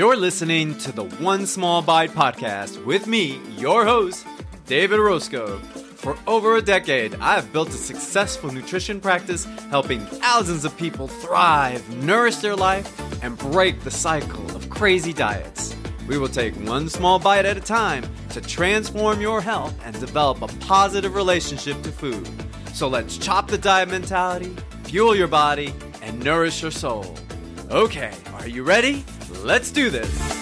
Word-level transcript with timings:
You're 0.00 0.16
listening 0.16 0.78
to 0.78 0.92
the 0.92 1.04
One 1.04 1.46
Small 1.46 1.82
Bite 1.82 2.12
podcast 2.12 2.82
with 2.86 3.06
me, 3.06 3.38
your 3.58 3.84
host, 3.84 4.26
David 4.64 4.98
Orozco. 4.98 5.58
For 5.58 6.16
over 6.26 6.56
a 6.56 6.62
decade, 6.62 7.16
I've 7.16 7.52
built 7.52 7.68
a 7.68 7.72
successful 7.72 8.50
nutrition 8.50 8.98
practice 8.98 9.44
helping 9.68 10.00
thousands 10.00 10.64
of 10.64 10.74
people 10.78 11.06
thrive, 11.06 11.86
nourish 12.02 12.36
their 12.36 12.56
life, 12.56 12.90
and 13.22 13.36
break 13.36 13.82
the 13.82 13.90
cycle 13.90 14.56
of 14.56 14.70
crazy 14.70 15.12
diets. 15.12 15.76
We 16.08 16.16
will 16.16 16.28
take 16.28 16.54
one 16.66 16.88
small 16.88 17.18
bite 17.18 17.44
at 17.44 17.58
a 17.58 17.60
time 17.60 18.06
to 18.30 18.40
transform 18.40 19.20
your 19.20 19.42
health 19.42 19.78
and 19.84 20.00
develop 20.00 20.40
a 20.40 20.48
positive 20.64 21.14
relationship 21.14 21.82
to 21.82 21.92
food. 21.92 22.26
So 22.72 22.88
let's 22.88 23.18
chop 23.18 23.48
the 23.48 23.58
diet 23.58 23.90
mentality, 23.90 24.56
fuel 24.84 25.14
your 25.14 25.28
body, 25.28 25.74
and 26.00 26.24
nourish 26.24 26.62
your 26.62 26.70
soul. 26.70 27.04
Okay, 27.70 28.14
are 28.32 28.48
you 28.48 28.64
ready? 28.64 29.04
Let's 29.42 29.70
do 29.70 29.88
this. 29.88 30.40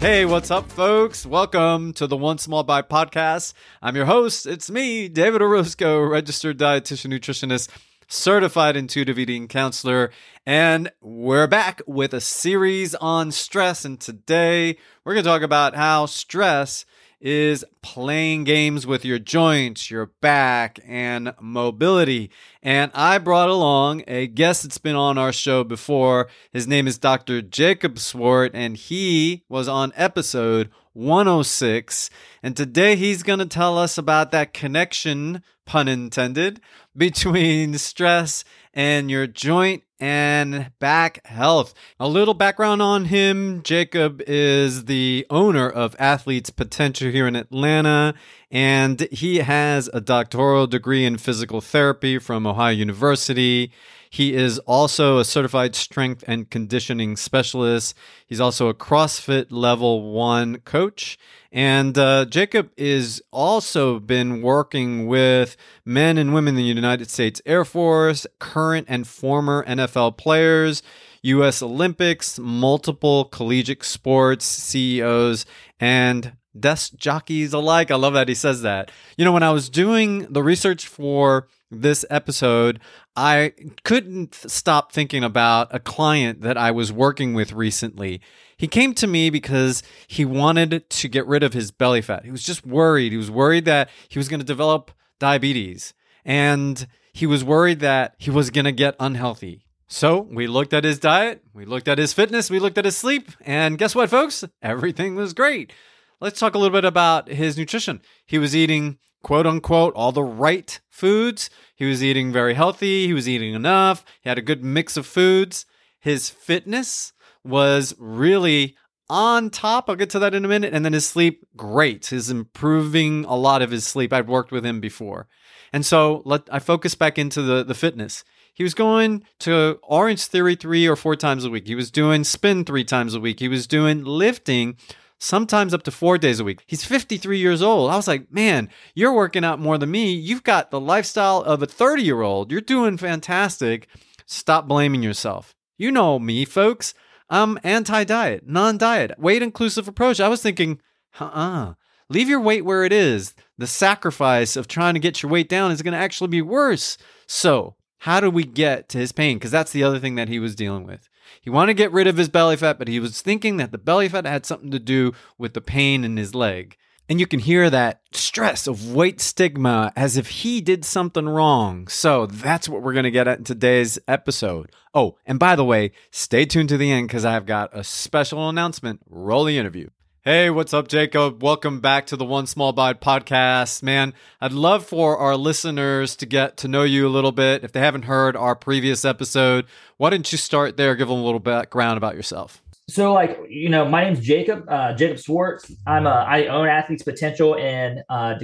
Hey, 0.00 0.24
what's 0.24 0.50
up, 0.50 0.70
folks? 0.70 1.26
Welcome 1.26 1.92
to 1.94 2.06
the 2.06 2.16
One 2.16 2.38
Small 2.38 2.62
Bite 2.62 2.88
podcast. 2.88 3.54
I'm 3.82 3.96
your 3.96 4.04
host. 4.04 4.46
It's 4.46 4.70
me, 4.70 5.08
David 5.08 5.42
Orozco, 5.42 6.00
registered 6.00 6.58
dietitian 6.58 7.12
nutritionist, 7.12 7.68
certified 8.08 8.76
intuitive 8.76 9.18
eating 9.18 9.48
counselor, 9.48 10.10
and 10.44 10.90
we're 11.00 11.46
back 11.46 11.82
with 11.86 12.14
a 12.14 12.20
series 12.20 12.94
on 12.96 13.32
stress. 13.32 13.84
And 13.84 13.98
today 14.00 14.76
we're 15.04 15.14
going 15.14 15.24
to 15.24 15.30
talk 15.30 15.42
about 15.42 15.74
how 15.74 16.06
stress 16.06 16.84
is 17.20 17.64
playing 17.82 18.44
games 18.44 18.86
with 18.86 19.04
your 19.04 19.18
joints, 19.18 19.90
your 19.90 20.06
back, 20.20 20.78
and 20.86 21.34
mobility. 21.40 22.30
And 22.62 22.90
I 22.94 23.18
brought 23.18 23.48
along 23.48 24.04
a 24.06 24.26
guest 24.26 24.62
that's 24.62 24.78
been 24.78 24.96
on 24.96 25.18
our 25.18 25.32
show 25.32 25.64
before. 25.64 26.28
His 26.52 26.68
name 26.68 26.86
is 26.86 26.98
Dr. 26.98 27.42
Jacob 27.42 27.98
Swart, 27.98 28.52
and 28.54 28.76
he 28.76 29.44
was 29.48 29.66
on 29.66 29.92
episode 29.96 30.70
106. 30.96 32.10
And 32.42 32.56
today 32.56 32.96
he's 32.96 33.22
going 33.22 33.38
to 33.38 33.46
tell 33.46 33.78
us 33.78 33.98
about 33.98 34.30
that 34.32 34.54
connection, 34.54 35.42
pun 35.66 35.88
intended, 35.88 36.60
between 36.96 37.78
stress 37.78 38.44
and 38.72 39.10
your 39.10 39.26
joint 39.26 39.82
and 39.98 40.70
back 40.78 41.26
health. 41.26 41.74
A 41.98 42.08
little 42.08 42.34
background 42.34 42.82
on 42.82 43.06
him 43.06 43.62
Jacob 43.62 44.22
is 44.26 44.84
the 44.84 45.26
owner 45.30 45.68
of 45.68 45.96
Athletes 45.98 46.50
Potential 46.50 47.10
here 47.10 47.26
in 47.26 47.36
Atlanta, 47.36 48.14
and 48.50 49.00
he 49.10 49.38
has 49.38 49.88
a 49.92 50.00
doctoral 50.00 50.66
degree 50.66 51.04
in 51.04 51.16
physical 51.18 51.60
therapy 51.60 52.18
from 52.18 52.46
Ohio 52.46 52.72
University. 52.74 53.72
He 54.16 54.32
is 54.32 54.58
also 54.60 55.18
a 55.18 55.26
certified 55.26 55.76
strength 55.76 56.24
and 56.26 56.48
conditioning 56.48 57.18
specialist. 57.18 57.94
He's 58.26 58.40
also 58.40 58.68
a 58.68 58.74
CrossFit 58.74 59.48
level 59.50 60.10
one 60.10 60.60
coach. 60.60 61.18
And 61.52 61.98
uh, 61.98 62.24
Jacob 62.24 62.70
is 62.78 63.22
also 63.30 64.00
been 64.00 64.40
working 64.40 65.06
with 65.06 65.58
men 65.84 66.16
and 66.16 66.32
women 66.32 66.54
in 66.54 66.56
the 66.56 66.62
United 66.62 67.10
States 67.10 67.42
Air 67.44 67.66
Force, 67.66 68.26
current 68.38 68.86
and 68.88 69.06
former 69.06 69.62
NFL 69.66 70.16
players, 70.16 70.82
U.S. 71.20 71.60
Olympics, 71.60 72.38
multiple 72.38 73.26
collegiate 73.26 73.84
sports 73.84 74.46
CEOs, 74.46 75.44
and 75.78 76.32
desk 76.58 76.94
jockeys 76.96 77.52
alike. 77.52 77.90
I 77.90 77.96
love 77.96 78.14
that 78.14 78.28
he 78.28 78.34
says 78.34 78.62
that. 78.62 78.90
You 79.18 79.26
know, 79.26 79.32
when 79.32 79.42
I 79.42 79.50
was 79.50 79.68
doing 79.68 80.20
the 80.32 80.42
research 80.42 80.86
for 80.86 81.48
this 81.70 82.04
episode, 82.10 82.80
I 83.16 83.52
couldn't 83.84 84.34
stop 84.34 84.92
thinking 84.92 85.24
about 85.24 85.74
a 85.74 85.80
client 85.80 86.42
that 86.42 86.56
I 86.56 86.70
was 86.70 86.92
working 86.92 87.34
with 87.34 87.52
recently. 87.52 88.20
He 88.56 88.68
came 88.68 88.94
to 88.94 89.06
me 89.06 89.30
because 89.30 89.82
he 90.06 90.24
wanted 90.24 90.88
to 90.88 91.08
get 91.08 91.26
rid 91.26 91.42
of 91.42 91.52
his 91.52 91.70
belly 91.70 92.02
fat. 92.02 92.24
He 92.24 92.30
was 92.30 92.42
just 92.42 92.66
worried. 92.66 93.12
He 93.12 93.18
was 93.18 93.30
worried 93.30 93.64
that 93.64 93.90
he 94.08 94.18
was 94.18 94.28
going 94.28 94.40
to 94.40 94.46
develop 94.46 94.90
diabetes 95.18 95.94
and 96.24 96.86
he 97.12 97.26
was 97.26 97.42
worried 97.42 97.80
that 97.80 98.14
he 98.18 98.30
was 98.30 98.50
going 98.50 98.66
to 98.66 98.72
get 98.72 98.94
unhealthy. 99.00 99.64
So 99.88 100.22
we 100.22 100.48
looked 100.48 100.74
at 100.74 100.84
his 100.84 100.98
diet, 100.98 101.42
we 101.54 101.64
looked 101.64 101.86
at 101.86 101.98
his 101.98 102.12
fitness, 102.12 102.50
we 102.50 102.58
looked 102.58 102.76
at 102.76 102.84
his 102.84 102.96
sleep, 102.96 103.30
and 103.40 103.78
guess 103.78 103.94
what, 103.94 104.10
folks? 104.10 104.44
Everything 104.60 105.14
was 105.14 105.32
great. 105.32 105.72
Let's 106.20 106.40
talk 106.40 106.54
a 106.54 106.58
little 106.58 106.76
bit 106.76 106.84
about 106.84 107.28
his 107.28 107.56
nutrition. 107.56 108.00
He 108.26 108.38
was 108.38 108.56
eating 108.56 108.98
quote 109.26 109.44
unquote 109.44 109.92
all 109.96 110.12
the 110.12 110.22
right 110.22 110.78
foods. 110.88 111.50
He 111.74 111.84
was 111.84 112.00
eating 112.00 112.30
very 112.30 112.54
healthy. 112.54 113.08
He 113.08 113.12
was 113.12 113.28
eating 113.28 113.54
enough. 113.54 114.04
He 114.22 114.28
had 114.28 114.38
a 114.38 114.42
good 114.42 114.62
mix 114.62 114.96
of 114.96 115.04
foods. 115.04 115.66
His 115.98 116.30
fitness 116.30 117.12
was 117.42 117.92
really 117.98 118.76
on 119.10 119.50
top. 119.50 119.90
I'll 119.90 119.96
get 119.96 120.10
to 120.10 120.20
that 120.20 120.32
in 120.32 120.44
a 120.44 120.48
minute. 120.48 120.72
And 120.72 120.84
then 120.84 120.92
his 120.92 121.08
sleep, 121.08 121.44
great. 121.56 122.06
He's 122.06 122.30
improving 122.30 123.24
a 123.24 123.34
lot 123.34 123.62
of 123.62 123.72
his 123.72 123.84
sleep. 123.84 124.12
I've 124.12 124.28
worked 124.28 124.52
with 124.52 124.64
him 124.64 124.78
before. 124.80 125.26
And 125.72 125.84
so 125.84 126.22
let 126.24 126.42
I 126.52 126.60
focus 126.60 126.94
back 126.94 127.18
into 127.18 127.42
the, 127.42 127.64
the 127.64 127.74
fitness. 127.74 128.22
He 128.54 128.62
was 128.62 128.74
going 128.74 129.24
to 129.40 129.80
Orangetheory 129.90 130.58
three 130.58 130.86
or 130.86 130.94
four 130.94 131.16
times 131.16 131.44
a 131.44 131.50
week. 131.50 131.66
He 131.66 131.74
was 131.74 131.90
doing 131.90 132.22
spin 132.22 132.64
three 132.64 132.84
times 132.84 133.12
a 133.12 133.20
week. 133.20 133.40
He 133.40 133.48
was 133.48 133.66
doing 133.66 134.04
lifting 134.04 134.76
sometimes 135.18 135.72
up 135.74 135.82
to 135.84 135.90
four 135.90 136.18
days 136.18 136.40
a 136.40 136.44
week. 136.44 136.62
He's 136.66 136.84
53 136.84 137.38
years 137.38 137.62
old. 137.62 137.90
I 137.90 137.96
was 137.96 138.08
like, 138.08 138.32
man, 138.32 138.68
you're 138.94 139.12
working 139.12 139.44
out 139.44 139.60
more 139.60 139.78
than 139.78 139.90
me. 139.90 140.12
You've 140.12 140.42
got 140.42 140.70
the 140.70 140.80
lifestyle 140.80 141.42
of 141.42 141.62
a 141.62 141.66
30 141.66 142.02
year 142.02 142.22
old. 142.22 142.50
You're 142.50 142.60
doing 142.60 142.96
fantastic. 142.96 143.88
Stop 144.26 144.68
blaming 144.68 145.02
yourself. 145.02 145.54
You 145.78 145.90
know 145.90 146.18
me, 146.18 146.44
folks. 146.44 146.94
I'm 147.28 147.58
anti 147.64 148.04
diet, 148.04 148.46
non 148.46 148.78
diet, 148.78 149.18
weight 149.18 149.42
inclusive 149.42 149.88
approach. 149.88 150.20
I 150.20 150.28
was 150.28 150.42
thinking, 150.42 150.80
uh 151.20 151.24
uh-uh. 151.24 151.70
uh, 151.70 151.74
leave 152.08 152.28
your 152.28 152.40
weight 152.40 152.64
where 152.64 152.84
it 152.84 152.92
is. 152.92 153.34
The 153.58 153.66
sacrifice 153.66 154.56
of 154.56 154.68
trying 154.68 154.94
to 154.94 155.00
get 155.00 155.22
your 155.22 155.30
weight 155.30 155.48
down 155.48 155.72
is 155.72 155.82
going 155.82 155.92
to 155.92 155.98
actually 155.98 156.28
be 156.28 156.42
worse. 156.42 156.98
So, 157.26 157.74
how 157.98 158.20
do 158.20 158.30
we 158.30 158.44
get 158.44 158.88
to 158.90 158.98
his 158.98 159.12
pain? 159.12 159.38
Because 159.38 159.50
that's 159.50 159.72
the 159.72 159.82
other 159.82 159.98
thing 159.98 160.14
that 160.16 160.28
he 160.28 160.38
was 160.38 160.54
dealing 160.54 160.86
with. 160.86 161.08
He 161.46 161.50
wanted 161.50 161.74
to 161.74 161.82
get 161.82 161.92
rid 161.92 162.08
of 162.08 162.16
his 162.16 162.28
belly 162.28 162.56
fat, 162.56 162.76
but 162.76 162.88
he 162.88 162.98
was 162.98 163.22
thinking 163.22 163.56
that 163.58 163.70
the 163.70 163.78
belly 163.78 164.08
fat 164.08 164.26
had 164.26 164.44
something 164.44 164.72
to 164.72 164.80
do 164.80 165.12
with 165.38 165.54
the 165.54 165.60
pain 165.60 166.02
in 166.02 166.16
his 166.16 166.34
leg. 166.34 166.76
And 167.08 167.20
you 167.20 167.26
can 167.28 167.38
hear 167.38 167.70
that 167.70 168.00
stress 168.10 168.66
of 168.66 168.92
weight 168.92 169.20
stigma 169.20 169.92
as 169.94 170.16
if 170.16 170.26
he 170.26 170.60
did 170.60 170.84
something 170.84 171.28
wrong. 171.28 171.86
So 171.86 172.26
that's 172.26 172.68
what 172.68 172.82
we're 172.82 172.94
going 172.94 173.04
to 173.04 173.12
get 173.12 173.28
at 173.28 173.38
in 173.38 173.44
today's 173.44 173.96
episode. 174.08 174.72
Oh, 174.92 175.18
and 175.24 175.38
by 175.38 175.54
the 175.54 175.64
way, 175.64 175.92
stay 176.10 176.46
tuned 176.46 176.68
to 176.70 176.76
the 176.76 176.90
end 176.90 177.06
because 177.06 177.24
I've 177.24 177.46
got 177.46 177.70
a 177.72 177.84
special 177.84 178.48
announcement. 178.48 179.02
Roll 179.08 179.44
the 179.44 179.56
interview. 179.56 179.90
Hey, 180.26 180.50
what's 180.50 180.74
up, 180.74 180.88
Jacob? 180.88 181.40
Welcome 181.40 181.78
back 181.78 182.06
to 182.06 182.16
the 182.16 182.24
One 182.24 182.48
Small 182.48 182.72
Bite 182.72 183.00
podcast. 183.00 183.80
Man, 183.84 184.12
I'd 184.40 184.50
love 184.50 184.84
for 184.84 185.16
our 185.16 185.36
listeners 185.36 186.16
to 186.16 186.26
get 186.26 186.56
to 186.56 186.66
know 186.66 186.82
you 186.82 187.06
a 187.06 187.08
little 187.08 187.30
bit. 187.30 187.62
If 187.62 187.70
they 187.70 187.78
haven't 187.78 188.06
heard 188.06 188.34
our 188.34 188.56
previous 188.56 189.04
episode, 189.04 189.66
why 189.98 190.10
don't 190.10 190.32
you 190.32 190.36
start 190.36 190.76
there? 190.76 190.96
Give 190.96 191.06
them 191.06 191.18
a 191.18 191.24
little 191.24 191.38
background 191.38 191.96
about 191.96 192.16
yourself. 192.16 192.60
So, 192.88 193.12
like, 193.12 193.38
you 193.48 193.68
know, 193.68 193.84
my 193.84 194.02
name's 194.02 194.18
Jacob, 194.18 194.64
uh, 194.68 194.94
Jacob 194.94 195.20
Swartz. 195.20 195.70
I'm 195.86 196.08
a, 196.08 196.26
I 196.28 196.46
own 196.46 196.66
Athletes 196.66 197.04
Potential 197.04 197.54
in 197.54 198.02
uh, 198.10 198.34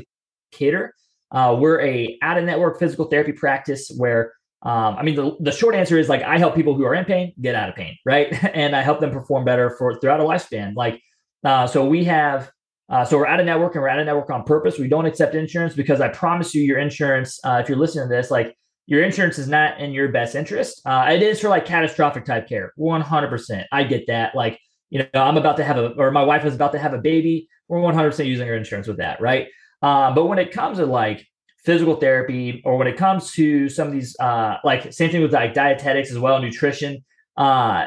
Decatur. 0.52 0.94
Uh, 1.32 1.56
we're 1.58 1.80
a 1.80 2.16
out 2.22 2.38
of 2.38 2.44
network 2.44 2.78
physical 2.78 3.06
therapy 3.06 3.32
practice 3.32 3.90
where 3.96 4.34
um, 4.62 4.94
I 4.96 5.02
mean, 5.02 5.16
the, 5.16 5.36
the 5.40 5.50
short 5.50 5.74
answer 5.74 5.98
is 5.98 6.08
like 6.08 6.22
I 6.22 6.38
help 6.38 6.54
people 6.54 6.76
who 6.76 6.84
are 6.84 6.94
in 6.94 7.04
pain 7.04 7.32
get 7.40 7.56
out 7.56 7.68
of 7.68 7.74
pain, 7.74 7.98
right? 8.06 8.32
and 8.54 8.76
I 8.76 8.82
help 8.82 9.00
them 9.00 9.10
perform 9.10 9.44
better 9.44 9.70
for 9.70 9.98
throughout 9.98 10.20
a 10.20 10.22
lifespan. 10.22 10.76
Like 10.76 11.02
uh, 11.44 11.66
so 11.66 11.84
we 11.84 12.04
have, 12.04 12.50
uh, 12.88 13.04
so 13.04 13.18
we're 13.18 13.26
out 13.26 13.40
of 13.40 13.46
network 13.46 13.74
and 13.74 13.82
we're 13.82 13.88
out 13.88 13.98
of 13.98 14.06
network 14.06 14.30
on 14.30 14.44
purpose. 14.44 14.78
We 14.78 14.88
don't 14.88 15.06
accept 15.06 15.34
insurance 15.34 15.74
because 15.74 16.00
I 16.00 16.08
promise 16.08 16.54
you, 16.54 16.62
your 16.62 16.78
insurance, 16.78 17.40
uh, 17.44 17.60
if 17.62 17.68
you're 17.68 17.78
listening 17.78 18.08
to 18.08 18.14
this, 18.14 18.30
like 18.30 18.56
your 18.86 19.02
insurance 19.02 19.38
is 19.38 19.48
not 19.48 19.80
in 19.80 19.92
your 19.92 20.08
best 20.08 20.34
interest. 20.34 20.82
Uh, 20.84 21.08
it 21.10 21.22
is 21.22 21.40
for 21.40 21.48
like 21.48 21.64
catastrophic 21.64 22.24
type 22.24 22.48
care, 22.48 22.72
100%. 22.78 23.64
I 23.72 23.84
get 23.84 24.06
that. 24.08 24.34
Like, 24.34 24.58
you 24.90 24.98
know, 24.98 25.06
I'm 25.14 25.36
about 25.36 25.56
to 25.56 25.64
have 25.64 25.78
a, 25.78 25.88
or 25.92 26.10
my 26.10 26.24
wife 26.24 26.44
is 26.44 26.54
about 26.54 26.72
to 26.72 26.78
have 26.78 26.92
a 26.92 26.98
baby. 26.98 27.48
We're 27.68 27.78
100% 27.78 28.26
using 28.26 28.48
our 28.48 28.54
insurance 28.54 28.86
with 28.86 28.98
that, 28.98 29.20
right? 29.20 29.48
Uh, 29.80 30.14
but 30.14 30.26
when 30.26 30.38
it 30.38 30.52
comes 30.52 30.78
to 30.78 30.86
like 30.86 31.26
physical 31.64 31.96
therapy, 31.96 32.60
or 32.64 32.76
when 32.76 32.86
it 32.86 32.96
comes 32.96 33.32
to 33.32 33.68
some 33.68 33.86
of 33.88 33.92
these, 33.94 34.16
uh, 34.20 34.56
like 34.64 34.92
same 34.92 35.10
thing 35.10 35.22
with 35.22 35.32
like 35.32 35.54
dietetics 35.54 36.10
as 36.10 36.18
well, 36.18 36.40
nutrition, 36.42 37.04
uh, 37.36 37.86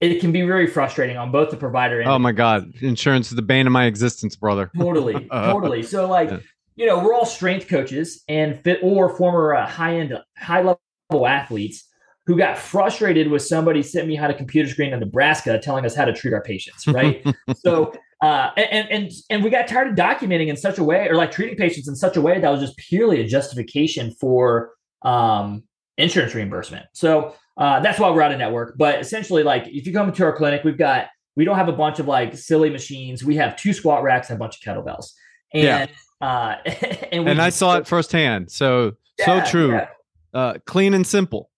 it 0.00 0.20
can 0.20 0.32
be 0.32 0.42
very 0.42 0.66
frustrating 0.66 1.16
on 1.16 1.30
both 1.30 1.50
the 1.50 1.56
provider 1.56 2.00
and 2.00 2.08
oh 2.08 2.18
my 2.18 2.32
god 2.32 2.72
insurance 2.80 3.28
is 3.28 3.36
the 3.36 3.42
bane 3.42 3.66
of 3.66 3.72
my 3.72 3.84
existence 3.84 4.36
brother 4.36 4.70
totally 4.78 5.26
totally 5.28 5.82
so 5.82 6.08
like 6.08 6.30
yeah. 6.30 6.38
you 6.76 6.86
know 6.86 6.98
we're 6.98 7.14
all 7.14 7.26
strength 7.26 7.68
coaches 7.68 8.22
and 8.28 8.62
fit 8.62 8.78
or 8.82 9.16
former 9.16 9.54
uh, 9.54 9.66
high 9.66 9.96
end 9.96 10.18
high 10.38 10.62
level 10.62 11.26
athletes 11.26 11.86
who 12.26 12.36
got 12.36 12.56
frustrated 12.56 13.28
with 13.28 13.42
somebody 13.42 13.82
sitting 13.82 14.08
behind 14.08 14.30
a 14.32 14.36
computer 14.36 14.68
screen 14.68 14.92
in 14.92 15.00
Nebraska 15.00 15.58
telling 15.58 15.84
us 15.84 15.96
how 15.96 16.04
to 16.04 16.12
treat 16.12 16.32
our 16.32 16.42
patients, 16.42 16.86
right? 16.86 17.26
so 17.56 17.92
uh, 18.22 18.50
and 18.56 18.88
and 18.90 19.10
and 19.30 19.42
we 19.42 19.50
got 19.50 19.66
tired 19.66 19.88
of 19.88 19.94
documenting 19.94 20.48
in 20.48 20.56
such 20.56 20.78
a 20.78 20.84
way, 20.84 21.08
or 21.08 21.16
like 21.16 21.32
treating 21.32 21.56
patients 21.56 21.88
in 21.88 21.96
such 21.96 22.16
a 22.16 22.20
way 22.20 22.38
that 22.38 22.50
was 22.50 22.60
just 22.60 22.76
purely 22.76 23.20
a 23.20 23.26
justification 23.26 24.14
for 24.20 24.72
um, 25.02 25.64
insurance 25.96 26.34
reimbursement. 26.34 26.86
So 26.92 27.34
uh, 27.60 27.80
that's 27.80 28.00
why 28.00 28.10
we're 28.10 28.22
out 28.22 28.32
of 28.32 28.38
network. 28.38 28.76
But 28.76 29.00
essentially, 29.00 29.44
like 29.44 29.68
if 29.68 29.86
you 29.86 29.92
come 29.92 30.10
to 30.12 30.24
our 30.24 30.36
clinic, 30.36 30.64
we've 30.64 30.78
got 30.78 31.06
we 31.36 31.44
don't 31.44 31.56
have 31.56 31.68
a 31.68 31.72
bunch 31.72 32.00
of 32.00 32.08
like 32.08 32.36
silly 32.36 32.70
machines. 32.70 33.22
We 33.22 33.36
have 33.36 33.56
two 33.56 33.72
squat 33.72 34.02
racks 34.02 34.30
and 34.30 34.36
a 34.36 34.40
bunch 34.40 34.56
of 34.56 34.62
kettlebells. 34.62 35.12
And 35.54 35.90
yeah. 35.90 36.26
uh, 36.26 36.56
and, 37.12 37.28
and 37.28 37.40
I 37.40 37.50
saw 37.50 37.76
it 37.76 37.86
firsthand. 37.86 38.50
So 38.50 38.96
yeah, 39.18 39.44
so 39.44 39.50
true. 39.50 39.72
Yeah. 39.72 39.88
Uh, 40.32 40.54
clean 40.64 40.94
and 40.94 41.06
simple 41.06 41.50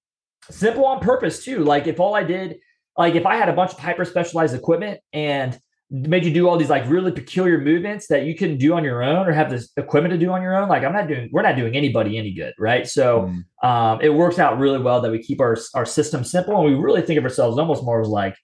simple 0.51 0.85
on 0.85 1.01
purpose 1.01 1.45
too. 1.45 1.65
Like 1.65 1.87
if 1.87 2.01
all 2.01 2.15
I 2.15 2.25
did, 2.25 2.59
like 2.97 3.15
if 3.15 3.27
I 3.27 3.37
had 3.37 3.49
a 3.49 3.53
bunch 3.53 3.73
of 3.73 3.79
hyper 3.79 4.05
specialized 4.05 4.55
equipment 4.55 5.01
and 5.13 5.59
made 5.93 6.25
you 6.25 6.33
do 6.33 6.49
all 6.49 6.56
these 6.56 6.71
like 6.71 6.89
really 6.89 7.12
peculiar 7.12 7.59
movements 7.59 8.06
that 8.06 8.25
you 8.25 8.35
couldn't 8.35 8.56
do 8.56 8.73
on 8.73 8.83
your 8.83 9.03
own 9.03 9.29
or 9.29 9.33
have 9.33 9.50
this 9.50 9.71
equipment 9.77 10.11
to 10.11 10.19
do 10.19 10.33
on 10.33 10.41
your 10.41 10.56
own, 10.56 10.67
like 10.67 10.83
I'm 10.83 10.93
not 10.93 11.06
doing, 11.06 11.29
we're 11.31 11.43
not 11.43 11.55
doing 11.55 11.77
anybody 11.77 12.17
any 12.17 12.33
good, 12.33 12.55
right? 12.59 12.87
So 12.89 13.31
mm. 13.62 13.69
um, 13.69 14.00
it 14.00 14.09
works 14.09 14.39
out 14.39 14.59
really 14.59 14.79
well 14.79 15.03
that 15.03 15.11
we 15.11 15.23
keep 15.23 15.39
our 15.39 15.56
our 15.75 15.85
system 15.85 16.25
simple 16.25 16.56
and 16.56 16.65
we 16.65 16.75
really 16.75 17.03
think 17.03 17.19
of 17.19 17.25
ourselves 17.25 17.59
almost 17.59 17.85
more 17.85 18.00
as 18.00 18.09
like 18.09 18.35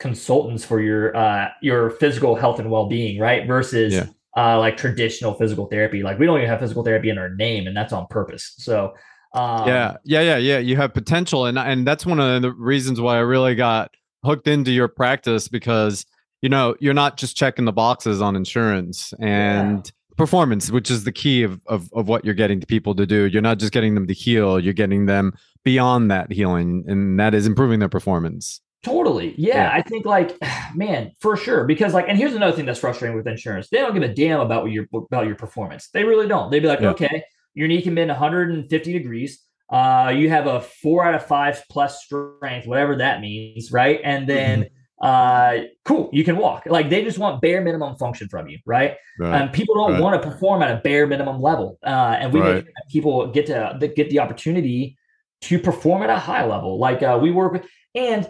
consultants 0.00 0.64
for 0.64 0.80
your 0.80 1.16
uh, 1.16 1.48
your 1.62 1.90
physical 1.90 2.34
health 2.34 2.58
and 2.58 2.70
well 2.70 2.88
being, 2.88 3.20
right? 3.20 3.46
Versus 3.46 3.94
yeah. 3.94 4.06
uh, 4.36 4.58
like 4.58 4.76
traditional 4.76 5.34
physical 5.34 5.66
therapy. 5.66 6.02
Like 6.02 6.18
we 6.18 6.26
don't 6.26 6.38
even 6.38 6.50
have 6.50 6.58
physical 6.58 6.82
therapy 6.82 7.08
in 7.08 7.18
our 7.18 7.34
name, 7.36 7.68
and 7.68 7.76
that's 7.76 7.92
on 7.92 8.08
purpose. 8.08 8.54
So 8.58 8.94
um, 9.34 9.68
yeah, 9.68 9.96
yeah, 10.04 10.22
yeah, 10.22 10.36
yeah. 10.38 10.58
You 10.58 10.76
have 10.76 10.92
potential, 10.92 11.46
and 11.46 11.56
and 11.56 11.86
that's 11.86 12.04
one 12.04 12.18
of 12.18 12.42
the 12.42 12.52
reasons 12.52 13.00
why 13.00 13.16
I 13.16 13.20
really 13.20 13.54
got 13.54 13.92
hooked 14.24 14.48
into 14.48 14.72
your 14.72 14.88
practice 14.88 15.46
because 15.46 16.04
you 16.42 16.48
know 16.48 16.76
you're 16.80 16.94
not 16.94 17.16
just 17.16 17.36
checking 17.36 17.64
the 17.64 17.72
boxes 17.72 18.20
on 18.20 18.36
insurance 18.36 19.12
and 19.20 19.86
yeah. 19.86 20.16
performance, 20.16 20.70
which 20.70 20.90
is 20.90 21.04
the 21.04 21.12
key 21.12 21.42
of, 21.42 21.60
of 21.66 21.90
of 21.92 22.08
what 22.08 22.24
you're 22.24 22.34
getting 22.34 22.60
people 22.60 22.94
to 22.94 23.06
do. 23.06 23.24
You're 23.24 23.42
not 23.42 23.58
just 23.58 23.72
getting 23.72 23.94
them 23.94 24.06
to 24.06 24.14
heal; 24.14 24.60
you're 24.60 24.72
getting 24.72 25.06
them 25.06 25.32
beyond 25.64 26.10
that 26.10 26.32
healing, 26.32 26.84
and 26.86 27.18
that 27.18 27.34
is 27.34 27.46
improving 27.46 27.80
their 27.80 27.88
performance. 27.88 28.60
Totally. 28.86 29.34
Yeah, 29.36 29.64
yeah, 29.64 29.70
I 29.72 29.82
think 29.82 30.06
like 30.06 30.38
man, 30.74 31.10
for 31.20 31.36
sure. 31.36 31.64
Because 31.64 31.92
like, 31.92 32.08
and 32.08 32.16
here's 32.16 32.34
another 32.34 32.56
thing 32.56 32.66
that's 32.66 32.78
frustrating 32.78 33.16
with 33.16 33.26
insurance. 33.26 33.68
They 33.68 33.78
don't 33.78 33.92
give 33.92 34.04
a 34.04 34.14
damn 34.14 34.40
about 34.40 34.62
what 34.62 34.72
your 34.72 34.86
about 34.92 35.26
your 35.26 35.34
performance. 35.34 35.88
They 35.88 36.04
really 36.04 36.28
don't. 36.28 36.50
They'd 36.50 36.60
be 36.60 36.68
like, 36.68 36.80
yeah. 36.80 36.90
okay, 36.90 37.24
your 37.54 37.66
knee 37.66 37.82
can 37.82 37.96
bend 37.96 38.10
150 38.10 38.92
degrees. 38.92 39.42
Uh, 39.68 40.14
you 40.16 40.28
have 40.28 40.46
a 40.46 40.60
four 40.60 41.04
out 41.04 41.14
of 41.14 41.26
five 41.26 41.64
plus 41.68 42.04
strength, 42.04 42.68
whatever 42.68 42.96
that 42.96 43.20
means, 43.20 43.72
right? 43.72 44.00
And 44.04 44.28
then 44.28 44.60
mm-hmm. 44.60 44.74
Uh, 45.00 45.58
cool, 45.84 46.08
you 46.12 46.24
can 46.24 46.36
walk. 46.36 46.64
Like 46.66 46.88
they 46.88 47.04
just 47.04 47.18
want 47.18 47.42
bare 47.42 47.60
minimum 47.60 47.96
function 47.96 48.28
from 48.28 48.48
you, 48.48 48.58
right? 48.64 48.96
right. 49.18 49.42
And 49.42 49.52
people 49.52 49.74
don't 49.74 49.92
right. 49.92 50.02
want 50.02 50.20
to 50.20 50.28
perform 50.28 50.62
at 50.62 50.70
a 50.70 50.80
bare 50.80 51.06
minimum 51.06 51.40
level, 51.40 51.78
uh, 51.84 52.16
and 52.18 52.32
we 52.32 52.40
right. 52.40 52.64
make 52.64 52.74
people 52.90 53.26
get 53.28 53.46
to 53.46 53.92
get 53.94 54.10
the 54.10 54.20
opportunity 54.20 54.96
to 55.42 55.58
perform 55.58 56.02
at 56.02 56.10
a 56.10 56.18
high 56.18 56.46
level. 56.46 56.78
Like 56.78 57.02
uh, 57.02 57.18
we 57.20 57.30
work 57.30 57.52
with, 57.52 57.66
and 57.94 58.28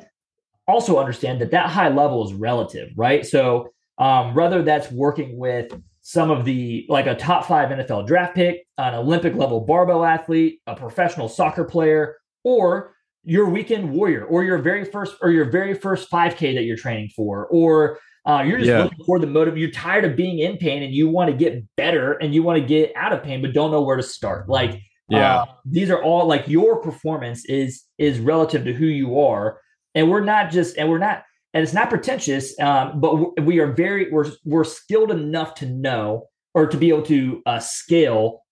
also 0.66 0.98
understand 0.98 1.40
that 1.40 1.52
that 1.52 1.70
high 1.70 1.88
level 1.88 2.26
is 2.26 2.34
relative, 2.34 2.90
right? 2.96 3.24
So 3.24 3.72
um, 3.98 4.34
whether 4.34 4.62
that's 4.62 4.90
working 4.90 5.38
with 5.38 5.72
some 6.02 6.30
of 6.30 6.44
the 6.44 6.86
like 6.88 7.06
a 7.06 7.14
top 7.14 7.46
five 7.46 7.68
NFL 7.70 8.06
draft 8.06 8.34
pick, 8.34 8.66
an 8.78 8.94
Olympic 8.94 9.34
level 9.34 9.60
barbell 9.60 10.04
athlete, 10.04 10.60
a 10.66 10.74
professional 10.74 11.28
soccer 11.28 11.64
player, 11.64 12.16
or 12.44 12.95
your 13.26 13.50
weekend 13.50 13.90
warrior, 13.90 14.24
or 14.24 14.44
your 14.44 14.58
very 14.58 14.84
first 14.84 15.16
or 15.20 15.30
your 15.30 15.50
very 15.50 15.74
first 15.74 16.10
5K 16.10 16.54
that 16.54 16.62
you're 16.62 16.76
training 16.76 17.10
for, 17.14 17.46
or 17.48 17.98
uh, 18.24 18.42
you're 18.46 18.58
just 18.58 18.70
yeah. 18.70 18.84
looking 18.84 19.04
for 19.04 19.18
the 19.18 19.26
motive. 19.26 19.58
You're 19.58 19.70
tired 19.70 20.04
of 20.04 20.16
being 20.16 20.38
in 20.38 20.56
pain 20.56 20.82
and 20.82 20.94
you 20.94 21.08
want 21.08 21.30
to 21.30 21.36
get 21.36 21.62
better 21.76 22.12
and 22.14 22.32
you 22.34 22.44
want 22.44 22.60
to 22.60 22.66
get 22.66 22.92
out 22.96 23.12
of 23.12 23.22
pain, 23.22 23.42
but 23.42 23.52
don't 23.52 23.72
know 23.72 23.82
where 23.82 23.96
to 23.96 24.02
start. 24.02 24.48
Like, 24.48 24.80
yeah, 25.08 25.40
uh, 25.40 25.46
these 25.64 25.90
are 25.90 26.02
all 26.02 26.26
like 26.26 26.46
your 26.46 26.80
performance 26.80 27.44
is 27.46 27.84
is 27.98 28.20
relative 28.20 28.64
to 28.64 28.72
who 28.72 28.86
you 28.86 29.20
are, 29.20 29.60
and 29.96 30.08
we're 30.08 30.24
not 30.24 30.50
just 30.50 30.78
and 30.78 30.88
we're 30.88 30.98
not 30.98 31.24
and 31.52 31.64
it's 31.64 31.72
not 31.72 31.90
pretentious, 31.90 32.58
um, 32.60 33.00
but 33.00 33.42
we 33.42 33.58
are 33.58 33.72
very 33.72 34.10
we're 34.10 34.30
we're 34.44 34.64
skilled 34.64 35.10
enough 35.10 35.54
to 35.56 35.66
know 35.66 36.28
or 36.54 36.66
to 36.68 36.76
be 36.76 36.90
able 36.90 37.02
to 37.02 37.42
uh, 37.46 37.58
scale 37.58 38.42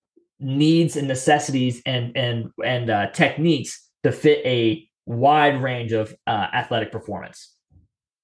needs 0.41 0.97
and 0.97 1.07
necessities 1.07 1.81
and 1.87 2.17
and 2.17 2.51
and 2.65 2.91
uh, 2.91 3.09
techniques 3.11 3.84
to 4.05 4.13
fit 4.13 4.45
a 4.45 4.89
wide 5.07 5.61
range 5.63 5.93
of 5.93 6.15
uh, 6.27 6.49
athletic 6.53 6.93
performance. 6.93 7.51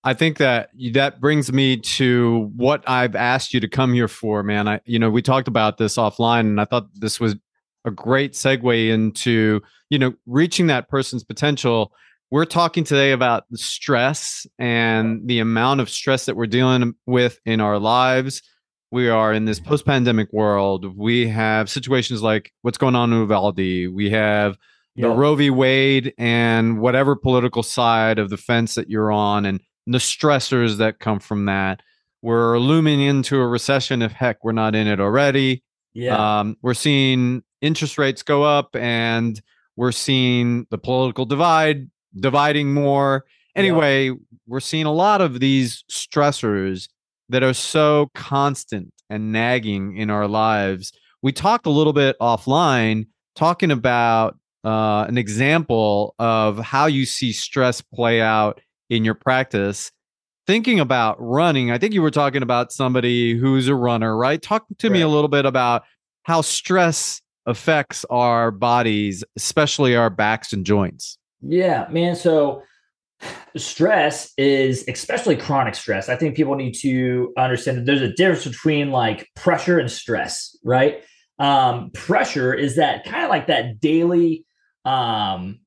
I 0.03 0.15
think 0.15 0.39
that 0.39 0.71
that 0.93 1.21
brings 1.21 1.53
me 1.53 1.77
to 1.77 2.51
what 2.57 2.89
I've 2.89 3.15
asked 3.15 3.53
you 3.53 3.61
to 3.61 3.69
come 3.69 3.93
here 3.93 4.09
for, 4.09 4.43
man. 4.43 4.67
I, 4.67 4.81
you 4.87 4.99
know, 4.99 5.11
we 5.11 5.21
talked 5.21 5.49
about 5.49 5.77
this 5.77 5.97
offline, 5.97 6.41
and 6.41 6.61
I 6.61 6.65
thought 6.65 6.87
this 6.95 7.21
was 7.21 7.37
a 7.85 7.91
great 7.91 8.33
segue 8.33 8.89
into, 8.89 9.61
you 9.91 9.99
know, 9.99 10.15
reaching 10.27 10.69
that 10.69 10.89
person's 10.89 11.25
potential 11.25 11.93
we're 12.31 12.45
talking 12.45 12.85
today 12.85 13.11
about 13.11 13.45
stress 13.55 14.47
and 14.59 15.27
the 15.27 15.41
amount 15.41 15.81
of 15.81 15.91
stress 15.91 16.27
that 16.27 16.37
we're 16.37 16.47
dealing 16.47 16.95
with 17.07 17.41
in 17.45 17.61
our 17.61 17.79
lives. 17.79 18.41
We 18.93 19.09
are 19.09 19.33
in 19.33 19.47
this 19.47 19.59
post 19.59 19.85
pandemic 19.85 20.33
world. 20.33 20.97
We 20.97 21.27
have 21.29 21.69
situations 21.69 22.23
like 22.23 22.53
what's 22.63 22.79
going 22.79 22.95
on 22.95 23.13
in 23.13 23.19
Uvalde. 23.19 23.57
We 23.57 24.11
have 24.11 24.57
the 24.97 25.09
yeah. 25.09 25.15
Roe 25.15 25.35
v. 25.35 25.51
Wade 25.51 26.15
and 26.19 26.81
whatever 26.81 27.17
political 27.17 27.63
side 27.63 28.19
of 28.19 28.31
the 28.31 28.37
fence 28.37 28.75
that 28.75 28.91
you're 28.91 29.13
on, 29.13 29.47
and 29.47 29.61
the 29.87 29.99
stressors 29.99 30.79
that 30.79 30.99
come 30.99 31.21
from 31.21 31.47
that. 31.47 31.81
We're 32.23 32.59
looming 32.59 33.01
into 33.01 33.41
a 33.41 33.47
recession 33.47 34.03
if 34.03 34.13
heck 34.13 34.45
we're 34.45 34.53
not 34.53 34.75
in 34.75 34.87
it 34.87 35.01
already. 35.01 35.63
Yeah. 35.95 36.41
Um, 36.41 36.57
we're 36.63 36.75
seeing 36.75 37.43
interest 37.61 37.99
rates 37.99 38.23
go 38.23 38.43
up 38.43 38.77
and 38.77 39.41
we're 39.77 39.93
seeing 39.93 40.67
the 40.71 40.79
political 40.79 41.25
divide 41.25 41.91
dividing 42.19 42.75
more. 42.75 43.25
Anyway, 43.57 44.09
yeah. 44.09 44.15
we're 44.47 44.61
seeing 44.61 44.87
a 44.87 44.93
lot 44.93 45.21
of 45.21 45.41
these 45.41 45.85
stressors 45.91 46.89
that 47.29 47.43
are 47.43 47.55
so 47.55 48.11
constant 48.15 48.93
and 49.09 49.33
nagging 49.33 49.97
in 49.97 50.11
our 50.11 50.29
lives. 50.29 50.93
We 51.23 51.33
talked 51.33 51.67
a 51.67 51.71
little 51.71 51.93
bit 51.93 52.17
offline 52.21 53.07
talking 53.35 53.71
about 53.71 54.39
uh, 54.65 55.05
an 55.09 55.19
example 55.19 56.15
of 56.19 56.59
how 56.59 56.87
you 56.87 57.07
see 57.07 57.33
stress 57.33 57.81
play 57.81 58.21
out 58.21 58.61
in 58.89 59.05
your 59.05 59.15
practice. 59.15 59.91
Thinking 60.47 60.81
about 60.81 61.17
running, 61.21 61.71
I 61.71 61.79
think 61.79 61.95
you 61.95 62.03
were 62.03 62.11
talking 62.11 62.43
about 62.43 62.73
somebody 62.73 63.37
who's 63.37 63.69
a 63.69 63.75
runner, 63.75 64.17
right? 64.17 64.41
Talk 64.41 64.67
to 64.79 64.89
right. 64.89 64.93
me 64.93 65.01
a 65.01 65.09
little 65.09 65.29
bit 65.29 65.47
about 65.47 65.85
how 66.25 66.41
stress 66.41 67.21
affects 67.47 68.05
our 68.11 68.51
bodies, 68.51 69.23
especially 69.37 69.97
our 69.97 70.11
backs 70.11 70.53
and 70.53 70.67
joints. 70.67 71.19
Yeah, 71.41 71.87
man. 71.91 72.17
So 72.17 72.63
stress 73.57 74.33
is 74.37 74.85
especially 74.89 75.37
chronic 75.37 75.75
stress. 75.75 76.09
I 76.09 76.17
think 76.17 76.37
people 76.37 76.55
need 76.55 76.75
to 76.81 77.33
understand 77.37 77.79
that 77.79 77.87
there's 77.87 78.03
a 78.03 78.13
difference 78.13 78.45
between 78.45 78.91
like 78.91 79.29
pressure 79.37 79.79
and 79.79 79.91
stress, 79.91 80.57
right? 80.65 81.03
Um, 81.39 81.91
pressure 81.93 82.53
is 82.53 82.77
that 82.77 83.05
kind 83.05 83.25
of 83.25 83.31
like 83.31 83.47
that 83.47 83.81
daily 83.81 84.45
um 84.85 85.61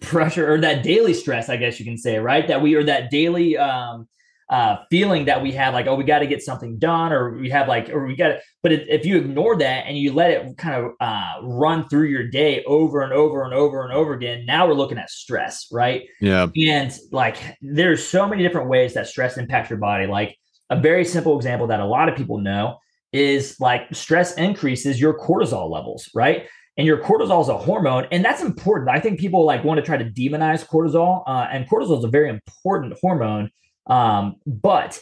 pressure 0.00 0.52
or 0.52 0.60
that 0.60 0.82
daily 0.82 1.14
stress, 1.14 1.48
I 1.48 1.56
guess 1.56 1.78
you 1.78 1.84
can 1.84 1.98
say, 1.98 2.18
right? 2.18 2.46
That 2.48 2.62
we 2.62 2.74
are 2.74 2.84
that 2.84 3.10
daily 3.10 3.56
um 3.56 4.08
uh, 4.50 4.76
feeling 4.90 5.24
that 5.24 5.42
we 5.42 5.52
have 5.52 5.72
like 5.72 5.86
oh 5.86 5.94
we 5.94 6.04
got 6.04 6.18
to 6.18 6.26
get 6.26 6.42
something 6.42 6.78
done 6.78 7.12
or 7.12 7.38
we 7.38 7.48
have 7.48 7.66
like 7.66 7.88
or 7.88 8.06
we 8.06 8.14
got 8.14 8.28
to 8.28 8.40
but 8.62 8.72
it, 8.72 8.86
if 8.88 9.06
you 9.06 9.16
ignore 9.16 9.56
that 9.56 9.86
and 9.86 9.96
you 9.96 10.12
let 10.12 10.30
it 10.30 10.58
kind 10.58 10.84
of 10.84 10.92
uh, 11.00 11.36
run 11.42 11.88
through 11.88 12.06
your 12.06 12.28
day 12.28 12.62
over 12.64 13.00
and 13.00 13.12
over 13.12 13.42
and 13.44 13.54
over 13.54 13.82
and 13.82 13.92
over 13.92 14.12
again 14.12 14.44
now 14.44 14.66
we're 14.66 14.74
looking 14.74 14.98
at 14.98 15.08
stress 15.08 15.66
right? 15.72 16.02
Yeah. 16.20 16.48
And 16.56 16.92
like 17.10 17.38
there's 17.62 18.06
so 18.06 18.28
many 18.28 18.42
different 18.42 18.68
ways 18.68 18.94
that 18.94 19.08
stress 19.08 19.38
impacts 19.38 19.70
your 19.70 19.78
body. 19.78 20.06
Like 20.06 20.36
a 20.68 20.78
very 20.78 21.04
simple 21.04 21.36
example 21.36 21.66
that 21.68 21.80
a 21.80 21.86
lot 21.86 22.08
of 22.08 22.16
people 22.16 22.38
know 22.38 22.78
is 23.12 23.58
like 23.60 23.82
stress 23.92 24.34
increases 24.34 25.00
your 25.00 25.18
cortisol 25.18 25.70
levels 25.70 26.10
right 26.14 26.48
and 26.76 26.86
your 26.86 26.98
cortisol 26.98 27.40
is 27.40 27.48
a 27.48 27.56
hormone 27.56 28.06
and 28.10 28.24
that's 28.24 28.42
important 28.42 28.90
i 28.90 29.00
think 29.00 29.18
people 29.18 29.44
like 29.44 29.64
want 29.64 29.78
to 29.78 29.84
try 29.84 29.96
to 29.96 30.04
demonize 30.04 30.66
cortisol 30.66 31.22
uh, 31.26 31.46
and 31.50 31.68
cortisol 31.68 31.98
is 31.98 32.04
a 32.04 32.08
very 32.08 32.28
important 32.28 32.94
hormone 33.00 33.50
um, 33.86 34.36
but 34.46 34.98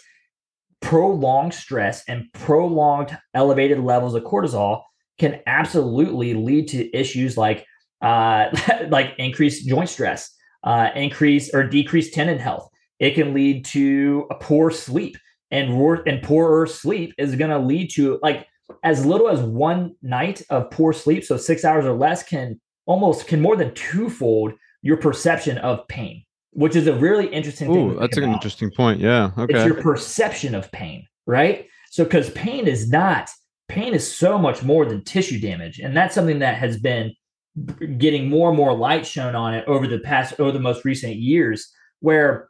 prolonged 0.80 1.54
stress 1.54 2.02
and 2.08 2.26
prolonged 2.34 3.16
elevated 3.34 3.78
levels 3.78 4.14
of 4.14 4.22
cortisol 4.24 4.82
can 5.18 5.40
absolutely 5.46 6.34
lead 6.34 6.68
to 6.68 6.94
issues 6.96 7.36
like 7.36 7.64
uh, 8.02 8.48
like 8.88 9.14
increased 9.18 9.66
joint 9.66 9.88
stress, 9.88 10.34
uh, 10.64 10.90
increase 10.94 11.54
or 11.54 11.64
decreased 11.64 12.12
tendon 12.12 12.38
health. 12.38 12.68
It 12.98 13.14
can 13.14 13.32
lead 13.32 13.64
to 13.66 14.26
a 14.30 14.34
poor 14.34 14.70
sleep, 14.70 15.16
and 15.50 15.70
and 16.06 16.22
poorer 16.22 16.66
sleep 16.66 17.14
is 17.18 17.36
going 17.36 17.50
to 17.50 17.58
lead 17.58 17.90
to 17.92 18.18
like 18.22 18.46
as 18.82 19.06
little 19.06 19.28
as 19.28 19.40
one 19.40 19.94
night 20.02 20.42
of 20.50 20.70
poor 20.70 20.92
sleep, 20.92 21.24
so 21.24 21.36
six 21.36 21.64
hours 21.64 21.84
or 21.84 21.92
less, 21.92 22.22
can 22.22 22.60
almost 22.86 23.26
can 23.26 23.40
more 23.40 23.56
than 23.56 23.72
twofold 23.74 24.52
your 24.82 24.96
perception 24.96 25.58
of 25.58 25.86
pain, 25.88 26.24
which 26.50 26.76
is 26.76 26.86
a 26.86 26.94
really 26.94 27.26
interesting 27.28 27.70
Ooh, 27.70 27.90
thing. 27.90 28.00
that's 28.00 28.16
an 28.16 28.24
about. 28.24 28.34
interesting 28.34 28.70
point. 28.70 29.00
Yeah. 29.00 29.30
Okay. 29.38 29.54
It's 29.54 29.64
your 29.64 29.80
perception 29.80 30.54
of 30.54 30.70
pain, 30.72 31.06
right? 31.26 31.66
So, 31.90 32.04
because 32.04 32.30
pain 32.30 32.66
is 32.66 32.90
not, 32.90 33.30
pain 33.68 33.94
is 33.94 34.10
so 34.10 34.38
much 34.38 34.62
more 34.62 34.84
than 34.84 35.04
tissue 35.04 35.38
damage. 35.40 35.78
And 35.78 35.96
that's 35.96 36.14
something 36.14 36.40
that 36.40 36.56
has 36.56 36.78
been 36.80 37.14
getting 37.98 38.28
more 38.28 38.48
and 38.48 38.56
more 38.56 38.74
light 38.74 39.06
shown 39.06 39.34
on 39.34 39.54
it 39.54 39.64
over 39.66 39.86
the 39.86 39.98
past, 39.98 40.34
over 40.40 40.52
the 40.52 40.60
most 40.60 40.84
recent 40.84 41.16
years, 41.16 41.70
where 42.00 42.48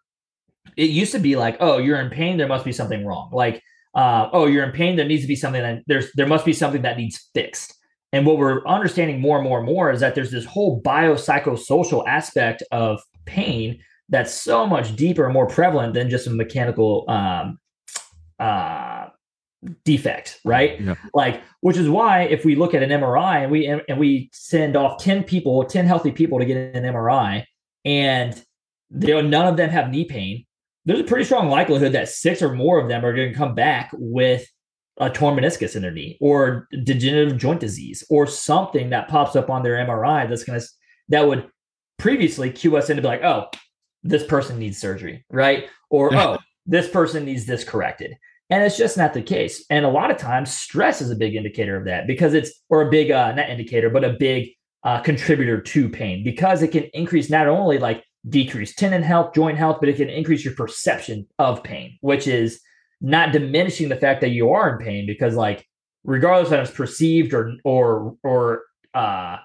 it 0.76 0.90
used 0.90 1.12
to 1.12 1.18
be 1.18 1.36
like, 1.36 1.56
oh, 1.60 1.78
you're 1.78 2.00
in 2.00 2.08
pain, 2.08 2.38
there 2.38 2.48
must 2.48 2.64
be 2.64 2.72
something 2.72 3.04
wrong. 3.04 3.30
Like, 3.32 3.62
uh, 3.94 4.28
oh, 4.32 4.46
you're 4.46 4.64
in 4.64 4.72
pain, 4.72 4.96
there 4.96 5.06
needs 5.06 5.22
to 5.22 5.28
be 5.28 5.36
something 5.36 5.62
that 5.62 5.82
there's, 5.86 6.12
there 6.14 6.26
must 6.26 6.44
be 6.44 6.52
something 6.52 6.82
that 6.82 6.96
needs 6.96 7.30
fixed 7.34 7.74
and 8.12 8.26
what 8.26 8.36
we're 8.36 8.64
understanding 8.66 9.20
more 9.20 9.38
and 9.38 9.44
more 9.44 9.58
and 9.58 9.66
more 9.66 9.90
is 9.90 10.00
that 10.00 10.14
there's 10.14 10.30
this 10.30 10.44
whole 10.44 10.82
biopsychosocial 10.82 12.06
aspect 12.06 12.62
of 12.70 13.00
pain 13.24 13.82
that's 14.08 14.34
so 14.34 14.66
much 14.66 14.94
deeper 14.96 15.24
and 15.24 15.32
more 15.32 15.46
prevalent 15.46 15.94
than 15.94 16.10
just 16.10 16.26
a 16.26 16.30
mechanical 16.30 17.06
um, 17.08 17.58
uh, 18.38 19.06
defect, 19.84 20.40
right? 20.44 20.78
Yeah. 20.78 20.96
Like, 21.14 21.42
which 21.60 21.78
is 21.78 21.88
why 21.88 22.22
if 22.24 22.44
we 22.44 22.54
look 22.54 22.74
at 22.74 22.82
an 22.82 22.90
MRI 22.90 23.44
and 23.44 23.50
we 23.50 23.66
and 23.66 23.98
we 23.98 24.28
send 24.32 24.76
off 24.76 25.02
ten 25.02 25.24
people, 25.24 25.64
ten 25.64 25.86
healthy 25.86 26.12
people 26.12 26.38
to 26.38 26.44
get 26.44 26.76
an 26.76 26.84
MRI, 26.84 27.44
and 27.86 28.44
they 28.90 29.22
none 29.22 29.46
of 29.46 29.56
them 29.56 29.70
have 29.70 29.90
knee 29.90 30.04
pain, 30.04 30.44
there's 30.84 31.00
a 31.00 31.04
pretty 31.04 31.24
strong 31.24 31.48
likelihood 31.48 31.92
that 31.92 32.08
six 32.08 32.42
or 32.42 32.52
more 32.52 32.78
of 32.80 32.88
them 32.88 33.04
are 33.04 33.14
going 33.14 33.30
to 33.30 33.38
come 33.38 33.54
back 33.54 33.90
with 33.92 34.46
a 34.98 35.08
torn 35.08 35.36
meniscus 35.36 35.74
in 35.74 35.82
their 35.82 35.90
knee 35.90 36.18
or 36.20 36.68
degenerative 36.84 37.38
joint 37.38 37.60
disease 37.60 38.04
or 38.10 38.26
something 38.26 38.90
that 38.90 39.08
pops 39.08 39.36
up 39.36 39.48
on 39.48 39.62
their 39.62 39.76
MRI 39.86 40.28
that's 40.28 40.44
going 40.44 40.60
to 40.60 40.66
that 41.08 41.26
would 41.26 41.48
previously 41.98 42.50
cue 42.50 42.76
us 42.76 42.90
into 42.90 43.02
be 43.02 43.08
like, 43.08 43.22
oh, 43.22 43.46
this 44.02 44.24
person 44.24 44.58
needs 44.58 44.78
surgery, 44.78 45.24
right? 45.30 45.68
Or 45.90 46.14
oh, 46.14 46.38
this 46.66 46.88
person 46.88 47.24
needs 47.24 47.46
this 47.46 47.64
corrected. 47.64 48.14
And 48.50 48.62
it's 48.62 48.76
just 48.76 48.98
not 48.98 49.14
the 49.14 49.22
case. 49.22 49.64
And 49.70 49.86
a 49.86 49.90
lot 49.90 50.10
of 50.10 50.18
times, 50.18 50.54
stress 50.54 51.00
is 51.00 51.10
a 51.10 51.16
big 51.16 51.34
indicator 51.34 51.76
of 51.76 51.86
that 51.86 52.06
because 52.06 52.34
it's 52.34 52.52
or 52.68 52.82
a 52.82 52.90
big 52.90 53.10
uh, 53.10 53.32
not 53.32 53.48
indicator, 53.48 53.88
but 53.88 54.04
a 54.04 54.12
big 54.12 54.50
uh, 54.84 55.00
contributor 55.00 55.60
to 55.60 55.88
pain 55.88 56.24
because 56.24 56.62
it 56.62 56.72
can 56.72 56.84
increase 56.92 57.30
not 57.30 57.46
only 57.46 57.78
like 57.78 58.04
decrease 58.28 58.74
tendon 58.74 59.02
health, 59.02 59.34
joint 59.34 59.58
health, 59.58 59.78
but 59.80 59.88
it 59.88 59.96
can 59.96 60.08
increase 60.08 60.44
your 60.44 60.54
perception 60.54 61.26
of 61.38 61.62
pain, 61.62 61.98
which 62.00 62.26
is 62.26 62.60
not 63.00 63.32
diminishing 63.32 63.88
the 63.88 63.96
fact 63.96 64.20
that 64.20 64.30
you 64.30 64.50
are 64.50 64.70
in 64.70 64.84
pain 64.84 65.06
because 65.06 65.34
like 65.34 65.66
regardless 66.04 66.52
of 66.52 66.60
it's 66.60 66.70
perceived 66.70 67.34
or 67.34 67.54
or 67.64 68.16
or 68.22 68.62
uh 68.94 69.38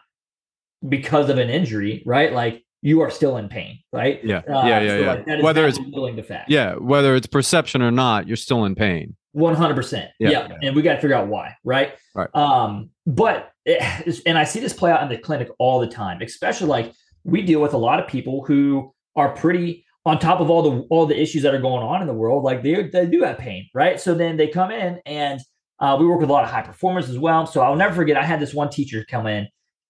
because 0.88 1.30
of 1.30 1.40
an 1.40 1.50
injury 1.50 2.04
right? 2.06 2.32
Like 2.32 2.64
you 2.84 3.02
are 3.02 3.10
still 3.10 3.38
in 3.38 3.50
pain 3.50 3.80
right? 3.92 4.24
Yeah. 4.24 4.38
Uh, 4.48 4.68
yeah 4.68 4.80
yeah, 4.80 4.90
so 4.90 5.00
yeah. 5.00 5.34
Like, 5.36 5.44
whether 5.44 5.68
it's 5.68 5.80
feeling 5.80 6.16
the 6.16 6.24
fact. 6.24 6.52
Yeah 6.52 6.76
whether 6.76 7.16
it's 7.16 7.28
perception 7.28 7.82
or 7.82 7.92
not 7.92 8.28
you're 8.28 8.38
still 8.38 8.66
in 8.66 8.76
pain. 8.76 9.16
100% 9.36 10.10
yeah, 10.20 10.30
yeah. 10.30 10.48
and 10.64 10.76
we 10.76 10.82
got 10.82 10.96
to 10.96 11.02
figure 11.02 11.16
out 11.16 11.28
why 11.28 11.56
right? 11.64 11.96
Right. 12.14 12.30
Um 12.36 12.92
but 13.08 13.52
it, 13.66 14.22
and 14.28 14.38
i 14.38 14.44
see 14.44 14.60
this 14.60 14.74
play 14.74 14.92
out 14.92 15.02
in 15.02 15.10
the 15.10 15.18
clinic 15.18 15.50
all 15.58 15.80
the 15.80 15.88
time 15.88 16.22
especially 16.22 16.68
like 16.68 16.94
we 17.28 17.44
deal 17.44 17.62
with 17.62 17.74
a 17.74 17.78
lot 17.78 18.00
of 18.00 18.08
people 18.08 18.44
who 18.46 18.92
are 19.16 19.36
pretty 19.36 19.86
on 20.06 20.18
top 20.18 20.40
of 20.40 20.50
all 20.50 20.64
the 20.64 20.82
all 20.90 21.06
the 21.06 21.22
issues 21.22 21.44
that 21.44 21.54
are 21.54 21.62
going 21.62 21.84
on 21.84 22.02
in 22.02 22.08
the 22.08 22.14
world, 22.14 22.44
like 22.44 22.64
they 22.64 22.88
they 22.88 23.06
do 23.06 23.22
have 23.22 23.38
pain, 23.38 23.70
right? 23.74 24.00
So 24.00 24.16
then 24.16 24.38
they 24.38 24.48
come 24.48 24.72
in 24.72 25.00
and 25.06 25.40
uh, 25.80 25.98
we 26.00 26.08
work 26.08 26.22
with 26.22 26.30
a 26.30 26.34
lot 26.34 26.46
of 26.46 26.50
high 26.50 26.62
performers 26.62 27.10
as 27.10 27.20
well. 27.20 27.46
So 27.46 27.62
I'll 27.62 27.76
never 27.76 27.94
forget. 27.94 28.18
I 28.18 28.24
had 28.24 28.40
this 28.40 28.54
one 28.54 28.70
teacher 28.70 29.06
come 29.08 29.28
in, 29.28 29.48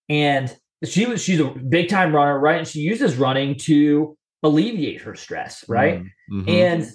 and 0.10 0.54
she 0.84 1.06
was 1.06 1.22
she's 1.22 1.40
a 1.40 1.46
big 1.46 1.88
time 1.88 2.16
runner, 2.16 2.40
right? 2.40 2.58
And 2.58 2.68
she 2.68 2.80
uses 2.80 3.16
running 3.16 3.56
to 3.60 4.18
alleviate 4.42 5.02
her 5.02 5.16
stress, 5.16 5.64
right? 5.70 6.02
Mm-hmm. 6.32 6.50
And 6.50 6.92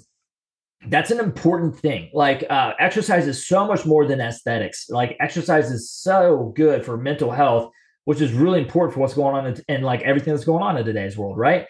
that's 0.88 1.12
an 1.12 1.20
important 1.20 1.78
thing. 1.78 2.10
Like 2.12 2.44
uh, 2.50 2.72
exercise 2.80 3.28
is 3.28 3.46
so 3.46 3.66
much 3.66 3.86
more 3.86 4.04
than 4.04 4.20
aesthetics. 4.20 4.90
Like 4.90 5.16
exercise 5.20 5.70
is 5.70 5.90
so 5.90 6.52
good 6.56 6.84
for 6.84 6.96
mental 6.96 7.30
health, 7.30 7.70
which 8.04 8.20
is 8.20 8.32
really 8.32 8.60
important 8.60 8.94
for 8.94 9.00
what's 9.00 9.14
going 9.14 9.34
on 9.34 9.46
in, 9.46 9.56
in 9.68 9.82
like 9.82 10.02
everything 10.02 10.32
that's 10.34 10.44
going 10.44 10.62
on 10.62 10.76
in 10.76 10.84
today's 10.84 11.16
world, 11.16 11.38
right? 11.38 11.66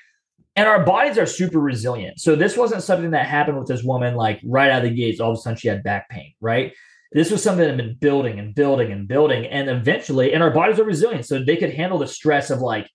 and 0.57 0.69
our 0.69 0.85
bodies 0.85 1.17
are 1.19 1.27
super 1.27 1.59
resilient. 1.59 2.21
So 2.21 2.37
this 2.37 2.57
wasn't 2.57 2.83
something 2.83 3.13
that 3.13 3.27
happened 3.27 3.59
with 3.59 3.69
this 3.69 3.83
woman 3.83 4.15
like 4.15 4.41
right 4.45 4.71
out 4.71 4.85
of 4.85 4.91
the 4.91 4.95
gates. 4.95 5.21
All 5.21 5.33
of 5.33 5.39
a 5.39 5.41
sudden, 5.41 5.59
she 5.59 5.69
had 5.69 5.83
back 5.83 6.09
pain, 6.11 6.35
right? 6.41 6.73
This 7.13 7.31
was 7.31 7.43
something 7.43 7.61
that 7.61 7.69
had 7.69 7.77
been 7.77 7.97
building 7.97 8.39
and 8.39 8.55
building 8.55 8.93
and 8.93 9.07
building, 9.09 9.47
and 9.47 9.69
eventually, 9.69 10.33
and 10.33 10.43
our 10.43 10.51
bodies 10.51 10.79
are 10.79 10.85
resilient, 10.85 11.27
so 11.27 11.43
they 11.43 11.57
could 11.57 11.73
handle 11.73 11.99
the 11.99 12.07
stress 12.07 12.51
of 12.51 12.61
like 12.61 12.89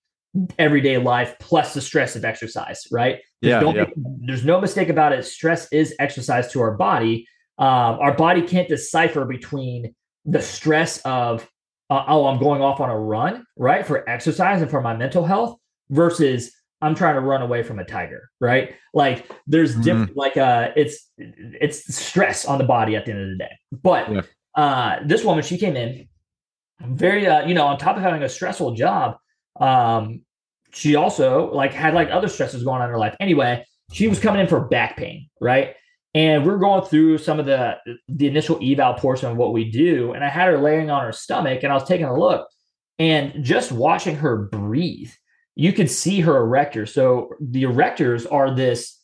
everyday 0.60 0.98
life 0.98 1.36
plus 1.40 1.74
the 1.74 1.82
stress 1.82 2.16
of 2.16 2.26
exercise, 2.26 2.84
right? 2.92 3.20
Yeah, 3.42 3.62
yeah. 3.62 3.72
Make, 3.72 3.94
there's 4.26 4.46
no 4.46 4.60
mistake 4.60 4.90
about 4.90 5.14
it. 5.14 5.24
Stress 5.26 5.72
is 5.72 5.96
exercise 6.00 6.52
to 6.52 6.62
our 6.62 6.76
body. 6.76 7.28
Um, 7.60 8.00
our 8.00 8.14
body 8.14 8.44
can't 8.44 8.68
decipher 8.68 9.26
between 9.26 9.96
the 10.26 10.42
stress 10.42 11.00
of 11.00 11.48
uh, 11.90 12.04
oh, 12.08 12.28
I'm 12.28 12.40
going 12.40 12.62
off 12.62 12.80
on 12.80 12.90
a 12.90 13.00
run, 13.00 13.46
right, 13.56 13.86
for 13.86 14.08
exercise 14.10 14.62
and 14.62 14.70
for 14.70 14.82
my 14.82 14.96
mental 14.96 15.26
health 15.26 15.58
versus 15.90 16.52
I'm 16.82 16.96
trying 16.96 17.16
to 17.16 17.22
run 17.22 17.42
away 17.42 17.64
from 17.64 17.80
a 17.80 17.86
tiger, 17.86 18.30
right? 18.40 18.76
Like 18.94 19.30
there's 19.48 19.74
mm-hmm. 19.74 19.82
different, 19.82 20.18
like 20.18 20.38
uh, 20.38 20.72
it's 20.76 21.10
it's 21.18 21.96
stress 21.96 22.46
on 22.46 22.58
the 22.58 22.64
body 22.64 22.96
at 22.96 23.06
the 23.06 23.12
end 23.12 23.22
of 23.22 23.30
the 23.30 23.38
day. 23.38 23.52
But 23.72 24.12
yeah. 24.12 24.22
uh, 24.56 25.00
this 25.06 25.24
woman, 25.24 25.44
she 25.44 25.58
came 25.58 25.76
in 25.76 26.08
very, 26.82 27.26
uh, 27.26 27.46
you 27.48 27.54
know, 27.54 27.66
on 27.66 27.78
top 27.78 27.98
of 27.98 28.04
having 28.04 28.22
a 28.22 28.30
stressful 28.30 28.76
job, 28.76 29.18
um, 29.60 30.22
she 30.74 30.96
also 30.96 31.52
like 31.54 31.74
had 31.74 31.94
like 31.94 32.10
other 32.12 32.28
stresses 32.28 32.64
going 32.64 32.82
on 32.82 32.88
in 32.88 32.92
her 32.92 33.00
life. 33.00 33.16
Anyway, 33.20 33.66
she 33.92 34.08
was 34.08 34.20
coming 34.20 34.42
in 34.42 34.48
for 34.48 34.60
back 34.68 34.98
pain, 34.98 35.30
right? 35.42 35.76
And 36.14 36.46
we 36.46 36.50
are 36.52 36.58
going 36.58 36.84
through 36.84 37.20
some 37.20 37.40
of 37.40 37.46
the 37.46 37.78
the 38.08 38.28
initial 38.28 38.60
eval 38.64 38.96
portion 38.96 39.30
of 39.30 39.38
what 39.38 39.54
we 39.54 39.70
do, 39.70 40.14
and 40.14 40.24
I 40.24 40.30
had 40.30 40.48
her 40.48 40.58
laying 40.58 40.90
on 40.90 41.04
her 41.04 41.12
stomach, 41.12 41.64
and 41.64 41.72
I 41.72 41.76
was 41.76 41.88
taking 41.88 42.08
a 42.08 42.18
look, 42.18 42.48
and 42.98 43.44
just 43.44 43.72
watching 43.72 44.16
her 44.16 44.38
breathe 44.38 45.12
you 45.58 45.74
could 45.74 45.90
see 45.90 46.22
her 46.22 46.34
erectors. 46.34 46.90
So 46.90 47.32
the 47.42 47.64
erectors 47.64 48.32
are 48.32 48.54
this 48.54 49.02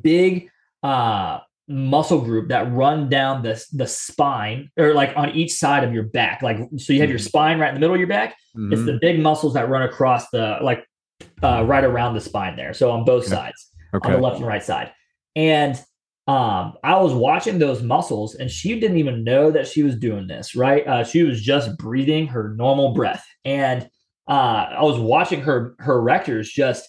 big 0.00 0.48
uh, 0.84 1.40
muscle 1.66 2.20
group 2.20 2.50
that 2.50 2.72
run 2.72 3.08
down 3.08 3.42
the 3.42 3.62
the 3.72 3.88
spine 3.88 4.70
or 4.76 4.94
like 4.94 5.12
on 5.16 5.30
each 5.30 5.52
side 5.52 5.82
of 5.82 5.92
your 5.92 6.04
back. 6.04 6.40
Like 6.40 6.58
so 6.76 6.92
you 6.92 7.00
have 7.00 7.10
your 7.10 7.18
mm-hmm. 7.18 7.26
spine 7.26 7.58
right 7.58 7.70
in 7.70 7.74
the 7.74 7.80
middle 7.80 7.94
of 7.94 7.98
your 8.00 8.08
back. 8.08 8.36
Mm-hmm. 8.56 8.72
It's 8.72 8.84
the 8.84 8.92
mm-hmm. 8.92 8.98
big 9.00 9.20
muscles 9.20 9.54
that 9.54 9.68
run 9.68 9.82
across 9.82 10.30
the 10.30 10.58
like 10.62 10.86
uh, 11.42 11.64
right 11.64 11.82
around 11.82 12.14
the 12.14 12.20
spine 12.20 12.54
there. 12.54 12.72
So 12.72 12.92
on 12.92 13.04
both 13.04 13.26
sides, 13.26 13.68
okay. 13.92 14.08
on 14.08 14.14
the 14.14 14.20
left 14.20 14.36
and 14.36 14.46
right 14.46 14.62
side. 14.62 14.92
And 15.34 15.82
um, 16.26 16.74
I 16.82 17.00
was 17.00 17.14
watching 17.14 17.58
those 17.58 17.82
muscles 17.82 18.34
and 18.34 18.50
she 18.50 18.80
didn't 18.80 18.96
even 18.96 19.22
know 19.22 19.52
that 19.52 19.68
she 19.68 19.84
was 19.84 19.96
doing 19.96 20.26
this, 20.26 20.56
right? 20.56 20.86
Uh, 20.86 21.04
she 21.04 21.22
was 21.22 21.40
just 21.40 21.76
breathing 21.78 22.26
her 22.28 22.54
normal 22.56 22.94
breath. 22.94 23.24
And 23.44 23.88
uh, 24.28 24.66
I 24.70 24.82
was 24.82 24.98
watching 24.98 25.40
her 25.42 25.76
her 25.78 26.00
rectors 26.00 26.50
just 26.50 26.88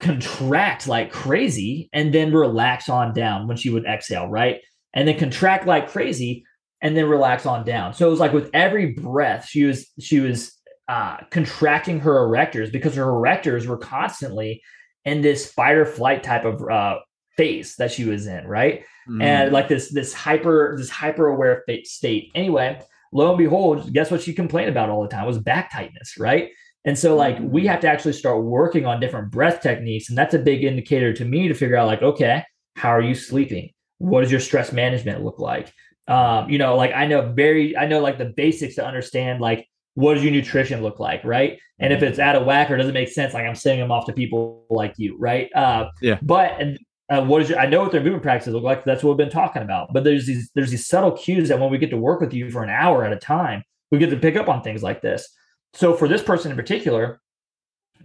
contract 0.00 0.86
like 0.86 1.10
crazy 1.10 1.88
and 1.94 2.12
then 2.12 2.32
relax 2.32 2.90
on 2.90 3.14
down 3.14 3.48
when 3.48 3.56
she 3.56 3.70
would 3.70 3.86
exhale, 3.86 4.28
right? 4.28 4.60
And 4.92 5.08
then 5.08 5.18
contract 5.18 5.66
like 5.66 5.88
crazy 5.88 6.44
and 6.82 6.94
then 6.94 7.08
relax 7.08 7.46
on 7.46 7.64
down. 7.64 7.94
So 7.94 8.06
it 8.06 8.10
was 8.10 8.20
like 8.20 8.34
with 8.34 8.50
every 8.52 8.92
breath, 8.92 9.48
she 9.48 9.64
was 9.64 9.90
she 9.98 10.20
was 10.20 10.52
uh, 10.88 11.16
contracting 11.30 12.00
her 12.00 12.16
erectors 12.16 12.70
because 12.70 12.94
her 12.96 13.06
erectors 13.06 13.66
were 13.66 13.78
constantly 13.78 14.62
in 15.06 15.22
this 15.22 15.50
fight 15.50 15.76
or 15.76 15.86
flight 15.86 16.22
type 16.22 16.44
of 16.44 16.60
uh, 16.70 16.98
phase 17.36 17.76
that 17.76 17.92
she 17.92 18.04
was 18.04 18.26
in, 18.26 18.46
right? 18.46 18.84
Mm. 19.08 19.22
And 19.22 19.52
like 19.52 19.68
this 19.68 19.92
this 19.92 20.12
hyper 20.12 20.76
this 20.78 20.90
hyper 20.90 21.28
aware 21.28 21.64
state. 21.84 22.30
Anyway, 22.34 22.80
lo 23.12 23.28
and 23.28 23.38
behold, 23.38 23.92
guess 23.92 24.10
what 24.10 24.22
she 24.22 24.32
complained 24.32 24.70
about 24.70 24.88
all 24.88 25.02
the 25.02 25.08
time 25.08 25.26
was 25.26 25.38
back 25.38 25.72
tightness, 25.72 26.18
right? 26.18 26.50
And 26.86 26.98
so, 26.98 27.16
like, 27.16 27.38
we 27.40 27.62
mm-hmm. 27.62 27.70
have 27.70 27.80
to 27.80 27.88
actually 27.88 28.12
start 28.12 28.44
working 28.44 28.84
on 28.84 29.00
different 29.00 29.30
breath 29.30 29.62
techniques. 29.62 30.10
And 30.10 30.18
that's 30.18 30.34
a 30.34 30.38
big 30.38 30.64
indicator 30.64 31.14
to 31.14 31.24
me 31.24 31.48
to 31.48 31.54
figure 31.54 31.76
out, 31.76 31.86
like, 31.86 32.02
okay, 32.02 32.44
how 32.76 32.90
are 32.90 33.00
you 33.00 33.14
sleeping? 33.14 33.70
What 33.98 34.20
does 34.20 34.30
your 34.30 34.40
stress 34.40 34.70
management 34.70 35.24
look 35.24 35.38
like? 35.38 35.72
Um, 36.08 36.50
you 36.50 36.58
know, 36.58 36.76
like, 36.76 36.92
I 36.92 37.06
know 37.06 37.32
very, 37.32 37.74
I 37.74 37.86
know 37.86 38.00
like 38.00 38.18
the 38.18 38.26
basics 38.26 38.74
to 38.74 38.84
understand, 38.84 39.40
like, 39.40 39.66
what 39.94 40.14
does 40.14 40.22
your 40.22 40.32
nutrition 40.32 40.82
look 40.82 41.00
like? 41.00 41.24
Right. 41.24 41.58
And 41.78 41.92
if 41.92 42.02
it's 42.02 42.18
out 42.18 42.36
of 42.36 42.44
whack 42.44 42.70
or 42.70 42.76
doesn't 42.76 42.92
make 42.92 43.08
sense, 43.08 43.32
like, 43.32 43.46
I'm 43.46 43.54
sending 43.54 43.80
them 43.80 43.90
off 43.90 44.04
to 44.06 44.12
people 44.12 44.66
like 44.68 44.94
you. 44.98 45.16
Right. 45.18 45.48
Uh, 45.54 45.88
yeah. 46.02 46.18
But, 46.20 46.60
and, 46.60 46.78
uh, 47.10 47.24
what 47.24 47.42
is 47.42 47.50
your, 47.50 47.58
I 47.58 47.66
know 47.66 47.82
what 47.82 47.92
their 47.92 48.02
movement 48.02 48.22
practices 48.22 48.54
look 48.54 48.62
like. 48.62 48.84
That's 48.84 49.02
what 49.02 49.10
we've 49.10 49.26
been 49.26 49.30
talking 49.30 49.62
about. 49.62 49.92
But 49.92 50.04
there's 50.04 50.26
these 50.26 50.50
there's 50.54 50.70
these 50.70 50.86
subtle 50.86 51.12
cues 51.12 51.48
that 51.48 51.60
when 51.60 51.70
we 51.70 51.78
get 51.78 51.90
to 51.90 51.96
work 51.96 52.20
with 52.20 52.32
you 52.32 52.50
for 52.50 52.62
an 52.62 52.70
hour 52.70 53.04
at 53.04 53.12
a 53.12 53.18
time, 53.18 53.62
we 53.90 53.98
get 53.98 54.10
to 54.10 54.16
pick 54.16 54.36
up 54.36 54.48
on 54.48 54.62
things 54.62 54.82
like 54.82 55.02
this. 55.02 55.28
So 55.74 55.94
for 55.94 56.08
this 56.08 56.22
person 56.22 56.50
in 56.50 56.56
particular, 56.56 57.20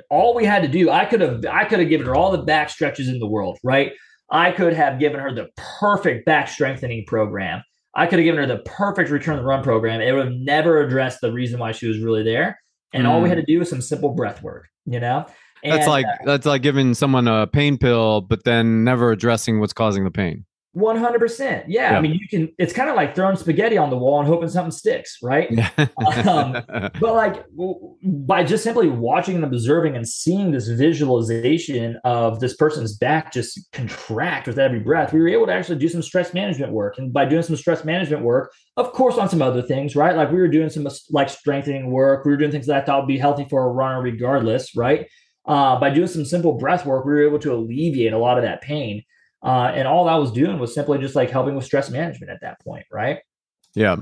all 0.09 0.35
we 0.35 0.45
had 0.45 0.61
to 0.63 0.67
do, 0.67 0.89
I 0.89 1.05
could 1.05 1.21
have 1.21 1.45
I 1.45 1.65
could 1.65 1.79
have 1.79 1.89
given 1.89 2.07
her 2.07 2.15
all 2.15 2.31
the 2.31 2.43
back 2.43 2.69
stretches 2.69 3.07
in 3.07 3.19
the 3.19 3.27
world, 3.27 3.57
right? 3.63 3.93
I 4.31 4.51
could 4.51 4.73
have 4.73 4.99
given 4.99 5.19
her 5.19 5.33
the 5.33 5.49
perfect 5.79 6.25
back 6.25 6.49
strengthening 6.49 7.05
program. 7.05 7.63
I 7.95 8.05
could 8.05 8.19
have 8.19 8.25
given 8.25 8.39
her 8.39 8.45
the 8.45 8.63
perfect 8.63 9.09
return 9.09 9.37
the 9.37 9.43
run 9.43 9.63
program. 9.63 10.01
It 10.01 10.11
would 10.11 10.25
have 10.25 10.35
never 10.35 10.81
addressed 10.81 11.21
the 11.21 11.31
reason 11.31 11.59
why 11.59 11.71
she 11.71 11.87
was 11.87 11.99
really 11.99 12.23
there. 12.23 12.59
And 12.93 13.05
mm. 13.05 13.09
all 13.09 13.21
we 13.21 13.29
had 13.29 13.37
mm. 13.37 13.45
to 13.45 13.53
do 13.53 13.59
was 13.59 13.69
some 13.69 13.81
simple 13.81 14.09
breath 14.09 14.43
work, 14.43 14.67
you 14.85 14.99
know? 14.99 15.25
That's 15.63 15.83
And, 15.83 15.87
like 15.87 16.05
uh, 16.05 16.15
that's 16.25 16.45
like 16.45 16.61
giving 16.61 16.93
someone 16.93 17.27
a 17.27 17.47
pain 17.47 17.77
pill, 17.77 18.21
but 18.21 18.43
then 18.43 18.83
never 18.83 19.11
addressing 19.11 19.59
what's 19.59 19.73
causing 19.73 20.03
the 20.03 20.11
pain. 20.11 20.45
One 20.73 20.97
hundred 20.97 21.17
percent. 21.17 21.67
Yeah. 21.67 21.93
Yeah. 21.93 21.97
I 21.97 22.01
mean, 22.01 22.13
you 22.13 22.27
can. 22.27 22.53
It's 22.59 22.73
kind 22.73 22.91
of 22.91 22.95
like 22.95 23.15
throwing 23.15 23.35
spaghetti 23.35 23.75
on 23.75 23.89
the 23.89 23.97
wall 23.97 24.19
and 24.19 24.27
hoping 24.27 24.49
something 24.49 24.71
sticks, 24.71 25.17
right? 25.23 25.49
Um, 26.27 26.53
But 26.99 27.15
like 27.15 27.45
by 28.03 28.43
just 28.43 28.63
simply 28.63 28.87
watching 28.87 29.35
and 29.35 29.43
observing 29.43 29.95
and 29.95 30.07
seeing 30.07 30.51
this 30.51 30.67
visualization 30.67 31.99
of 32.03 32.39
this 32.39 32.55
person's 32.55 32.95
back 32.95 33.33
just 33.33 33.59
contract 33.73 34.47
with 34.47 34.59
every 34.59 34.79
breath, 34.79 35.11
we 35.11 35.19
were 35.19 35.27
able 35.27 35.47
to 35.47 35.53
actually 35.53 35.79
do 35.79 35.89
some 35.89 36.03
stress 36.03 36.35
management 36.35 36.71
work. 36.71 36.99
And 36.99 37.11
by 37.11 37.25
doing 37.25 37.41
some 37.41 37.55
stress 37.55 37.83
management 37.83 38.23
work, 38.23 38.53
of 38.77 38.93
course, 38.93 39.17
on 39.17 39.27
some 39.27 39.41
other 39.41 39.63
things, 39.63 39.95
right? 39.95 40.15
Like 40.15 40.31
we 40.31 40.37
were 40.37 40.47
doing 40.47 40.69
some 40.69 40.87
like 41.09 41.29
strengthening 41.29 41.89
work. 41.89 42.25
We 42.25 42.31
were 42.31 42.37
doing 42.37 42.51
things 42.51 42.67
that 42.67 42.83
I 42.83 42.85
thought 42.85 43.01
would 43.01 43.07
be 43.07 43.17
healthy 43.17 43.47
for 43.49 43.65
a 43.65 43.69
runner, 43.69 44.03
regardless, 44.03 44.75
right? 44.75 45.07
Uh, 45.45 45.79
by 45.79 45.89
doing 45.89 46.07
some 46.07 46.25
simple 46.25 46.53
breath 46.53 46.85
work, 46.85 47.05
we 47.05 47.11
were 47.13 47.25
able 47.27 47.39
to 47.39 47.53
alleviate 47.53 48.13
a 48.13 48.17
lot 48.17 48.37
of 48.37 48.43
that 48.43 48.61
pain. 48.61 49.03
Uh, 49.43 49.71
and 49.73 49.87
all 49.87 50.07
I 50.09 50.15
was 50.15 50.31
doing 50.31 50.59
was 50.59 50.73
simply 50.73 50.97
just 50.99 51.15
like 51.15 51.29
helping 51.29 51.55
with 51.55 51.65
stress 51.65 51.89
management 51.89 52.29
at 52.31 52.41
that 52.41 52.59
point, 52.61 52.85
right? 52.91 53.19
yeah. 53.73 53.95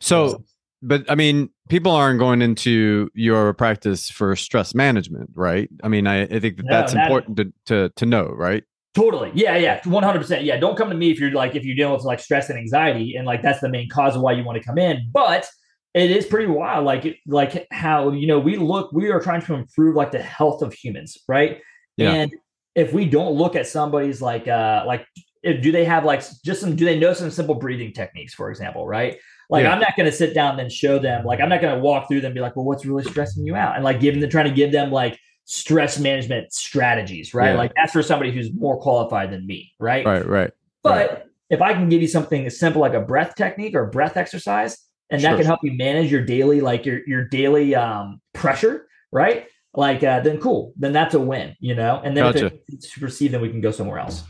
So, 0.00 0.42
but 0.82 1.08
I 1.10 1.14
mean, 1.14 1.48
people 1.68 1.92
aren't 1.92 2.18
going 2.18 2.42
into 2.42 3.08
your 3.14 3.54
practice 3.54 4.10
for 4.10 4.34
stress 4.36 4.74
management, 4.74 5.30
right? 5.34 5.70
I 5.82 5.88
mean, 5.88 6.06
I, 6.06 6.22
I 6.24 6.40
think 6.40 6.56
that 6.58 6.66
No, 6.66 6.70
that's 6.72 6.92
not- 6.94 7.04
important 7.06 7.36
to, 7.38 7.52
to 7.66 7.88
to 7.96 8.06
know, 8.06 8.26
right? 8.26 8.64
Totally. 8.94 9.30
Yeah, 9.34 9.56
yeah. 9.56 9.80
100%. 9.80 10.44
Yeah. 10.44 10.58
Don't 10.58 10.76
come 10.76 10.90
to 10.90 10.94
me 10.94 11.10
if 11.10 11.18
you're 11.18 11.30
like, 11.30 11.54
if 11.56 11.64
you're 11.64 11.74
dealing 11.74 11.94
with 11.94 12.04
like 12.04 12.20
stress 12.20 12.50
and 12.50 12.58
anxiety 12.58 13.14
and 13.16 13.26
like 13.26 13.40
that's 13.40 13.60
the 13.60 13.70
main 13.70 13.88
cause 13.88 14.14
of 14.14 14.20
why 14.20 14.32
you 14.32 14.44
want 14.44 14.58
to 14.58 14.62
come 14.64 14.76
in. 14.76 15.08
But 15.10 15.48
it 15.94 16.10
is 16.10 16.26
pretty 16.26 16.46
wild. 16.46 16.84
Like, 16.84 17.18
like 17.26 17.66
how, 17.70 18.12
you 18.12 18.26
know, 18.26 18.38
we 18.38 18.56
look, 18.56 18.92
we 18.92 19.10
are 19.10 19.20
trying 19.20 19.42
to 19.42 19.54
improve 19.54 19.94
like 19.96 20.12
the 20.12 20.22
health 20.22 20.62
of 20.62 20.72
humans, 20.72 21.18
right? 21.28 21.60
Yeah. 21.96 22.12
And 22.12 22.32
if 22.74 22.92
we 22.92 23.04
don't 23.04 23.34
look 23.34 23.56
at 23.56 23.66
somebody's 23.66 24.22
like, 24.22 24.48
uh, 24.48 24.84
like, 24.86 25.06
if, 25.42 25.62
do 25.62 25.72
they 25.72 25.84
have 25.84 26.04
like 26.04 26.22
just 26.44 26.60
some, 26.60 26.76
do 26.76 26.84
they 26.84 26.98
know 26.98 27.12
some 27.12 27.30
simple 27.30 27.54
breathing 27.54 27.92
techniques, 27.92 28.32
for 28.32 28.50
example, 28.50 28.86
right? 28.86 29.18
Like, 29.50 29.64
Yeah. 29.64 29.72
I'm 29.72 29.80
not 29.80 29.96
going 29.96 30.10
to 30.10 30.16
sit 30.16 30.34
down 30.34 30.58
and 30.60 30.72
show 30.72 30.98
them, 30.98 31.24
like, 31.24 31.40
I'm 31.40 31.48
not 31.48 31.60
going 31.60 31.74
to 31.74 31.80
walk 31.80 32.08
through 32.08 32.20
them 32.22 32.28
and 32.30 32.34
be 32.34 32.40
like, 32.40 32.56
well, 32.56 32.64
what's 32.64 32.86
really 32.86 33.04
stressing 33.04 33.44
you 33.44 33.54
out? 33.54 33.74
And 33.76 33.84
like, 33.84 34.00
giving 34.00 34.20
them, 34.20 34.30
trying 34.30 34.48
to 34.48 34.54
give 34.54 34.72
them 34.72 34.90
like, 34.90 35.18
stress 35.44 35.98
management 35.98 36.52
strategies, 36.52 37.34
right? 37.34 37.50
Yeah. 37.50 37.58
Like 37.58 37.72
that's 37.74 37.92
for 37.92 38.02
somebody 38.02 38.30
who's 38.30 38.54
more 38.54 38.80
qualified 38.80 39.32
than 39.32 39.44
me, 39.44 39.72
right? 39.80 40.06
Right, 40.06 40.24
right. 40.24 40.50
But 40.84 41.26
if 41.50 41.60
I 41.60 41.72
can 41.74 41.88
give 41.88 42.00
you 42.00 42.06
something 42.06 42.46
as 42.46 42.60
simple 42.60 42.80
like 42.80 42.94
a 42.94 43.00
breath 43.00 43.34
technique 43.34 43.74
or 43.74 43.86
breath 43.86 44.16
exercise, 44.16 44.78
and 45.12 45.22
that 45.22 45.28
Sure. 45.30 45.36
can 45.38 45.46
help 45.46 45.60
you 45.62 45.72
manage 45.72 46.10
your 46.10 46.24
daily, 46.24 46.60
like 46.60 46.84
your 46.84 47.00
your 47.06 47.24
daily 47.26 47.74
um, 47.74 48.20
pressure, 48.32 48.86
right? 49.12 49.46
Like 49.74 50.02
uh, 50.02 50.20
then 50.20 50.38
cool, 50.38 50.74
then 50.76 50.92
that's 50.92 51.14
a 51.14 51.20
win, 51.20 51.56
you 51.60 51.74
know. 51.74 52.00
And 52.04 52.16
then 52.16 52.26
if 52.26 52.34
Gotcha. 52.34 52.54
it's 52.68 52.92
supersede, 52.92 53.30
then 53.32 53.40
we 53.40 53.48
can 53.48 53.60
go 53.60 53.70
somewhere 53.70 53.98
else. 54.00 54.24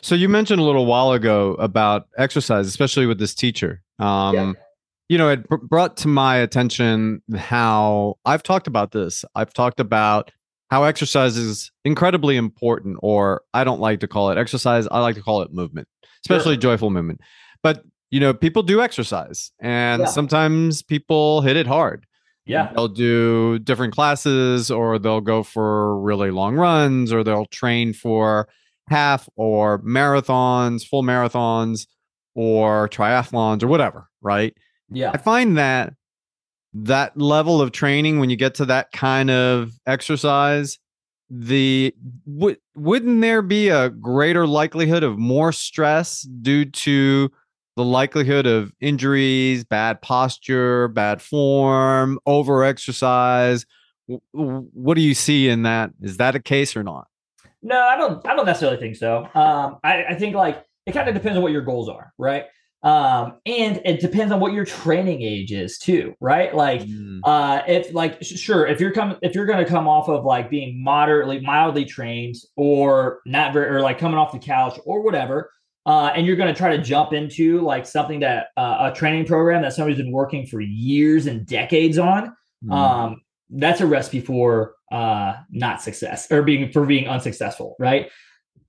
So 0.00 0.14
you 0.14 0.28
mentioned 0.28 0.60
a 0.60 0.64
little 0.64 0.86
while 0.86 1.12
ago 1.12 1.54
about 1.54 2.08
exercise, 2.18 2.66
especially 2.66 3.06
with 3.06 3.18
this 3.18 3.34
teacher. 3.34 3.82
Um, 3.98 4.34
Yeah. 4.34 4.52
You 5.08 5.18
know, 5.18 5.28
it 5.28 5.46
br- 5.46 5.56
brought 5.56 5.96
to 5.98 6.08
my 6.08 6.36
attention 6.36 7.22
how 7.36 8.16
I've 8.24 8.42
talked 8.42 8.66
about 8.66 8.92
this. 8.92 9.24
I've 9.34 9.52
talked 9.52 9.78
about 9.80 10.30
how 10.70 10.84
exercise 10.84 11.36
is 11.36 11.70
incredibly 11.84 12.36
important, 12.36 12.96
or 13.02 13.42
I 13.52 13.64
don't 13.64 13.80
like 13.80 14.00
to 14.00 14.08
call 14.08 14.30
it 14.30 14.38
exercise. 14.38 14.86
I 14.90 15.00
like 15.00 15.16
to 15.16 15.22
call 15.22 15.42
it 15.42 15.52
movement, 15.52 15.86
especially 16.24 16.54
Sure. 16.54 16.62
joyful 16.62 16.88
movement. 16.90 17.20
But 17.62 17.82
you 18.12 18.20
know, 18.20 18.32
people 18.32 18.62
do 18.62 18.80
exercise, 18.80 19.50
and 19.60 20.02
Yeah. 20.02 20.06
sometimes 20.06 20.82
people 20.82 21.40
hit 21.40 21.56
it 21.56 21.66
hard. 21.66 22.06
Yeah, 22.46 22.72
They'll 22.74 22.88
do 22.88 23.58
different 23.60 23.94
classes 23.94 24.70
or 24.70 24.98
they'll 24.98 25.20
go 25.20 25.42
for 25.42 25.98
really 26.00 26.30
long 26.30 26.56
runs 26.56 27.12
or 27.12 27.22
they'll 27.24 27.46
train 27.46 27.92
for 27.92 28.48
half 28.88 29.28
or 29.36 29.80
marathons, 29.82 30.84
full 30.84 31.02
marathons 31.04 31.86
or 32.34 32.88
triathlons 32.88 33.62
or 33.62 33.68
whatever, 33.68 34.08
right? 34.20 34.54
yeah, 34.90 35.10
I 35.14 35.18
find 35.18 35.56
that 35.56 35.94
that 36.74 37.16
level 37.18 37.60
of 37.62 37.72
training 37.72 38.18
when 38.18 38.28
you 38.28 38.36
get 38.36 38.54
to 38.56 38.64
that 38.66 38.92
kind 38.92 39.30
of 39.30 39.72
exercise 39.86 40.78
the 41.30 41.94
would 42.26 42.58
wouldn't 42.74 43.20
there 43.22 43.40
be 43.40 43.68
a 43.70 43.88
greater 43.88 44.46
likelihood 44.46 45.02
of 45.02 45.16
more 45.18 45.50
stress 45.52 46.22
due 46.22 46.64
to 46.66 47.30
the 47.76 47.84
likelihood 47.84 48.46
of 48.46 48.72
injuries, 48.80 49.64
bad 49.64 50.02
posture, 50.02 50.88
bad 50.88 51.22
form, 51.22 52.18
over 52.26 52.64
exercise. 52.64 53.64
What 54.32 54.94
do 54.94 55.00
you 55.00 55.14
see 55.14 55.48
in 55.48 55.62
that? 55.62 55.90
Is 56.02 56.18
that 56.18 56.34
a 56.34 56.40
case 56.40 56.76
or 56.76 56.82
not? 56.82 57.06
No, 57.62 57.80
I 57.80 57.96
don't. 57.96 58.26
I 58.26 58.34
don't 58.34 58.46
necessarily 58.46 58.78
think 58.78 58.96
so. 58.96 59.28
Um, 59.34 59.78
I, 59.84 60.04
I 60.10 60.14
think 60.16 60.34
like 60.34 60.64
it 60.86 60.92
kind 60.92 61.08
of 61.08 61.14
depends 61.14 61.36
on 61.36 61.42
what 61.42 61.52
your 61.52 61.62
goals 61.62 61.88
are, 61.88 62.12
right? 62.18 62.44
Um, 62.82 63.34
and 63.46 63.80
it 63.84 64.00
depends 64.00 64.32
on 64.32 64.40
what 64.40 64.52
your 64.52 64.64
training 64.64 65.22
age 65.22 65.52
is 65.52 65.78
too, 65.78 66.14
right? 66.20 66.52
Like, 66.52 66.82
Mm, 66.82 67.20
uh, 67.22 67.62
if 67.68 67.94
like 67.94 68.20
sh- 68.24 68.36
sure, 68.36 68.66
if 68.66 68.80
you're 68.80 68.90
coming, 68.90 69.16
if 69.22 69.36
you're 69.36 69.46
going 69.46 69.64
to 69.64 69.70
come 69.70 69.86
off 69.86 70.08
of 70.08 70.24
like 70.24 70.50
being 70.50 70.82
moderately, 70.82 71.38
mildly 71.38 71.84
trained, 71.84 72.34
or 72.56 73.20
not 73.24 73.52
very, 73.52 73.68
or 73.68 73.80
like 73.80 73.98
coming 73.98 74.18
off 74.18 74.32
the 74.32 74.40
couch 74.40 74.80
or 74.84 75.00
whatever, 75.04 75.52
uh, 75.86 76.12
and 76.14 76.26
you're 76.26 76.36
going 76.36 76.52
to 76.52 76.58
try 76.58 76.76
to 76.76 76.82
jump 76.82 77.12
into 77.12 77.60
like 77.60 77.86
something 77.86 78.20
that 78.20 78.48
uh, 78.56 78.90
a 78.92 78.94
training 78.94 79.26
program 79.26 79.62
that 79.62 79.72
somebody's 79.72 79.98
been 79.98 80.12
working 80.12 80.46
for 80.46 80.60
years 80.60 81.26
and 81.26 81.44
decades 81.46 81.98
on, 81.98 82.34
mm. 82.64 82.72
um, 82.72 83.20
that's 83.50 83.80
a 83.80 83.86
recipe 83.86 84.20
for 84.20 84.74
uh, 84.92 85.34
not 85.50 85.82
success 85.82 86.30
or 86.30 86.42
being 86.42 86.70
for 86.70 86.86
being 86.86 87.08
unsuccessful, 87.08 87.74
right? 87.78 88.10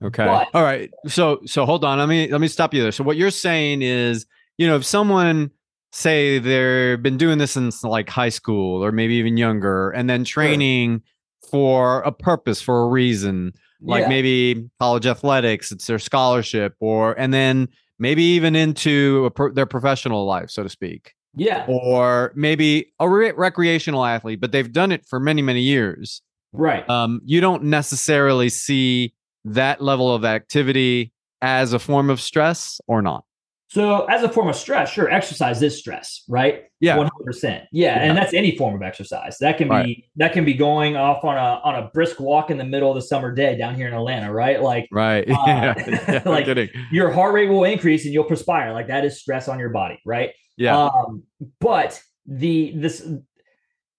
Okay. 0.03 0.25
But- 0.25 0.49
All 0.53 0.63
right. 0.63 0.91
So 1.07 1.41
so 1.45 1.65
hold 1.65 1.85
on. 1.85 1.99
Let 1.99 2.09
me 2.09 2.29
let 2.31 2.41
me 2.41 2.47
stop 2.47 2.73
you 2.73 2.81
there. 2.81 2.91
So 2.91 3.03
what 3.03 3.15
you're 3.15 3.31
saying 3.31 3.81
is, 3.81 4.25
you 4.57 4.67
know, 4.67 4.75
if 4.75 4.85
someone 4.85 5.51
say 5.91 6.39
they've 6.39 7.01
been 7.01 7.17
doing 7.17 7.37
this 7.37 7.51
since 7.51 7.83
like 7.83 8.09
high 8.09 8.29
school 8.29 8.83
or 8.83 8.91
maybe 8.91 9.13
even 9.15 9.37
younger, 9.37 9.91
and 9.91 10.09
then 10.09 10.23
training 10.23 11.03
for 11.51 12.01
a 12.01 12.11
purpose 12.11 12.61
for 12.61 12.83
a 12.83 12.87
reason, 12.87 13.53
like 13.83 14.03
Yeah. 14.03 14.09
maybe 14.09 14.69
college 14.79 15.05
athletics, 15.05 15.71
it's 15.71 15.85
their 15.87 15.99
scholarship, 15.99 16.75
or 16.79 17.13
and 17.19 17.33
then 17.33 17.67
maybe 17.99 18.23
even 18.23 18.55
into 18.55 19.23
a 19.25 19.31
pro- 19.31 19.51
their 19.53 19.65
professional 19.65 20.25
life, 20.25 20.49
so 20.49 20.63
to 20.63 20.69
speak, 20.69 21.13
Yeah, 21.35 21.65
or 21.67 22.31
maybe 22.35 22.93
a 22.99 23.09
re- 23.09 23.31
recreational 23.31 24.03
athlete, 24.05 24.39
but 24.41 24.51
they've 24.51 24.71
done 24.71 24.91
it 24.91 25.05
for 25.05 25.19
many 25.19 25.41
many 25.41 25.61
years 25.61 26.21
right. 26.53 26.87
um, 26.89 27.21
you 27.25 27.39
don't 27.41 27.63
necessarily 27.63 28.49
see 28.49 29.13
that 29.45 29.81
level 29.81 30.13
of 30.13 30.23
activity 30.25 31.11
as 31.41 31.73
a 31.73 31.79
form 31.79 32.09
of 32.09 32.21
stress 32.21 32.79
or 32.87 33.01
not. 33.01 33.25
So, 33.73 34.05
as 34.05 34.21
a 34.21 34.29
form 34.29 34.49
of 34.49 34.55
stress, 34.55 34.91
sure, 34.91 35.09
exercise 35.09 35.59
is 35.63 35.75
stress, 35.79 36.21
right? 36.29 36.65
Yeah. 36.79 36.95
one 36.95 37.07
hundred 37.11 37.25
percent. 37.25 37.63
Yeah, 37.71 37.95
and 38.03 38.15
that's 38.15 38.31
any 38.31 38.55
form 38.55 38.75
of 38.75 38.83
exercise. 38.83 39.39
That 39.39 39.57
can 39.57 39.67
be 39.67 39.73
Right. 39.73 40.03
that 40.17 40.33
can 40.33 40.45
be 40.45 40.53
going 40.53 40.95
off 40.95 41.23
on 41.23 41.37
a 41.37 41.59
on 41.63 41.73
a 41.81 41.89
brisk 41.91 42.19
walk 42.19 42.51
in 42.51 42.59
the 42.59 42.65
middle 42.65 42.89
of 42.89 42.95
the 42.95 43.01
summer 43.01 43.33
day 43.33 43.57
down 43.57 43.73
here 43.73 43.87
in 43.87 43.95
Atlanta, 43.95 44.31
right? 44.31 44.61
Like 44.61 44.87
Right. 44.91 45.27
Uh, 45.29 45.43
yeah. 45.47 45.73
yeah 46.07 46.21
like- 46.23 46.45
kidding. 46.45 46.69
your 46.91 47.09
heart 47.11 47.33
rate 47.33 47.49
will 47.49 47.63
increase 47.63 48.05
and 48.05 48.13
you'll 48.13 48.25
perspire. 48.25 48.73
Like 48.73 48.89
that 48.89 49.05
is 49.05 49.19
stress 49.19 49.47
on 49.47 49.57
your 49.57 49.69
body, 49.69 49.99
right? 50.05 50.29
Yeah. 50.55 50.77
Um, 50.77 51.23
but 51.59 51.99
the 52.27 52.73
this 52.75 53.07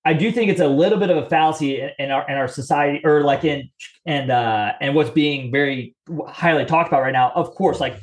I 0.05 0.13
do 0.13 0.31
think 0.31 0.53
it's 0.53 0.61
a 0.61 0.69
little 0.69 1.01
bit 1.01 1.11
of 1.11 1.17
a 1.17 1.29
fallacy 1.29 1.81
in, 1.81 1.91
in 1.99 2.11
our 2.13 2.25
in 2.29 2.37
our 2.37 2.47
society, 2.47 3.01
or 3.05 3.23
like 3.23 3.43
in 3.45 3.71
and 4.07 4.31
uh 4.31 4.75
and 4.81 4.95
what's 4.95 5.11
being 5.11 5.51
very 5.51 5.97
highly 6.29 6.65
talked 6.65 6.87
about 6.89 7.03
right 7.03 7.13
now. 7.13 7.33
Of 7.35 7.51
course, 7.57 7.81
like 7.81 7.97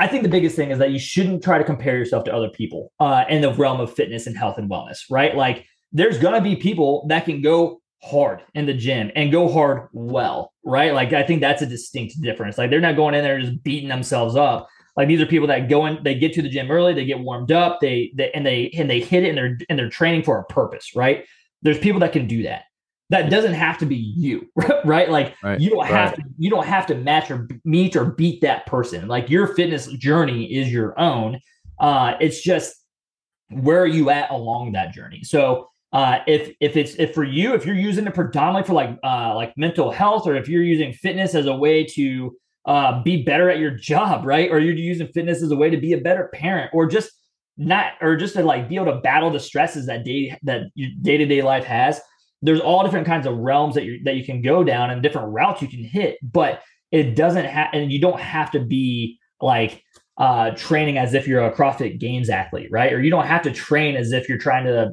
I 0.00 0.06
think 0.06 0.22
the 0.22 0.30
biggest 0.30 0.56
thing 0.56 0.70
is 0.70 0.78
that 0.78 0.92
you 0.92 0.98
shouldn't 0.98 1.44
try 1.44 1.58
to 1.58 1.64
compare 1.64 1.98
yourself 1.98 2.24
to 2.24 2.34
other 2.34 2.48
people 2.48 2.90
uh, 3.00 3.24
in 3.28 3.42
the 3.42 3.52
realm 3.52 3.80
of 3.80 3.92
fitness 3.92 4.26
and 4.26 4.34
health 4.36 4.56
and 4.56 4.70
wellness, 4.70 5.00
right? 5.10 5.36
Like 5.36 5.66
there's 5.92 6.18
gonna 6.18 6.40
be 6.40 6.56
people 6.56 7.06
that 7.08 7.26
can 7.26 7.42
go 7.42 7.82
hard 8.02 8.40
in 8.54 8.64
the 8.64 8.72
gym 8.72 9.10
and 9.14 9.30
go 9.30 9.46
hard 9.46 9.88
well, 9.92 10.54
right? 10.64 10.94
Like 10.94 11.12
I 11.12 11.22
think 11.22 11.42
that's 11.42 11.60
a 11.60 11.66
distinct 11.66 12.20
difference. 12.22 12.56
Like 12.56 12.70
they're 12.70 12.80
not 12.80 12.96
going 12.96 13.14
in 13.14 13.22
there 13.22 13.42
just 13.42 13.62
beating 13.62 13.90
themselves 13.90 14.36
up. 14.36 14.68
Like 14.96 15.06
these 15.06 15.20
are 15.20 15.26
people 15.26 15.48
that 15.48 15.68
go 15.68 15.84
in, 15.84 16.02
they 16.02 16.14
get 16.14 16.32
to 16.32 16.42
the 16.42 16.48
gym 16.48 16.70
early, 16.70 16.94
they 16.94 17.04
get 17.04 17.20
warmed 17.20 17.52
up, 17.52 17.80
they, 17.82 18.10
they 18.16 18.30
and 18.32 18.44
they 18.44 18.70
and 18.70 18.88
they 18.88 19.00
hit 19.00 19.24
it 19.24 19.28
and 19.28 19.38
they're 19.38 19.58
and 19.68 19.78
they're 19.78 19.90
training 19.90 20.22
for 20.22 20.38
a 20.38 20.44
purpose, 20.44 20.96
right? 20.96 21.26
There's 21.60 21.78
people 21.78 22.00
that 22.00 22.14
can 22.14 22.26
do 22.26 22.44
that. 22.44 22.62
That 23.10 23.28
doesn't 23.28 23.54
have 23.54 23.76
to 23.78 23.86
be 23.86 23.96
you, 23.96 24.48
right? 24.84 25.10
Like 25.10 25.34
Right, 25.42 25.60
you 25.60 25.70
don't 25.70 25.86
have 25.86 26.14
to 26.14 26.22
you 26.38 26.48
don't 26.48 26.66
have 26.66 26.86
to 26.86 26.94
match 26.94 27.30
or 27.30 27.48
meet 27.64 27.96
or 27.96 28.06
beat 28.06 28.40
that 28.42 28.66
person. 28.66 29.08
Like 29.08 29.28
your 29.28 29.48
fitness 29.48 29.86
journey 29.88 30.44
is 30.44 30.72
your 30.72 30.98
own. 30.98 31.40
Uh, 31.78 32.14
it's 32.20 32.40
just 32.40 32.76
where 33.50 33.82
are 33.82 33.86
you 33.86 34.10
at 34.10 34.30
along 34.30 34.72
that 34.72 34.92
journey. 34.92 35.22
So 35.24 35.68
uh, 35.92 36.18
if 36.26 36.54
if 36.60 36.76
it's 36.76 36.94
if 36.94 37.14
for 37.14 37.24
you, 37.24 37.54
if 37.54 37.66
you're 37.66 37.74
using 37.74 38.06
it 38.06 38.14
predominantly 38.14 38.66
for 38.66 38.74
like 38.74 38.96
uh, 39.02 39.34
like 39.34 39.52
mental 39.56 39.90
health, 39.90 40.26
or 40.26 40.36
if 40.36 40.48
you're 40.48 40.62
using 40.62 40.92
fitness 40.92 41.34
as 41.34 41.46
a 41.46 41.54
way 41.54 41.84
to 41.84 42.36
uh, 42.66 43.02
be 43.02 43.24
better 43.24 43.50
at 43.50 43.58
your 43.58 43.72
job, 43.72 44.24
right? 44.24 44.50
Or 44.50 44.60
you're 44.60 44.74
using 44.74 45.08
fitness 45.08 45.42
as 45.42 45.50
a 45.50 45.56
way 45.56 45.68
to 45.68 45.76
be 45.76 45.92
a 45.92 45.98
better 45.98 46.30
parent, 46.32 46.70
or 46.72 46.86
just 46.86 47.10
not, 47.56 47.94
or 48.00 48.16
just 48.16 48.34
to 48.34 48.44
like 48.44 48.68
be 48.68 48.76
able 48.76 48.92
to 48.92 49.00
battle 49.00 49.30
the 49.30 49.40
stresses 49.40 49.86
that 49.86 50.04
day 50.04 50.36
that 50.44 50.62
your 50.74 50.90
day 51.02 51.16
to 51.16 51.26
day 51.26 51.42
life 51.42 51.64
has. 51.64 52.00
There's 52.42 52.60
all 52.60 52.84
different 52.84 53.06
kinds 53.06 53.26
of 53.26 53.36
realms 53.36 53.74
that 53.74 53.84
you 53.84 54.02
that 54.04 54.16
you 54.16 54.24
can 54.24 54.42
go 54.42 54.64
down 54.64 54.90
and 54.90 55.02
different 55.02 55.32
routes 55.32 55.62
you 55.62 55.68
can 55.68 55.84
hit, 55.84 56.18
but 56.22 56.62
it 56.90 57.14
doesn't 57.14 57.44
have 57.44 57.68
and 57.72 57.92
you 57.92 58.00
don't 58.00 58.20
have 58.20 58.50
to 58.52 58.60
be 58.60 59.18
like 59.40 59.82
uh, 60.18 60.50
training 60.50 60.98
as 60.98 61.14
if 61.14 61.26
you're 61.26 61.44
a 61.44 61.52
CrossFit 61.52 61.98
Games 61.98 62.28
athlete, 62.28 62.68
right? 62.70 62.92
Or 62.92 63.00
you 63.00 63.10
don't 63.10 63.26
have 63.26 63.42
to 63.42 63.50
train 63.50 63.96
as 63.96 64.12
if 64.12 64.28
you're 64.28 64.38
trying 64.38 64.66
to 64.66 64.92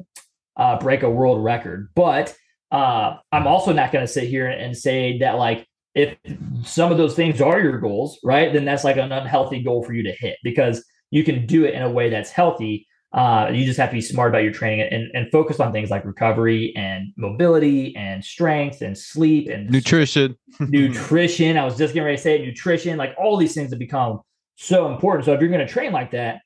uh, 0.56 0.78
break 0.78 1.02
a 1.02 1.10
world 1.10 1.44
record. 1.44 1.90
But 1.94 2.34
uh, 2.72 3.16
I'm 3.30 3.46
also 3.46 3.72
not 3.72 3.92
going 3.92 4.06
to 4.06 4.12
sit 4.12 4.24
here 4.24 4.48
and 4.48 4.76
say 4.76 5.18
that 5.18 5.32
like 5.32 5.66
if 5.94 6.16
some 6.64 6.90
of 6.90 6.98
those 6.98 7.14
things 7.14 7.40
are 7.40 7.60
your 7.60 7.78
goals, 7.78 8.18
right? 8.24 8.52
Then 8.52 8.64
that's 8.64 8.84
like 8.84 8.96
an 8.96 9.12
unhealthy 9.12 9.62
goal 9.62 9.84
for 9.84 9.92
you 9.92 10.02
to 10.04 10.12
hit 10.12 10.36
because 10.42 10.84
you 11.10 11.24
can 11.24 11.46
do 11.46 11.64
it 11.64 11.74
in 11.74 11.82
a 11.82 11.90
way 11.90 12.10
that's 12.10 12.30
healthy. 12.30 12.86
Uh, 13.12 13.48
you 13.50 13.64
just 13.64 13.78
have 13.78 13.88
to 13.88 13.94
be 13.94 14.02
smart 14.02 14.30
about 14.30 14.42
your 14.42 14.52
training 14.52 14.86
and, 14.90 15.10
and 15.14 15.30
focus 15.32 15.60
on 15.60 15.72
things 15.72 15.88
like 15.88 16.04
recovery 16.04 16.74
and 16.76 17.12
mobility 17.16 17.96
and 17.96 18.22
strength 18.22 18.82
and 18.82 18.98
sleep 18.98 19.48
and 19.48 19.70
nutrition. 19.70 20.36
nutrition. 20.60 21.56
I 21.56 21.64
was 21.64 21.78
just 21.78 21.94
getting 21.94 22.04
ready 22.04 22.18
to 22.18 22.22
say 22.22 22.38
it, 22.38 22.44
nutrition, 22.44 22.98
like 22.98 23.14
all 23.18 23.38
these 23.38 23.54
things 23.54 23.70
have 23.70 23.78
become 23.78 24.20
so 24.56 24.92
important. 24.92 25.24
So 25.24 25.32
if 25.32 25.40
you're 25.40 25.48
going 25.48 25.66
to 25.66 25.72
train 25.72 25.92
like 25.92 26.10
that, 26.10 26.40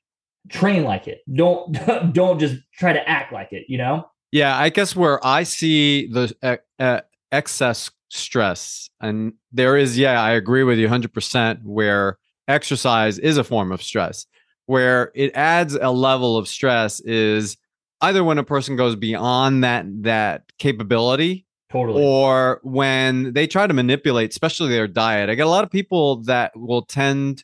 train 0.49 0.83
like 0.83 1.07
it. 1.07 1.21
Don't 1.33 1.73
don't 2.13 2.39
just 2.39 2.55
try 2.73 2.93
to 2.93 3.09
act 3.09 3.33
like 3.33 3.51
it. 3.51 3.65
You 3.67 3.77
know. 3.77 4.09
Yeah, 4.31 4.57
I 4.57 4.69
guess 4.69 4.95
where 4.95 5.23
I 5.25 5.43
see 5.43 6.07
the 6.07 6.33
uh, 6.41 6.57
uh, 6.79 7.01
excess 7.31 7.91
stress, 8.09 8.89
and 8.99 9.33
there 9.51 9.77
is, 9.77 9.95
yeah, 9.95 10.19
I 10.19 10.31
agree 10.31 10.63
with 10.63 10.79
you 10.79 10.87
100%, 10.87 11.63
where 11.63 12.17
exercise 12.47 13.19
is 13.19 13.37
a 13.37 13.43
form 13.43 13.71
of 13.71 13.83
stress, 13.83 14.25
where 14.65 15.11
it 15.15 15.31
adds 15.35 15.75
a 15.75 15.91
level 15.91 16.37
of 16.37 16.47
stress 16.47 16.99
is 17.01 17.57
either 18.01 18.23
when 18.23 18.37
a 18.37 18.43
person 18.43 18.75
goes 18.75 18.95
beyond 18.95 19.63
that 19.63 19.85
that 20.03 20.43
capability 20.57 21.45
totally 21.71 22.03
or 22.03 22.59
when 22.63 23.33
they 23.33 23.47
try 23.47 23.65
to 23.67 23.73
manipulate 23.73 24.31
especially 24.31 24.69
their 24.69 24.87
diet 24.87 25.29
i 25.29 25.35
get 25.35 25.47
a 25.47 25.49
lot 25.49 25.63
of 25.63 25.71
people 25.71 26.17
that 26.23 26.51
will 26.55 26.83
tend 26.83 27.43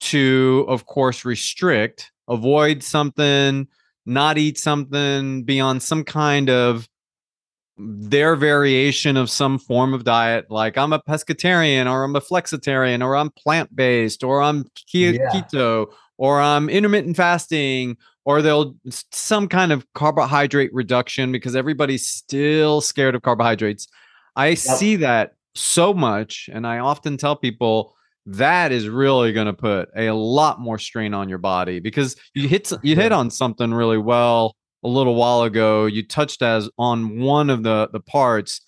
to 0.00 0.64
of 0.68 0.86
course 0.86 1.24
restrict 1.24 2.12
avoid 2.30 2.82
something, 2.82 3.66
not 4.06 4.38
eat 4.38 4.56
something, 4.56 5.42
be 5.42 5.60
on 5.60 5.80
some 5.80 6.04
kind 6.04 6.48
of 6.48 6.88
their 7.76 8.36
variation 8.36 9.16
of 9.16 9.30
some 9.30 9.58
form 9.58 9.92
of 9.92 10.04
diet. 10.04 10.50
Like 10.50 10.78
I'm 10.78 10.92
a 10.92 11.00
pescatarian 11.00 11.90
or 11.90 12.04
I'm 12.04 12.16
a 12.16 12.20
flexitarian 12.20 13.04
or 13.04 13.16
I'm 13.16 13.30
plant 13.30 13.74
based 13.74 14.22
or 14.22 14.40
I'm 14.40 14.64
keto 14.94 15.16
yeah. 15.18 15.94
Or 16.20 16.38
I'm 16.38 16.68
intermittent 16.68 17.16
fasting 17.16 17.96
or 18.26 18.42
they'll 18.42 18.76
some 18.90 19.48
kind 19.48 19.72
of 19.72 19.86
carbohydrate 19.94 20.72
reduction 20.74 21.32
because 21.32 21.56
everybody's 21.56 22.06
still 22.06 22.82
scared 22.82 23.14
of 23.14 23.22
carbohydrates. 23.22 23.88
I 24.36 24.48
yep. 24.48 24.58
see 24.58 24.96
that 24.96 25.32
so 25.54 25.94
much 25.94 26.50
and 26.52 26.66
I 26.66 26.78
often 26.78 27.16
tell 27.16 27.36
people 27.36 27.94
that 28.26 28.70
is 28.70 28.86
really 28.86 29.32
going 29.32 29.46
to 29.46 29.54
put 29.54 29.88
a 29.96 30.10
lot 30.10 30.60
more 30.60 30.78
strain 30.78 31.14
on 31.14 31.30
your 31.30 31.38
body 31.38 31.80
because 31.80 32.14
you 32.34 32.46
hit 32.46 32.70
you 32.82 32.94
hit 32.94 33.12
on 33.12 33.30
something 33.30 33.72
really 33.72 33.98
well 33.98 34.54
a 34.84 34.88
little 34.88 35.14
while 35.14 35.42
ago 35.42 35.86
you 35.86 36.06
touched 36.06 36.42
as 36.42 36.68
on 36.78 37.18
one 37.18 37.48
of 37.50 37.62
the 37.62 37.88
the 37.92 37.98
parts 37.98 38.60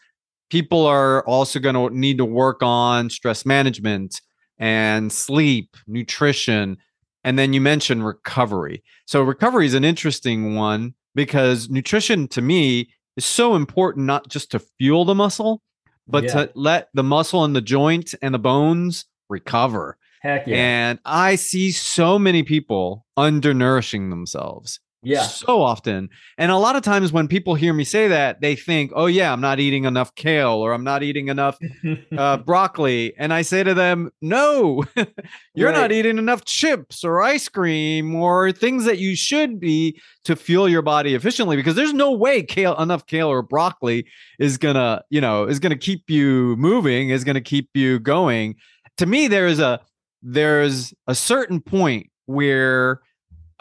people 0.51 0.87
are 0.87 1.25
also 1.27 1.61
going 1.61 1.75
to 1.75 1.97
need 1.97 2.19
to 2.19 2.25
work 2.25 2.63
on 2.63 3.11
stress 3.11 3.47
management 3.47 4.21
and 4.59 5.13
sleep 5.13 5.77
nutrition 5.87 6.79
and 7.25 7.39
then 7.39 7.53
you 7.53 7.61
mentioned 7.61 8.05
recovery 8.05 8.83
so 9.07 9.23
recovery 9.23 9.67
is 9.67 9.75
an 9.75 9.85
interesting 9.85 10.55
one 10.55 10.95
because 11.15 11.69
nutrition 11.71 12.27
to 12.29 12.41
me 12.41 12.91
is 13.17 13.25
so 13.25 13.55
important 13.55 14.07
not 14.07 14.29
just 14.29 14.51
to 14.51 14.59
fuel 14.59 15.05
the 15.05 15.15
muscle 15.15 15.63
but 16.07 16.25
yeah. 16.25 16.33
to 16.33 16.51
let 16.55 16.89
the 16.95 17.03
muscle 17.03 17.45
and 17.45 17.55
the 17.55 17.61
joint 17.61 18.15
and 18.23 18.35
the 18.35 18.39
bones 18.39 19.07
recover. 19.29 19.97
Heck 20.21 20.47
yeah. 20.47 20.57
And 20.57 20.99
I 21.05 21.35
see 21.35 21.73
so 21.73 22.19
many 22.19 22.43
people 22.43 23.07
undernourishing 23.19 24.11
themselves. 24.11 24.79
Yeah. 25.03 25.23
So 25.23 25.61
often. 25.61 26.11
And 26.39 26.53
a 26.53 26.57
lot 26.57 26.77
of 26.77 26.83
times 26.83 27.13
when 27.13 27.27
people 27.27 27.55
hear 27.55 27.73
me 27.73 27.85
say 27.85 28.09
that, 28.09 28.41
they 28.41 28.55
think, 28.55 28.93
oh, 28.95 29.07
yeah, 29.07 29.33
I'm 29.33 29.41
not 29.41 29.59
eating 29.59 29.85
enough 29.85 30.15
kale 30.15 30.53
or 30.53 30.73
I'm 30.73 30.85
not 30.85 31.03
eating 31.03 31.29
enough 31.29 31.59
uh, 32.17 32.37
broccoli. 32.39 33.13
And 33.19 33.33
I 33.33 33.43
say 33.43 33.65
to 33.65 33.75
them, 33.75 34.11
no, 34.21 34.85
you're 35.55 35.71
right. 35.71 35.81
not 35.81 35.93
eating 35.93 36.19
enough 36.19 36.45
chips 36.45 37.03
or 37.05 37.23
ice 37.23 37.49
cream 37.49 38.15
or 38.15 38.53
things 38.53 38.85
that 38.85 38.99
you 38.99 39.17
should 39.17 39.59
be 39.59 40.01
to 40.25 40.37
fuel 40.37 40.69
your 40.69 40.83
body 40.83 41.15
efficiently 41.15 41.57
because 41.57 41.75
there's 41.75 41.95
no 41.95 42.13
way 42.13 42.43
kale, 42.43 42.77
enough 42.81 43.07
kale 43.07 43.29
or 43.29 43.43
broccoli 43.43 44.07
is 44.39 44.57
going 44.57 44.77
to, 44.77 45.03
you 45.11 45.21
know, 45.21 45.45
is 45.45 45.59
going 45.59 45.73
to 45.73 45.79
keep 45.79 46.09
you 46.09 46.55
moving, 46.57 47.11
is 47.11 47.25
going 47.25 47.35
to 47.35 47.41
keep 47.41 47.71
you 47.75 47.99
going 47.99 48.55
to 48.99 49.07
me 49.07 49.29
there 49.29 49.47
is 49.47 49.59
a 49.59 49.81
there's 50.23 50.95
a 51.07 51.15
certain 51.15 51.61
point 51.61 52.09
where 52.27 53.01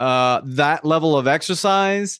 uh 0.02 0.40
that 0.44 0.84
level 0.84 1.16
of 1.16 1.28
exercise 1.28 2.18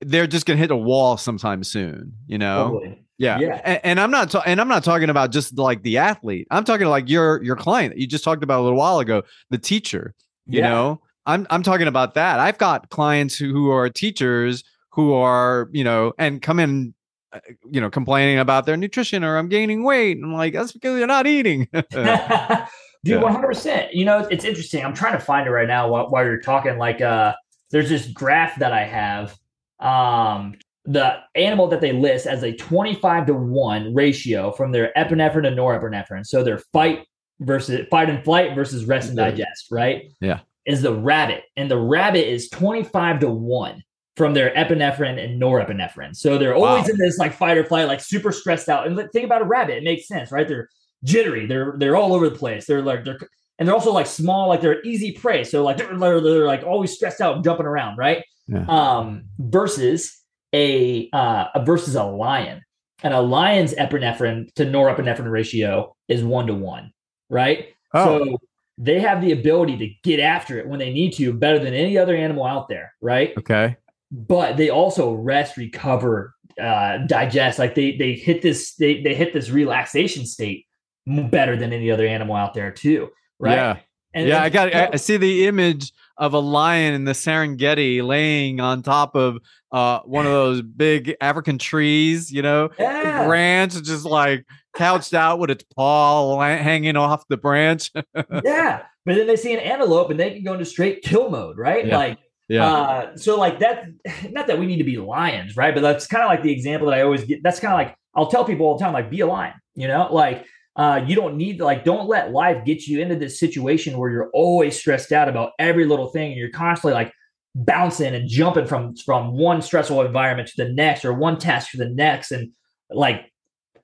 they're 0.00 0.26
just 0.26 0.44
gonna 0.44 0.58
hit 0.58 0.72
a 0.72 0.76
wall 0.76 1.16
sometime 1.16 1.62
soon 1.62 2.12
you 2.26 2.36
know 2.36 2.72
totally. 2.72 3.04
yeah, 3.18 3.38
yeah. 3.38 3.60
And, 3.64 3.80
and, 3.84 4.00
i'm 4.00 4.10
not 4.10 4.30
ta- 4.30 4.42
and 4.44 4.60
i'm 4.60 4.66
not 4.66 4.82
talking 4.82 5.08
about 5.08 5.30
just 5.30 5.56
like 5.56 5.84
the 5.84 5.98
athlete 5.98 6.48
i'm 6.50 6.64
talking 6.64 6.88
like 6.88 7.08
your 7.08 7.40
your 7.44 7.54
client 7.54 7.94
that 7.94 8.00
you 8.00 8.08
just 8.08 8.24
talked 8.24 8.42
about 8.42 8.60
a 8.60 8.64
little 8.64 8.78
while 8.78 8.98
ago 8.98 9.22
the 9.50 9.58
teacher 9.58 10.14
you 10.46 10.58
yeah. 10.58 10.68
know 10.68 11.00
i'm 11.24 11.46
i'm 11.50 11.62
talking 11.62 11.86
about 11.86 12.14
that 12.14 12.40
i've 12.40 12.58
got 12.58 12.90
clients 12.90 13.36
who, 13.36 13.52
who 13.52 13.70
are 13.70 13.88
teachers 13.88 14.64
who 14.90 15.12
are 15.12 15.68
you 15.70 15.84
know 15.84 16.12
and 16.18 16.42
come 16.42 16.58
in 16.58 16.92
uh, 17.32 17.40
you 17.70 17.80
know, 17.80 17.88
complaining 17.88 18.38
about 18.38 18.66
their 18.66 18.76
nutrition 18.76 19.24
or 19.24 19.38
I'm 19.38 19.48
gaining 19.48 19.84
weight. 19.84 20.18
And 20.18 20.26
I'm 20.26 20.34
like, 20.34 20.52
that's 20.52 20.72
because 20.72 20.98
you're 20.98 21.06
not 21.06 21.26
eating. 21.26 21.66
Dude, 23.04 23.20
one 23.20 23.32
hundred 23.32 23.48
percent. 23.48 23.94
You 23.94 24.04
know, 24.04 24.20
it's 24.20 24.44
interesting. 24.44 24.84
I'm 24.84 24.94
trying 24.94 25.14
to 25.14 25.18
find 25.18 25.46
it 25.46 25.50
right 25.50 25.66
now 25.66 25.88
while, 25.88 26.08
while 26.10 26.24
you're 26.24 26.40
talking. 26.40 26.78
Like, 26.78 27.00
uh, 27.00 27.34
there's 27.70 27.88
this 27.88 28.06
graph 28.06 28.56
that 28.60 28.72
I 28.72 28.84
have. 28.84 29.36
Um, 29.80 30.54
the 30.84 31.18
animal 31.34 31.68
that 31.68 31.80
they 31.80 31.92
list 31.92 32.26
as 32.26 32.42
a 32.42 32.52
25 32.52 33.26
to 33.26 33.34
one 33.34 33.94
ratio 33.94 34.52
from 34.52 34.72
their 34.72 34.92
epinephrine 34.96 35.42
to 35.42 35.50
norepinephrine. 35.50 36.26
So 36.26 36.42
their 36.42 36.58
fight 36.72 37.06
versus 37.40 37.86
fight 37.90 38.10
and 38.10 38.22
flight 38.24 38.54
versus 38.54 38.84
rest 38.84 39.08
and 39.08 39.16
digest, 39.16 39.68
right? 39.70 40.12
Yeah. 40.20 40.40
Is 40.66 40.82
the 40.82 40.94
rabbit. 40.94 41.44
And 41.56 41.70
the 41.70 41.78
rabbit 41.78 42.28
is 42.28 42.48
25 42.50 43.20
to 43.20 43.30
one 43.30 43.82
from 44.16 44.34
their 44.34 44.54
epinephrine 44.54 45.22
and 45.22 45.40
norepinephrine. 45.40 46.14
So 46.14 46.36
they're 46.36 46.54
always 46.54 46.84
wow. 46.84 46.90
in 46.90 46.98
this 46.98 47.18
like 47.18 47.32
fight 47.32 47.56
or 47.56 47.64
flight, 47.64 47.86
like 47.86 48.00
super 48.00 48.30
stressed 48.30 48.68
out. 48.68 48.86
And 48.86 48.96
think 49.12 49.24
about 49.24 49.42
a 49.42 49.46
rabbit, 49.46 49.78
it 49.78 49.84
makes 49.84 50.06
sense, 50.06 50.30
right? 50.30 50.46
They're 50.46 50.68
jittery, 51.04 51.46
they're 51.46 51.74
they're 51.76 51.96
all 51.96 52.14
over 52.14 52.28
the 52.28 52.36
place. 52.36 52.66
They're 52.66 52.82
like 52.82 53.04
they're 53.04 53.18
and 53.58 53.68
they're 53.68 53.74
also 53.74 53.92
like 53.92 54.06
small, 54.06 54.48
like 54.48 54.60
they're 54.60 54.82
easy 54.82 55.12
prey. 55.12 55.44
So 55.44 55.62
like 55.62 55.76
they're, 55.76 55.96
they're, 55.96 56.20
they're 56.20 56.46
like 56.46 56.64
always 56.64 56.92
stressed 56.92 57.20
out 57.20 57.36
and 57.36 57.44
jumping 57.44 57.66
around, 57.66 57.96
right? 57.96 58.24
Yeah. 58.48 58.64
Um, 58.68 59.24
versus 59.38 60.18
a 60.52 61.08
uh 61.12 61.46
versus 61.64 61.94
a 61.94 62.04
lion. 62.04 62.62
And 63.04 63.12
a 63.12 63.20
lion's 63.20 63.74
epinephrine 63.74 64.52
to 64.54 64.64
norepinephrine 64.64 65.30
ratio 65.30 65.96
is 66.06 66.22
one 66.22 66.46
to 66.46 66.54
one, 66.54 66.92
right? 67.28 67.68
Oh. 67.94 68.24
So 68.24 68.38
they 68.78 69.00
have 69.00 69.20
the 69.20 69.32
ability 69.32 69.76
to 69.78 69.88
get 70.08 70.20
after 70.20 70.58
it 70.58 70.68
when 70.68 70.78
they 70.78 70.92
need 70.92 71.12
to 71.14 71.32
better 71.32 71.58
than 71.58 71.74
any 71.74 71.98
other 71.98 72.14
animal 72.14 72.44
out 72.44 72.68
there, 72.68 72.94
right? 73.00 73.32
Okay 73.38 73.76
but 74.12 74.58
they 74.58 74.68
also 74.68 75.14
rest, 75.14 75.56
recover, 75.56 76.34
uh, 76.62 76.98
digest. 77.06 77.58
Like 77.58 77.74
they 77.74 77.96
they 77.96 78.12
hit 78.12 78.42
this 78.42 78.74
they 78.74 79.00
they 79.02 79.14
hit 79.14 79.32
this 79.32 79.50
relaxation 79.50 80.26
state 80.26 80.66
better 81.06 81.56
than 81.56 81.72
any 81.72 81.90
other 81.90 82.06
animal 82.06 82.36
out 82.36 82.54
there 82.54 82.70
too. 82.70 83.10
Right. 83.38 83.54
Yeah. 83.54 83.76
And 84.14 84.28
yeah, 84.28 84.42
I 84.42 84.50
got. 84.50 84.74
I, 84.74 84.90
I 84.92 84.96
see 84.96 85.16
the 85.16 85.46
image 85.46 85.90
of 86.18 86.34
a 86.34 86.38
lion 86.38 86.92
in 86.92 87.06
the 87.06 87.12
Serengeti 87.12 88.06
laying 88.06 88.60
on 88.60 88.82
top 88.82 89.14
of 89.14 89.38
uh, 89.72 90.00
one 90.00 90.26
of 90.26 90.32
those 90.32 90.60
big 90.60 91.16
African 91.22 91.56
trees. 91.56 92.30
You 92.30 92.42
know, 92.42 92.68
yeah. 92.78 93.26
branch 93.26 93.72
just 93.82 94.04
like 94.04 94.44
couched 94.76 95.14
out 95.14 95.38
with 95.38 95.50
its 95.50 95.64
paw 95.74 96.38
hanging 96.40 96.96
off 96.96 97.26
the 97.28 97.38
branch. 97.38 97.90
yeah, 98.44 98.82
but 99.06 99.14
then 99.14 99.26
they 99.26 99.36
see 99.36 99.54
an 99.54 99.60
antelope 99.60 100.10
and 100.10 100.20
they 100.20 100.32
can 100.32 100.44
go 100.44 100.52
into 100.52 100.66
straight 100.66 101.02
kill 101.02 101.30
mode, 101.30 101.56
right? 101.56 101.86
Yeah. 101.86 101.96
Like 101.96 102.18
yeah. 102.48 102.70
Uh, 102.70 103.16
so 103.16 103.38
like 103.38 103.60
that, 103.60 103.86
not 104.30 104.46
that 104.46 104.58
we 104.58 104.66
need 104.66 104.76
to 104.76 104.84
be 104.84 104.98
lions, 104.98 105.56
right? 105.56 105.74
But 105.74 105.80
that's 105.80 106.06
kind 106.06 106.22
of 106.22 106.28
like 106.28 106.42
the 106.42 106.52
example 106.52 106.90
that 106.90 106.98
I 106.98 107.02
always 107.02 107.24
get. 107.24 107.42
That's 107.42 107.60
kind 107.60 107.72
of 107.72 107.78
like 107.78 107.96
I'll 108.14 108.26
tell 108.26 108.44
people 108.44 108.66
all 108.66 108.76
the 108.76 108.84
time, 108.84 108.92
like 108.92 109.08
be 109.08 109.20
a 109.20 109.26
lion. 109.26 109.54
You 109.74 109.88
know, 109.88 110.08
like 110.12 110.44
uh, 110.76 111.04
you 111.06 111.14
don't 111.14 111.36
need 111.36 111.58
to 111.58 111.64
like 111.64 111.84
don't 111.84 112.08
let 112.08 112.32
life 112.32 112.64
get 112.64 112.86
you 112.86 113.00
into 113.00 113.16
this 113.16 113.38
situation 113.38 113.98
where 113.98 114.10
you're 114.10 114.30
always 114.32 114.78
stressed 114.78 115.12
out 115.12 115.28
about 115.28 115.52
every 115.58 115.84
little 115.84 116.08
thing 116.08 116.30
and 116.30 116.38
you're 116.38 116.50
constantly 116.50 116.94
like 116.94 117.12
bouncing 117.54 118.14
and 118.14 118.28
jumping 118.28 118.66
from 118.66 118.96
from 118.96 119.36
one 119.36 119.60
stressful 119.60 120.00
environment 120.00 120.48
to 120.48 120.64
the 120.64 120.72
next 120.72 121.04
or 121.04 121.12
one 121.12 121.38
task 121.38 121.70
to 121.70 121.76
the 121.76 121.88
next 121.90 122.32
and 122.32 122.50
like 122.90 123.30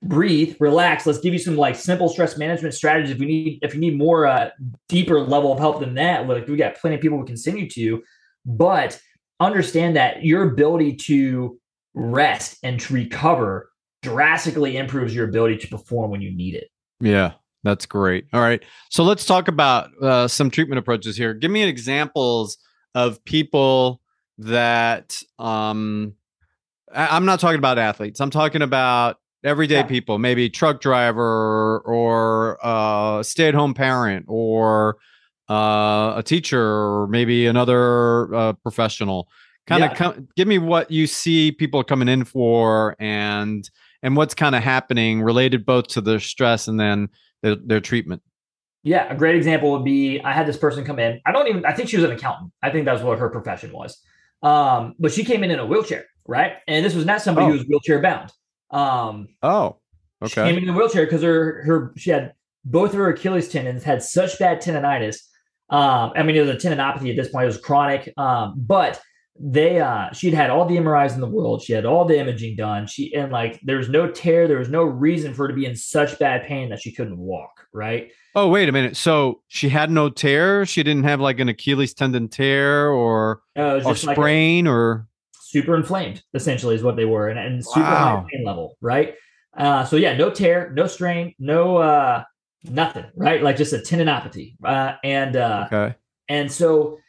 breathe 0.01 0.55
relax. 0.59 1.05
Let's 1.05 1.19
give 1.19 1.33
you 1.33 1.39
some 1.39 1.57
like 1.57 1.75
simple 1.75 2.09
stress 2.09 2.37
management 2.37 2.73
strategies. 2.73 3.11
If 3.11 3.19
we 3.19 3.27
need 3.27 3.59
if 3.61 3.75
you 3.75 3.79
need 3.79 3.97
more 3.97 4.25
uh 4.25 4.49
deeper 4.87 5.21
level 5.21 5.53
of 5.53 5.59
help 5.59 5.81
than 5.81 5.93
that 5.95 6.27
like 6.27 6.47
we 6.47 6.57
got 6.57 6.75
plenty 6.75 6.95
of 6.95 7.01
people 7.01 7.19
we 7.19 7.27
can 7.27 7.37
send 7.37 7.59
you 7.59 7.69
to. 7.69 8.01
But 8.45 8.99
understand 9.39 9.95
that 9.95 10.23
your 10.23 10.49
ability 10.49 10.95
to 10.95 11.59
rest 11.93 12.57
and 12.63 12.79
to 12.79 12.93
recover 12.93 13.69
drastically 14.01 14.77
improves 14.77 15.13
your 15.13 15.27
ability 15.27 15.57
to 15.57 15.67
perform 15.67 16.09
when 16.09 16.21
you 16.21 16.35
need 16.35 16.55
it. 16.55 16.69
Yeah, 17.01 17.33
that's 17.63 17.85
great. 17.85 18.25
All 18.33 18.41
right. 18.41 18.63
So 18.89 19.03
let's 19.03 19.25
talk 19.25 19.47
about 19.47 19.89
uh, 20.01 20.27
some 20.27 20.49
treatment 20.49 20.79
approaches 20.79 21.15
here. 21.17 21.33
Give 21.33 21.51
me 21.51 21.63
examples 21.63 22.57
of 22.95 23.23
people 23.25 24.01
that 24.39 25.21
um 25.37 26.13
I- 26.93 27.15
I'm 27.15 27.25
not 27.25 27.39
talking 27.39 27.59
about 27.59 27.77
athletes. 27.77 28.19
I'm 28.19 28.29
talking 28.31 28.61
about 28.61 29.17
everyday 29.43 29.75
Yeah. 29.75 29.83
people, 29.83 30.17
maybe 30.17 30.49
truck 30.49 30.81
driver 30.81 31.79
or 31.85 32.57
uh 32.65 33.21
stay-at-home 33.23 33.73
parent 33.73 34.25
or 34.27 34.97
uh 35.49 36.13
a 36.17 36.23
teacher 36.25 36.61
or 36.61 37.07
maybe 37.07 37.45
another 37.47 38.33
uh, 38.33 38.53
professional. 38.53 39.27
Kind 39.67 39.83
of 39.83 39.91
Yeah. 39.91 39.95
com- 39.95 40.27
give 40.35 40.47
me 40.47 40.57
what 40.57 40.89
you 40.89 41.05
see 41.05 41.51
people 41.51 41.83
coming 41.83 42.07
in 42.07 42.23
for 42.25 42.95
and 42.99 43.69
and 44.03 44.15
what's 44.15 44.33
kind 44.33 44.55
of 44.55 44.63
happening 44.63 45.21
related 45.21 45.65
both 45.65 45.87
to 45.89 46.01
their 46.01 46.19
stress 46.19 46.67
and 46.67 46.79
then 46.79 47.09
their, 47.41 47.55
their 47.55 47.79
treatment. 47.79 48.21
Yeah, 48.83 49.11
a 49.11 49.15
great 49.15 49.35
example 49.35 49.71
would 49.71 49.83
be 49.83 50.21
I 50.21 50.31
had 50.31 50.47
this 50.47 50.57
person 50.57 50.85
come 50.85 50.99
in. 50.99 51.19
I 51.25 51.31
don't 51.31 51.47
even 51.47 51.65
I 51.65 51.73
think 51.73 51.89
she 51.89 51.97
was 51.97 52.05
an 52.05 52.11
accountant. 52.11 52.51
I 52.63 52.69
think 52.69 52.85
that's 52.85 53.01
what 53.01 53.19
her 53.19 53.29
profession 53.29 53.71
was. 53.73 54.01
Um, 54.41 54.95
but 54.99 55.11
she 55.11 55.25
came 55.25 55.43
in 55.43 55.51
in 55.51 55.59
a 55.59 55.65
wheelchair, 55.65 56.05
right? 56.25 56.53
And 56.67 56.85
this 56.85 56.95
was 56.95 57.05
not 57.05 57.21
somebody 57.21 57.47
Oh. 57.47 57.51
who 57.51 57.57
was 57.57 57.67
wheelchair 57.67 58.01
bound. 58.01 58.31
Um, 58.71 59.27
Oh, 59.43 59.77
okay. 60.21 60.47
She 60.47 60.53
came 60.55 60.63
in 60.63 60.69
a 60.69 60.73
wheelchair 60.73 61.05
because 61.05 61.21
her 61.23 61.61
her 61.65 61.93
she 61.97 62.09
had 62.09 62.33
both 62.63 62.91
of 62.91 62.97
her 62.97 63.09
Achilles 63.09 63.49
tendons 63.49 63.83
had 63.83 64.01
such 64.01 64.39
bad 64.39 64.61
tendonitis. 64.61 65.17
Um, 65.69 66.13
I 66.15 66.23
mean, 66.23 66.35
it 66.35 66.41
was 66.41 66.49
a 66.49 66.55
tendinopathy 66.55 67.09
at 67.09 67.15
this 67.17 67.29
point; 67.29 67.43
it 67.43 67.47
was 67.47 67.57
chronic. 67.57 68.13
Um, 68.17 68.53
but 68.57 69.01
they 69.41 69.79
uh 69.79 70.11
she'd 70.11 70.33
had 70.33 70.49
all 70.49 70.65
the 70.65 70.75
MRIs 70.75 71.13
in 71.15 71.21
the 71.21 71.27
world. 71.27 71.61
She 71.61 71.71
had 71.73 71.85
all 71.85 72.03
the 72.05 72.19
imaging 72.19 72.57
done. 72.57 72.87
She 72.87 73.13
and 73.15 73.31
like 73.31 73.59
there 73.63 73.77
was 73.77 73.87
no 73.89 74.11
tear. 74.11 74.47
There 74.47 74.59
was 74.59 74.69
no 74.69 74.83
reason 74.83 75.33
for 75.33 75.43
her 75.43 75.47
to 75.47 75.53
be 75.53 75.65
in 75.65 75.75
such 75.75 76.19
bad 76.19 76.45
pain 76.45 76.69
that 76.69 76.81
she 76.81 76.91
couldn't 76.91 77.17
walk. 77.17 77.51
Right? 77.73 78.11
Oh, 78.35 78.49
wait 78.49 78.67
a 78.67 78.71
minute. 78.71 78.97
So 78.97 79.41
she 79.47 79.69
had 79.69 79.89
no 79.91 80.09
tear. 80.09 80.65
She 80.65 80.83
didn't 80.83 81.03
have 81.03 81.19
like 81.21 81.39
an 81.39 81.47
Achilles 81.49 81.93
tendon 81.93 82.27
tear 82.27 82.89
or 82.89 83.41
Uh, 83.57 83.75
or 83.75 83.79
just 83.81 84.03
like 84.05 84.17
a- 84.17 84.19
sprain 84.19 84.67
or 84.67 85.07
super 85.41 85.75
inflamed, 85.75 86.21
essentially, 86.33 86.75
is 86.75 86.83
what 86.83 86.95
they 86.95 87.05
were, 87.05 87.27
and, 87.29 87.39
and 87.39 87.65
super 87.65 87.79
Wow. 87.81 88.17
high 88.17 88.25
pain 88.31 88.45
level, 88.45 88.77
right? 88.81 89.15
Uh, 89.57 89.83
so 89.83 89.95
yeah, 89.95 90.15
no 90.15 90.29
tear, 90.29 90.71
no 90.75 90.85
strain, 90.85 91.33
no 91.39 91.77
uh, 91.77 92.23
nothing, 92.65 93.05
right? 93.15 93.41
Like 93.41 93.57
just 93.57 93.73
a 93.73 93.77
tendinopathy, 93.77 94.55
uh, 94.63 94.93
and 95.03 95.35
uh, 95.35 95.67
okay. 95.71 95.95
and 96.27 96.51
so 96.51 96.99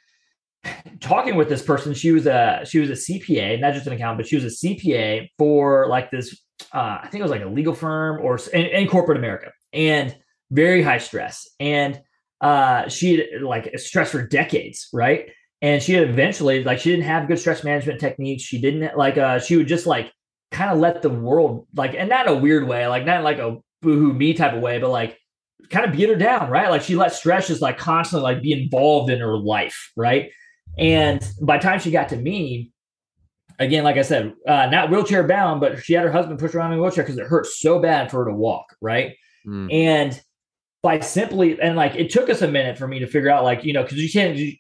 talking 1.01 1.37
with 1.37 1.49
this 1.49 1.63
person, 1.63 1.95
she 1.95 2.13
was 2.13 2.27
a 2.27 2.63
she 2.65 2.79
was 2.79 2.91
a 2.91 2.95
CPA, 2.95 3.61
not 3.61 3.75
just 3.75 3.87
an 3.87 3.93
accountant, 3.93 4.19
but 4.19 4.27
she 4.27 4.37
was 4.37 4.45
a 4.45 4.67
CPA 4.67 5.29
for 5.39 5.87
like 5.89 6.11
this. 6.11 6.39
Uh, 6.73 6.99
I 7.03 7.09
think 7.11 7.21
it 7.21 7.23
was 7.23 7.31
like 7.31 7.43
a 7.43 7.49
legal 7.49 7.75
firm 7.75 8.21
or 8.23 8.39
in, 8.53 8.67
in 8.67 8.89
corporate 8.89 9.19
America, 9.19 9.53
and 9.73 10.15
very 10.51 10.83
high 10.83 10.99
stress. 10.99 11.49
And 11.59 12.01
uh, 12.41 12.89
she 12.89 13.17
had 13.17 13.43
like 13.43 13.79
stress 13.79 14.11
for 14.11 14.27
decades, 14.27 14.89
right? 14.93 15.31
And 15.63 15.83
she 15.83 15.95
eventually 15.95 16.65
like 16.65 16.79
she 16.81 16.91
didn't 16.91 17.05
have 17.05 17.29
good 17.29 17.39
stress 17.39 17.65
management 17.65 18.01
techniques. 18.01 18.43
She 18.43 18.61
didn't 18.61 18.97
like 18.97 19.19
uh 19.19 19.41
she 19.41 19.57
would 19.57 19.69
just 19.69 19.87
like 19.87 20.11
kind 20.51 20.71
of 20.71 20.79
let 20.79 21.03
the 21.03 21.11
world 21.11 21.67
like 21.75 21.95
and 21.95 22.09
not 22.09 22.29
a 22.29 22.35
weird 22.35 22.67
way, 22.67 22.87
like 22.87 23.05
not 23.05 23.23
like 23.23 23.39
a 23.39 23.59
boohoo 23.83 24.13
me 24.13 24.33
type 24.35 24.55
of 24.55 24.63
way, 24.63 24.79
but 24.79 24.91
like 24.91 25.19
kind 25.69 25.85
of 25.85 25.93
beat 25.93 26.09
her 26.09 26.17
down, 26.17 26.51
right? 26.51 26.71
Like 26.71 26.83
she 26.83 26.97
let 26.97 27.13
stress 27.13 27.49
just 27.49 27.61
like 27.61 27.79
constantly 27.79 28.23
like 28.33 28.43
be 28.43 28.53
involved 28.53 29.11
in 29.11 29.21
her 29.21 29.37
life, 29.37 29.93
right? 29.97 30.31
And 30.81 31.29
by 31.43 31.59
the 31.59 31.63
time 31.63 31.79
she 31.81 31.91
got 31.91 32.09
to 32.11 32.17
me, 32.17 32.73
again, 33.59 33.85
like 33.85 33.97
I 33.97 34.03
said, 34.03 34.35
uh, 34.47 34.67
not 34.67 34.91
wheelchair 34.91 35.27
bound, 35.27 35.61
but 35.61 35.83
she 35.85 35.93
had 35.93 36.05
her 36.05 36.13
husband 36.13 36.39
push 36.39 36.53
her 36.53 36.59
around 36.59 36.73
in 36.73 36.79
a 36.79 36.83
wheelchair 36.83 37.05
because 37.05 37.19
it 37.19 37.27
hurt 37.27 37.47
so 37.47 37.79
bad 37.79 38.11
for 38.11 38.25
her 38.25 38.31
to 38.31 38.37
walk, 38.37 38.75
right? 38.81 39.17
Mm. 39.47 39.73
And 39.73 40.23
by 40.83 41.01
simply 41.01 41.61
and 41.61 41.77
like 41.77 41.95
it 41.95 42.11
took 42.11 42.31
us 42.31 42.41
a 42.43 42.49
minute 42.49 42.79
for 42.79 42.89
me 42.89 42.99
to 43.01 43.07
figure 43.07 43.31
out, 43.31 43.45
like 43.45 43.65
you 43.65 43.73
know, 43.73 43.83
because 43.83 43.99
you 43.99 44.11
can't. 44.11 44.37
You, 44.37 44.53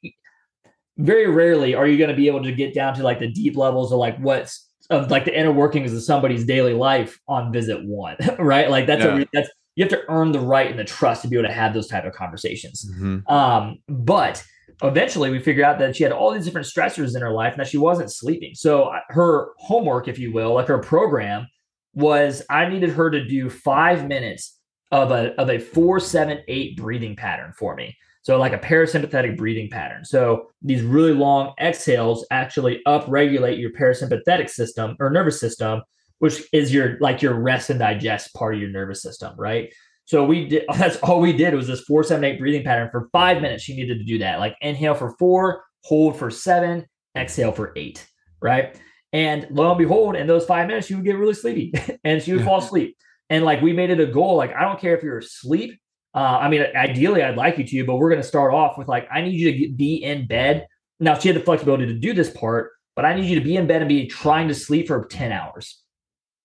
very 0.98 1.28
rarely 1.28 1.74
are 1.74 1.86
you 1.86 1.96
going 1.96 2.10
to 2.10 2.16
be 2.16 2.26
able 2.26 2.42
to 2.42 2.52
get 2.52 2.74
down 2.74 2.94
to 2.94 3.02
like 3.02 3.18
the 3.18 3.30
deep 3.30 3.56
levels 3.56 3.90
of 3.90 3.98
like 3.98 4.18
what's 4.18 4.68
of 4.90 5.10
like 5.10 5.24
the 5.24 5.38
inner 5.38 5.52
workings 5.52 5.94
of 5.94 6.02
somebody's 6.02 6.44
daily 6.44 6.74
life 6.74 7.18
on 7.28 7.52
visit 7.52 7.82
one, 7.84 8.16
right? 8.38 8.70
Like 8.70 8.86
that's 8.86 9.04
Yeah. 9.04 9.20
a 9.20 9.26
that's 9.32 9.48
you 9.76 9.84
have 9.84 9.90
to 9.90 10.02
earn 10.08 10.32
the 10.32 10.40
right 10.40 10.68
and 10.68 10.78
the 10.78 10.84
trust 10.84 11.22
to 11.22 11.28
be 11.28 11.36
able 11.38 11.48
to 11.48 11.54
have 11.54 11.72
those 11.72 11.86
type 11.86 12.04
of 12.04 12.12
conversations. 12.12 12.90
Mhm. 12.98 13.30
Um, 13.30 13.78
but 13.88 14.44
eventually 14.82 15.30
we 15.30 15.38
figured 15.38 15.64
out 15.64 15.78
that 15.78 15.96
she 15.96 16.02
had 16.02 16.12
all 16.12 16.32
these 16.32 16.44
different 16.44 16.66
stressors 16.66 17.14
in 17.14 17.22
her 17.22 17.32
life 17.32 17.52
and 17.52 17.60
that 17.60 17.68
she 17.68 17.78
wasn't 17.78 18.12
sleeping. 18.12 18.54
So 18.54 18.84
uh, 18.84 19.00
her 19.08 19.48
homework, 19.58 20.08
if 20.08 20.18
you 20.18 20.32
will, 20.32 20.54
like 20.54 20.68
her 20.68 20.78
program 20.78 21.46
was 21.94 22.42
I 22.48 22.68
needed 22.68 22.90
her 22.90 23.10
to 23.10 23.24
do 23.24 23.50
five 23.50 24.06
minutes 24.06 24.58
of 24.92 25.10
a 25.10 25.34
of 25.40 25.50
a 25.50 25.58
four, 25.58 26.00
seven, 26.00 26.40
eight 26.48 26.76
breathing 26.76 27.16
pattern 27.16 27.52
for 27.56 27.74
me. 27.74 27.96
So 28.22 28.38
like 28.38 28.52
a 28.52 28.58
parasympathetic 28.58 29.36
breathing 29.36 29.70
pattern. 29.70 30.04
So 30.04 30.50
these 30.62 30.82
really 30.82 31.14
long 31.14 31.54
exhales 31.60 32.26
actually 32.30 32.80
upregulate 32.86 33.58
your 33.58 33.70
parasympathetic 33.70 34.50
system 34.50 34.96
or 35.00 35.10
nervous 35.10 35.40
system, 35.40 35.82
which 36.18 36.42
is 36.52 36.72
your 36.72 36.98
like 37.00 37.22
your 37.22 37.34
rest 37.34 37.70
and 37.70 37.78
digest 37.78 38.34
part 38.34 38.54
of 38.54 38.60
your 38.60 38.70
nervous 38.70 39.02
system, 39.02 39.34
right? 39.38 39.72
So 40.10 40.24
we 40.24 40.48
did 40.48 40.64
that's 40.76 40.96
all 40.96 41.20
we 41.20 41.32
did 41.32 41.54
was 41.54 41.68
this 41.68 41.82
four, 41.82 42.02
seven, 42.02 42.24
eight 42.24 42.40
breathing 42.40 42.64
pattern 42.64 42.88
for 42.90 43.08
five 43.12 43.40
minutes. 43.40 43.62
She 43.62 43.76
needed 43.76 43.98
to 44.00 44.04
do 44.04 44.18
that. 44.18 44.40
Like 44.40 44.56
inhale 44.60 44.96
for 44.96 45.14
four, 45.20 45.62
hold 45.84 46.16
for 46.16 46.32
seven, 46.32 46.84
exhale 47.16 47.52
for 47.52 47.72
eight, 47.76 48.04
right? 48.42 48.76
And 49.12 49.46
lo 49.52 49.70
and 49.70 49.78
behold, 49.78 50.16
in 50.16 50.26
those 50.26 50.44
five 50.44 50.66
minutes, 50.66 50.88
she 50.88 50.96
would 50.96 51.04
get 51.04 51.16
really 51.16 51.34
sleepy 51.34 51.72
and 52.04 52.20
she 52.20 52.32
would 52.32 52.44
fall 52.44 52.58
asleep. 52.58 52.96
And 53.28 53.44
like 53.44 53.62
we 53.62 53.72
made 53.72 53.90
it 53.90 54.00
a 54.00 54.06
goal, 54.06 54.34
like 54.34 54.52
I 54.52 54.62
don't 54.62 54.80
care 54.80 54.96
if 54.96 55.04
you're 55.04 55.18
asleep. 55.18 55.78
Uh, 56.12 56.38
I 56.40 56.48
mean, 56.48 56.66
ideally, 56.74 57.22
I'd 57.22 57.36
like 57.36 57.58
you 57.58 57.64
to, 57.64 57.84
but 57.84 57.98
we're 57.98 58.10
going 58.10 58.20
to 58.20 58.26
start 58.26 58.52
off 58.52 58.76
with 58.76 58.88
like 58.88 59.06
I 59.12 59.20
need 59.20 59.34
you 59.34 59.52
to 59.52 59.56
get, 59.56 59.76
be 59.76 59.94
in 60.02 60.26
bed. 60.26 60.66
Now 60.98 61.16
she 61.16 61.28
had 61.28 61.36
the 61.36 61.44
flexibility 61.44 61.86
to 61.86 61.94
do 61.94 62.14
this 62.14 62.30
part, 62.30 62.72
but 62.96 63.04
I 63.04 63.14
need 63.14 63.26
you 63.26 63.38
to 63.38 63.44
be 63.44 63.54
in 63.54 63.68
bed 63.68 63.80
and 63.80 63.88
be 63.88 64.08
trying 64.08 64.48
to 64.48 64.54
sleep 64.54 64.88
for 64.88 65.04
ten 65.04 65.30
hours. 65.30 65.80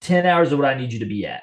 Ten 0.01 0.27
hours 0.27 0.49
is 0.49 0.55
what 0.55 0.67
I 0.67 0.75
need 0.75 0.93
you 0.93 0.99
to 0.99 1.07
be 1.07 1.25
at. 1.25 1.41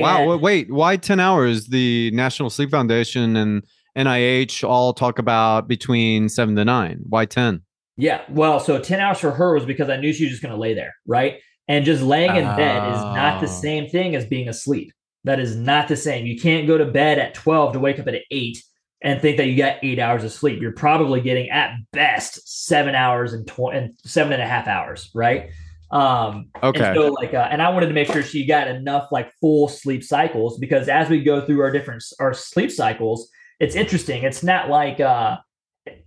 Wow. 0.00 0.18
And- 0.18 0.26
wa- 0.28 0.36
Wait, 0.36 0.70
why 0.70 0.96
10 0.96 1.20
hours? 1.20 1.66
The 1.68 2.10
National 2.12 2.50
Sleep 2.50 2.70
Foundation 2.70 3.36
and 3.36 3.62
NIH 3.96 4.62
all 4.68 4.92
talk 4.92 5.18
about 5.18 5.68
between 5.68 6.28
seven 6.28 6.54
to 6.56 6.64
nine. 6.64 7.00
Why 7.08 7.24
10? 7.26 7.62
Yeah. 7.96 8.22
Well, 8.28 8.60
so 8.60 8.78
10 8.78 9.00
hours 9.00 9.18
for 9.18 9.30
her 9.30 9.54
was 9.54 9.64
because 9.64 9.88
I 9.88 9.96
knew 9.96 10.12
she 10.12 10.24
was 10.24 10.30
just 10.32 10.42
going 10.42 10.52
to 10.52 10.58
lay 10.60 10.74
there. 10.74 10.94
Right. 11.06 11.36
And 11.68 11.84
just 11.84 12.02
laying 12.02 12.36
in 12.36 12.44
bed 12.44 12.88
is 12.94 13.00
not 13.02 13.40
the 13.40 13.46
Oh. 13.48 13.50
same 13.50 13.88
thing 13.88 14.14
as 14.14 14.24
being 14.26 14.48
asleep. 14.48 14.92
That 15.24 15.40
is 15.40 15.56
not 15.56 15.88
the 15.88 15.96
same. 15.96 16.26
You 16.26 16.38
can't 16.38 16.66
go 16.68 16.78
to 16.78 16.84
bed 16.84 17.18
at 17.18 17.34
12 17.34 17.72
to 17.72 17.80
wake 17.80 17.98
up 17.98 18.06
at 18.06 18.20
8 18.30 18.62
and 19.02 19.20
think 19.20 19.36
that 19.38 19.46
you 19.46 19.56
got 19.56 19.76
eight 19.82 19.98
hours 19.98 20.22
of 20.24 20.30
sleep. 20.32 20.60
You're 20.62 20.72
probably 20.72 21.20
getting 21.20 21.50
at 21.50 21.72
best 21.92 22.66
seven 22.66 22.94
hours 22.94 23.32
and, 23.32 23.46
tw- 23.46 23.72
and 23.72 23.94
seven 24.04 24.32
and 24.34 24.42
a 24.42 24.46
half 24.46 24.68
hours. 24.68 25.10
Right. 25.14 25.50
Um, 25.90 26.50
Okay. 26.62 26.84
and 26.84 26.96
so 26.96 27.08
like, 27.12 27.32
uh, 27.34 27.48
and 27.50 27.62
I 27.62 27.68
wanted 27.70 27.86
to 27.86 27.92
make 27.92 28.10
sure 28.10 28.22
she 28.22 28.44
got 28.44 28.66
enough 28.68 29.08
like 29.12 29.30
full 29.40 29.68
sleep 29.68 30.02
cycles 30.02 30.58
because 30.58 30.88
as 30.88 31.08
we 31.08 31.22
go 31.22 31.40
through 31.46 31.60
our 31.60 31.70
different 31.70 32.02
our 32.18 32.34
sleep 32.34 32.70
cycles, 32.72 33.30
it's 33.60 33.76
interesting. 33.76 34.24
It's 34.24 34.42
not 34.42 34.68
like 34.68 34.98
uh, 35.00 35.36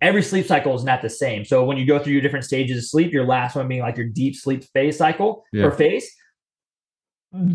every 0.01 0.21
sleep 0.21 0.45
cycle 0.45 0.75
is 0.75 0.83
not 0.83 1.01
the 1.01 1.09
same. 1.09 1.45
So 1.45 1.63
when 1.63 1.77
you 1.77 1.85
go 1.85 1.97
through 1.97 2.13
your 2.13 2.21
different 2.21 2.45
stages 2.45 2.77
of 2.77 2.85
sleep, 2.89 3.13
your 3.13 3.25
last 3.25 3.55
one 3.55 3.67
being 3.67 3.81
like 3.81 3.95
your 3.97 4.07
deep 4.07 4.35
sleep 4.35 4.65
phase 4.73 4.97
cycle 4.97 5.45
Yeah. 5.53 5.65
or 5.65 5.71
phase, 5.71 6.09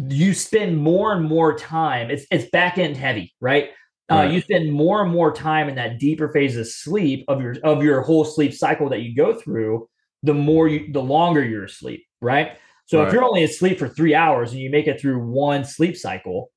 you 0.08 0.34
spend 0.34 0.78
more 0.78 1.12
and 1.12 1.24
more 1.28 1.56
time. 1.58 2.10
It's 2.10 2.26
it's 2.30 2.48
back 2.50 2.78
end 2.78 2.96
heavy, 2.96 3.34
right? 3.40 3.70
Uh, 4.10 4.16
Right. 4.16 4.32
you 4.32 4.40
spend 4.40 4.70
more 4.72 5.02
and 5.02 5.10
more 5.10 5.32
time 5.32 5.68
in 5.68 5.76
that 5.76 5.98
deeper 5.98 6.28
phase 6.28 6.56
of 6.56 6.66
sleep 6.68 7.24
of 7.28 7.40
your 7.42 7.56
of 7.64 7.82
your 7.82 8.00
whole 8.02 8.24
sleep 8.24 8.52
cycle 8.54 8.88
that 8.90 9.00
you 9.00 9.14
go 9.14 9.34
through. 9.34 9.88
The 10.22 10.34
more 10.34 10.68
you, 10.68 10.90
the 10.92 11.02
longer 11.02 11.44
you're 11.44 11.64
asleep, 11.64 12.02
right? 12.24 12.56
So 12.87 12.98
Right. 12.98 13.08
if 13.08 13.14
you're 13.14 13.24
only 13.24 13.44
asleep 13.44 13.78
for 13.78 13.88
three 13.88 14.14
hours 14.14 14.52
and 14.52 14.60
you 14.60 14.70
make 14.70 14.87
it 14.87 15.00
through 15.00 15.18
one 15.24 15.64
sleep 15.64 15.96
cycle, 15.96 16.50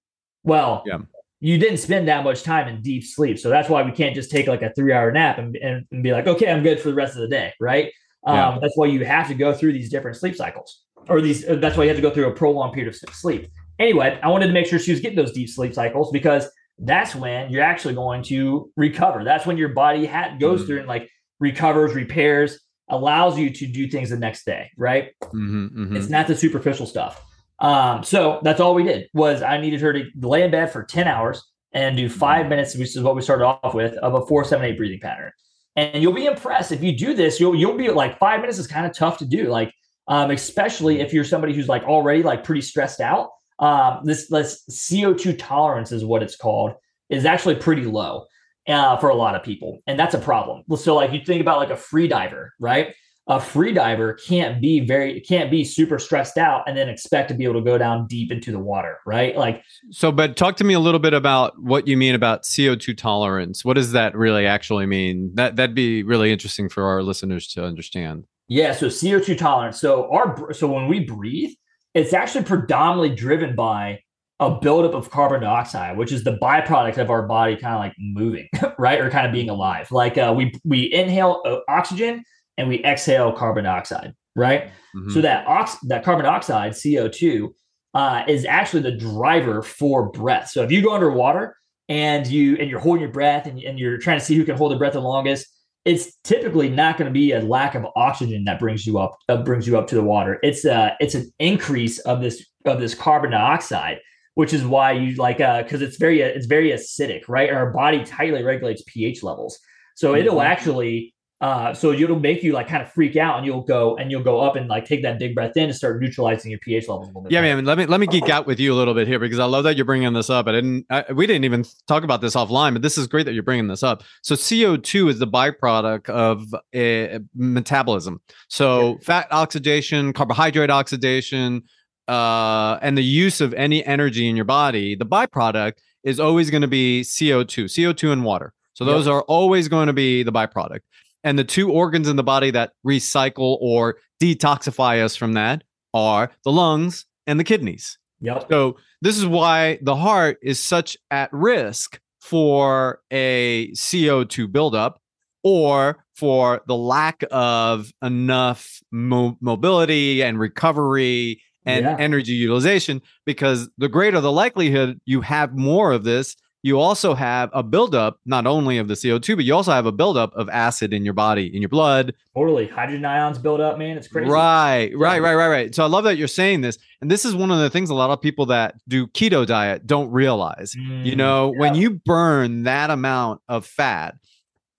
well, 0.44 0.84
Yeah. 0.86 1.00
you 1.40 1.58
didn't 1.58 1.78
spend 1.78 2.08
that 2.08 2.24
much 2.24 2.44
time 2.44 2.68
in 2.68 2.82
deep 2.82 3.04
sleep. 3.04 3.38
So 3.40 3.50
that's 3.50 3.70
why 3.70 3.84
we 3.84 3.92
can't 3.92 4.16
just 4.16 4.32
take 4.32 4.48
like 4.48 4.62
a 4.62 4.72
three 4.74 4.92
hour 4.94 5.12
nap 5.12 5.38
and, 5.38 5.56
and, 5.58 5.86
and 5.92 6.04
be 6.04 6.12
like, 6.12 6.28
okay, 6.28 6.52
I'm 6.52 6.64
good 6.64 6.80
for 6.80 6.90
the 6.90 6.96
rest 6.96 7.16
of 7.16 7.22
the 7.22 7.28
day. 7.28 7.54
Right. 7.62 7.92
Yeah. 8.26 8.48
Um, 8.50 8.60
that's 8.62 8.76
why 8.76 8.88
you 8.88 9.06
have 9.06 9.28
to 9.28 9.36
go 9.36 9.54
through 9.54 9.74
these 9.74 9.90
different 9.90 10.18
sleep 10.18 10.36
cycles 10.36 10.84
or 11.08 11.22
these, 11.22 11.48
uh, 11.48 11.56
that's 11.56 11.78
why 11.78 11.84
you 11.84 11.90
have 11.90 11.98
to 11.98 12.02
go 12.02 12.10
through 12.10 12.28
a 12.28 12.34
prolonged 12.34 12.74
period 12.74 12.94
of 12.94 13.00
sleep. 13.14 13.48
Anyway, 13.80 14.20
I 14.24 14.28
wanted 14.30 14.48
to 14.48 14.54
make 14.54 14.66
sure 14.66 14.80
she 14.80 14.92
was 14.92 15.00
getting 15.00 15.16
those 15.16 15.32
deep 15.32 15.50
sleep 15.50 15.74
cycles 15.74 16.12
because 16.12 16.50
that's 16.80 17.16
when 17.16 17.50
you're 17.52 17.64
actually 17.64 17.94
going 17.94 18.24
to 18.24 18.72
recover. 18.76 19.24
That's 19.24 19.46
when 19.46 19.56
your 19.58 19.70
body 19.70 20.06
ha- 20.06 20.36
goes 20.40 20.64
Mhm. 20.64 20.68
through 20.68 20.80
and 20.80 20.88
like 20.88 21.10
recovers, 21.40 21.94
repairs, 21.94 22.60
allows 22.90 23.38
you 23.38 23.50
to 23.50 23.66
do 23.68 23.88
things 23.88 24.10
the 24.10 24.18
next 24.18 24.46
day. 24.46 24.72
Right. 24.78 25.10
Mhm, 25.24 25.72
mhm. 25.74 25.96
It's 25.96 26.10
not 26.10 26.28
the 26.28 26.36
superficial 26.36 26.86
stuff. 26.86 27.24
Um, 27.60 28.04
so 28.04 28.40
that's 28.44 28.60
all 28.60 28.74
we 28.76 28.84
did 28.84 29.08
was 29.14 29.42
I 29.42 29.60
needed 29.60 29.82
her 29.82 29.94
to 29.94 30.06
lay 30.22 30.44
in 30.44 30.52
bed 30.52 30.72
for 30.72 30.84
10 30.84 31.08
hours 31.08 31.44
and 31.74 31.98
do 31.98 32.08
five 32.10 32.48
minutes, 32.48 32.76
which 32.76 32.96
is 32.96 33.02
what 33.04 33.16
we 33.16 33.22
started 33.22 33.46
off 33.46 33.74
with, 33.74 33.94
of 33.98 34.14
a 34.14 34.26
four, 34.26 34.44
seven, 34.44 34.66
eight 34.66 34.78
breathing 34.78 35.00
pattern. 35.00 35.32
And 35.76 36.02
you'll 36.02 36.14
be 36.14 36.26
impressed 36.26 36.72
if 36.72 36.82
you 36.84 36.96
do 36.98 37.14
this. 37.14 37.40
You'll 37.40 37.56
you'll 37.56 37.78
be 37.78 37.90
like 37.90 38.18
five 38.20 38.40
minutes 38.42 38.58
is 38.58 38.68
kind 38.68 38.86
of 38.86 38.94
tough 38.96 39.18
to 39.20 39.26
do, 39.26 39.50
like 39.50 39.72
um, 40.08 40.32
especially 40.32 41.02
if 41.02 41.14
you're 41.14 41.24
somebody 41.24 41.54
who's 41.54 41.68
like 41.68 41.84
already 41.84 42.24
like 42.24 42.44
pretty 42.44 42.62
stressed 42.62 43.00
out. 43.02 43.30
um, 43.60 44.02
this 44.04 44.28
this 44.30 44.64
CO2 44.70 45.36
tolerance 45.38 45.92
is 45.92 46.06
what 46.06 46.24
it's 46.24 46.36
called 46.36 46.74
is 47.10 47.26
actually 47.26 47.56
pretty 47.56 47.86
low 47.86 48.26
uh, 48.68 48.98
for 48.98 49.10
a 49.10 49.16
lot 49.16 49.36
of 49.36 49.44
people, 49.44 49.82
and 49.88 50.00
that's 50.00 50.14
a 50.14 50.20
problem. 50.20 50.64
So 50.76 50.96
like 50.96 51.12
you 51.12 51.22
think 51.26 51.42
about 51.42 51.58
like 51.58 51.70
a 51.70 51.78
free 51.78 52.08
diver, 52.08 52.54
right? 52.60 52.94
A 53.30 53.42
free 53.42 53.74
diver 53.74 54.14
can't 54.14 54.62
be 54.62 54.80
very 54.80 55.20
can't 55.20 55.52
be 55.52 55.66
super 55.66 56.00
stressed 56.00 56.38
out 56.38 56.64
and 56.66 56.78
then 56.78 56.88
expect 56.88 57.28
to 57.28 57.36
be 57.36 57.44
able 57.44 57.56
to 57.56 57.62
go 57.62 57.78
down 57.78 58.08
deep 58.08 58.32
into 58.32 58.54
the 58.54 58.60
water, 58.60 59.00
right? 59.06 59.36
Like 59.36 59.64
so. 59.92 60.14
But 60.14 60.38
talk 60.38 60.56
to 60.58 60.64
me 60.64 60.74
a 60.74 60.80
little 60.80 61.00
bit 61.00 61.14
about 61.14 61.62
what 61.62 61.88
you 61.88 61.98
mean 61.98 62.16
about 62.16 62.44
CO2 62.44 62.98
tolerance. 62.98 63.66
What 63.66 63.74
does 63.74 63.92
that 63.92 64.16
really 64.16 64.46
actually 64.46 64.86
mean? 64.86 65.32
That 65.36 65.58
that'd 65.58 65.76
be 65.76 66.04
really 66.04 66.32
interesting 66.32 66.70
for 66.70 66.86
our 66.86 67.04
listeners 67.04 67.48
to 67.50 67.66
understand. 67.66 68.26
Yeah. 68.48 68.72
So 68.72 68.88
CO2 68.88 69.38
tolerance. 69.38 69.78
So 69.80 70.10
our 70.10 70.54
so 70.54 70.72
when 70.72 70.88
we 70.88 71.02
breathe, 71.02 71.52
it's 71.94 72.14
actually 72.14 72.46
predominantly 72.46 73.14
driven 73.14 73.56
by 73.56 74.00
a 74.40 74.52
buildup 74.52 74.94
of 74.94 75.10
carbon 75.10 75.42
dioxide, 75.42 75.98
which 75.98 76.12
is 76.12 76.24
the 76.24 76.38
byproduct 76.38 76.98
of 76.98 77.10
our 77.10 77.24
body 77.24 77.56
kind 77.56 77.74
of 77.74 77.80
like 77.80 77.94
moving, 77.98 78.48
right, 78.78 79.00
or 79.00 79.10
kind 79.10 79.26
of 79.26 79.34
being 79.34 79.50
alive. 79.50 79.92
Like 79.92 80.18
uh, 80.18 80.34
we 80.36 80.54
we 80.64 80.92
inhale 80.94 81.42
uh, 81.46 81.60
oxygen 81.68 82.24
and 82.58 82.68
we 82.68 82.84
exhale 82.84 83.32
carbon 83.32 83.64
dioxide, 83.64 84.14
right? 84.36 84.68
Mm-hmm. 84.96 85.12
So 85.12 85.22
that 85.22 85.48
ox 85.48 85.78
that 85.88 86.04
carbon 86.04 86.26
dioxide 86.26 86.76
CO 86.82 87.08
two 87.08 87.56
uh, 87.94 88.24
is 88.28 88.46
actually 88.46 88.84
the 88.84 88.96
driver 88.96 89.64
for 89.64 90.10
breath. 90.10 90.50
So 90.50 90.64
if 90.64 90.72
you 90.72 90.84
go 90.84 90.94
underwater 90.94 91.56
and 91.90 92.28
you 92.28 92.58
and 92.58 92.70
you're 92.70 92.80
holding 92.80 93.02
your 93.02 93.12
breath 93.12 93.48
and, 93.48 93.60
and 93.60 93.80
you're 93.80 93.98
trying 93.98 94.20
to 94.20 94.26
see 94.26 94.36
who 94.36 94.44
can 94.44 94.56
hold 94.56 94.72
the 94.72 94.78
breath 94.78 94.94
the 94.94 95.00
longest, 95.00 95.48
it's 95.86 96.16
typically 96.24 96.70
not 96.70 96.98
going 96.98 97.08
to 97.08 97.14
be 97.14 97.32
a 97.32 97.42
lack 97.42 97.74
of 97.74 97.86
oxygen 97.96 98.44
that 98.44 98.60
brings 98.60 98.86
you 98.86 99.00
up 99.00 99.18
uh, 99.30 99.38
brings 99.38 99.66
you 99.66 99.78
up 99.78 99.88
to 99.88 99.96
the 99.96 100.04
water. 100.04 100.38
It's 100.44 100.66
a 100.66 100.96
it's 101.00 101.16
an 101.16 101.32
increase 101.40 101.98
of 102.00 102.22
this 102.22 102.46
of 102.66 102.80
this 102.80 102.94
carbon 102.94 103.32
dioxide, 103.32 104.00
which 104.38 104.54
is 104.54 104.64
why 104.64 104.92
you 104.92 105.16
like 105.16 105.42
uh 105.42 105.64
because 105.64 105.82
it's 105.82 105.98
very 105.98 106.22
it's 106.22 106.46
very 106.46 106.70
acidic, 106.70 107.24
right? 107.28 107.50
Our 107.50 107.72
body 107.72 108.04
tightly 108.06 108.44
regulates 108.44 108.84
pH 108.86 109.24
levels, 109.24 109.58
so 109.96 110.12
mm-hmm. 110.12 110.22
it'll 110.22 110.44
actually 110.44 111.16
uh, 111.42 111.72
so 111.72 111.92
it'll 111.92 112.20
make 112.20 112.42
you 112.44 112.52
like 112.52 112.68
kind 112.68 112.84
of 112.84 112.92
freak 112.92 113.16
out, 113.16 113.38
and 113.38 113.46
you'll 113.46 113.62
go 113.62 113.96
and 113.98 114.12
you'll 114.12 114.24
go 114.24 114.40
up 114.40 114.56
and 114.56 114.68
like 114.68 114.86
take 114.86 115.02
that 115.02 115.18
big 115.18 115.34
breath 115.34 115.56
in 115.56 115.66
and 115.66 115.76
start 115.76 116.00
neutralizing 116.00 116.52
your 116.52 116.60
pH 116.60 116.88
levels 116.88 117.06
a 117.06 117.10
little 117.10 117.22
bit. 117.24 117.32
Yeah, 117.32 117.42
man. 117.42 117.66
Let 117.66 117.80
me 117.80 117.88
let 117.88 118.00
me 118.00 118.06
geek 118.06 118.30
out 118.30 118.46
with 118.46 118.60
you 118.60 118.72
a 118.74 118.76
little 118.76 118.94
bit 118.94 119.08
here 119.08 119.18
because 119.18 119.40
I 119.40 119.46
love 119.46 119.64
that 119.64 119.76
you're 119.76 119.86
bringing 119.86 120.14
this 120.14 120.30
up. 120.30 120.48
I 120.48 120.52
didn't. 120.52 120.86
I, 120.92 121.06
we 121.14 121.26
didn't 121.26 121.46
even 121.46 121.66
talk 121.88 122.04
about 122.04 122.22
this 122.22 122.36
offline, 122.36 122.74
but 122.74 122.84
this 122.84 122.98
is 122.98 123.08
great 123.08 123.26
that 123.26 123.34
you're 123.34 123.42
bringing 123.42 123.68
this 123.68 123.82
up. 123.82 124.04
So 124.22 124.36
CO 124.36 124.78
two 124.78 125.10
is 125.10 125.18
the 125.18 125.28
byproduct 125.28 126.10
of 126.10 126.44
a 126.76 127.20
metabolism. 127.36 128.22
So 128.50 128.92
yeah. 128.92 128.96
fat 129.02 129.28
oxidation, 129.32 130.14
carbohydrate 130.14 130.70
oxidation, 130.70 131.64
uh, 132.08 132.80
and 132.82 132.98
the 132.98 133.04
use 133.04 133.42
of 133.42 133.54
any 133.54 133.86
energy 133.86 134.28
in 134.28 134.36
your 134.36 134.46
body. 134.46 134.96
The 134.96 135.06
byproduct 135.06 135.74
is 136.04 136.20
always 136.20 136.50
going 136.50 136.62
to 136.62 136.68
be 136.68 137.04
CO 137.04 137.44
two, 137.44 137.68
CO 137.68 137.94
two 137.94 138.12
and 138.12 138.24
water. 138.24 138.54
So 138.74 138.86
those 138.86 139.08
yep. 139.08 139.14
are 139.16 139.22
always 139.24 139.68
going 139.68 139.88
to 139.88 139.94
be 139.94 140.24
the 140.24 140.32
byproduct. 140.32 140.82
And 141.24 141.38
the 141.38 141.44
two 141.44 141.72
organs 141.72 142.08
in 142.08 142.16
the 142.16 142.24
body 142.24 142.52
that 142.52 142.74
recycle 142.86 143.58
or 143.60 143.98
detoxify 144.22 145.04
us 145.04 145.16
from 145.16 145.34
that 145.34 145.64
are 145.94 146.32
the 146.44 146.52
lungs 146.52 147.06
and 147.26 147.40
the 147.40 147.44
kidneys. 147.44 147.98
Yep. 148.22 148.46
So 148.50 148.78
this 149.02 149.18
is 149.18 149.26
why 149.26 149.80
the 149.82 149.96
heart 149.96 150.38
is 150.42 150.60
such 150.60 150.96
at 151.12 151.32
risk 151.34 152.00
for 152.22 153.02
a 153.12 153.70
CO2 153.72 154.52
buildup 154.52 155.02
or 155.44 156.04
for 156.16 156.62
the 156.68 156.76
lack 156.76 157.24
of 157.32 157.92
enough 158.02 158.82
mo- 158.92 159.38
mobility 159.40 160.24
and 160.24 160.40
recovery 160.40 161.42
and 161.68 161.86
yeah. 161.86 161.96
energy 162.00 162.34
utilization 162.34 163.02
because 163.26 163.70
the 163.78 163.88
greater 163.88 164.20
the 164.22 164.32
likelihood 164.32 165.00
you 165.06 165.22
have 165.22 165.56
more 165.56 165.92
of 165.92 166.04
this 166.04 166.36
you 166.64 166.80
also 166.80 167.14
have 167.14 167.50
a 167.54 167.64
buildup 167.64 168.20
not 168.26 168.48
only 168.48 168.78
of 168.78 168.88
the 168.88 168.96
CO2, 168.96 169.36
but 169.36 169.46
you 169.46 169.54
also 169.54 169.72
have 169.72 169.86
a 169.86 169.92
buildup 169.92 170.34
of 170.34 170.50
acid 170.50 170.92
in 170.92 171.06
your 171.06 171.14
body, 171.14 171.54
in 171.56 171.62
your 171.62 171.70
blood. 171.70 172.14
Totally. 172.36 172.68
Hydrogen 172.68 173.06
ions 173.06 173.38
build 173.38 173.62
up, 173.62 173.78
man. 173.78 173.96
It's 173.96 174.08
crazy. 174.08 174.30
Right, 174.30 174.92
right, 174.96 175.22
right, 175.22 175.36
right, 175.36 175.48
right. 175.48 175.76
So 175.76 175.84
I 175.84 175.88
love 175.88 176.04
that 176.06 176.18
you're 176.18 176.28
saying 176.28 176.62
this. 176.62 176.78
And 177.00 177.12
this 177.12 177.26
is 177.26 177.36
one 177.36 177.52
of 177.52 177.60
the 177.60 177.70
things 177.70 177.90
a 177.90 177.94
lot 177.94 178.10
of 178.10 178.22
people 178.22 178.48
that 178.48 178.76
do 178.88 179.08
keto 179.08 179.46
diet 179.46 179.86
don't 179.86 180.12
realize. 180.12 180.74
Mm, 180.76 181.06
you 181.06 181.16
know, 181.16 181.54
yeah. 181.54 181.60
when 181.60 181.76
you 181.76 181.92
burn 181.92 182.64
that 182.64 182.90
amount 182.90 183.42
of 183.48 183.66
fat, 183.66 184.16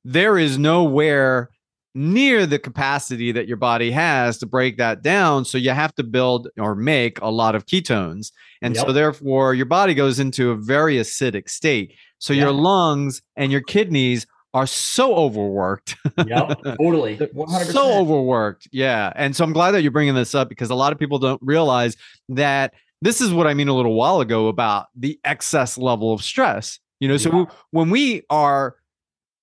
there 0.04 0.36
is 0.36 0.58
nowhere 0.58 1.48
near 1.94 2.46
the 2.46 2.58
capacity 2.58 3.32
that 3.32 3.48
your 3.48 3.56
body 3.56 3.90
has 3.90 4.38
to 4.38 4.46
break 4.46 4.76
that 4.78 5.02
down. 5.02 5.44
So 5.44 5.58
you 5.58 5.70
have 5.70 5.94
to 5.96 6.04
build 6.04 6.48
or 6.58 6.74
make 6.74 7.20
a 7.20 7.30
lot 7.30 7.54
of 7.54 7.66
ketones. 7.66 8.32
And 8.62 8.74
yep. 8.74 8.86
so 8.86 8.92
therefore 8.92 9.54
your 9.54 9.66
body 9.66 9.94
goes 9.94 10.18
into 10.18 10.50
a 10.50 10.56
very 10.56 10.96
acidic 10.96 11.48
state. 11.48 11.94
So 12.18 12.32
your 12.32 12.52
lungs 12.52 13.22
and 13.36 13.52
your 13.52 13.62
kidneys 13.62 14.26
are 14.54 14.66
so 14.66 15.14
overworked. 15.14 15.96
yep, 16.26 16.60
totally. 16.64 17.16
100%. 17.34 17.72
So 17.72 17.98
overworked. 18.00 18.68
Yeah. 18.72 19.12
And 19.14 19.34
so 19.36 19.44
I'm 19.44 19.52
glad 19.52 19.72
that 19.72 19.82
you're 19.82 19.92
bringing 19.92 20.14
this 20.14 20.34
up 20.34 20.48
because 20.48 20.70
a 20.70 20.74
lot 20.74 20.92
of 20.92 20.98
people 20.98 21.18
don't 21.18 21.40
realize 21.42 21.96
that 22.30 22.74
this 23.02 23.20
is 23.20 23.32
what 23.32 23.46
I 23.46 23.54
mean 23.54 23.68
a 23.68 23.74
little 23.74 23.94
while 23.94 24.20
ago 24.20 24.48
about 24.48 24.86
the 24.96 25.20
excess 25.24 25.78
level 25.78 26.12
of 26.12 26.22
stress. 26.22 26.80
You 27.00 27.08
know, 27.08 27.16
so 27.16 27.30
yeah. 27.32 27.44
when 27.70 27.90
we 27.90 28.22
are 28.30 28.76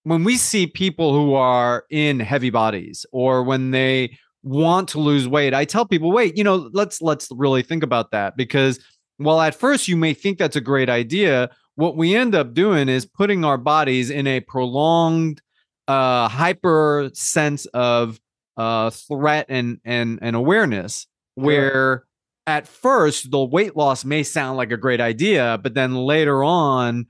when 0.05 0.23
we 0.23 0.37
see 0.37 0.67
people 0.67 1.13
who 1.13 1.33
are 1.33 1.83
in 1.89 2.19
heavy 2.19 2.51
bodies 2.51 3.07
or 3.11 3.43
when 3.43 3.71
they 3.71 4.15
want 4.43 4.87
to 4.89 4.99
lose 4.99 5.27
weight, 5.27 5.51
I 5.55 5.65
tell 5.65 5.83
people, 5.83 6.11
wait, 6.11 6.37
you 6.37 6.43
know, 6.43 6.69
let's 6.73 7.01
let's 7.01 7.27
really 7.31 7.63
think 7.63 7.81
about 7.81 8.11
that. 8.11 8.37
Because 8.37 8.79
while 9.17 9.41
at 9.41 9.55
first 9.55 9.87
you 9.87 9.97
may 9.97 10.13
think 10.13 10.37
that's 10.37 10.55
a 10.55 10.61
great 10.61 10.89
idea, 10.89 11.49
what 11.73 11.97
we 11.97 12.15
end 12.15 12.35
up 12.35 12.53
doing 12.53 12.87
is 12.87 13.07
putting 13.07 13.43
our 13.43 13.57
bodies 13.57 14.11
in 14.11 14.27
a 14.27 14.39
prolonged 14.41 15.41
uh 15.87 16.27
hyper 16.27 17.09
sense 17.13 17.65
of 17.67 18.19
uh 18.57 18.89
threat 18.91 19.45
and 19.49 19.79
and 19.85 20.17
and 20.21 20.35
awareness 20.35 21.05
where 21.33 22.05
at 22.47 22.67
first 22.67 23.31
the 23.31 23.43
weight 23.43 23.75
loss 23.75 24.05
may 24.05 24.21
sound 24.21 24.55
like 24.55 24.71
a 24.71 24.77
great 24.77 25.01
idea, 25.01 25.59
but 25.63 25.73
then 25.73 25.95
later 25.95 26.43
on 26.43 27.07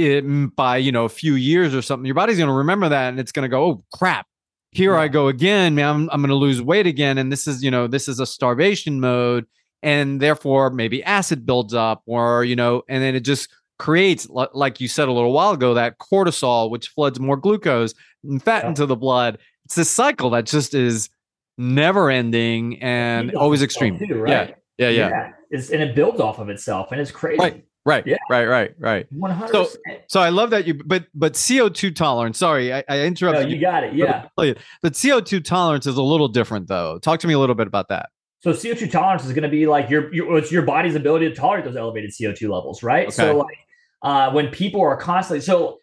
it, 0.00 0.56
by 0.56 0.76
you 0.76 0.92
know 0.92 1.04
a 1.04 1.10
few 1.10 1.34
years 1.34 1.74
or 1.74 1.82
something, 1.82 2.06
your 2.06 2.14
body's 2.14 2.36
going 2.36 2.48
to 2.48 2.54
remember 2.54 2.88
that, 2.88 3.08
and 3.08 3.20
it's 3.20 3.32
going 3.32 3.44
to 3.44 3.48
go, 3.48 3.64
"Oh 3.64 3.84
crap, 3.92 4.26
here 4.72 4.92
yeah. 4.94 5.00
I 5.00 5.08
go 5.08 5.28
again, 5.28 5.74
man. 5.74 5.88
I'm, 5.88 6.10
I'm 6.10 6.20
going 6.20 6.30
to 6.30 6.34
lose 6.34 6.60
weight 6.62 6.86
again." 6.86 7.18
And 7.18 7.30
this 7.30 7.46
is 7.46 7.62
you 7.62 7.70
know 7.70 7.86
this 7.86 8.08
is 8.08 8.20
a 8.20 8.26
starvation 8.26 9.00
mode, 9.00 9.46
and 9.82 10.20
therefore 10.20 10.70
maybe 10.70 11.02
acid 11.04 11.46
builds 11.46 11.74
up, 11.74 12.02
or 12.06 12.44
you 12.44 12.56
know, 12.56 12.82
and 12.88 13.02
then 13.02 13.14
it 13.14 13.20
just 13.20 13.48
creates, 13.80 14.28
like 14.28 14.78
you 14.78 14.86
said 14.86 15.08
a 15.08 15.12
little 15.12 15.32
while 15.32 15.52
ago, 15.52 15.72
that 15.74 15.98
cortisol, 15.98 16.70
which 16.70 16.88
floods 16.88 17.18
more 17.18 17.36
glucose 17.36 17.94
and 18.22 18.42
fat 18.42 18.62
yeah. 18.62 18.68
into 18.68 18.84
the 18.84 18.94
blood. 18.94 19.38
It's 19.64 19.74
this 19.74 19.90
cycle 19.90 20.30
that 20.30 20.44
just 20.44 20.74
is 20.74 21.08
never 21.56 22.10
ending 22.10 22.80
and 22.82 23.34
always 23.34 23.62
extreme. 23.62 23.98
Too, 23.98 24.20
right? 24.20 24.54
Yeah, 24.78 24.88
yeah, 24.88 24.88
yeah. 24.90 25.08
yeah. 25.08 25.32
It's, 25.50 25.70
and 25.70 25.82
it 25.82 25.94
builds 25.94 26.20
off 26.20 26.38
of 26.38 26.48
itself, 26.50 26.92
and 26.92 27.00
it's 27.00 27.10
crazy. 27.10 27.40
Right. 27.40 27.64
Right. 27.86 28.06
Yeah. 28.06 28.18
Right. 28.28 28.46
Right. 28.46 28.74
Right. 28.78 29.06
One 29.10 29.30
hundred. 29.30 29.52
So, 29.52 29.68
so 30.06 30.20
I 30.20 30.28
love 30.28 30.50
that 30.50 30.66
you, 30.66 30.74
but 30.74 31.06
but 31.14 31.40
CO 31.48 31.68
two 31.70 31.90
tolerance. 31.90 32.38
Sorry, 32.38 32.72
I, 32.72 32.84
I 32.88 33.00
interrupted. 33.00 33.44
No, 33.44 33.48
you, 33.48 33.56
you 33.56 33.60
got 33.60 33.84
it. 33.84 33.94
Yeah. 33.94 34.26
But 34.36 35.00
CO 35.00 35.20
two 35.20 35.40
tolerance 35.40 35.86
is 35.86 35.96
a 35.96 36.02
little 36.02 36.28
different, 36.28 36.68
though. 36.68 36.98
Talk 36.98 37.20
to 37.20 37.26
me 37.26 37.34
a 37.34 37.38
little 37.38 37.54
bit 37.54 37.66
about 37.66 37.88
that. 37.88 38.10
So 38.42 38.52
CO 38.52 38.74
two 38.74 38.86
tolerance 38.86 39.24
is 39.24 39.32
going 39.32 39.42
to 39.42 39.48
be 39.48 39.66
like 39.66 39.90
your, 39.90 40.12
your 40.14 40.38
it's 40.38 40.50
your 40.50 40.62
body's 40.62 40.94
ability 40.94 41.28
to 41.28 41.34
tolerate 41.34 41.64
those 41.64 41.76
elevated 41.76 42.12
CO 42.18 42.32
two 42.32 42.52
levels, 42.52 42.82
right? 42.82 43.06
Okay. 43.06 43.14
So 43.14 43.36
like 43.36 43.58
uh, 44.02 44.30
when 44.32 44.48
people 44.48 44.80
are 44.82 44.96
constantly 44.96 45.40
so 45.40 45.78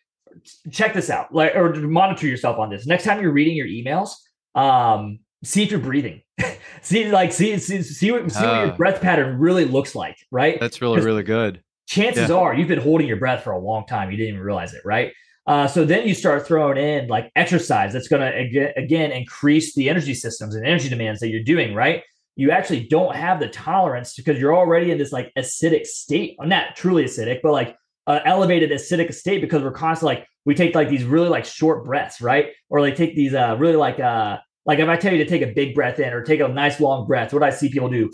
check 0.71 0.93
this 0.93 1.09
out, 1.09 1.33
like 1.33 1.55
or 1.55 1.73
monitor 1.73 2.27
yourself 2.27 2.59
on 2.59 2.69
this. 2.69 2.85
Next 2.85 3.03
time 3.03 3.21
you're 3.21 3.31
reading 3.31 3.55
your 3.55 3.67
emails, 3.67 4.11
um, 4.55 5.19
see 5.43 5.63
if 5.63 5.71
you're 5.71 5.79
breathing. 5.79 6.21
see 6.81 7.11
like 7.11 7.31
see 7.31 7.57
see 7.57 7.81
see 7.81 8.11
what, 8.11 8.31
see 8.31 8.39
uh, 8.39 8.47
what 8.47 8.65
your 8.65 8.73
ah. 8.73 8.77
breath 8.77 9.01
pattern 9.01 9.39
really 9.39 9.65
looks 9.65 9.95
like, 9.95 10.17
right? 10.31 10.59
That's 10.59 10.81
really 10.81 11.01
really 11.01 11.23
good 11.23 11.61
chances 11.87 12.29
yeah. 12.29 12.35
are 12.35 12.53
you've 12.53 12.67
been 12.67 12.79
holding 12.79 13.07
your 13.07 13.17
breath 13.17 13.43
for 13.43 13.51
a 13.51 13.59
long 13.59 13.85
time. 13.87 14.11
You 14.11 14.17
didn't 14.17 14.35
even 14.35 14.41
realize 14.41 14.73
it, 14.73 14.81
right? 14.85 15.13
Uh, 15.47 15.65
so 15.65 15.85
then 15.85 16.05
you 16.05 16.13
start 16.13 16.45
throwing 16.45 16.77
in 16.77 17.07
like 17.07 17.31
exercise 17.35 17.93
that's 17.93 18.09
going 18.09 18.21
to 18.21 18.77
again 18.77 19.11
increase 19.11 19.73
the 19.75 19.89
energy 19.89 20.13
systems 20.13 20.55
and 20.55 20.65
energy 20.65 20.89
demands 20.89 21.21
that 21.21 21.29
you're 21.29 21.43
doing, 21.43 21.73
right? 21.73 22.03
You 22.35 22.51
actually 22.51 22.85
don't 22.87 23.15
have 23.15 23.39
the 23.39 23.47
tolerance 23.47 24.13
because 24.13 24.37
you're 24.37 24.55
already 24.55 24.91
in 24.91 24.97
this 24.97 25.13
like 25.13 25.31
acidic 25.37 25.85
state, 25.85 26.35
not 26.41 26.75
truly 26.75 27.05
acidic, 27.05 27.39
but 27.41 27.53
like 27.53 27.75
uh, 28.05 28.19
elevated 28.25 28.71
acidic 28.71 29.13
state 29.13 29.39
because 29.41 29.63
we're 29.63 29.71
constantly 29.71 30.17
like 30.17 30.27
we 30.45 30.53
take 30.53 30.75
like 30.75 30.89
these 30.89 31.05
really 31.05 31.29
like 31.29 31.45
short 31.45 31.85
breaths, 31.85 32.19
right? 32.19 32.49
Or 32.69 32.81
like 32.81 32.95
take 32.95 33.15
these 33.15 33.33
uh 33.33 33.55
really 33.57 33.77
like 33.77 34.01
uh 34.01 34.37
like 34.65 34.79
if 34.79 34.89
I 34.89 34.97
tell 34.97 35.13
you 35.13 35.23
to 35.23 35.29
take 35.29 35.41
a 35.41 35.53
big 35.53 35.73
breath 35.73 35.97
in 35.99 36.11
or 36.13 36.23
take 36.23 36.41
a 36.41 36.47
nice 36.49 36.81
long 36.81 37.07
breath, 37.07 37.33
what 37.33 37.41
I 37.41 37.51
see 37.51 37.69
people 37.69 37.89
do 37.89 38.11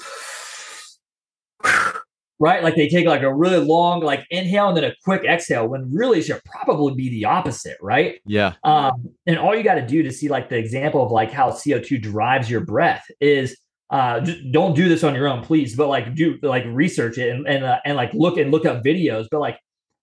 right? 2.39 2.63
Like 2.63 2.75
they 2.75 2.89
take 2.89 3.05
like 3.05 3.21
a 3.21 3.33
really 3.33 3.63
long 3.63 4.01
like 4.01 4.25
inhale 4.29 4.67
and 4.67 4.77
then 4.77 4.83
a 4.83 4.93
quick 5.03 5.23
exhale 5.23 5.67
when 5.67 5.93
really 5.93 6.21
should 6.21 6.41
probably 6.45 6.93
be 6.95 7.09
the 7.09 7.25
opposite, 7.25 7.77
right? 7.81 8.19
Yeah. 8.25 8.53
Um, 8.63 9.09
and 9.25 9.37
all 9.37 9.55
you 9.55 9.63
got 9.63 9.75
to 9.75 9.85
do 9.85 10.03
to 10.03 10.11
see 10.11 10.27
like 10.27 10.49
the 10.49 10.57
example 10.57 11.03
of 11.03 11.11
like 11.11 11.31
how 11.31 11.51
CO2 11.51 12.01
drives 12.01 12.49
your 12.49 12.61
breath 12.61 13.05
is 13.21 13.57
uh, 13.93 14.19
don't 14.51 14.75
do 14.75 14.89
this 14.89 15.03
on 15.03 15.13
your 15.13 15.27
own, 15.27 15.43
please. 15.43 15.75
But 15.75 15.87
like, 15.87 16.15
do 16.15 16.37
like 16.41 16.63
research 16.65 17.19
it 17.19 17.29
and 17.29 17.47
and, 17.47 17.63
uh, 17.63 17.79
and 17.85 17.95
like 17.95 18.11
look 18.13 18.37
and 18.37 18.51
look 18.51 18.65
up 18.65 18.83
videos. 18.83 19.27
But 19.29 19.39
like, 19.39 19.59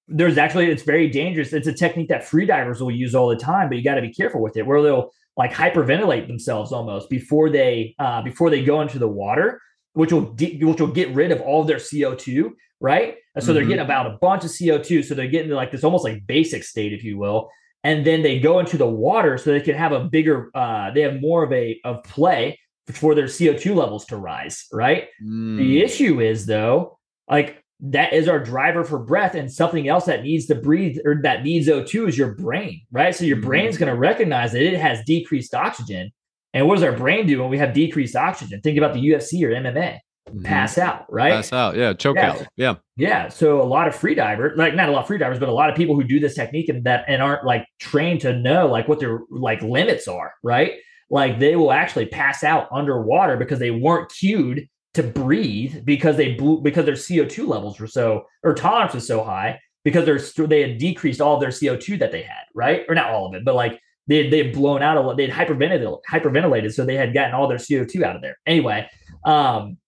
there's 0.07 0.39
actually 0.39 0.71
it's 0.71 0.85
very 0.85 1.09
dangerous. 1.09 1.53
It's 1.53 1.67
a 1.67 1.73
technique 1.73 2.09
that 2.09 2.23
freedivers 2.23 2.81
will 2.81 2.93
use 2.93 3.15
all 3.15 3.29
the 3.29 3.37
time, 3.37 3.69
but 3.69 3.77
you 3.79 3.85
got 3.85 3.97
to 3.97 4.03
be 4.03 4.13
careful 4.13 4.41
with 4.41 4.57
it. 4.57 4.65
Where 4.65 4.81
they'll 4.81 5.11
like 5.37 5.53
hyperventilate 5.53 6.29
themselves 6.29 6.71
almost 6.71 7.11
before 7.11 7.51
they 7.51 7.97
uh, 7.99 8.23
before 8.23 8.49
they 8.49 8.63
go 8.63 8.81
into 8.81 9.01
the 9.01 9.09
water, 9.09 9.61
which 9.93 10.13
will 10.13 10.33
de- 10.33 10.63
which 10.63 10.81
will 10.81 10.89
get 10.89 11.15
rid 11.15 11.33
of 11.33 11.41
all 11.41 11.63
of 11.63 11.67
their 11.67 11.81
CO 11.81 12.15
two, 12.15 12.57
right? 12.81 13.17
And 13.35 13.45
so 13.45 13.49
mm-hmm. 13.49 13.55
they're 13.55 13.69
getting 13.69 13.85
about 13.85 14.07
a 14.07 14.19
bunch 14.21 14.45
of 14.45 14.53
CO 14.57 14.79
two, 14.79 15.03
so 15.03 15.15
they're 15.15 15.29
getting 15.29 15.51
like 15.51 15.71
this 15.71 15.85
almost 15.85 16.05
like 16.05 16.27
basic 16.27 16.65
state, 16.65 16.93
if 16.93 17.05
you 17.05 17.19
will. 17.19 17.51
And 17.83 18.05
then 18.05 18.23
they 18.23 18.39
go 18.41 18.59
into 18.59 18.77
the 18.77 18.87
water 18.87 19.39
so 19.39 19.51
they 19.51 19.61
can 19.61 19.75
have 19.75 19.93
a 19.93 20.05
bigger, 20.05 20.51
uh, 20.55 20.91
they 20.91 21.01
have 21.01 21.21
more 21.21 21.43
of 21.43 21.53
a 21.53 21.81
of 21.85 22.03
play 22.05 22.59
for 22.93 23.15
their 23.15 23.29
CO 23.29 23.55
two 23.55 23.75
levels 23.75 24.05
to 24.07 24.17
rise, 24.17 24.67
right? 24.73 25.09
Mm. 25.25 25.57
The 25.57 25.81
issue 25.81 26.21
is 26.21 26.47
though, 26.47 26.99
like 27.29 27.63
that 27.83 28.13
is 28.13 28.29
our 28.29 28.39
driver 28.39 28.85
for 28.85 28.99
breath 28.99 29.35
and 29.35 29.51
something 29.51 29.89
else 29.89 30.05
that 30.05 30.23
needs 30.23 30.47
to 30.47 30.55
breathe 30.55 30.99
or 31.05 31.21
that 31.23 31.43
needs 31.43 31.69
O2 31.69 32.09
is 32.09 32.19
your 32.19 32.35
brain, 32.35 32.83
right? 32.91 33.15
So 33.15 33.25
your 33.25 33.39
mm-hmm. 33.39 33.47
brain's 33.47 33.79
going 33.79 33.93
to 33.93 33.99
recognize 33.99 34.53
that 34.53 34.63
it 34.63 34.79
has 34.79 35.03
decreased 35.07 35.55
oxygen. 35.55 36.11
And 36.53 36.67
what 36.67 36.77
does 36.77 36.85
our 36.85 36.93
brain 36.93 37.27
do 37.27 37.41
when 37.41 37.51
we 37.51 37.59
have 37.59 37.73
decreased 37.73 38.17
oxygen? 38.17 38.61
Think 38.61 38.79
about 38.79 38.95
the 38.95 39.01
UFC 39.01 39.43
or 39.45 39.51
MMA. 39.51 39.99
Mm-hmm. 40.29 40.43
Pass 40.45 40.79
out, 40.79 41.07
right? 41.13 41.33
Pass 41.33 41.53
out, 41.53 41.77
yeah, 41.77 41.93
choke 41.93 42.17
yeah. 42.17 42.31
out, 42.31 42.47
yeah, 42.57 42.75
yeah. 42.97 43.29
So 43.29 43.61
a 43.61 43.65
lot 43.65 43.89
of 43.89 43.97
free 43.97 44.15
divers, 44.15 44.57
like 44.57 44.75
not 44.77 44.89
a 44.89 44.93
lot 44.93 45.01
of 45.01 45.07
free 45.09 45.19
divers, 45.19 45.41
but 45.41 45.49
a 45.49 45.53
lot 45.53 45.71
of 45.71 45.77
people 45.77 45.97
who 45.97 46.05
do 46.05 46.21
this 46.21 46.35
technique 46.35 46.69
and 46.69 46.85
that 46.85 47.05
and 47.09 47.21
aren't 47.21 47.45
like 47.45 47.67
trained 47.81 48.21
to 48.21 48.39
know 48.39 48.69
like 48.69 48.87
what 48.87 49.01
their 49.01 49.21
like 49.31 49.61
limits 49.63 50.07
are, 50.07 50.33
right? 50.45 50.75
Like 51.11 51.41
they 51.41 51.57
will 51.57 51.73
actually 51.73 52.07
pass 52.07 52.45
out 52.45 52.69
underwater 52.71 53.37
because 53.37 53.59
they 53.59 53.73
weren't 53.73 54.13
cued 54.13 54.69
to 54.95 55.03
breathe 55.03 55.85
because 55.85 56.17
they 56.17 56.35
blew 56.35 56.61
because 56.61 56.85
their 56.85 56.95
CO2 56.95 57.49
levels 57.49 57.81
were 57.81 57.89
so 57.89 58.25
or 58.45 58.55
tolerance 58.55 58.95
was 58.95 59.07
so 59.07 59.25
high 59.25 59.59
because 59.85 60.05
they're 60.05 60.47
they 60.47 60.63
had 60.63 60.79
decreased 60.79 61.21
all 61.21 61.35
of 61.35 61.41
their 61.41 61.51
CO2 61.51 61.99
that 61.99 62.13
they 62.13 62.23
had, 62.23 62.45
right? 62.55 62.85
Or 62.89 62.95
not 62.95 63.11
all 63.11 63.27
of 63.27 63.35
it, 63.35 63.45
but 63.45 63.55
like 63.55 63.81
they 64.11 64.29
they 64.29 64.45
had 64.45 64.53
blown 64.53 64.83
out 64.83 64.99
a 64.99 65.01
lot, 65.01 65.17
They'd 65.17 65.31
hyperventilated, 65.31 66.01
hyperventilated, 66.11 66.73
so 66.75 66.85
they 66.85 66.97
had 66.97 67.15
gotten 67.15 67.35
all 67.35 67.49
their 67.49 67.59
CO2 67.59 68.03
out 68.03 68.17
of 68.17 68.23
there. 68.23 68.39
Anyway, 68.45 68.89
um, 69.25 69.79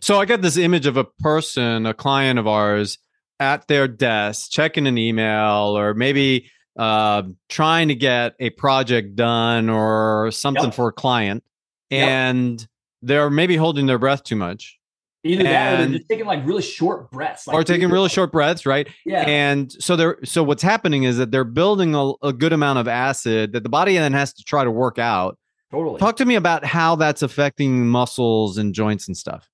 so 0.00 0.20
I 0.20 0.24
got 0.24 0.42
this 0.42 0.56
image 0.56 0.86
of 0.86 0.96
a 0.96 1.04
person, 1.04 1.86
a 1.86 1.94
client 1.94 2.38
of 2.38 2.46
ours, 2.46 2.98
at 3.40 3.66
their 3.66 3.88
desk 3.88 4.50
checking 4.52 4.86
an 4.86 4.98
email 4.98 5.76
or 5.76 5.94
maybe 5.94 6.50
uh, 6.78 7.22
trying 7.48 7.88
to 7.88 7.94
get 7.96 8.34
a 8.38 8.50
project 8.50 9.16
done 9.16 9.68
or 9.68 10.30
something 10.30 10.64
yep. 10.64 10.74
for 10.74 10.88
a 10.88 10.92
client, 10.92 11.42
and 11.90 12.60
yep 12.60 12.68
they're 13.02 13.30
maybe 13.30 13.56
holding 13.56 13.86
their 13.86 13.98
breath 13.98 14.24
too 14.24 14.36
much. 14.36 14.78
Either 15.22 15.42
that, 15.42 15.74
or 15.74 15.76
they're 15.76 15.98
just 15.98 16.08
taking 16.08 16.24
like 16.24 16.46
really 16.46 16.62
short 16.62 17.10
breaths, 17.10 17.46
like 17.46 17.54
or 17.54 17.62
taking 17.62 17.90
really 17.90 18.08
short 18.08 18.32
breaths, 18.32 18.64
right? 18.64 18.88
Yeah. 19.04 19.22
And 19.22 19.70
so 19.72 19.94
they're 19.94 20.18
so 20.24 20.42
what's 20.42 20.62
happening 20.62 21.02
is 21.02 21.18
that 21.18 21.30
they're 21.30 21.44
building 21.44 21.94
a, 21.94 22.12
a 22.22 22.32
good 22.32 22.54
amount 22.54 22.78
of 22.78 22.88
acid 22.88 23.52
that 23.52 23.62
the 23.62 23.68
body 23.68 23.96
then 23.96 24.14
has 24.14 24.32
to 24.32 24.44
try 24.44 24.64
to 24.64 24.70
work 24.70 24.98
out. 24.98 25.36
Totally. 25.70 25.98
Talk 25.98 26.16
to 26.16 26.24
me 26.24 26.36
about 26.36 26.64
how 26.64 26.96
that's 26.96 27.22
affecting 27.22 27.86
muscles 27.86 28.56
and 28.56 28.74
joints 28.74 29.08
and 29.08 29.16
stuff. 29.16 29.49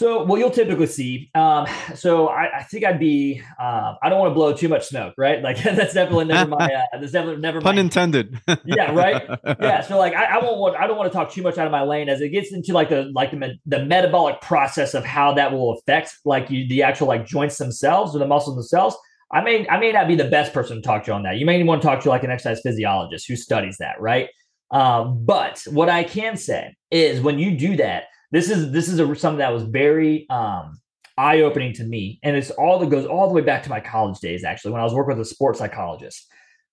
So, 0.00 0.22
what 0.22 0.38
you'll 0.38 0.50
typically 0.50 0.86
see. 0.86 1.28
Um, 1.34 1.66
so, 1.94 2.28
I, 2.28 2.60
I, 2.60 2.62
think 2.62 2.86
I'd 2.86 2.98
be. 2.98 3.42
Uh, 3.60 3.96
I 4.02 4.08
don't 4.08 4.18
want 4.18 4.30
to 4.30 4.34
blow 4.34 4.54
too 4.54 4.70
much 4.70 4.86
smoke, 4.86 5.12
right? 5.18 5.42
Like 5.42 5.58
that's 5.62 5.92
definitely 5.92 6.24
never 6.24 6.48
my. 6.48 6.56
Uh, 6.56 6.98
that's 6.98 7.12
definitely 7.12 7.42
never. 7.42 7.60
Pun 7.60 7.74
my, 7.74 7.82
intended. 7.82 8.40
yeah. 8.64 8.92
Right. 8.92 9.28
Yeah. 9.60 9.82
So, 9.82 9.98
like, 9.98 10.14
I, 10.14 10.38
I 10.38 10.42
won't. 10.42 10.58
Want, 10.58 10.76
I 10.76 10.86
don't 10.86 10.96
want 10.96 11.12
to 11.12 11.14
talk 11.14 11.30
too 11.30 11.42
much 11.42 11.58
out 11.58 11.66
of 11.66 11.70
my 11.70 11.82
lane 11.82 12.08
as 12.08 12.22
it 12.22 12.30
gets 12.30 12.50
into 12.50 12.72
like 12.72 12.88
the 12.88 13.12
like 13.14 13.32
the, 13.32 13.58
the 13.66 13.84
metabolic 13.84 14.40
process 14.40 14.94
of 14.94 15.04
how 15.04 15.34
that 15.34 15.52
will 15.52 15.74
affect 15.74 16.14
like 16.24 16.48
you, 16.48 16.66
the 16.66 16.82
actual 16.82 17.06
like 17.06 17.26
joints 17.26 17.58
themselves 17.58 18.16
or 18.16 18.20
the 18.20 18.26
muscles 18.26 18.56
themselves. 18.56 18.96
I 19.30 19.42
may 19.42 19.68
I 19.68 19.78
may 19.78 19.92
not 19.92 20.08
be 20.08 20.14
the 20.14 20.30
best 20.30 20.54
person 20.54 20.76
to 20.76 20.82
talk 20.82 21.04
to 21.04 21.12
on 21.12 21.24
that. 21.24 21.36
You 21.36 21.44
may 21.44 21.62
want 21.62 21.82
to 21.82 21.86
talk 21.86 22.00
to 22.04 22.08
like 22.08 22.24
an 22.24 22.30
exercise 22.30 22.62
physiologist 22.62 23.28
who 23.28 23.36
studies 23.36 23.76
that, 23.80 24.00
right? 24.00 24.30
Um, 24.70 25.26
but 25.26 25.62
what 25.70 25.90
I 25.90 26.04
can 26.04 26.38
say 26.38 26.74
is 26.90 27.20
when 27.20 27.38
you 27.38 27.54
do 27.54 27.76
that 27.76 28.04
this 28.30 28.50
is 28.50 28.72
this 28.72 28.88
is 28.88 28.98
a, 28.98 29.14
something 29.14 29.38
that 29.38 29.52
was 29.52 29.64
very 29.64 30.28
um, 30.30 30.80
eye 31.18 31.40
opening 31.40 31.72
to 31.74 31.84
me, 31.84 32.18
and 32.22 32.36
it's 32.36 32.50
all 32.50 32.78
that 32.78 32.90
goes 32.90 33.06
all 33.06 33.28
the 33.28 33.34
way 33.34 33.42
back 33.42 33.62
to 33.64 33.70
my 33.70 33.80
college 33.80 34.18
days. 34.20 34.44
Actually, 34.44 34.72
when 34.72 34.80
I 34.80 34.84
was 34.84 34.94
working 34.94 35.16
with 35.16 35.26
a 35.26 35.30
sports 35.30 35.58
psychologist, 35.58 36.26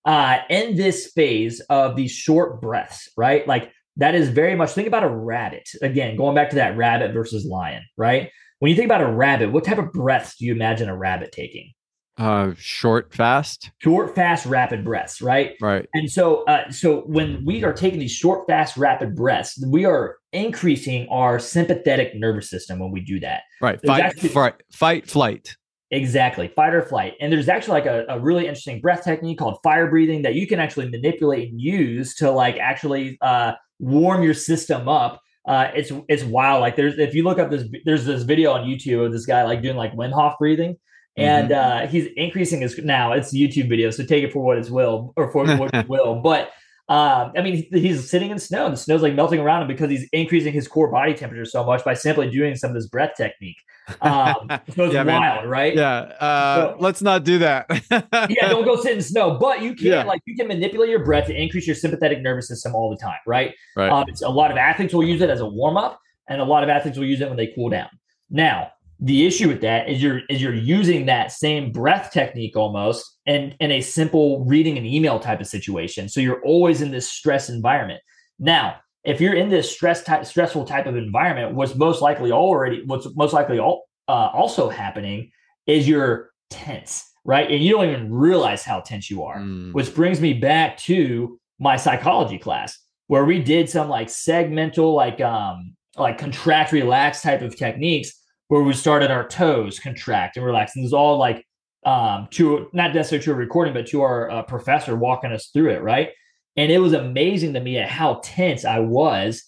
uh, 0.04 0.38
in 0.48 0.76
this 0.76 1.12
phase 1.14 1.60
of 1.68 1.96
these 1.96 2.10
short 2.10 2.60
breaths, 2.60 3.10
right? 3.16 3.46
Like 3.46 3.72
that 3.96 4.14
is 4.14 4.28
very 4.28 4.54
much 4.54 4.70
think 4.70 4.88
about 4.88 5.04
a 5.04 5.08
rabbit. 5.08 5.68
Again, 5.82 6.16
going 6.16 6.34
back 6.34 6.50
to 6.50 6.56
that 6.56 6.76
rabbit 6.76 7.12
versus 7.12 7.44
lion, 7.44 7.82
right? 7.96 8.30
When 8.60 8.70
you 8.70 8.76
think 8.76 8.86
about 8.86 9.02
a 9.02 9.12
rabbit, 9.12 9.52
what 9.52 9.64
type 9.64 9.78
of 9.78 9.92
breaths 9.92 10.36
do 10.36 10.46
you 10.46 10.52
imagine 10.52 10.88
a 10.88 10.96
rabbit 10.96 11.32
taking? 11.32 11.72
Uh, 12.16 12.52
short, 12.56 13.14
fast, 13.14 13.70
short, 13.78 14.14
fast, 14.16 14.44
rapid 14.44 14.84
breaths, 14.84 15.22
right? 15.22 15.54
Right. 15.60 15.86
And 15.94 16.10
so, 16.10 16.44
uh, 16.46 16.68
so 16.70 17.02
when 17.02 17.44
we 17.44 17.62
are 17.62 17.72
taking 17.72 18.00
these 18.00 18.10
short, 18.10 18.48
fast, 18.48 18.76
rapid 18.76 19.14
breaths, 19.14 19.62
we 19.64 19.84
are 19.84 20.17
increasing 20.32 21.08
our 21.10 21.38
sympathetic 21.38 22.14
nervous 22.14 22.50
system 22.50 22.78
when 22.78 22.90
we 22.90 23.00
do 23.00 23.20
that. 23.20 23.42
Right. 23.60 23.80
fight, 23.84 24.02
actually, 24.02 24.28
fight, 24.30 24.54
fight, 24.72 25.08
flight. 25.08 25.56
Exactly. 25.90 26.48
Fight 26.48 26.74
or 26.74 26.82
flight. 26.82 27.14
And 27.20 27.32
there's 27.32 27.48
actually 27.48 27.80
like 27.80 27.86
a, 27.86 28.04
a, 28.08 28.20
really 28.20 28.42
interesting 28.42 28.80
breath 28.80 29.04
technique 29.04 29.38
called 29.38 29.58
fire 29.62 29.88
breathing 29.88 30.22
that 30.22 30.34
you 30.34 30.46
can 30.46 30.60
actually 30.60 30.90
manipulate 30.90 31.50
and 31.50 31.60
use 31.60 32.14
to 32.16 32.30
like 32.30 32.58
actually 32.58 33.16
uh, 33.22 33.52
warm 33.78 34.22
your 34.22 34.34
system 34.34 34.86
up. 34.86 35.20
Uh, 35.46 35.70
it's 35.74 35.90
it's 36.08 36.24
wild. 36.24 36.60
Like 36.60 36.76
there's 36.76 36.98
if 36.98 37.14
you 37.14 37.24
look 37.24 37.38
up 37.38 37.50
this 37.50 37.64
there's 37.86 38.04
this 38.04 38.24
video 38.24 38.52
on 38.52 38.68
YouTube 38.68 39.06
of 39.06 39.12
this 39.12 39.24
guy 39.24 39.44
like 39.44 39.62
doing 39.62 39.76
like 39.76 39.94
Wim 39.94 40.12
Hof 40.12 40.34
breathing 40.38 40.76
and 41.18 41.50
mm-hmm. 41.50 41.84
uh, 41.84 41.88
he's 41.88 42.06
increasing 42.16 42.60
his 42.60 42.78
now 42.78 43.12
it's 43.12 43.34
YouTube 43.34 43.68
video, 43.68 43.90
so 43.90 44.04
take 44.04 44.22
it 44.22 44.32
for 44.32 44.40
what 44.40 44.56
it's 44.56 44.70
will 44.70 45.12
or 45.16 45.30
for 45.32 45.44
what 45.56 45.74
it 45.74 45.88
will. 45.88 46.20
But 46.22 46.52
um, 46.90 47.32
I 47.36 47.42
mean, 47.42 47.66
he's 47.70 48.08
sitting 48.08 48.30
in 48.30 48.38
snow, 48.38 48.64
and 48.64 48.72
the 48.72 48.78
snow's 48.78 49.02
like 49.02 49.14
melting 49.14 49.40
around 49.40 49.62
him 49.62 49.68
because 49.68 49.90
he's 49.90 50.08
increasing 50.10 50.54
his 50.54 50.66
core 50.66 50.90
body 50.90 51.12
temperature 51.12 51.44
so 51.44 51.62
much 51.62 51.84
by 51.84 51.92
simply 51.92 52.30
doing 52.30 52.54
some 52.54 52.70
of 52.70 52.74
this 52.74 52.86
breath 52.86 53.12
technique. 53.14 53.58
Um, 54.00 54.34
so 54.74 54.84
it's 54.84 54.94
yeah, 54.94 55.02
wild, 55.02 55.42
man. 55.42 55.48
right? 55.48 55.76
Yeah. 55.76 55.98
Uh, 56.18 56.56
so, 56.56 56.76
let's 56.80 57.02
not 57.02 57.24
do 57.24 57.38
that. 57.40 57.66
yeah, 58.30 58.48
don't 58.48 58.64
go 58.64 58.80
sit 58.80 58.92
in 58.92 59.02
snow, 59.02 59.36
but 59.38 59.60
you 59.60 59.74
can 59.74 59.86
yeah. 59.86 60.04
like 60.04 60.22
you 60.24 60.34
can 60.34 60.48
manipulate 60.48 60.88
your 60.88 61.04
breath 61.04 61.26
to 61.26 61.38
increase 61.38 61.66
your 61.66 61.76
sympathetic 61.76 62.22
nervous 62.22 62.48
system 62.48 62.74
all 62.74 62.88
the 62.88 62.96
time, 62.96 63.18
right? 63.26 63.54
Right. 63.76 63.90
Um, 63.90 64.06
a 64.24 64.30
lot 64.30 64.50
of 64.50 64.56
athletes 64.56 64.94
will 64.94 65.04
use 65.04 65.20
it 65.20 65.28
as 65.28 65.40
a 65.40 65.46
warm 65.46 65.76
up, 65.76 66.00
and 66.26 66.40
a 66.40 66.44
lot 66.44 66.62
of 66.62 66.70
athletes 66.70 66.96
will 66.96 67.06
use 67.06 67.20
it 67.20 67.28
when 67.28 67.36
they 67.36 67.48
cool 67.48 67.68
down. 67.68 67.88
Now, 68.30 68.70
the 69.00 69.26
issue 69.26 69.48
with 69.48 69.60
that 69.60 69.88
is 69.88 70.02
you're 70.02 70.20
is 70.28 70.42
you're 70.42 70.54
using 70.54 71.06
that 71.06 71.30
same 71.30 71.70
breath 71.70 72.10
technique 72.10 72.56
almost 72.56 73.18
and 73.26 73.54
in 73.60 73.70
a 73.70 73.80
simple 73.80 74.44
reading 74.44 74.76
an 74.76 74.84
email 74.84 75.20
type 75.20 75.40
of 75.40 75.46
situation. 75.46 76.08
So 76.08 76.20
you're 76.20 76.42
always 76.42 76.82
in 76.82 76.90
this 76.90 77.08
stress 77.08 77.48
environment. 77.48 78.00
Now, 78.38 78.76
if 79.04 79.20
you're 79.20 79.34
in 79.34 79.50
this 79.50 79.70
stress 79.70 80.02
type 80.02 80.26
stressful 80.26 80.64
type 80.64 80.86
of 80.86 80.96
environment, 80.96 81.54
what's 81.54 81.76
most 81.76 82.02
likely 82.02 82.32
already 82.32 82.82
what's 82.86 83.06
most 83.14 83.32
likely 83.32 83.58
all, 83.58 83.88
uh, 84.08 84.30
also 84.32 84.68
happening 84.68 85.30
is 85.66 85.86
you're 85.86 86.30
tense, 86.50 87.04
right? 87.24 87.48
And 87.48 87.62
you 87.62 87.72
don't 87.72 87.88
even 87.88 88.12
realize 88.12 88.64
how 88.64 88.80
tense 88.80 89.08
you 89.10 89.22
are. 89.22 89.38
Mm. 89.38 89.74
Which 89.74 89.94
brings 89.94 90.20
me 90.20 90.32
back 90.32 90.76
to 90.78 91.38
my 91.60 91.76
psychology 91.76 92.38
class 92.38 92.76
where 93.06 93.24
we 93.24 93.40
did 93.40 93.68
some 93.68 93.88
like 93.88 94.08
segmental 94.08 94.94
like 94.94 95.20
um 95.20 95.74
like 95.96 96.18
contract 96.18 96.72
relax 96.72 97.22
type 97.22 97.42
of 97.42 97.56
techniques 97.56 98.12
where 98.48 98.62
we 98.62 98.72
started 98.72 99.10
our 99.10 99.26
toes 99.26 99.78
contract 99.78 100.36
and 100.36 100.44
relax. 100.44 100.74
And 100.74 100.84
there's 100.84 100.92
all 100.92 101.18
like 101.18 101.46
um 101.84 102.26
to 102.32 102.68
not 102.72 102.94
necessarily 102.94 103.24
to 103.24 103.32
a 103.32 103.34
recording, 103.34 103.72
but 103.72 103.86
to 103.88 104.02
our 104.02 104.30
uh, 104.30 104.42
professor 104.42 104.96
walking 104.96 105.32
us 105.32 105.50
through 105.52 105.70
it, 105.70 105.82
right? 105.82 106.10
And 106.56 106.72
it 106.72 106.78
was 106.78 106.92
amazing 106.92 107.54
to 107.54 107.60
me 107.60 107.78
at 107.78 107.88
how 107.88 108.20
tense 108.24 108.64
I 108.64 108.80
was 108.80 109.44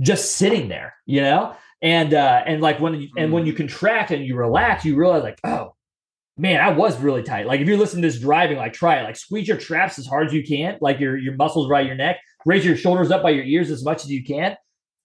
just 0.00 0.32
sitting 0.32 0.68
there, 0.68 0.94
you 1.04 1.20
know? 1.20 1.54
And 1.82 2.14
uh 2.14 2.42
and 2.46 2.62
like 2.62 2.80
when 2.80 2.94
you, 2.94 3.08
and 3.16 3.32
when 3.32 3.44
you 3.44 3.52
mm. 3.52 3.58
contract 3.58 4.10
and 4.10 4.24
you 4.24 4.34
relax, 4.36 4.84
you 4.84 4.96
realize 4.96 5.22
like, 5.22 5.40
oh 5.44 5.74
man, 6.38 6.60
I 6.60 6.70
was 6.70 6.98
really 6.98 7.22
tight. 7.22 7.46
Like 7.46 7.60
if 7.60 7.68
you're 7.68 7.76
listening 7.76 8.02
to 8.02 8.08
this 8.08 8.20
driving, 8.20 8.56
like 8.56 8.72
try 8.72 8.98
it. 8.98 9.04
Like 9.04 9.16
squeeze 9.16 9.46
your 9.46 9.58
traps 9.58 9.98
as 9.98 10.06
hard 10.06 10.26
as 10.26 10.32
you 10.32 10.42
can, 10.42 10.78
like 10.80 10.98
your 11.00 11.16
your 11.18 11.34
muscles 11.34 11.68
right 11.68 11.86
your 11.86 11.96
neck, 11.96 12.18
raise 12.46 12.64
your 12.64 12.76
shoulders 12.76 13.10
up 13.10 13.22
by 13.22 13.30
your 13.30 13.44
ears 13.44 13.70
as 13.70 13.84
much 13.84 14.04
as 14.04 14.10
you 14.10 14.24
can, 14.24 14.56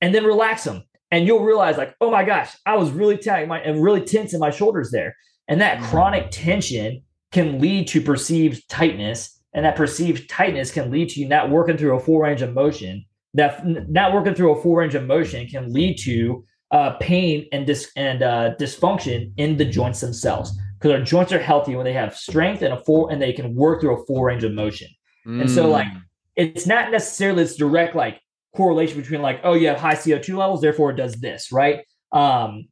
and 0.02 0.16
then 0.16 0.24
relax 0.24 0.64
them 0.64 0.84
and 1.12 1.26
you'll 1.26 1.44
realize 1.44 1.78
like 1.78 1.96
oh 2.02 2.12
my 2.12 2.24
gosh 2.24 2.56
i 2.66 2.76
was 2.76 2.92
really 2.92 3.18
tight 3.18 3.48
my 3.48 3.60
and 3.60 3.84
really 3.84 4.02
tense 4.02 4.34
in 4.34 4.40
my 4.40 4.50
shoulders 4.50 4.92
there 4.92 5.16
and 5.48 5.62
that 5.62 5.78
mm-hmm. 5.78 5.90
chronic 5.90 6.28
tension 6.32 7.02
can 7.32 7.60
lead 7.60 7.88
to 7.88 8.02
perceived 8.02 8.68
tightness 8.70 9.40
and 9.54 9.66
that 9.66 9.76
perceived 9.76 10.30
tightness 10.30 10.72
can 10.72 10.92
lead 10.92 11.10
to 11.10 11.20
you 11.20 11.28
not 11.28 11.50
working 11.50 11.78
through 11.78 11.96
a 11.96 12.00
full 12.00 12.20
range 12.20 12.42
of 12.42 12.54
motion 12.54 13.04
that 13.34 13.66
not 13.90 14.14
working 14.14 14.34
through 14.34 14.58
a 14.58 14.62
full 14.62 14.76
range 14.76 14.96
of 14.96 15.06
motion 15.06 15.48
can 15.48 15.72
lead 15.72 15.98
to 16.00 16.44
uh, 16.72 16.92
pain 17.00 17.48
and 17.52 17.66
dis- 17.66 17.92
and 17.96 18.22
uh, 18.22 18.56
dysfunction 18.60 19.32
in 19.38 19.58
the 19.58 19.66
joints 19.66 20.02
themselves 20.02 20.58
because 20.78 20.92
our 20.92 21.04
joints 21.04 21.32
are 21.32 21.40
healthy 21.40 21.76
when 21.76 21.84
they 21.84 21.94
have 21.94 22.16
strength 22.16 22.62
and 22.62 22.74
a 22.74 22.84
full 22.84 23.10
and 23.10 23.22
they 23.22 23.34
can 23.34 23.56
work 23.56 23.82
through 23.82 24.00
a 24.00 24.06
full 24.06 24.24
range 24.24 24.44
of 24.44 24.54
motion 24.54 24.88
mm. 25.28 25.42
and 25.42 25.50
so 25.50 25.68
like 25.68 25.88
mm. 25.88 26.02
it's 26.36 26.68
not 26.68 26.92
necessarily 26.92 27.44
this 27.44 27.56
direct 27.56 27.96
like 27.96 28.22
correlation 28.60 29.00
between 29.00 29.22
like, 29.22 29.40
oh, 29.44 29.54
you 29.54 29.68
have 29.68 29.80
high 29.80 29.96
CO2 29.96 30.38
levels, 30.38 30.60
therefore 30.60 30.92
it 30.92 30.98
does 30.98 31.16
this, 31.16 31.52
right? 31.52 31.86
Um, 32.12 32.68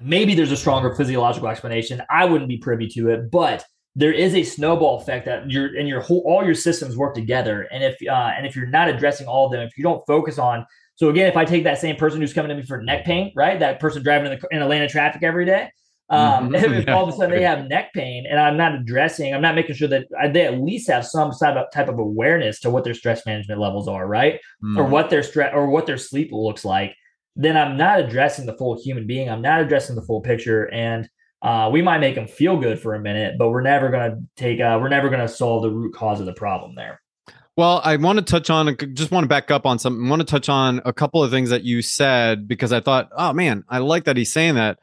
maybe 0.00 0.34
there's 0.34 0.50
a 0.50 0.56
stronger 0.56 0.92
physiological 0.94 1.48
explanation. 1.48 2.02
I 2.10 2.24
wouldn't 2.24 2.48
be 2.48 2.58
privy 2.58 2.88
to 2.88 3.10
it, 3.10 3.30
but 3.30 3.64
there 3.94 4.12
is 4.12 4.34
a 4.34 4.42
snowball 4.42 5.00
effect 5.00 5.26
that 5.26 5.48
your 5.48 5.76
and 5.76 5.86
your 5.86 6.00
whole 6.00 6.24
all 6.26 6.44
your 6.44 6.56
systems 6.56 6.96
work 6.96 7.14
together. 7.14 7.68
And 7.70 7.84
if 7.84 7.96
uh, 8.08 8.32
and 8.36 8.44
if 8.44 8.56
you're 8.56 8.66
not 8.66 8.88
addressing 8.88 9.28
all 9.28 9.46
of 9.46 9.52
them, 9.52 9.60
if 9.60 9.78
you 9.78 9.84
don't 9.84 10.04
focus 10.06 10.36
on 10.38 10.66
so 10.96 11.08
again, 11.08 11.28
if 11.28 11.36
I 11.36 11.44
take 11.44 11.64
that 11.64 11.78
same 11.78 11.96
person 11.96 12.20
who's 12.20 12.32
coming 12.32 12.50
to 12.50 12.54
me 12.54 12.62
for 12.62 12.80
neck 12.82 13.04
pain, 13.04 13.32
right, 13.34 13.58
that 13.58 13.80
person 13.80 14.02
driving 14.02 14.32
in, 14.32 14.38
the, 14.38 14.48
in 14.50 14.62
Atlanta 14.62 14.88
traffic 14.88 15.22
every 15.22 15.44
day, 15.44 15.70
um, 16.10 16.50
mm-hmm. 16.50 16.82
yeah. 16.88 16.94
all 16.94 17.08
of 17.08 17.14
a 17.14 17.16
sudden 17.16 17.30
they 17.30 17.42
have 17.42 17.66
neck 17.66 17.92
pain 17.94 18.26
and 18.28 18.38
I'm 18.38 18.56
not 18.56 18.74
addressing, 18.74 19.34
I'm 19.34 19.40
not 19.40 19.54
making 19.54 19.76
sure 19.76 19.88
that 19.88 20.06
they 20.32 20.46
at 20.46 20.60
least 20.60 20.90
have 20.90 21.06
some 21.06 21.32
type 21.32 21.56
of, 21.56 21.70
type 21.72 21.88
of 21.88 21.98
awareness 21.98 22.60
to 22.60 22.70
what 22.70 22.84
their 22.84 22.94
stress 22.94 23.24
management 23.24 23.60
levels 23.60 23.88
are, 23.88 24.06
right? 24.06 24.40
Mm. 24.62 24.78
Or 24.78 24.84
what 24.84 25.10
their 25.10 25.22
stress 25.22 25.52
or 25.54 25.68
what 25.68 25.86
their 25.86 25.98
sleep 25.98 26.30
looks 26.32 26.64
like, 26.64 26.94
then 27.36 27.56
I'm 27.56 27.76
not 27.76 28.00
addressing 28.00 28.46
the 28.46 28.56
full 28.56 28.80
human 28.80 29.06
being. 29.06 29.30
I'm 29.30 29.42
not 29.42 29.60
addressing 29.60 29.96
the 29.96 30.02
full 30.02 30.20
picture. 30.20 30.70
And 30.72 31.08
uh, 31.42 31.70
we 31.72 31.82
might 31.82 31.98
make 31.98 32.14
them 32.14 32.26
feel 32.26 32.58
good 32.58 32.78
for 32.78 32.94
a 32.94 33.00
minute, 33.00 33.36
but 33.38 33.50
we're 33.50 33.62
never 33.62 33.90
going 33.90 34.10
to 34.10 34.18
take, 34.36 34.60
uh, 34.60 34.78
we're 34.80 34.88
never 34.88 35.08
going 35.08 35.20
to 35.20 35.28
solve 35.28 35.62
the 35.62 35.70
root 35.70 35.94
cause 35.94 36.20
of 36.20 36.26
the 36.26 36.32
problem 36.32 36.74
there. 36.74 37.00
Well, 37.56 37.80
I 37.84 37.96
want 37.96 38.18
to 38.18 38.24
touch 38.24 38.50
on, 38.50 38.76
just 38.94 39.10
want 39.10 39.24
to 39.24 39.28
back 39.28 39.50
up 39.50 39.64
on 39.64 39.78
something. 39.78 40.04
I 40.04 40.10
want 40.10 40.20
to 40.20 40.26
touch 40.26 40.48
on 40.48 40.80
a 40.84 40.92
couple 40.92 41.22
of 41.22 41.30
things 41.30 41.50
that 41.50 41.62
you 41.62 41.82
said 41.82 42.48
because 42.48 42.72
I 42.72 42.80
thought, 42.80 43.10
oh 43.16 43.32
man, 43.32 43.64
I 43.68 43.78
like 43.78 44.04
that 44.04 44.16
he's 44.16 44.32
saying 44.32 44.56
that 44.56 44.80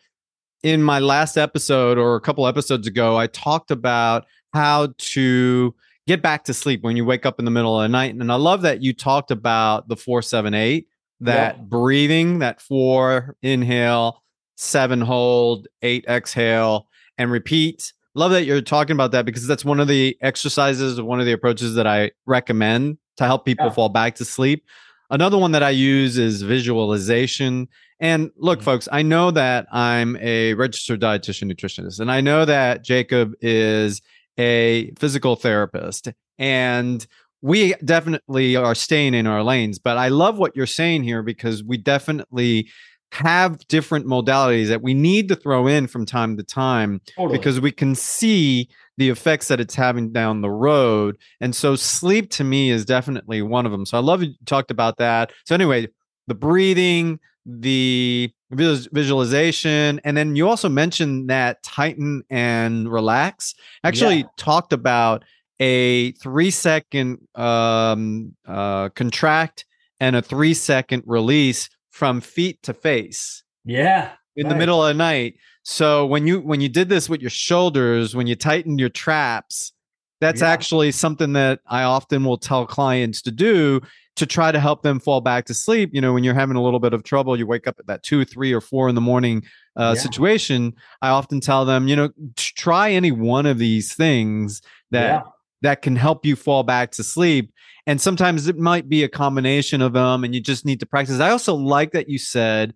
in 0.64 0.84
my 0.84 1.00
last 1.00 1.38
episode 1.38 1.98
or 1.98 2.16
a 2.16 2.22
couple 2.22 2.48
episodes 2.48 2.88
ago, 2.88 3.18
I 3.18 3.28
talked 3.28 3.72
about 3.72 4.26
how 4.54 4.94
to 4.98 5.76
get 6.08 6.22
back 6.22 6.44
to 6.46 6.54
sleep 6.54 6.84
when 6.84 6.96
you 6.96 7.06
wake 7.06 7.26
up 7.26 7.40
in 7.40 7.46
the 7.46 7.52
middle 7.52 7.80
of 7.80 7.84
the 7.84 7.90
night. 7.90 8.14
And 8.14 8.32
I 8.32 8.36
love 8.36 8.62
that 8.64 8.82
you 8.82 8.94
talked 8.94 9.32
about 9.32 9.88
the 9.88 9.96
478, 9.96 10.88
that 11.22 11.58
yeah. 11.58 11.64
breathing, 11.64 12.40
that 12.40 12.62
four 12.62 13.36
inhale, 13.42 14.24
seven 14.56 15.02
hold, 15.02 15.68
eight 15.82 16.06
exhale, 16.08 16.88
and 17.18 17.32
repeat. 17.32 17.94
Love 18.14 18.32
that 18.32 18.44
you're 18.44 18.62
talking 18.62 18.94
about 18.94 19.12
that 19.12 19.26
because 19.26 19.48
that's 19.48 19.64
one 19.64 19.80
of 19.80 19.88
the 19.88 20.18
exercises, 20.22 21.02
one 21.02 21.20
of 21.20 21.26
the 21.26 21.32
approaches 21.32 21.76
that 21.76 21.88
I 21.88 22.12
recommend 22.26 22.98
to 23.18 23.24
help 23.26 23.46
people 23.46 23.68
yeah. 23.68 23.72
fall 23.72 23.90
back 23.90 24.16
to 24.16 24.26
sleep. 24.26 24.66
Another 25.10 25.38
one 25.38 25.52
that 25.52 25.64
I 25.64 25.70
use 25.72 26.18
is 26.18 26.42
visualization. 26.42 27.68
And 28.02 28.32
look, 28.36 28.60
mm-hmm. 28.60 28.66
folks, 28.66 28.90
I 28.92 29.04
know 29.04 29.32
that 29.32 29.68
I'm 29.72 30.18
a 30.18 30.56
registered 30.56 31.00
dietitian 31.00 31.50
nutritionist, 31.50 32.02
and 32.02 32.12
I 32.12 32.20
know 32.20 32.44
that 32.44 32.84
Jacob 32.84 33.34
is 33.40 34.02
a 34.38 34.92
physical 35.00 35.36
therapist. 35.38 36.10
And 36.38 37.06
we 37.42 37.74
definitely 37.86 38.56
are 38.56 38.76
staying 38.76 39.14
in 39.14 39.28
our 39.28 39.44
lanes. 39.44 39.80
But 39.80 39.98
I 39.98 40.10
love 40.10 40.38
what 40.38 40.56
you're 40.56 40.66
saying 40.66 41.04
here 41.04 41.24
because 41.24 41.64
we 41.64 41.78
definitely 41.78 42.70
have 43.12 43.68
different 43.68 44.06
modalities 44.06 44.68
that 44.70 44.82
we 44.82 44.94
need 44.94 45.28
to 45.28 45.36
throw 45.36 45.68
in 45.68 45.86
from 45.86 46.06
time 46.06 46.38
to 46.38 46.44
time 46.44 47.02
totally. 47.16 47.38
because 47.38 47.60
we 47.60 47.72
can 47.72 47.94
see 47.94 48.70
the 48.98 49.10
effects 49.10 49.50
that 49.50 49.60
it's 49.60 49.76
having 49.76 50.14
down 50.14 50.42
the 50.42 50.50
road. 50.50 51.18
And 51.42 51.56
so 51.56 51.76
sleep 51.76 52.30
to 52.32 52.44
me 52.44 52.70
is 52.70 52.86
definitely 52.86 53.42
one 53.42 53.66
of 53.66 53.72
them. 53.72 53.86
So 53.86 53.98
I 53.98 54.02
love 54.02 54.24
you 54.24 54.34
talked 54.46 54.72
about 54.72 54.98
that. 54.98 55.34
So 55.46 55.56
anyway, 55.56 55.90
the 56.28 56.36
breathing, 56.36 57.20
the 57.46 58.32
visualization, 58.52 60.02
and 60.04 60.16
then 60.16 60.36
you 60.36 60.48
also 60.48 60.70
mentioned 60.70 61.30
that 61.30 61.64
tighten 61.64 62.24
and 62.30 62.92
relax. 62.92 63.56
Actually 63.84 64.18
yeah. 64.18 64.28
talked 64.38 64.74
about 64.74 65.24
a 65.60 66.12
three 66.14 66.52
second 66.52 67.20
um, 67.36 68.36
uh, 68.48 68.90
contract 68.90 69.66
and 70.00 70.16
a 70.16 70.22
three 70.22 70.54
second 70.54 71.04
release 71.06 71.70
from 71.90 72.22
feet 72.22 72.62
to 72.64 72.74
face. 72.74 73.44
Yeah. 73.64 74.12
In 74.36 74.46
right. 74.46 74.54
the 74.54 74.58
middle 74.58 74.84
of 74.84 74.88
the 74.88 74.94
night. 74.98 75.36
So 75.64 76.06
when 76.06 76.26
you 76.26 76.40
when 76.40 76.62
you 76.62 76.70
did 76.70 76.90
this 76.90 77.08
with 77.08 77.22
your 77.22 77.30
shoulders, 77.30 78.16
when 78.16 78.28
you 78.28 78.36
tightened 78.36 78.80
your 78.80 78.90
traps, 78.90 79.74
that's 80.20 80.42
yeah. 80.42 80.50
actually 80.50 80.92
something 80.92 81.34
that 81.34 81.60
I 81.68 81.84
often 81.84 82.24
will 82.24 82.38
tell 82.38 82.66
clients 82.66 83.22
to 83.24 83.32
do 83.32 83.82
to 84.18 84.26
try 84.26 84.52
to 84.52 84.60
help 84.60 84.84
them 84.84 85.00
fall 85.00 85.22
back 85.22 85.46
to 85.46 85.54
sleep. 85.54 85.92
You 85.94 86.02
know, 86.02 86.14
when 86.14 86.24
you're 86.24 86.34
having 86.34 86.56
a 86.56 86.62
little 86.62 86.80
bit 86.80 86.94
of 86.94 87.04
trouble, 87.04 87.38
you 87.38 87.48
wake 87.48 87.68
up 87.68 87.80
at 87.80 87.88
that 87.88 88.04
two, 88.04 88.26
three, 88.26 88.54
or 88.54 88.62
four 88.62 88.90
in 88.90 88.96
the 88.96 89.02
morning 89.02 89.44
uh, 89.76 89.94
yeah. 89.96 90.02
situation. 90.02 90.74
I 91.02 91.10
often 91.10 91.40
tell 91.40 91.66
them, 91.66 91.88
you 91.88 91.96
know, 91.96 92.10
try 92.36 92.92
any 92.92 93.12
one 93.12 93.46
of 93.46 93.58
these 93.58 93.94
things 93.94 94.62
that 94.92 95.24
yeah. 95.24 95.32
that 95.62 95.82
can 95.82 95.96
help 95.96 96.26
you 96.26 96.36
fall 96.36 96.64
back 96.64 96.92
to 96.92 97.04
sleep. 97.04 97.54
And 97.88 98.00
sometimes 98.00 98.48
it 98.48 98.58
might 98.58 98.88
be 98.90 99.04
a 99.04 99.10
combination 99.10 99.82
of 99.82 99.94
them, 99.94 100.24
and 100.24 100.36
you 100.36 100.42
just 100.42 100.66
need 100.66 100.80
to 100.82 100.86
practice. 100.86 101.20
I 101.20 101.32
also 101.32 101.56
like 101.56 101.92
that 101.94 102.10
you 102.10 102.18
said 102.18 102.74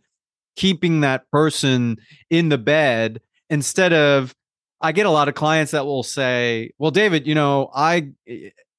keeping 0.56 1.02
that 1.02 1.30
person 1.32 1.98
in 2.30 2.48
the 2.50 2.58
bed 2.58 3.22
instead 3.50 3.94
of 3.94 4.34
I 4.82 4.92
get 4.92 5.06
a 5.06 5.12
lot 5.12 5.28
of 5.28 5.36
clients 5.36 5.72
that 5.72 5.86
will 5.86 6.04
say, 6.04 6.72
"Well, 6.78 6.92
David, 6.92 7.28
you 7.28 7.36
know, 7.36 7.70
I 7.74 8.10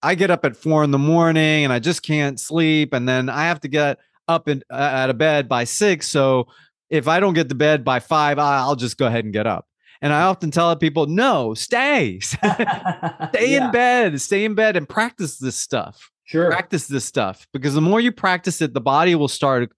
I 0.06 0.14
get 0.14 0.30
up 0.30 0.44
at 0.44 0.56
four 0.56 0.84
in 0.84 0.92
the 0.92 0.98
morning 0.98 1.64
and 1.64 1.72
I 1.72 1.80
just 1.80 2.04
can't 2.04 2.38
sleep, 2.38 2.92
and 2.92 3.08
then 3.08 3.28
I 3.28 3.46
have 3.46 3.58
to 3.62 3.68
get 3.68 3.98
up 4.28 4.48
in, 4.48 4.62
uh, 4.70 4.74
out 4.74 5.10
of 5.10 5.18
bed 5.18 5.48
by 5.48 5.64
six. 5.64 6.06
So 6.06 6.46
if 6.90 7.08
I 7.08 7.18
don't 7.18 7.34
get 7.34 7.48
to 7.48 7.56
bed 7.56 7.84
by 7.84 7.98
five, 7.98 8.38
I'll 8.38 8.76
just 8.76 8.98
go 8.98 9.06
ahead 9.06 9.24
and 9.24 9.32
get 9.32 9.48
up." 9.48 9.66
And 10.00 10.12
I 10.12 10.22
often 10.22 10.52
tell 10.52 10.76
people, 10.76 11.06
"No, 11.06 11.54
stay, 11.54 12.20
stay 12.20 12.46
yeah. 12.48 13.66
in 13.66 13.72
bed, 13.72 14.20
stay 14.20 14.44
in 14.44 14.54
bed, 14.54 14.76
and 14.76 14.88
practice 14.88 15.38
this 15.38 15.56
stuff. 15.56 16.12
Sure, 16.22 16.52
practice 16.52 16.86
this 16.86 17.04
stuff 17.04 17.48
because 17.52 17.74
the 17.74 17.80
more 17.80 17.98
you 17.98 18.12
practice 18.12 18.62
it, 18.62 18.74
the 18.74 18.80
body 18.80 19.16
will 19.16 19.26
start 19.26 19.72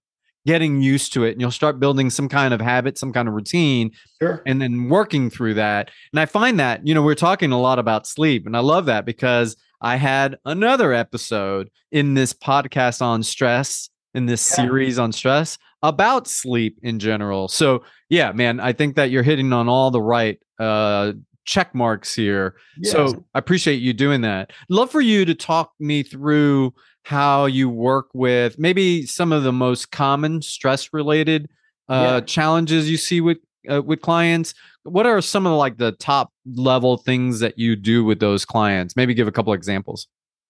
getting 0.45 0.79
used 0.79 1.11
to 1.13 1.23
it 1.23 1.31
and 1.31 1.41
you'll 1.41 1.51
start 1.51 1.79
building 1.79 2.11
some 2.11 2.29
kind 2.29 2.53
of 2.53 2.61
habit, 2.61 2.99
some 2.99 3.11
kind 3.11 3.27
of 3.27 3.33
routine, 3.33 3.91
sure. 4.21 4.43
and 4.45 4.61
then 4.61 4.89
working 4.89 5.29
through 5.29 5.55
that. 5.55 5.91
And 6.13 6.19
I 6.19 6.25
find 6.25 6.59
that, 6.59 6.85
you 6.87 6.93
know, 6.93 7.01
we're 7.01 7.15
talking 7.15 7.51
a 7.51 7.59
lot 7.59 7.79
about 7.79 8.05
sleep, 8.05 8.45
and 8.45 8.55
I 8.55 8.59
love 8.59 8.85
that 8.85 9.05
because 9.05 9.57
I 9.81 9.95
had 9.95 10.37
another 10.45 10.93
episode 10.93 11.69
in 11.91 12.13
this 12.13 12.33
podcast 12.33 13.01
on 13.01 13.23
stress, 13.23 13.89
in 14.13 14.25
this 14.25 14.49
yeah. 14.49 14.55
series 14.55 14.99
on 14.99 15.11
stress 15.11 15.57
about 15.81 16.27
sleep 16.27 16.77
in 16.83 16.99
general. 16.99 17.47
So, 17.47 17.83
yeah, 18.09 18.31
man, 18.31 18.59
I 18.59 18.73
think 18.73 18.95
that 18.95 19.11
you're 19.11 19.23
hitting 19.23 19.53
on 19.53 19.69
all 19.69 19.91
the 19.91 20.01
right 20.01 20.39
uh 20.59 21.13
check 21.45 21.73
marks 21.73 22.13
here. 22.13 22.55
Yes. 22.77 22.91
So, 22.91 23.25
I 23.33 23.39
appreciate 23.39 23.81
you 23.81 23.93
doing 23.93 24.21
that. 24.21 24.51
Love 24.69 24.91
for 24.91 25.01
you 25.01 25.25
to 25.25 25.35
talk 25.35 25.71
me 25.79 26.03
through 26.03 26.73
how 27.03 27.45
you 27.45 27.69
work 27.69 28.07
with 28.13 28.59
maybe 28.59 29.05
some 29.05 29.31
of 29.31 29.43
the 29.43 29.53
most 29.53 29.91
common 29.91 30.41
stress 30.41 30.93
related 30.93 31.49
uh, 31.87 32.19
yeah. 32.19 32.19
challenges 32.21 32.89
you 32.89 32.97
see 32.97 33.19
with 33.21 33.39
uh, 33.71 33.81
with 33.81 34.01
clients 34.01 34.53
what 34.91 35.05
are 35.05 35.21
some 35.21 35.45
of 35.45 35.51
the, 35.51 35.57
like 35.57 35.77
the 35.77 35.93
top 35.93 36.31
level 36.45 36.97
things 36.97 37.39
that 37.39 37.57
you 37.57 37.75
do 37.75 38.03
with 38.03 38.19
those 38.19 38.45
clients? 38.45 38.95
Maybe 38.95 39.13
give 39.13 39.27
a 39.27 39.31
couple 39.31 39.53
examples. 39.53 40.07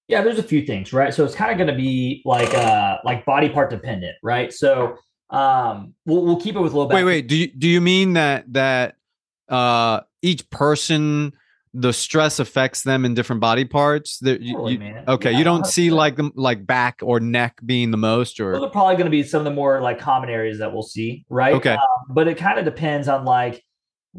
Yeah 0.07 0.23
there's 0.23 0.39
a 0.39 0.43
few 0.43 0.65
things 0.65 0.91
right? 0.91 1.13
So 1.13 1.23
it's 1.23 1.35
kind 1.35 1.51
of 1.51 1.57
going 1.57 1.69
to 1.69 1.75
be 1.75 2.21
like 2.25 2.53
uh 2.53 2.97
like 3.03 3.25
body 3.25 3.49
part 3.49 3.69
dependent 3.69 4.15
right? 4.23 4.51
So 4.51 4.97
um 5.29 5.93
we'll, 6.05 6.23
we'll 6.25 6.41
keep 6.41 6.55
it 6.55 6.59
with 6.59 6.73
little 6.73 6.87
bit 6.87 6.95
wait 6.95 7.03
wait 7.03 7.27
do 7.27 7.35
you 7.35 7.47
do 7.47 7.67
you 7.67 7.79
mean 7.79 8.13
that 8.13 8.51
that 8.51 8.95
uh 9.47 10.01
each 10.23 10.49
person 10.49 11.33
the 11.73 11.93
stress 11.93 12.39
affects 12.39 12.81
them 12.81 13.05
in 13.05 13.13
different 13.13 13.41
body 13.41 13.65
parts. 13.65 14.17
That 14.19 14.41
totally, 14.43 14.77
you, 14.77 14.95
okay, 15.07 15.31
yeah, 15.31 15.37
you 15.37 15.43
don't 15.43 15.67
see 15.67 15.91
like 15.91 16.15
them 16.15 16.31
like 16.35 16.65
back 16.65 16.99
or 17.03 17.19
neck 17.19 17.59
being 17.65 17.91
the 17.91 17.97
most, 17.97 18.39
or? 18.39 18.53
Those 18.53 18.63
are 18.63 18.69
probably 18.69 18.95
going 18.95 19.05
to 19.05 19.11
be 19.11 19.23
some 19.23 19.39
of 19.39 19.45
the 19.45 19.51
more 19.51 19.81
like 19.81 19.99
common 19.99 20.29
areas 20.29 20.59
that 20.59 20.73
we'll 20.73 20.83
see, 20.83 21.25
right? 21.29 21.53
Okay, 21.53 21.73
um, 21.73 21.79
but 22.09 22.27
it 22.27 22.37
kind 22.37 22.57
of 22.57 22.65
depends 22.65 23.07
on 23.07 23.25
like 23.25 23.63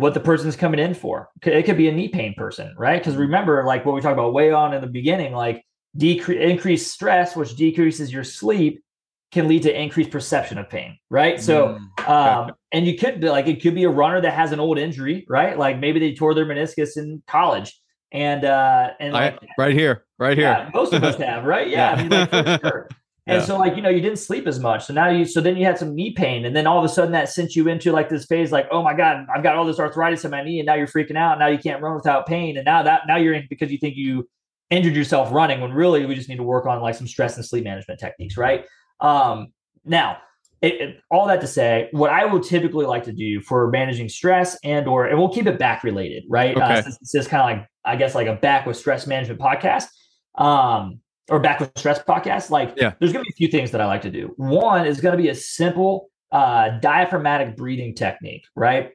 what 0.00 0.14
the 0.14 0.20
person's 0.20 0.56
coming 0.56 0.80
in 0.80 0.94
for. 0.94 1.28
It 1.42 1.64
could 1.64 1.76
be 1.76 1.88
a 1.88 1.92
knee 1.92 2.08
pain 2.08 2.34
person, 2.34 2.74
right? 2.78 2.98
Because 2.98 3.16
remember, 3.16 3.64
like 3.64 3.84
what 3.84 3.94
we 3.94 4.00
talked 4.00 4.14
about 4.14 4.32
way 4.32 4.50
on 4.50 4.72
in 4.72 4.80
the 4.80 4.86
beginning, 4.86 5.34
like 5.34 5.62
decrease 5.96 6.40
increased 6.40 6.92
stress, 6.92 7.36
which 7.36 7.54
decreases 7.54 8.12
your 8.12 8.24
sleep, 8.24 8.82
can 9.30 9.46
lead 9.46 9.62
to 9.62 9.80
increased 9.80 10.10
perception 10.10 10.58
of 10.58 10.68
pain, 10.70 10.98
right? 11.10 11.40
So, 11.40 11.78
mm, 11.98 12.08
um, 12.08 12.52
and 12.72 12.86
you 12.86 12.96
could 12.96 13.20
be 13.20 13.28
like, 13.28 13.46
it 13.46 13.62
could 13.62 13.74
be 13.74 13.84
a 13.84 13.90
runner 13.90 14.20
that 14.22 14.32
has 14.32 14.52
an 14.52 14.58
old 14.58 14.78
injury, 14.78 15.26
right? 15.28 15.56
Like 15.58 15.78
maybe 15.78 16.00
they 16.00 16.14
tore 16.14 16.34
their 16.34 16.46
meniscus 16.46 16.96
in 16.96 17.22
college, 17.26 17.78
and 18.10 18.44
uh, 18.44 18.90
and 18.98 19.12
like, 19.12 19.34
I, 19.34 19.46
right 19.58 19.74
here, 19.74 20.04
right 20.18 20.36
here, 20.36 20.46
yeah, 20.46 20.70
most 20.72 20.94
of 20.94 21.04
us 21.04 21.16
have, 21.16 21.44
right? 21.44 21.68
Yeah, 21.68 22.00
yeah. 22.10 22.18
I 22.18 22.26
mean, 22.26 22.44
like, 22.44 22.60
sure. 22.62 22.88
And 23.26 23.40
yeah. 23.40 23.46
so, 23.46 23.58
like 23.58 23.76
you 23.76 23.82
know, 23.82 23.90
you 23.90 24.00
didn't 24.00 24.18
sleep 24.18 24.46
as 24.46 24.58
much, 24.58 24.86
so 24.86 24.94
now 24.94 25.08
you, 25.08 25.24
so 25.24 25.40
then 25.40 25.56
you 25.56 25.64
had 25.64 25.78
some 25.78 25.94
knee 25.94 26.12
pain, 26.12 26.44
and 26.46 26.56
then 26.56 26.66
all 26.66 26.78
of 26.78 26.84
a 26.84 26.88
sudden 26.88 27.12
that 27.12 27.28
sent 27.28 27.54
you 27.54 27.68
into 27.68 27.92
like 27.92 28.08
this 28.08 28.24
phase, 28.24 28.50
like, 28.50 28.66
oh 28.70 28.82
my 28.82 28.94
god, 28.94 29.26
I've 29.34 29.42
got 29.42 29.56
all 29.56 29.66
this 29.66 29.78
arthritis 29.78 30.24
in 30.24 30.30
my 30.30 30.42
knee, 30.42 30.58
and 30.58 30.66
now 30.66 30.74
you're 30.74 30.86
freaking 30.86 31.16
out. 31.16 31.38
Now 31.38 31.48
you 31.48 31.58
can't 31.58 31.82
run 31.82 31.94
without 31.94 32.26
pain, 32.26 32.56
and 32.56 32.64
now 32.64 32.82
that 32.82 33.02
now 33.06 33.16
you're 33.16 33.34
in 33.34 33.46
because 33.50 33.70
you 33.70 33.78
think 33.78 33.96
you 33.96 34.28
injured 34.70 34.96
yourself 34.96 35.32
running, 35.32 35.60
when 35.60 35.72
really 35.72 36.06
we 36.06 36.14
just 36.14 36.28
need 36.28 36.36
to 36.36 36.42
work 36.42 36.66
on 36.66 36.80
like 36.80 36.94
some 36.94 37.06
stress 37.06 37.36
and 37.36 37.44
sleep 37.44 37.64
management 37.64 38.00
techniques, 38.00 38.36
right? 38.36 38.64
Um, 39.00 39.48
now, 39.84 40.18
it, 40.62 40.74
it, 40.74 40.96
all 41.10 41.26
that 41.26 41.40
to 41.40 41.46
say, 41.46 41.88
what 41.92 42.10
I 42.10 42.26
will 42.26 42.40
typically 42.40 42.86
like 42.86 43.04
to 43.04 43.12
do 43.12 43.40
for 43.40 43.70
managing 43.70 44.08
stress 44.08 44.58
and 44.62 44.86
or 44.86 45.06
and 45.06 45.18
we'll 45.18 45.32
keep 45.32 45.46
it 45.46 45.58
back 45.58 45.84
related, 45.84 46.24
right? 46.28 46.56
Uh, 46.56 46.64
okay. 46.64 46.78
Uh, 46.78 46.82
this 46.82 47.14
is 47.14 47.28
kind 47.28 47.42
of 47.42 47.58
like 47.58 47.68
I 47.84 47.96
guess 47.96 48.14
like 48.14 48.26
a 48.26 48.34
back 48.34 48.66
with 48.66 48.76
stress 48.76 49.06
management 49.06 49.40
podcast. 49.40 49.86
Um, 50.36 51.00
or 51.30 51.38
back 51.40 51.60
with 51.60 51.70
stress 51.76 52.02
podcast, 52.02 52.50
like 52.50 52.74
Yeah. 52.76 52.92
there's 52.98 53.12
gonna 53.12 53.22
be 53.24 53.30
a 53.30 53.36
few 53.36 53.48
things 53.48 53.70
that 53.70 53.80
I 53.80 53.86
like 53.86 54.02
to 54.02 54.10
do. 54.10 54.34
One 54.36 54.86
is 54.86 55.00
gonna 55.00 55.16
be 55.16 55.28
a 55.28 55.34
simple 55.34 56.10
uh, 56.32 56.78
diaphragmatic 56.80 57.56
breathing 57.56 57.92
technique, 57.94 58.44
right? 58.54 58.92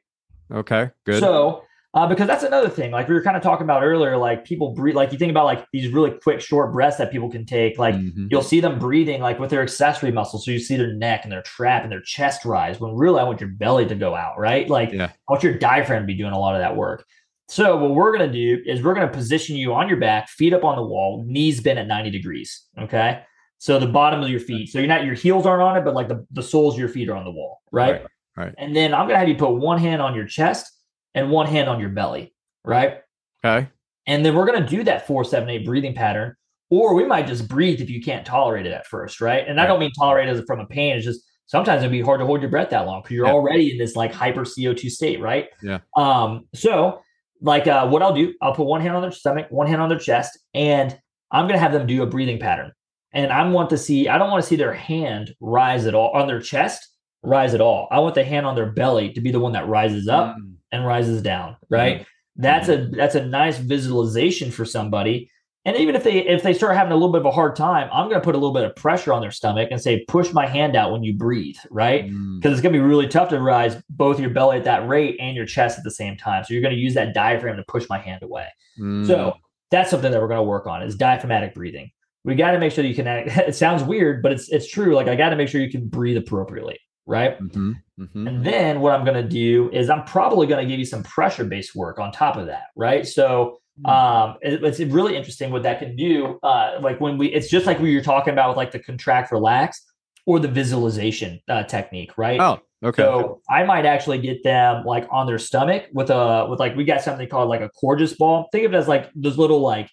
Okay. 0.50 0.90
Good. 1.04 1.20
So, 1.20 1.62
uh, 1.92 2.06
because 2.06 2.26
that's 2.26 2.44
another 2.44 2.68
thing, 2.68 2.90
like 2.90 3.08
we 3.08 3.14
were 3.14 3.22
kind 3.22 3.36
of 3.36 3.42
talking 3.42 3.64
about 3.64 3.82
earlier, 3.82 4.16
like 4.16 4.44
people 4.44 4.72
breathe, 4.74 4.94
like 4.94 5.12
you 5.12 5.18
think 5.18 5.30
about 5.30 5.44
like 5.44 5.66
these 5.72 5.90
really 5.92 6.12
quick, 6.22 6.40
short 6.40 6.72
breaths 6.72 6.96
that 6.98 7.10
people 7.10 7.30
can 7.30 7.44
take, 7.46 7.78
like 7.78 7.94
Mhm. 7.94 8.28
you'll 8.30 8.42
see 8.42 8.60
them 8.60 8.78
breathing 8.78 9.20
like 9.20 9.38
with 9.38 9.50
their 9.50 9.62
accessory 9.62 10.12
muscles. 10.12 10.44
So 10.44 10.50
you 10.50 10.58
see 10.58 10.76
their 10.76 10.92
neck 10.94 11.20
and 11.24 11.32
their 11.32 11.42
trap 11.42 11.82
and 11.82 11.92
their 11.92 12.00
chest 12.02 12.44
rise 12.44 12.80
when 12.80 12.94
really 12.94 13.20
I 13.20 13.24
want 13.24 13.40
your 13.40 13.50
belly 13.50 13.86
to 13.86 13.94
go 13.94 14.14
out, 14.14 14.38
right? 14.38 14.68
Like 14.68 14.92
Yeah. 14.92 15.06
I 15.06 15.32
want 15.32 15.42
your 15.42 15.54
diaphragm 15.58 16.02
to 16.02 16.06
be 16.06 16.14
doing 16.14 16.32
a 16.32 16.38
lot 16.38 16.54
of 16.54 16.60
that 16.60 16.76
work. 16.76 17.04
So 17.48 17.76
what 17.76 17.90
we're 17.94 18.12
gonna 18.12 18.32
do 18.32 18.60
is 18.66 18.82
we're 18.82 18.94
gonna 18.94 19.08
position 19.08 19.56
you 19.56 19.72
on 19.74 19.88
your 19.88 19.98
back, 19.98 20.28
feet 20.28 20.52
up 20.52 20.64
on 20.64 20.76
the 20.76 20.82
wall, 20.82 21.24
knees 21.26 21.60
bent 21.60 21.78
at 21.78 21.86
90 21.86 22.10
degrees. 22.10 22.64
Okay. 22.78 23.22
So 23.58 23.78
the 23.78 23.86
bottom 23.86 24.22
of 24.22 24.28
your 24.28 24.40
feet. 24.40 24.68
So 24.68 24.78
you're 24.78 24.88
not 24.88 25.04
your 25.04 25.14
heels 25.14 25.46
aren't 25.46 25.62
on 25.62 25.76
it, 25.76 25.84
but 25.84 25.94
like 25.94 26.08
the, 26.08 26.26
the 26.32 26.42
soles 26.42 26.74
of 26.74 26.80
your 26.80 26.88
feet 26.88 27.08
are 27.08 27.16
on 27.16 27.24
the 27.24 27.30
wall, 27.30 27.62
right? 27.72 27.92
Right, 27.92 28.06
right. 28.36 28.54
And 28.58 28.74
then 28.74 28.92
I'm 28.92 29.06
gonna 29.06 29.18
have 29.18 29.28
you 29.28 29.36
put 29.36 29.52
one 29.52 29.78
hand 29.78 30.02
on 30.02 30.14
your 30.14 30.26
chest 30.26 30.70
and 31.14 31.30
one 31.30 31.46
hand 31.46 31.68
on 31.68 31.80
your 31.80 31.88
belly, 31.90 32.34
right? 32.64 32.98
okay. 33.44 33.68
And 34.08 34.24
then 34.24 34.36
we're 34.36 34.46
going 34.46 34.62
to 34.62 34.68
do 34.68 34.84
that 34.84 35.04
four, 35.08 35.24
seven, 35.24 35.48
eight 35.50 35.64
breathing 35.66 35.92
pattern. 35.92 36.36
Or 36.70 36.94
we 36.94 37.04
might 37.04 37.26
just 37.26 37.48
breathe 37.48 37.80
if 37.80 37.90
you 37.90 38.00
can't 38.00 38.24
tolerate 38.24 38.64
it 38.64 38.72
at 38.72 38.86
first, 38.86 39.20
right? 39.20 39.44
And 39.48 39.60
I 39.60 39.66
don't 39.66 39.80
mean 39.80 39.90
tolerate 39.98 40.28
as 40.28 40.40
from 40.46 40.60
a 40.60 40.66
pain. 40.66 40.96
It's 40.96 41.04
just 41.04 41.22
sometimes 41.46 41.80
it'd 41.82 41.90
be 41.90 42.02
hard 42.02 42.20
to 42.20 42.26
hold 42.26 42.40
your 42.40 42.50
breath 42.50 42.70
that 42.70 42.86
long 42.86 43.02
because 43.02 43.16
you're 43.16 43.26
Yeah. 43.26 43.32
already 43.32 43.72
in 43.72 43.78
this 43.78 43.96
like 43.96 44.12
hyper 44.12 44.42
CO2 44.44 44.90
state, 44.90 45.20
right? 45.20 45.48
Yeah. 45.60 45.78
Um, 45.96 46.46
so 46.54 47.00
like 47.46 47.66
uh 47.66 47.86
what 47.88 48.02
I'll 48.02 48.14
do, 48.14 48.34
I'll 48.42 48.54
put 48.54 48.66
one 48.66 48.80
hand 48.82 48.94
on 48.94 49.02
their 49.02 49.12
stomach, 49.12 49.46
one 49.50 49.66
hand 49.66 49.80
on 49.80 49.88
their 49.88 49.98
chest, 49.98 50.38
and 50.52 50.96
I'm 51.30 51.46
gonna 51.46 51.58
have 51.58 51.72
them 51.72 51.86
do 51.86 52.02
a 52.02 52.06
breathing 52.06 52.38
pattern. 52.38 52.72
And 53.12 53.32
I 53.32 53.48
want 53.48 53.70
to 53.70 53.78
see, 53.78 54.08
I 54.08 54.18
don't 54.18 54.30
want 54.30 54.42
to 54.42 54.48
see 54.48 54.56
their 54.56 54.74
hand 54.74 55.34
rise 55.40 55.86
at 55.86 55.94
all 55.94 56.10
on 56.10 56.26
their 56.26 56.40
chest, 56.40 56.86
rise 57.22 57.54
at 57.54 57.60
all. 57.62 57.88
I 57.90 57.98
want 58.00 58.14
the 58.14 58.24
hand 58.24 58.44
on 58.46 58.54
their 58.54 58.70
belly 58.72 59.12
to 59.14 59.20
be 59.22 59.30
the 59.30 59.40
one 59.40 59.52
that 59.52 59.66
rises 59.68 60.06
up 60.08 60.36
Mm. 60.36 60.54
and 60.72 60.84
rises 60.86 61.22
down 61.22 61.56
right 61.70 62.04
that's 62.36 62.68
a 62.68 62.88
that's 62.88 63.14
a 63.14 63.24
nice 63.24 63.56
visualization 63.58 64.50
for 64.50 64.64
somebody 64.66 65.30
and 65.66 65.76
even 65.76 65.94
if 65.94 66.04
they 66.04 66.20
if 66.26 66.42
they 66.42 66.54
start 66.54 66.74
having 66.76 66.92
a 66.92 66.96
little 66.96 67.12
bit 67.12 67.20
of 67.20 67.26
a 67.26 67.30
hard 67.30 67.54
time 67.56 67.88
i'm 67.92 68.08
going 68.08 68.18
to 68.20 68.24
put 68.24 68.34
a 68.34 68.38
little 68.38 68.54
bit 68.54 68.64
of 68.64 68.74
pressure 68.76 69.12
on 69.12 69.20
their 69.20 69.30
stomach 69.30 69.68
and 69.70 69.80
say 69.80 70.04
push 70.08 70.32
my 70.32 70.46
hand 70.46 70.74
out 70.76 70.92
when 70.92 71.02
you 71.02 71.12
breathe 71.12 71.56
right 71.70 72.06
Mm. 72.06 72.38
because 72.40 72.52
it's 72.52 72.62
going 72.62 72.72
to 72.72 72.78
be 72.78 72.84
really 72.84 73.08
tough 73.08 73.28
to 73.30 73.40
rise 73.40 73.76
both 73.90 74.18
your 74.18 74.30
belly 74.30 74.56
at 74.56 74.64
that 74.64 74.88
rate 74.88 75.16
and 75.20 75.36
your 75.36 75.44
chest 75.46 75.76
at 75.76 75.84
the 75.84 75.90
same 75.90 76.16
time 76.16 76.44
so 76.44 76.54
you're 76.54 76.62
going 76.62 76.74
to 76.74 76.80
use 76.80 76.94
that 76.94 77.12
diaphragm 77.12 77.56
to 77.58 77.64
push 77.68 77.86
my 77.90 77.98
hand 77.98 78.22
away 78.22 78.46
Mm. 78.80 79.06
so 79.06 79.34
that's 79.70 79.90
something 79.90 80.12
that 80.12 80.20
we're 80.20 80.28
going 80.28 80.38
to 80.38 80.42
work 80.44 80.66
on 80.66 80.82
is 80.82 80.94
diaphragmatic 80.96 81.54
breathing 81.54 81.90
we 82.24 82.34
got 82.34 82.52
to 82.52 82.58
make 82.58 82.72
sure 82.72 82.82
that 82.82 82.88
you 82.88 82.94
can 82.94 83.06
act, 83.06 83.28
it 83.48 83.54
sounds 83.54 83.82
weird 83.82 84.22
but 84.22 84.32
it's 84.32 84.48
it's 84.50 84.68
true 84.68 84.94
like 84.94 85.08
i 85.08 85.14
got 85.16 85.30
to 85.30 85.36
make 85.36 85.48
sure 85.48 85.60
you 85.60 85.70
can 85.70 85.86
breathe 85.88 86.16
appropriately 86.16 86.78
right 87.06 87.38
Mhm. 87.40 87.74
Mhm. 87.98 88.28
and 88.28 88.44
then 88.44 88.80
what 88.80 88.92
I'm 88.92 89.04
going 89.04 89.16
to 89.22 89.28
do 89.28 89.70
is 89.72 89.88
I'm 89.88 90.02
probably 90.04 90.46
going 90.48 90.62
to 90.64 90.68
give 90.68 90.78
you 90.80 90.84
some 90.84 91.02
pressure 91.04 91.44
based 91.44 91.74
work 91.76 91.98
on 92.00 92.10
top 92.12 92.36
of 92.36 92.46
that, 92.46 92.64
right? 92.76 93.06
So 93.06 93.60
um, 93.84 94.36
it- 94.42 94.62
it's 94.64 94.80
really 94.80 95.16
interesting 95.16 95.50
what 95.50 95.62
that 95.64 95.78
can 95.78 95.96
do. 95.96 96.38
Uh, 96.42 96.78
like 96.80 97.00
when 97.00 97.18
we, 97.18 97.28
it's 97.28 97.48
just 97.48 97.66
like 97.66 97.78
we 97.78 97.94
were 97.94 98.02
talking 98.02 98.32
about 98.32 98.48
with 98.48 98.56
like 98.56 98.70
the 98.72 98.78
contract 98.78 99.30
relax 99.32 99.84
or 100.24 100.38
the 100.40 100.48
visualization 100.48 101.40
uh, 101.48 101.62
technique, 101.64 102.16
right? 102.16 102.40
Oh, 102.40 102.58
okay. 102.82 103.02
So 103.02 103.40
I 103.50 103.64
might 103.64 103.86
actually 103.86 104.18
get 104.18 104.42
them 104.42 104.84
like 104.84 105.06
on 105.10 105.26
their 105.26 105.38
stomach 105.38 105.84
with 105.92 106.10
a 106.10 106.46
with 106.48 106.58
like 106.58 106.74
we 106.74 106.84
got 106.84 107.02
something 107.02 107.28
called 107.28 107.48
like 107.48 107.60
a 107.60 107.70
Coregeous 107.80 108.14
ball. 108.14 108.48
Think 108.52 108.64
of 108.66 108.74
it 108.74 108.76
as 108.76 108.88
like 108.88 109.10
those 109.14 109.36
little 109.38 109.60
like 109.60 109.90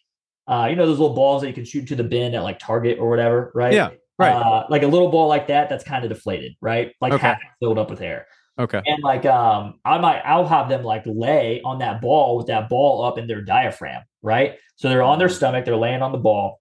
uh, 0.47 0.67
you 0.69 0.75
know 0.75 0.85
those 0.85 0.99
little 0.99 1.15
balls 1.15 1.41
that 1.41 1.47
you 1.49 1.53
can 1.53 1.65
shoot 1.65 1.87
to 1.87 1.95
the 1.95 2.03
bin 2.03 2.33
at 2.35 2.43
like 2.43 2.59
Target 2.59 2.99
or 2.99 3.09
whatever, 3.09 3.51
right? 3.53 3.73
Yeah, 3.73 3.89
right. 4.17 4.31
Uh, 4.33 4.65
like 4.69 4.83
a 4.83 4.87
little 4.87 5.09
ball 5.09 5.27
like 5.27 5.47
that 5.47 5.69
that's 5.69 5.83
kind 5.83 6.03
of 6.03 6.09
deflated, 6.09 6.53
right? 6.61 6.93
Like 6.99 7.13
Okay. 7.13 7.27
half 7.27 7.37
filled 7.59 7.77
up 7.77 7.89
with 7.89 8.01
air. 8.01 8.25
Okay. 8.59 8.81
And 8.85 9.01
like 9.03 9.25
um 9.25 9.79
I 9.85 9.97
might 9.97 10.21
I'll 10.25 10.47
have 10.47 10.69
them 10.69 10.83
like 10.83 11.03
lay 11.05 11.61
on 11.63 11.79
that 11.79 12.01
ball 12.01 12.37
with 12.37 12.47
that 12.47 12.69
ball 12.69 13.03
up 13.03 13.17
in 13.17 13.27
their 13.27 13.41
diaphragm, 13.41 14.03
right? 14.21 14.55
So 14.75 14.89
they're 14.89 15.03
on 15.03 15.19
their 15.19 15.29
stomach, 15.29 15.65
they're 15.65 15.75
laying 15.75 16.01
on 16.01 16.11
the 16.11 16.17
ball, 16.17 16.59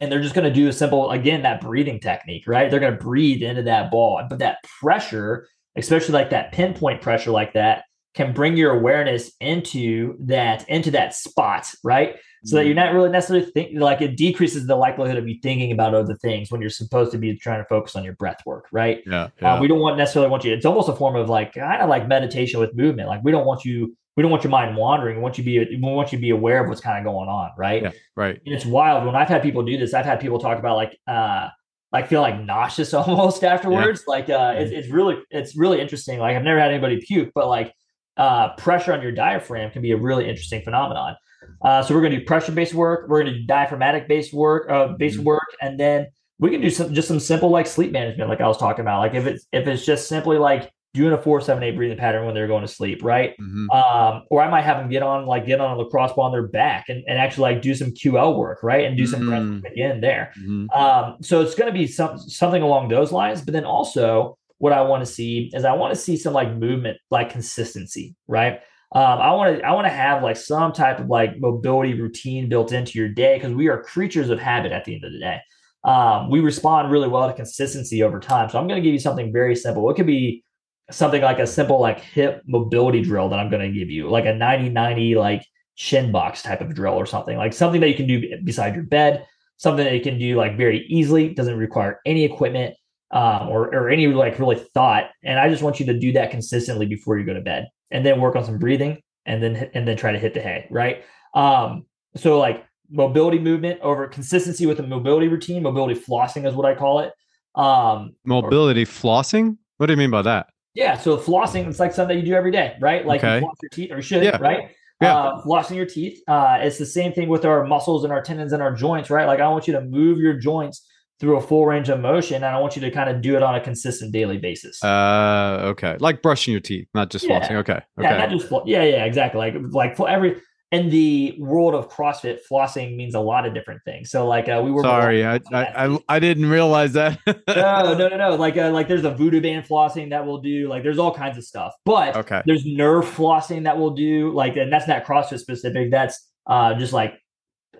and 0.00 0.10
they're 0.10 0.22
just 0.22 0.34
gonna 0.34 0.52
do 0.52 0.68
a 0.68 0.72
simple 0.72 1.10
again 1.10 1.42
that 1.42 1.60
breathing 1.60 2.00
technique, 2.00 2.44
right? 2.46 2.70
They're 2.70 2.80
gonna 2.80 2.96
breathe 2.96 3.42
into 3.42 3.62
that 3.62 3.90
ball. 3.90 4.22
But 4.28 4.38
that 4.40 4.58
pressure, 4.80 5.46
especially 5.76 6.14
like 6.14 6.30
that 6.30 6.52
pinpoint 6.52 7.02
pressure 7.02 7.30
like 7.30 7.52
that, 7.54 7.84
can 8.14 8.32
bring 8.32 8.56
your 8.56 8.72
awareness 8.72 9.30
into 9.40 10.16
that 10.20 10.68
into 10.68 10.90
that 10.92 11.14
spot, 11.14 11.70
right? 11.84 12.16
So 12.44 12.56
that 12.56 12.66
you're 12.66 12.74
not 12.74 12.94
really 12.94 13.10
necessarily 13.10 13.50
thinking 13.50 13.80
like 13.80 14.00
it 14.00 14.16
decreases 14.16 14.66
the 14.66 14.76
likelihood 14.76 15.16
of 15.16 15.28
you 15.28 15.38
thinking 15.42 15.72
about 15.72 15.94
other 15.94 16.14
things 16.14 16.50
when 16.50 16.60
you're 16.60 16.70
supposed 16.70 17.10
to 17.12 17.18
be 17.18 17.36
trying 17.36 17.60
to 17.60 17.66
focus 17.68 17.96
on 17.96 18.04
your 18.04 18.14
breath 18.14 18.38
work, 18.46 18.66
right? 18.70 19.02
Yeah. 19.06 19.28
Yeah. 19.42 19.54
Uh, 19.54 19.60
we 19.60 19.66
don't 19.66 19.80
want 19.80 19.98
necessarily 19.98 20.30
want 20.30 20.44
you. 20.44 20.54
It's 20.54 20.64
almost 20.64 20.88
a 20.88 20.94
form 20.94 21.16
of 21.16 21.28
like 21.28 21.54
kind 21.54 21.82
of 21.82 21.88
like 21.88 22.06
meditation 22.06 22.60
with 22.60 22.74
movement. 22.76 23.08
Like 23.08 23.22
we 23.24 23.32
don't 23.32 23.44
want 23.44 23.64
you. 23.64 23.96
We 24.16 24.22
don't 24.22 24.30
want 24.30 24.44
your 24.44 24.50
mind 24.50 24.76
wandering. 24.76 25.16
We 25.16 25.22
want 25.22 25.36
you 25.36 25.44
to 25.44 25.50
be. 25.50 25.76
We 25.76 25.80
want 25.80 26.12
you 26.12 26.18
to 26.18 26.22
be 26.22 26.30
aware 26.30 26.62
of 26.62 26.68
what's 26.68 26.80
kind 26.80 26.98
of 26.98 27.04
going 27.04 27.28
on, 27.28 27.50
right? 27.58 27.82
yeah. 27.82 27.90
Right. 28.14 28.40
And 28.46 28.54
it's 28.54 28.64
wild 28.64 29.04
when 29.04 29.16
I've 29.16 29.28
had 29.28 29.42
people 29.42 29.64
do 29.64 29.76
this. 29.76 29.92
I've 29.92 30.06
had 30.06 30.20
people 30.20 30.38
talk 30.38 30.58
about 30.58 30.76
like 30.76 30.96
uh 31.08 31.48
like 31.92 32.08
feel 32.08 32.20
like 32.20 32.40
nauseous 32.40 32.94
almost 32.94 33.42
afterwards. 33.42 34.04
Like 34.06 34.30
uh 34.30 34.54
it's, 34.56 34.70
it's 34.70 34.88
really 34.88 35.20
it's 35.30 35.56
really 35.56 35.80
interesting. 35.80 36.20
Like 36.20 36.36
I've 36.36 36.44
never 36.44 36.60
had 36.60 36.70
anybody 36.70 37.00
puke, 37.04 37.32
but 37.34 37.48
like 37.48 37.74
uh 38.18 38.54
pressure 38.56 38.92
on 38.92 39.00
your 39.02 39.12
diaphragm 39.12 39.70
can 39.70 39.80
be 39.82 39.92
a 39.92 39.96
really 39.96 40.28
interesting 40.28 40.60
phenomenon. 40.62 41.16
Uh 41.62 41.82
so 41.82 41.94
we're 41.94 42.02
gonna 42.02 42.18
do 42.18 42.24
pressure 42.24 42.52
based 42.52 42.74
work, 42.74 43.08
we're 43.08 43.22
gonna 43.22 43.38
do 43.38 43.46
diaphragmatic 43.46 44.08
based 44.08 44.32
work, 44.34 44.68
uh 44.70 44.88
based 44.98 45.18
Mhm. 45.18 45.24
work, 45.24 45.46
and 45.62 45.78
then 45.80 46.06
we 46.40 46.50
can 46.50 46.60
do 46.60 46.70
some 46.70 46.92
just 46.94 47.08
some 47.08 47.20
simple 47.20 47.48
like 47.50 47.66
sleep 47.66 47.90
management, 47.92 48.28
like 48.30 48.40
I 48.40 48.46
was 48.48 48.58
talking 48.58 48.82
about. 48.82 48.98
Like 49.00 49.14
if 49.14 49.26
it's 49.26 49.46
if 49.52 49.66
it's 49.66 49.84
just 49.86 50.08
simply 50.08 50.38
like 50.38 50.70
doing 50.94 51.12
a 51.12 51.18
four 51.20 51.40
seven 51.40 51.62
eight 51.62 51.76
breathing 51.76 51.98
pattern 51.98 52.24
when 52.24 52.34
they're 52.34 52.46
going 52.46 52.62
to 52.62 52.68
sleep, 52.68 53.04
right? 53.04 53.34
Mhm. 53.40 53.66
um, 53.74 54.22
or 54.30 54.40
I 54.42 54.48
might 54.48 54.62
have 54.62 54.78
them 54.78 54.88
get 54.88 55.02
on 55.02 55.26
like 55.26 55.46
get 55.46 55.60
on 55.60 55.72
a 55.72 55.76
lacrosse 55.76 56.12
ball 56.14 56.24
on 56.24 56.32
their 56.32 56.46
back 56.48 56.88
and, 56.88 57.04
and 57.06 57.18
actually 57.18 57.52
like 57.52 57.62
do 57.62 57.74
some 57.74 57.88
QL 57.92 58.36
work, 58.38 58.62
right? 58.62 58.84
And 58.86 58.96
do 58.96 59.06
some 59.06 59.26
breath 59.26 59.42
Mm. 59.42 59.62
work 59.62 59.72
again 59.72 60.00
there. 60.00 60.32
Mhm. 60.40 60.66
Um, 60.74 61.16
so 61.22 61.40
it's 61.42 61.54
going 61.54 61.70
to 61.72 61.78
be 61.78 61.86
some 61.86 62.18
something 62.18 62.62
along 62.62 62.88
those 62.88 63.12
lines. 63.12 63.42
But 63.42 63.52
then 63.52 63.64
also, 63.64 64.38
what 64.58 64.72
I 64.72 64.82
want 64.82 65.04
to 65.04 65.10
see 65.10 65.50
is 65.54 65.64
I 65.64 65.72
want 65.72 65.94
to 65.94 66.00
see 66.00 66.16
some 66.16 66.32
like 66.32 66.54
movement, 66.54 66.98
like 67.10 67.30
consistency, 67.30 68.16
right? 68.26 68.60
Um, 68.92 69.02
I 69.02 69.32
want 69.32 69.58
to 69.58 69.66
I 69.66 69.72
want 69.72 69.86
to 69.86 69.92
have 69.92 70.22
like 70.22 70.36
some 70.36 70.72
type 70.72 70.98
of 70.98 71.08
like 71.08 71.38
mobility 71.38 71.94
routine 71.94 72.48
built 72.48 72.72
into 72.72 72.98
your 72.98 73.08
day 73.08 73.36
because 73.36 73.52
we 73.52 73.68
are 73.68 73.82
creatures 73.82 74.30
of 74.30 74.38
habit 74.38 74.72
at 74.72 74.84
the 74.84 74.94
end 74.94 75.04
of 75.04 75.12
the 75.12 75.18
day. 75.18 75.40
Um, 75.84 76.30
we 76.30 76.40
respond 76.40 76.90
really 76.90 77.08
well 77.08 77.28
to 77.28 77.34
consistency 77.34 78.02
over 78.02 78.18
time. 78.18 78.48
So 78.48 78.58
I'm 78.58 78.66
going 78.66 78.82
to 78.82 78.84
give 78.84 78.92
you 78.92 78.98
something 78.98 79.32
very 79.32 79.54
simple. 79.54 79.88
It 79.90 79.94
could 79.94 80.06
be 80.06 80.42
something 80.90 81.22
like 81.22 81.38
a 81.38 81.46
simple 81.46 81.80
like 81.80 82.00
hip 82.00 82.42
mobility 82.46 83.02
drill 83.02 83.28
that 83.28 83.38
I'm 83.38 83.50
going 83.50 83.62
to 83.62 83.78
give 83.78 83.90
you, 83.90 84.10
like 84.10 84.26
a 84.26 84.34
90 84.34 84.70
90 84.70 85.14
like 85.14 85.44
shin 85.74 86.10
box 86.10 86.42
type 86.42 86.60
of 86.60 86.74
drill 86.74 86.94
or 86.94 87.06
something 87.06 87.36
like 87.36 87.52
something 87.52 87.80
that 87.80 87.88
you 87.88 87.94
can 87.94 88.06
do 88.06 88.38
beside 88.42 88.74
your 88.74 88.84
bed, 88.84 89.24
something 89.58 89.84
that 89.84 89.94
you 89.94 90.00
can 90.00 90.18
do 90.18 90.34
like 90.34 90.56
very 90.56 90.86
easily, 90.88 91.28
doesn't 91.34 91.58
require 91.58 92.00
any 92.04 92.24
equipment 92.24 92.74
um, 93.10 93.48
or 93.48 93.74
or 93.74 93.88
any 93.90 94.06
like 94.08 94.38
really 94.38 94.56
thought. 94.74 95.10
And 95.24 95.38
I 95.38 95.48
just 95.48 95.62
want 95.62 95.80
you 95.80 95.86
to 95.86 95.98
do 95.98 96.12
that 96.12 96.30
consistently 96.30 96.86
before 96.86 97.18
you 97.18 97.24
go 97.24 97.34
to 97.34 97.40
bed, 97.40 97.68
and 97.90 98.04
then 98.04 98.20
work 98.20 98.36
on 98.36 98.44
some 98.44 98.58
breathing, 98.58 99.02
and 99.26 99.42
then 99.42 99.70
and 99.74 99.86
then 99.86 99.96
try 99.96 100.12
to 100.12 100.18
hit 100.18 100.34
the 100.34 100.40
hay, 100.40 100.66
right? 100.70 101.04
Um, 101.34 101.86
so 102.16 102.38
like 102.38 102.64
mobility 102.90 103.38
movement 103.38 103.80
over 103.82 104.06
consistency 104.06 104.66
with 104.66 104.80
a 104.80 104.82
mobility 104.82 105.28
routine, 105.28 105.62
mobility 105.62 105.98
flossing 105.98 106.46
is 106.46 106.54
what 106.54 106.66
I 106.66 106.74
call 106.74 107.00
it. 107.00 107.12
Um, 107.54 108.14
Mobility 108.24 108.84
flossing? 108.84 109.56
What 109.78 109.86
do 109.86 109.92
you 109.92 109.96
mean 109.96 110.10
by 110.10 110.22
that? 110.22 110.48
yeah, 110.74 110.96
so 110.96 111.16
flossing 111.16 111.66
it's 111.66 111.80
like 111.80 111.92
something 111.92 112.16
that 112.16 112.20
you 112.24 112.30
do 112.30 112.36
every 112.36 112.52
day, 112.52 112.76
right? 112.80 113.04
Like 113.04 113.20
Okay. 113.24 113.36
you 113.36 113.40
floss 113.40 113.56
your 113.62 113.68
teeth, 113.70 113.90
or 113.90 113.96
you 113.96 114.02
should, 114.02 114.22
Yeah. 114.22 114.36
right? 114.38 114.70
Yeah. 115.02 115.16
Uh, 115.16 115.42
flossing 115.44 115.74
your 115.76 115.86
teeth. 115.86 116.20
Uh, 116.28 116.58
it's 116.60 116.78
the 116.78 116.86
same 116.86 117.12
thing 117.12 117.28
with 117.28 117.44
our 117.44 117.64
muscles 117.64 118.04
and 118.04 118.12
our 118.12 118.22
tendons 118.22 118.52
and 118.52 118.62
our 118.62 118.72
joints, 118.72 119.10
right? 119.10 119.26
Like 119.26 119.40
I 119.40 119.48
want 119.48 119.66
you 119.66 119.72
to 119.74 119.80
move 119.80 120.18
your 120.18 120.34
joints 120.34 120.86
through 121.20 121.36
a 121.36 121.40
full 121.40 121.66
range 121.66 121.88
of 121.88 121.98
motion, 122.00 122.36
and 122.36 122.44
I 122.46 122.58
want 122.60 122.76
you 122.76 122.82
to 122.82 122.90
kind 122.90 123.10
of 123.10 123.20
do 123.20 123.36
it 123.36 123.42
on 123.42 123.54
a 123.56 123.60
consistent 123.60 124.12
daily 124.12 124.38
basis. 124.38 124.82
Uh, 124.84 125.60
okay. 125.72 125.96
Like 125.98 126.22
brushing 126.22 126.52
your 126.52 126.60
teeth, 126.60 126.86
not 126.94 127.10
just 127.10 127.24
Yeah. 127.26 127.40
flossing. 127.40 127.56
Okay. 127.56 127.80
Yeah, 128.00 128.08
Okay. 128.10 128.18
not 128.18 128.30
just 128.30 128.46
flo- 128.48 128.62
yeah, 128.66 128.84
yeah, 128.84 129.04
exactly. 129.04 129.38
Like 129.40 129.54
like 129.70 129.96
for 129.96 130.08
every 130.08 130.40
in 130.70 130.90
the 130.90 131.34
world 131.40 131.74
of 131.74 131.88
CrossFit, 131.88 132.40
flossing 132.48 132.94
means 132.94 133.14
a 133.14 133.20
lot 133.20 133.46
of 133.46 133.54
different 133.54 133.80
things. 133.86 134.10
So 134.10 134.26
like 134.28 134.48
uh, 134.50 134.60
we 134.62 134.70
were 134.70 134.82
Sorry, 134.82 135.24
I, 135.24 135.36
I 135.52 135.86
I 135.86 135.98
I 136.08 136.18
didn't 136.20 136.50
realize 136.50 136.92
that. 136.92 137.18
no, 137.26 137.94
no, 137.94 138.08
no, 138.08 138.16
no. 138.16 138.36
Like, 138.44 138.56
uh, 138.58 138.70
like 138.70 138.86
there's 138.86 139.04
a 139.04 139.10
voodoo 139.10 139.40
band 139.40 139.66
flossing 139.66 140.10
that 140.10 140.24
will 140.26 140.42
do. 140.42 140.68
Like, 140.68 140.82
there's 140.82 140.98
all 140.98 141.14
kinds 141.14 141.38
of 141.38 141.44
stuff. 141.44 141.72
But 141.86 142.16
Okay. 142.16 142.42
there's 142.46 142.66
nerve 142.66 143.06
flossing 143.06 143.64
that 143.64 143.78
will 143.78 143.90
do. 143.94 144.30
Like, 144.32 144.56
and 144.56 144.70
that's 144.72 144.86
not 144.86 145.04
CrossFit 145.06 145.38
specific. 145.40 145.90
That's 145.90 146.28
uh, 146.46 146.74
just 146.74 146.92
like 146.92 147.14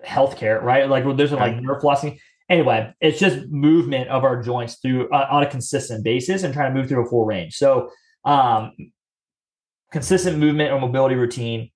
healthcare, 0.05 0.61
right? 0.61 0.89
Like, 0.89 1.03
there's 1.15 1.31
like 1.31 1.53
Okay. 1.53 1.59
nerve 1.61 1.81
flossing. 1.81 2.19
Anyway, 2.49 2.91
it's 2.99 3.19
just 3.19 3.47
movement 3.49 4.09
of 4.09 4.23
our 4.23 4.41
joints 4.41 4.79
through 4.81 5.09
uh, 5.09 5.27
on 5.29 5.43
a 5.43 5.49
consistent 5.49 6.03
basis 6.03 6.43
and 6.43 6.53
trying 6.53 6.73
to 6.73 6.79
move 6.79 6.89
through 6.89 7.05
a 7.05 7.09
full 7.09 7.25
range. 7.25 7.55
So, 7.55 7.91
um, 8.25 8.71
consistent 9.91 10.37
movement 10.37 10.71
or 10.71 10.79
mobility 10.79 11.15
routine, 11.15 11.69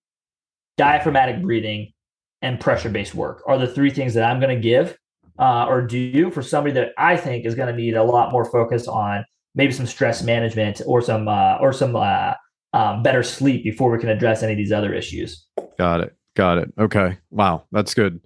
diaphragmatic 0.77 1.41
breathing, 1.41 1.93
and 2.41 2.59
pressure 2.59 2.89
based 2.89 3.15
work 3.15 3.41
are 3.47 3.57
the 3.57 3.67
three 3.67 3.89
things 3.89 4.13
that 4.15 4.29
I'm 4.29 4.39
going 4.39 4.55
to 4.55 4.61
give 4.61 4.97
uh, 5.39 5.65
or 5.67 5.81
do 5.81 6.29
for 6.29 6.41
somebody 6.41 6.73
that 6.73 6.89
I 6.97 7.17
think 7.17 7.45
is 7.45 7.55
going 7.55 7.73
to 7.73 7.81
need 7.81 7.95
a 7.95 8.03
lot 8.03 8.31
more 8.31 8.45
focus 8.45 8.87
on 8.87 9.25
maybe 9.55 9.71
some 9.71 9.87
stress 9.87 10.23
management 10.23 10.81
or 10.85 11.01
some 11.01 11.27
uh, 11.27 11.57
or 11.59 11.73
some 11.73 11.95
uh, 11.95 12.33
um, 12.73 13.01
better 13.01 13.23
sleep 13.23 13.63
before 13.63 13.91
we 13.91 13.99
can 13.99 14.09
address 14.09 14.43
any 14.43 14.53
of 14.53 14.57
these 14.57 14.71
other 14.71 14.93
issues. 14.93 15.45
Got 15.77 16.01
it. 16.01 16.15
Got 16.35 16.57
it. 16.57 16.73
Okay. 16.79 17.17
Wow, 17.31 17.65
that's 17.71 17.93
good. 17.93 18.19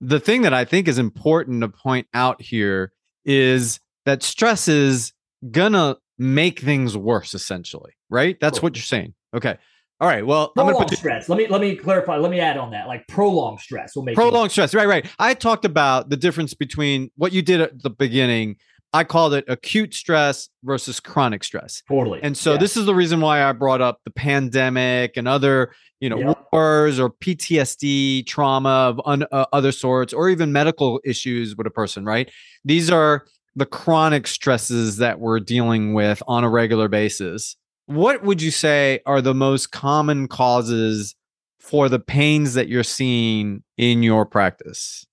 The 0.00 0.20
thing 0.20 0.42
that 0.42 0.52
I 0.52 0.64
think 0.64 0.88
is 0.88 0.98
important 0.98 1.62
to 1.62 1.68
point 1.68 2.06
out 2.12 2.40
here 2.42 2.92
is 3.24 3.80
that 4.04 4.22
stress 4.22 4.68
is 4.68 5.12
gonna 5.50 5.96
make 6.18 6.60
things 6.60 6.96
worse 6.96 7.34
essentially, 7.34 7.92
right? 8.10 8.38
That's 8.40 8.58
cool. 8.58 8.66
what 8.66 8.76
you're 8.76 8.82
saying. 8.82 9.14
Okay. 9.34 9.56
All 9.98 10.08
right. 10.08 10.26
Well, 10.26 10.50
prolonged 10.50 10.88
put 10.88 10.98
stress. 10.98 11.28
Let 11.28 11.38
me 11.38 11.46
let 11.46 11.60
me 11.60 11.74
clarify. 11.74 12.16
Let 12.16 12.30
me 12.30 12.38
add 12.38 12.58
on 12.58 12.72
that. 12.72 12.86
Like 12.86 13.08
prolonged 13.08 13.60
stress 13.60 13.96
will 13.96 14.02
make 14.02 14.14
prolonged 14.14 14.50
stress. 14.50 14.74
Right. 14.74 14.86
Right. 14.86 15.06
I 15.18 15.32
talked 15.32 15.64
about 15.64 16.10
the 16.10 16.18
difference 16.18 16.52
between 16.52 17.10
what 17.16 17.32
you 17.32 17.40
did 17.40 17.62
at 17.62 17.82
the 17.82 17.90
beginning. 17.90 18.56
I 18.96 19.04
called 19.04 19.34
it 19.34 19.44
acute 19.48 19.94
stress 19.94 20.48
versus 20.64 21.00
chronic 21.00 21.44
stress. 21.44 21.82
Totally. 21.88 22.20
And 22.22 22.36
so 22.36 22.52
yeah. 22.52 22.58
this 22.58 22.76
is 22.76 22.86
the 22.86 22.94
reason 22.94 23.20
why 23.20 23.42
I 23.42 23.52
brought 23.52 23.80
up 23.80 24.00
the 24.04 24.10
pandemic 24.10 25.16
and 25.16 25.28
other, 25.28 25.72
you 26.00 26.08
know, 26.08 26.18
yep. 26.18 26.46
wars 26.52 26.98
or 26.98 27.10
PTSD, 27.10 28.26
trauma 28.26 28.68
of 28.68 29.00
un, 29.04 29.24
uh, 29.30 29.46
other 29.52 29.72
sorts, 29.72 30.12
or 30.12 30.30
even 30.30 30.52
medical 30.52 31.00
issues 31.04 31.56
with 31.56 31.66
a 31.66 31.70
person. 31.70 32.04
Right. 32.04 32.30
These 32.64 32.90
are 32.90 33.26
the 33.54 33.66
chronic 33.66 34.26
stresses 34.26 34.98
that 34.98 35.20
we're 35.20 35.40
dealing 35.40 35.94
with 35.94 36.22
on 36.26 36.44
a 36.44 36.48
regular 36.48 36.88
basis 36.88 37.56
what 37.86 38.22
would 38.24 38.42
you 38.42 38.50
say 38.50 39.00
are 39.06 39.22
the 39.22 39.34
most 39.34 39.70
common 39.70 40.28
causes 40.28 41.14
for 41.60 41.88
the 41.88 41.98
pains 41.98 42.54
that 42.54 42.68
you're 42.68 42.84
seeing 42.84 43.62
in 43.76 44.02
your 44.02 44.26
practice? 44.26 45.06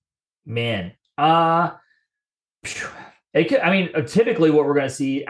Man, 0.46 0.94
uh, 1.18 1.72
it 3.34 3.46
could, 3.46 3.60
I 3.60 3.72
mean, 3.72 3.90
uh, 3.96 4.02
typically 4.02 4.52
what 4.52 4.66
we're 4.66 4.74
going 4.74 4.88
to 4.88 4.94
see. 4.94 5.26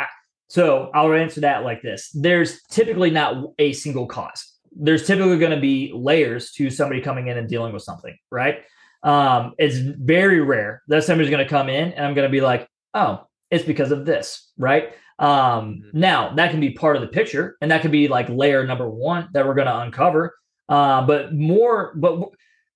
So 0.49 0.91
I'll 0.93 1.14
answer 1.14 1.41
that 1.41 1.64
like 1.64 1.82
this: 1.82 2.12
There's 2.14 2.62
typically 2.64 3.10
not 3.10 3.54
a 3.60 3.74
single 3.74 4.06
cause. 4.06 4.54
There's 4.76 5.06
typically 5.06 5.38
going 5.38 5.51
to 5.51 5.62
be 5.62 5.91
layers 5.93 6.51
to 6.54 6.70
somebody 6.70 7.01
coming 7.01 7.28
in 7.28 7.38
and 7.38 7.47
dealing 7.47 7.74
with 7.74 7.84
something, 7.84 8.18
right? 8.32 8.64
Um, 9.04 9.54
it's 9.58 9.78
very 9.78 10.39
rare 10.41 10.82
that 10.88 11.04
somebody's 11.04 11.30
going 11.30 11.43
to 11.43 11.49
come 11.49 11.70
in 11.70 11.91
and 11.91 12.06
I'm 12.06 12.14
going 12.14 12.28
to 12.28 12.32
be 12.32 12.41
like, 12.41 12.68
oh, 12.93 13.28
it's 13.51 13.66
because 13.66 13.91
of 13.91 14.06
this, 14.06 14.51
right? 14.58 14.93
Um, 15.20 15.30
mm-hmm. 15.30 15.99
Now 15.99 16.34
that 16.36 16.51
can 16.51 16.60
be 16.60 16.72
part 16.72 16.95
of 16.95 17.01
the 17.01 17.08
picture, 17.08 17.58
and 17.62 17.70
that 17.72 17.82
could 17.82 17.91
be 17.91 18.08
like 18.08 18.30
layer 18.30 18.66
number 18.66 18.89
one 18.89 19.30
that 19.34 19.45
we're 19.45 19.54
going 19.54 19.68
to 19.68 19.80
uncover. 19.80 20.36
Uh, 20.70 21.06
but 21.06 21.34
more, 21.34 21.93
but 21.95 22.30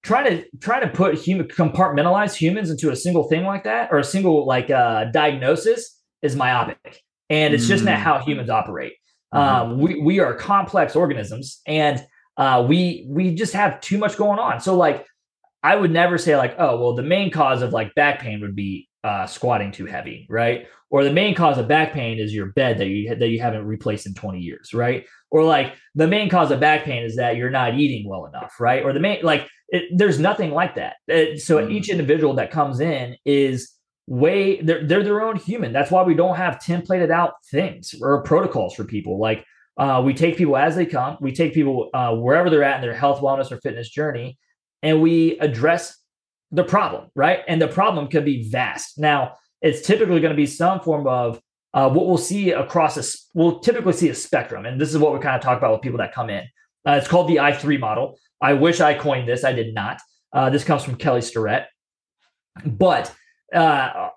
try 0.08 0.28
to 0.28 0.46
try 0.62 0.80
to 0.80 0.88
put 0.88 1.16
human 1.16 1.48
compartmentalize 1.48 2.34
humans 2.34 2.70
into 2.70 2.90
a 2.92 2.96
single 2.96 3.26
thing 3.26 3.44
like 3.44 3.66
that 3.66 3.90
or 3.92 4.00
a 4.00 4.04
single 4.04 4.46
like 4.46 4.70
uh, 4.72 5.06
diagnosis 5.12 6.02
is 6.22 6.36
myopic, 6.36 7.02
and 7.30 7.54
it's 7.54 7.68
just 7.68 7.84
not 7.84 7.98
mm. 7.98 8.02
how 8.02 8.20
humans 8.20 8.50
operate. 8.50 8.94
Mm-hmm. 9.34 9.72
Um, 9.72 9.80
we 9.80 10.00
we 10.00 10.20
are 10.20 10.34
complex 10.34 10.96
organisms, 10.96 11.62
and 11.68 12.04
uh, 12.38 12.66
we 12.68 13.06
we 13.10 13.36
just 13.36 13.54
have 13.54 13.82
too 13.82 13.98
much 13.98 14.16
going 14.16 14.40
on. 14.40 14.62
So 14.62 14.78
like, 14.78 15.06
I 15.62 15.76
would 15.76 15.92
never 15.92 16.18
say 16.18 16.38
like, 16.38 16.56
oh 16.58 16.80
well, 16.80 16.96
the 16.96 17.04
main 17.04 17.30
cause 17.30 17.62
of 17.62 17.74
like 17.74 17.94
back 17.94 18.22
pain 18.22 18.40
would 18.40 18.56
be 18.56 18.88
uh, 19.04 19.28
squatting 19.28 19.74
too 19.74 19.86
heavy, 19.86 20.26
right? 20.30 20.68
Or 20.90 21.04
the 21.04 21.12
main 21.12 21.36
cause 21.36 21.58
of 21.58 21.68
back 21.68 21.92
pain 21.92 22.18
is 22.18 22.34
your 22.34 22.48
bed 22.54 22.78
that 22.78 22.88
you 22.88 23.14
that 23.14 23.28
you 23.28 23.42
haven't 23.42 23.66
replaced 23.66 24.08
in 24.08 24.14
20 24.14 24.40
years, 24.40 24.74
right? 24.74 25.06
Or 25.30 25.44
like 25.44 25.74
the 25.96 26.08
main 26.08 26.30
cause 26.30 26.50
of 26.50 26.62
back 26.62 26.86
pain 26.86 27.04
is 27.04 27.18
that 27.18 27.36
you're 27.36 27.50
not 27.50 27.78
eating 27.78 28.08
well 28.08 28.26
enough, 28.26 28.54
right? 28.58 28.86
Or 28.86 28.94
the 28.94 29.02
main 29.02 29.22
like 29.22 29.50
it, 29.70 29.86
there's 29.96 30.20
nothing 30.20 30.52
like 30.52 30.76
that. 30.76 30.96
It, 31.08 31.42
so 31.42 31.58
mm. 31.58 31.72
each 31.72 31.90
individual 31.90 32.34
that 32.36 32.52
comes 32.52 32.80
in 32.80 33.16
is 33.26 33.74
way 34.08 34.62
they're 34.62 34.86
they're 34.86 35.04
their 35.04 35.22
own 35.22 35.36
human. 35.36 35.74
That's 35.74 35.92
why 35.92 36.04
we 36.04 36.14
don't 36.14 36.38
have 36.38 36.60
templated 36.60 37.12
out 37.12 37.34
things 37.52 37.94
or 38.02 38.24
protocols 38.24 38.74
for 38.74 38.86
people. 38.86 39.20
Like 39.20 39.46
uh, 39.78 40.02
we 40.04 40.14
take 40.14 40.38
people 40.38 40.58
as 40.58 40.76
they 40.76 40.86
come. 40.86 41.18
We 41.20 41.34
take 41.34 41.54
people 41.54 41.90
uh, 41.94 42.16
wherever 42.16 42.50
they're 42.50 42.64
at 42.64 42.78
in 42.78 42.82
their 42.82 42.96
health, 42.96 43.22
wellness, 43.22 43.52
or 43.52 43.58
fitness 43.58 43.90
journey, 43.90 44.38
and 44.82 45.02
we 45.02 45.38
address 45.40 45.98
the 46.52 46.64
problem, 46.64 47.10
right? 47.16 47.42
And 47.48 47.62
the 47.62 47.68
problem 47.68 48.08
could 48.08 48.26
be 48.26 48.50
vast. 48.50 48.98
Now, 48.98 49.34
it's 49.62 49.86
typically 49.86 50.22
going 50.22 50.32
to 50.32 50.38
be 50.38 50.46
some 50.46 50.80
form 50.80 51.08
of 51.08 51.42
uh, 51.74 51.90
what 51.90 52.08
we'll 52.08 52.18
see 52.18 52.52
across 52.52 52.98
a, 52.98 53.18
we'll 53.34 53.60
typically 53.60 53.94
see 53.94 54.10
a 54.10 54.16
spectrum. 54.16 54.66
And 54.66 54.80
this 54.80 54.90
is 54.90 54.98
what 54.98 55.14
we 55.14 55.20
kind 55.20 55.36
of 55.36 55.42
talk 55.42 55.58
about 55.58 55.74
with 55.74 55.82
people 55.82 56.00
that 56.00 56.14
come 56.14 56.30
in. 56.30 56.46
Uh, 56.88 56.94
it's 56.94 57.08
called 57.08 57.28
the 57.28 57.36
I3 57.36 57.80
model. 57.80 58.18
I 58.42 58.54
wish 58.54 58.82
I 58.82 58.94
coined 58.94 59.28
this. 59.28 59.44
I 59.44 59.54
did 59.54 59.74
not. 59.74 60.00
Uh, 60.34 60.50
this 60.50 60.64
comes 60.64 60.84
from 60.84 60.96
Kelly 60.96 61.22
Starrett. 61.22 61.66
But 62.66 63.14
uh, 63.54 64.10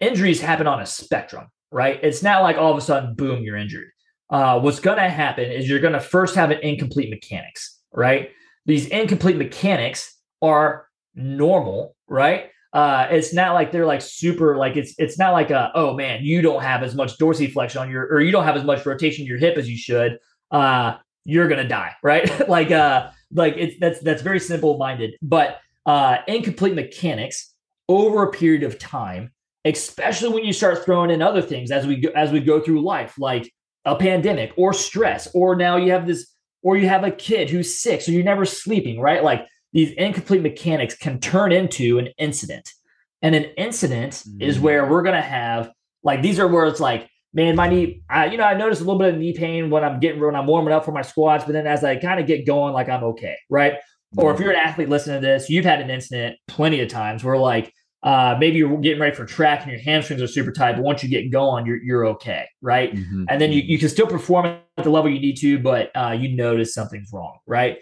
injuries 0.00 0.40
happen 0.40 0.66
on 0.66 0.80
a 0.80 0.86
spectrum, 0.86 1.48
right? 1.70 1.98
It's 2.02 2.22
not 2.22 2.42
like 2.42 2.56
all 2.56 2.72
of 2.72 2.78
a 2.78 2.80
sudden, 2.80 3.14
boom, 3.14 3.42
you're 3.42 3.56
injured. 3.56 3.88
Uh, 4.28 4.58
what's 4.60 4.80
going 4.80 4.98
to 4.98 5.08
happen 5.08 5.50
is 5.50 5.68
you're 5.68 5.80
going 5.80 5.92
to 5.92 6.00
first 6.00 6.34
have 6.34 6.50
an 6.50 6.58
incomplete 6.60 7.10
mechanics, 7.10 7.80
right? 7.92 8.30
These 8.66 8.86
incomplete 8.88 9.36
mechanics 9.36 10.16
are 10.42 10.88
normal, 11.14 11.96
right? 12.08 12.50
Uh, 12.72 13.06
it's 13.10 13.32
not 13.32 13.54
like 13.54 13.72
they're 13.72 13.86
like 13.86 14.02
super 14.02 14.56
like 14.58 14.76
it's 14.76 14.94
it's 14.98 15.18
not 15.18 15.32
like 15.32 15.50
a 15.50 15.70
oh 15.74 15.94
man 15.94 16.22
you 16.22 16.42
don't 16.42 16.62
have 16.62 16.82
as 16.82 16.94
much 16.94 17.16
dorsiflexion 17.16 17.80
on 17.80 17.88
your 17.90 18.02
or 18.08 18.20
you 18.20 18.30
don't 18.30 18.44
have 18.44 18.56
as 18.56 18.64
much 18.64 18.84
rotation 18.84 19.22
in 19.22 19.26
your 19.26 19.38
hip 19.38 19.56
as 19.56 19.66
you 19.66 19.78
should 19.78 20.18
uh 20.50 20.94
you're 21.24 21.48
gonna 21.48 21.66
die 21.66 21.94
right 22.02 22.46
like 22.50 22.70
uh 22.70 23.08
like 23.32 23.54
it's 23.56 23.78
that's 23.80 24.00
that's 24.00 24.22
very 24.22 24.40
simple 24.40 24.78
minded 24.78 25.14
but 25.22 25.58
uh 25.86 26.18
incomplete 26.26 26.74
mechanics 26.74 27.54
over 27.88 28.24
a 28.24 28.30
period 28.30 28.62
of 28.62 28.78
time 28.78 29.30
especially 29.64 30.28
when 30.28 30.44
you 30.44 30.52
start 30.52 30.84
throwing 30.84 31.10
in 31.10 31.22
other 31.22 31.42
things 31.42 31.70
as 31.70 31.86
we 31.86 31.96
go 31.96 32.10
as 32.10 32.30
we 32.30 32.40
go 32.40 32.60
through 32.60 32.80
life 32.82 33.14
like 33.18 33.52
a 33.84 33.96
pandemic 33.96 34.52
or 34.56 34.72
stress 34.72 35.28
or 35.34 35.56
now 35.56 35.76
you 35.76 35.92
have 35.92 36.06
this 36.06 36.32
or 36.62 36.76
you 36.76 36.88
have 36.88 37.04
a 37.04 37.10
kid 37.10 37.50
who's 37.50 37.80
sick 37.80 38.00
so 38.00 38.10
you're 38.12 38.24
never 38.24 38.44
sleeping 38.44 39.00
right 39.00 39.22
like 39.22 39.46
these 39.76 39.90
incomplete 39.92 40.40
mechanics 40.40 40.96
can 40.96 41.20
turn 41.20 41.52
into 41.52 41.98
an 41.98 42.08
incident. 42.16 42.72
And 43.20 43.34
an 43.34 43.44
incident 43.58 44.14
mm-hmm. 44.14 44.40
is 44.40 44.58
where 44.58 44.86
we're 44.86 45.02
going 45.02 45.16
to 45.16 45.20
have 45.20 45.70
like 46.02 46.22
these 46.22 46.38
are 46.38 46.48
where 46.48 46.66
it's 46.66 46.80
like, 46.80 47.10
man, 47.36 47.54
my 47.54 47.68
knee, 47.68 48.02
I, 48.08 48.26
you 48.26 48.38
know, 48.38 48.44
I 48.44 48.54
notice 48.54 48.80
a 48.80 48.84
little 48.84 48.98
bit 48.98 49.12
of 49.12 49.20
knee 49.20 49.34
pain 49.34 49.68
when 49.68 49.84
I'm 49.84 50.00
getting 50.00 50.20
when 50.20 50.34
I'm 50.34 50.46
warming 50.46 50.72
up 50.72 50.86
for 50.86 50.92
my 50.92 51.02
squats, 51.02 51.44
but 51.44 51.52
then 51.52 51.66
as 51.66 51.84
I 51.84 51.96
kind 51.96 52.18
of 52.18 52.26
get 52.26 52.46
going, 52.46 52.72
like 52.72 52.88
I'm 52.88 53.04
okay, 53.04 53.36
right? 53.50 53.74
Mm-hmm. 53.74 54.20
Or 54.20 54.32
if 54.32 54.40
you're 54.40 54.50
an 54.50 54.56
athlete 54.56 54.88
listening 54.88 55.20
to 55.20 55.26
this, 55.26 55.50
you've 55.50 55.66
had 55.66 55.82
an 55.82 55.90
incident 55.90 56.38
plenty 56.48 56.80
of 56.80 56.88
times 56.88 57.22
where 57.22 57.36
like 57.36 57.72
uh, 58.02 58.36
maybe 58.40 58.56
you're 58.56 58.78
getting 58.78 59.00
ready 59.00 59.14
for 59.14 59.26
track 59.26 59.62
and 59.62 59.70
your 59.70 59.80
hamstrings 59.80 60.22
are 60.22 60.26
super 60.26 60.50
tight, 60.50 60.76
but 60.76 60.82
once 60.82 61.02
you 61.02 61.10
get 61.10 61.30
going, 61.30 61.66
you're 61.66 61.82
you're 61.82 62.06
okay, 62.06 62.46
right? 62.62 62.94
Mm-hmm. 62.94 63.24
And 63.28 63.38
then 63.38 63.52
you, 63.52 63.60
you 63.60 63.78
can 63.78 63.90
still 63.90 64.06
perform 64.06 64.46
at 64.46 64.84
the 64.84 64.90
level 64.90 65.10
you 65.10 65.20
need 65.20 65.36
to, 65.36 65.58
but 65.58 65.90
uh, 65.94 66.16
you 66.18 66.34
notice 66.34 66.72
something's 66.72 67.10
wrong, 67.12 67.38
right? 67.46 67.76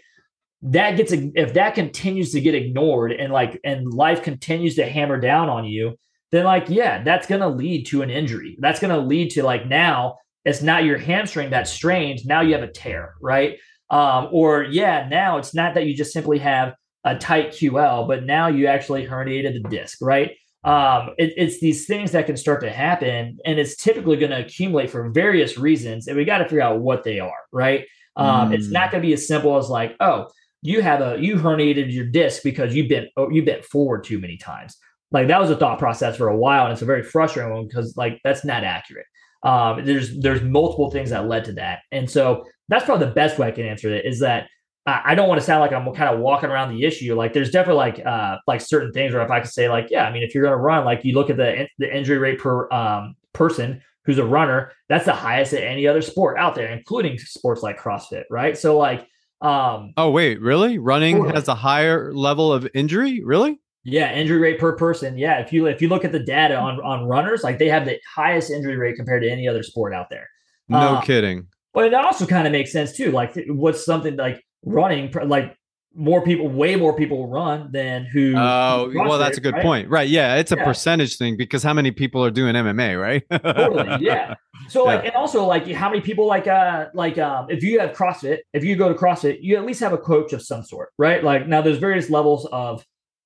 that 0.66 0.96
gets 0.96 1.12
if 1.12 1.52
that 1.52 1.74
continues 1.74 2.32
to 2.32 2.40
get 2.40 2.54
ignored 2.54 3.12
and 3.12 3.30
like 3.30 3.60
and 3.64 3.92
life 3.92 4.22
continues 4.22 4.76
to 4.76 4.86
hammer 4.86 5.20
down 5.20 5.50
on 5.50 5.66
you 5.66 5.94
then 6.34 6.44
like 6.44 6.68
yeah 6.68 7.02
that's 7.02 7.26
going 7.26 7.40
to 7.40 7.48
lead 7.48 7.86
to 7.86 8.02
an 8.02 8.10
injury 8.10 8.56
that's 8.60 8.80
going 8.80 8.92
to 8.92 8.98
lead 8.98 9.30
to 9.30 9.42
like 9.42 9.66
now 9.66 10.16
it's 10.44 10.62
not 10.62 10.84
your 10.84 10.98
hamstring 10.98 11.50
that's 11.50 11.70
strained 11.70 12.20
now 12.26 12.40
you 12.40 12.52
have 12.52 12.62
a 12.62 12.70
tear 12.70 13.14
right 13.22 13.58
um, 13.90 14.28
or 14.32 14.64
yeah 14.64 15.06
now 15.08 15.38
it's 15.38 15.54
not 15.54 15.74
that 15.74 15.86
you 15.86 15.94
just 15.94 16.12
simply 16.12 16.38
have 16.38 16.74
a 17.04 17.16
tight 17.16 17.50
ql 17.50 18.08
but 18.08 18.24
now 18.24 18.48
you 18.48 18.66
actually 18.66 19.06
herniated 19.06 19.52
the 19.54 19.68
disc 19.68 19.98
right 20.00 20.32
um, 20.64 21.10
it, 21.18 21.34
it's 21.36 21.60
these 21.60 21.86
things 21.86 22.12
that 22.12 22.24
can 22.24 22.38
start 22.38 22.62
to 22.62 22.70
happen 22.70 23.36
and 23.44 23.58
it's 23.58 23.76
typically 23.76 24.16
going 24.16 24.30
to 24.30 24.42
accumulate 24.42 24.90
for 24.90 25.10
various 25.10 25.58
reasons 25.58 26.08
and 26.08 26.16
we 26.16 26.24
got 26.24 26.38
to 26.38 26.44
figure 26.44 26.62
out 26.62 26.80
what 26.80 27.04
they 27.04 27.20
are 27.20 27.44
right 27.52 27.84
um, 28.16 28.50
mm. 28.50 28.54
it's 28.54 28.70
not 28.70 28.90
going 28.90 29.02
to 29.02 29.06
be 29.06 29.12
as 29.12 29.26
simple 29.28 29.56
as 29.56 29.68
like 29.68 29.94
oh 30.00 30.26
you 30.64 30.80
have 30.80 31.02
a 31.02 31.18
you 31.20 31.36
herniated 31.36 31.92
your 31.92 32.06
disc 32.06 32.42
because 32.42 32.74
you 32.74 32.88
bent 32.88 33.08
oh, 33.18 33.28
you 33.28 33.44
bent 33.44 33.64
forward 33.64 34.02
too 34.02 34.18
many 34.18 34.38
times. 34.38 34.76
Like 35.14 35.28
that 35.28 35.40
was 35.40 35.48
a 35.48 35.56
thought 35.56 35.78
process 35.78 36.16
for 36.16 36.28
a 36.28 36.36
while, 36.36 36.64
and 36.64 36.72
it's 36.72 36.82
a 36.82 36.86
very 36.86 37.04
frustrating 37.04 37.54
one 37.54 37.68
because 37.68 37.96
like 37.96 38.20
that's 38.24 38.44
not 38.44 38.64
accurate. 38.64 39.06
Um, 39.44 39.84
there's 39.84 40.18
there's 40.18 40.42
multiple 40.42 40.90
things 40.90 41.10
that 41.10 41.28
led 41.28 41.44
to 41.44 41.52
that, 41.52 41.80
and 41.92 42.10
so 42.10 42.44
that's 42.68 42.84
probably 42.84 43.06
the 43.06 43.12
best 43.12 43.38
way 43.38 43.46
I 43.46 43.52
can 43.52 43.64
answer 43.64 43.94
it. 43.94 44.04
Is 44.04 44.18
that 44.20 44.48
I 44.86 45.14
don't 45.14 45.28
want 45.28 45.40
to 45.40 45.46
sound 45.46 45.60
like 45.60 45.72
I'm 45.72 45.90
kind 45.94 46.14
of 46.14 46.20
walking 46.20 46.50
around 46.50 46.74
the 46.74 46.84
issue. 46.84 47.14
Like 47.14 47.32
there's 47.32 47.50
definitely 47.50 47.78
like 47.78 48.04
uh 48.04 48.38
like 48.46 48.60
certain 48.60 48.92
things 48.92 49.14
where 49.14 49.22
if 49.22 49.30
I 49.30 49.40
could 49.40 49.50
say 49.50 49.68
like 49.68 49.86
yeah, 49.88 50.04
I 50.04 50.12
mean 50.12 50.24
if 50.24 50.34
you're 50.34 50.44
gonna 50.44 50.56
run, 50.56 50.84
like 50.84 51.04
you 51.04 51.14
look 51.14 51.30
at 51.30 51.36
the 51.36 51.68
the 51.78 51.96
injury 51.96 52.18
rate 52.18 52.40
per 52.40 52.70
um 52.72 53.14
person 53.32 53.80
who's 54.04 54.18
a 54.18 54.24
runner, 54.24 54.72
that's 54.88 55.06
the 55.06 55.14
highest 55.14 55.54
at 55.54 55.62
any 55.62 55.86
other 55.86 56.02
sport 56.02 56.38
out 56.38 56.56
there, 56.56 56.70
including 56.70 57.18
sports 57.18 57.62
like 57.62 57.78
CrossFit, 57.78 58.24
right? 58.30 58.58
So 58.58 58.76
like 58.76 59.06
um, 59.40 59.92
oh 59.96 60.10
wait, 60.10 60.40
really? 60.40 60.78
Running 60.78 61.28
has 61.30 61.48
a 61.48 61.54
higher 61.54 62.12
level 62.12 62.52
of 62.52 62.66
injury? 62.74 63.22
Really? 63.22 63.60
Yeah, 63.84 64.14
injury 64.14 64.38
rate 64.38 64.58
per 64.58 64.74
person. 64.76 65.18
Yeah, 65.18 65.38
if 65.40 65.52
you 65.52 65.66
if 65.66 65.82
you 65.82 65.88
look 65.88 66.04
at 66.04 66.12
the 66.12 66.18
data 66.18 66.56
on 66.56 66.80
on 66.80 67.04
runners, 67.04 67.42
like 67.42 67.58
they 67.58 67.68
have 67.68 67.84
the 67.84 67.98
highest 68.14 68.50
injury 68.50 68.76
rate 68.76 68.96
compared 68.96 69.22
to 69.22 69.30
any 69.30 69.46
other 69.46 69.62
sport 69.62 69.92
out 69.94 70.06
there. 70.10 70.28
No 70.68 70.96
um, 70.96 71.02
kidding. 71.02 71.46
But 71.74 71.86
it 71.86 71.94
also 71.94 72.26
kind 72.26 72.46
of 72.46 72.52
makes 72.52 72.72
sense 72.72 72.96
too. 72.96 73.10
Like 73.12 73.34
what's 73.48 73.84
something 73.84 74.16
like 74.16 74.42
running, 74.64 75.12
like 75.26 75.56
more 75.94 76.22
people, 76.24 76.48
way 76.48 76.76
more 76.76 76.96
people 76.96 77.28
run 77.28 77.70
than 77.72 78.04
who. 78.06 78.34
Oh, 78.36 78.90
well, 78.94 79.18
that's 79.18 79.38
a 79.38 79.40
good 79.40 79.54
right? 79.54 79.62
point. 79.62 79.88
Right. 79.90 80.08
Yeah. 80.08 80.36
It's 80.36 80.50
a 80.50 80.56
Yeah. 80.56 80.64
percentage 80.64 81.16
thing 81.18 81.36
because 81.36 81.62
how 81.62 81.74
many 81.74 81.90
people 81.90 82.24
are 82.24 82.30
doing 82.30 82.54
MMA, 82.54 83.00
right? 83.00 83.22
totally 83.42 84.04
yeah 84.04 84.34
so 84.68 84.84
like 84.84 85.02
Yeah. 85.02 85.08
and 85.08 85.16
also 85.16 85.44
like 85.44 85.70
how 85.72 85.90
many 85.90 86.00
people 86.00 86.26
like 86.26 86.46
uh 86.46 86.86
like 86.94 87.18
um 87.18 87.46
if 87.50 87.62
you 87.62 87.80
have 87.80 87.90
crossfit 87.92 88.38
if 88.52 88.64
you 88.64 88.76
go 88.76 88.88
to 88.88 88.94
crossfit 88.94 89.38
you 89.42 89.56
at 89.56 89.64
least 89.66 89.80
have 89.80 89.92
a 89.92 89.98
coach 89.98 90.32
of 90.32 90.40
some 90.42 90.62
sort 90.64 90.90
right 90.98 91.22
like 91.22 91.46
now 91.46 91.60
there's 91.60 91.78
various 91.78 92.08
levels 92.08 92.46
of 92.46 92.84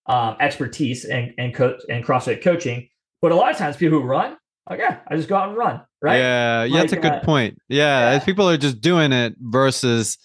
um 0.08 0.36
expertise 0.40 1.04
and 1.04 1.32
and 1.38 1.54
coach 1.54 1.80
and 1.88 2.04
crossfit 2.04 2.42
coaching 2.42 2.88
but 3.22 3.30
a 3.32 3.34
lot 3.34 3.50
of 3.50 3.56
times 3.56 3.76
people 3.76 4.00
who 4.00 4.04
run 4.06 4.36
like 4.70 4.78
yeah 4.80 4.98
i 5.08 5.16
just 5.16 5.28
go 5.28 5.36
out 5.36 5.48
and 5.48 5.56
run 5.58 5.80
right 6.02 6.18
Yeah. 6.18 6.64
Yeah. 6.64 6.80
That's 6.80 6.92
a 6.92 6.96
good 6.96 7.12
uh, 7.12 7.20
point. 7.20 7.58
Yeah. 7.68 8.12
yeah. 8.12 8.18
People 8.20 8.48
are 8.48 8.56
just 8.56 8.80
doing 8.80 9.12
it 9.12 9.34
versus 9.40 10.16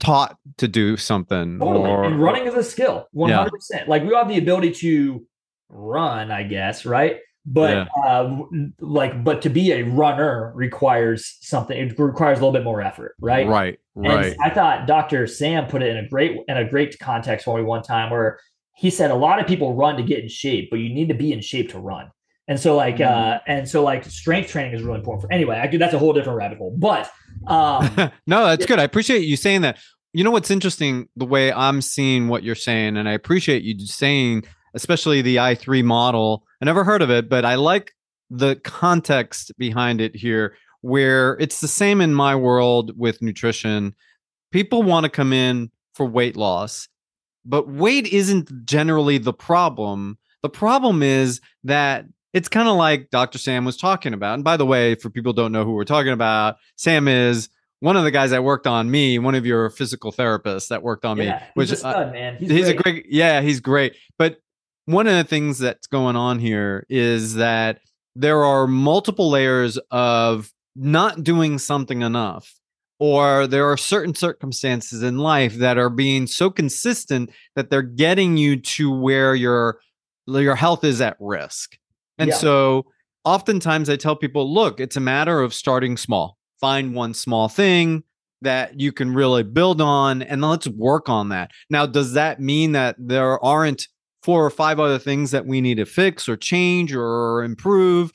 taught 0.00 0.36
to 0.58 0.66
do 0.66 0.96
something. 0.96 1.58
totally 1.58 1.90
or, 1.90 2.04
and 2.04 2.20
running 2.22 2.46
is 2.46 2.54
a 2.54 2.62
skill 2.64 3.06
100% 3.14 3.50
like 3.86 4.02
we 4.02 4.12
all 4.12 4.20
have 4.24 4.28
the 4.28 4.38
ability 4.38 4.72
to 4.72 5.24
run 5.68 6.30
i 6.30 6.42
guess 6.42 6.84
right 6.84 7.18
but 7.46 7.70
Yeah. 7.70 7.86
uh 8.06 8.36
like 8.80 9.22
but 9.22 9.42
to 9.42 9.50
be 9.50 9.72
a 9.72 9.82
runner 9.82 10.52
requires 10.54 11.36
something 11.42 11.76
it 11.78 11.98
requires 11.98 12.38
a 12.38 12.40
little 12.40 12.52
bit 12.52 12.64
more 12.64 12.80
effort 12.80 13.14
right 13.20 13.46
Right. 13.46 13.78
And 13.96 14.06
Right. 14.06 14.36
I 14.42 14.50
thought 14.50 14.86
Dr. 14.88 15.26
Sam 15.28 15.66
put 15.68 15.80
it 15.82 15.90
in 15.96 16.04
a 16.04 16.08
great 16.08 16.36
in 16.48 16.56
a 16.56 16.68
great 16.68 16.98
context 16.98 17.44
for 17.44 17.56
me 17.58 17.62
one 17.64 17.82
time 17.82 18.10
where 18.10 18.38
he 18.74 18.90
said 18.90 19.10
a 19.10 19.14
lot 19.14 19.40
of 19.40 19.46
people 19.46 19.74
run 19.74 19.96
to 19.96 20.02
get 20.02 20.18
in 20.20 20.28
shape, 20.28 20.68
but 20.70 20.76
you 20.80 20.92
need 20.92 21.08
to 21.08 21.14
be 21.14 21.32
in 21.32 21.40
shape 21.40 21.70
to 21.70 21.78
run. 21.78 22.10
And 22.46 22.60
so 22.60 22.76
like 22.76 22.96
Mm-hmm. 22.96 23.34
uh 23.34 23.38
and 23.46 23.68
so 23.68 23.82
like 23.82 24.04
strength 24.04 24.50
training 24.50 24.74
is 24.74 24.82
really 24.82 24.98
important 24.98 25.22
for 25.22 25.32
anyway, 25.32 25.60
I 25.62 25.66
could 25.66 25.80
that's 25.80 25.94
a 25.94 25.98
whole 25.98 26.12
different 26.12 26.38
rabbit 26.38 26.58
hole. 26.58 26.76
But 26.76 27.10
um 27.46 27.94
no, 28.26 28.44
that's 28.46 28.66
good. 28.66 28.78
I 28.78 28.82
appreciate 28.84 29.20
you 29.20 29.36
saying 29.36 29.62
that. 29.62 29.78
You 30.12 30.22
know 30.22 30.30
what's 30.30 30.50
interesting? 30.50 31.08
The 31.16 31.24
way 31.24 31.52
I'm 31.52 31.82
seeing 31.82 32.28
what 32.28 32.44
you're 32.44 32.54
saying, 32.54 32.96
and 32.96 33.08
I 33.08 33.12
appreciate 33.12 33.64
you 33.64 33.84
saying, 33.84 34.44
especially 34.74 35.22
the 35.22 35.36
i3 35.36 35.82
model. 35.82 36.44
I 36.62 36.66
never 36.66 36.84
heard 36.84 37.02
of 37.02 37.10
it, 37.10 37.28
but 37.28 37.44
I 37.44 37.56
like 37.56 37.92
the 38.30 38.54
context 38.56 39.52
behind 39.58 40.00
it 40.00 40.14
here, 40.14 40.56
where 40.82 41.36
it's 41.40 41.60
the 41.60 41.68
same 41.68 42.00
in 42.00 42.14
my 42.14 42.36
world 42.36 42.92
with 42.96 43.22
nutrition. 43.22 43.94
People 44.52 44.84
want 44.84 45.02
to 45.04 45.10
come 45.10 45.32
in 45.32 45.70
for 45.94 46.06
weight 46.06 46.36
loss, 46.36 46.88
but 47.44 47.68
weight 47.68 48.06
isn't 48.06 48.66
generally 48.66 49.18
the 49.18 49.32
problem. 49.32 50.18
The 50.42 50.48
problem 50.48 51.02
is 51.02 51.40
that 51.64 52.06
it's 52.32 52.48
kind 52.48 52.68
of 52.68 52.76
like 52.76 53.10
Dr. 53.10 53.38
Sam 53.38 53.64
was 53.64 53.76
talking 53.76 54.12
about. 54.12 54.34
And 54.34 54.44
by 54.44 54.56
the 54.56 54.66
way, 54.66 54.96
for 54.96 55.08
people 55.08 55.32
who 55.32 55.36
don't 55.36 55.52
know 55.52 55.64
who 55.64 55.72
we're 55.72 55.84
talking 55.84 56.12
about, 56.12 56.56
Sam 56.76 57.06
is 57.06 57.48
one 57.80 57.96
of 57.96 58.04
the 58.04 58.10
guys 58.10 58.30
that 58.30 58.42
worked 58.42 58.66
on 58.66 58.90
me, 58.90 59.18
one 59.18 59.34
of 59.34 59.46
your 59.46 59.70
physical 59.70 60.12
therapists 60.12 60.68
that 60.68 60.82
worked 60.82 61.04
on 61.04 61.16
yeah, 61.18 61.24
me. 61.24 61.38
he's 61.62 61.70
Which 61.70 61.70
a 61.70 61.74
uh, 61.74 61.76
stud, 61.92 62.12
man. 62.12 62.36
He's, 62.38 62.50
he's, 62.50 62.64
great. 62.64 62.78
a 62.78 62.82
great, 62.82 63.06
yeah, 63.08 63.40
he's 63.40 63.60
great. 63.60 63.96
But 64.18 64.38
one 64.86 65.06
of 65.06 65.14
the 65.14 65.24
things 65.24 65.58
that's 65.58 65.86
going 65.86 66.16
on 66.16 66.38
here 66.38 66.86
is 66.88 67.34
that 67.34 67.80
there 68.16 68.44
are 68.44 68.66
multiple 68.66 69.30
layers 69.30 69.78
of 69.90 70.52
not 70.74 71.22
doing 71.22 71.58
something 71.58 72.02
enough. 72.02 72.52
Or 73.04 73.46
there 73.46 73.70
are 73.70 73.76
certain 73.76 74.14
circumstances 74.14 75.02
in 75.02 75.18
life 75.18 75.56
that 75.56 75.76
are 75.76 75.90
being 75.90 76.26
so 76.26 76.48
consistent 76.48 77.28
that 77.54 77.68
they're 77.68 77.82
getting 77.82 78.38
you 78.38 78.58
to 78.62 78.90
where 78.90 79.34
your 79.34 79.78
your 80.26 80.54
health 80.54 80.84
is 80.84 81.02
at 81.02 81.18
risk. 81.20 81.76
And 82.16 82.30
Yeah. 82.30 82.36
so 82.36 82.86
oftentimes 83.26 83.90
I 83.90 83.96
tell 83.96 84.16
people, 84.16 84.50
look, 84.50 84.80
it's 84.80 84.96
a 84.96 85.00
matter 85.00 85.42
of 85.42 85.52
starting 85.52 85.98
small. 85.98 86.38
Find 86.62 86.94
one 86.94 87.12
small 87.12 87.50
thing 87.50 88.04
that 88.40 88.80
you 88.80 88.90
can 88.90 89.12
really 89.12 89.42
build 89.42 89.82
on 89.82 90.22
and 90.22 90.40
let's 90.40 90.66
work 90.66 91.10
on 91.10 91.28
that. 91.28 91.50
Now, 91.68 91.84
does 91.84 92.14
that 92.14 92.40
mean 92.40 92.72
that 92.72 92.96
there 92.98 93.38
aren't 93.44 93.86
four 94.22 94.46
or 94.46 94.50
five 94.50 94.80
other 94.80 94.98
things 94.98 95.30
that 95.32 95.44
we 95.44 95.60
need 95.60 95.76
to 95.76 95.84
fix 95.84 96.26
or 96.26 96.38
change 96.38 96.94
or 96.94 97.44
improve? 97.44 98.12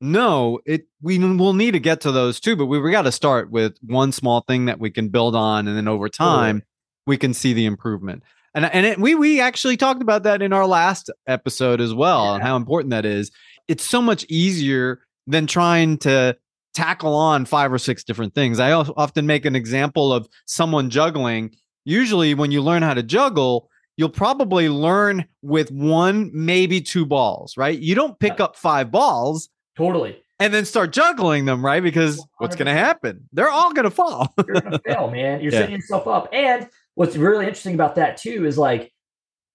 No, 0.00 0.60
it 0.66 0.86
we 1.00 1.18
will 1.18 1.54
need 1.54 1.72
to 1.72 1.80
get 1.80 2.02
to 2.02 2.12
those 2.12 2.38
too, 2.38 2.56
but 2.56 2.66
we, 2.66 2.78
we 2.78 2.90
got 2.90 3.02
to 3.02 3.12
start 3.12 3.50
with 3.50 3.78
one 3.82 4.12
small 4.12 4.42
thing 4.42 4.66
that 4.66 4.78
we 4.78 4.90
can 4.90 5.08
build 5.08 5.34
on 5.34 5.66
and 5.66 5.76
then 5.76 5.88
over 5.88 6.08
time 6.08 6.62
we 7.06 7.16
can 7.16 7.32
see 7.32 7.52
the 7.54 7.66
improvement. 7.66 8.22
And 8.54 8.66
and 8.66 8.86
it, 8.86 8.98
we 8.98 9.14
we 9.14 9.40
actually 9.40 9.76
talked 9.76 10.02
about 10.02 10.24
that 10.24 10.42
in 10.42 10.52
our 10.52 10.66
last 10.66 11.10
episode 11.26 11.80
as 11.80 11.94
well 11.94 12.34
and 12.34 12.42
how 12.42 12.56
important 12.56 12.90
that 12.90 13.06
is. 13.06 13.30
It's 13.68 13.84
so 13.84 14.02
much 14.02 14.24
easier 14.28 15.00
than 15.26 15.46
trying 15.46 15.98
to 15.98 16.36
tackle 16.74 17.14
on 17.14 17.46
five 17.46 17.72
or 17.72 17.78
six 17.78 18.04
different 18.04 18.34
things. 18.34 18.60
I 18.60 18.72
often 18.72 19.26
make 19.26 19.46
an 19.46 19.56
example 19.56 20.12
of 20.12 20.28
someone 20.44 20.90
juggling. 20.90 21.54
Usually, 21.84 22.34
when 22.34 22.50
you 22.50 22.62
learn 22.62 22.82
how 22.82 22.94
to 22.94 23.02
juggle, 23.02 23.70
you'll 23.96 24.08
probably 24.10 24.68
learn 24.68 25.26
with 25.42 25.70
one, 25.70 26.30
maybe 26.34 26.80
two 26.80 27.06
balls, 27.06 27.56
right? 27.56 27.78
You 27.78 27.94
don't 27.94 28.18
pick 28.18 28.40
up 28.40 28.56
five 28.56 28.90
balls 28.90 29.48
totally. 29.76 30.22
and 30.40 30.52
then 30.52 30.64
start 30.64 30.92
juggling 30.92 31.44
them, 31.44 31.64
right? 31.64 31.82
Because 31.82 32.24
what's 32.38 32.56
going 32.56 32.66
to 32.66 32.72
happen? 32.72 33.28
They're 33.32 33.50
all 33.50 33.72
going 33.72 33.84
to 33.84 33.90
fall. 33.90 34.34
You're 34.46 34.60
gonna 34.60 34.78
fail, 34.86 35.10
man. 35.10 35.40
You're 35.40 35.52
Yeah. 35.52 35.60
setting 35.60 35.76
yourself 35.76 36.06
up. 36.06 36.28
And 36.32 36.68
what's 36.94 37.16
really 37.16 37.44
interesting 37.46 37.74
about 37.74 37.94
that 37.96 38.16
too 38.16 38.46
is 38.46 38.56
like 38.58 38.92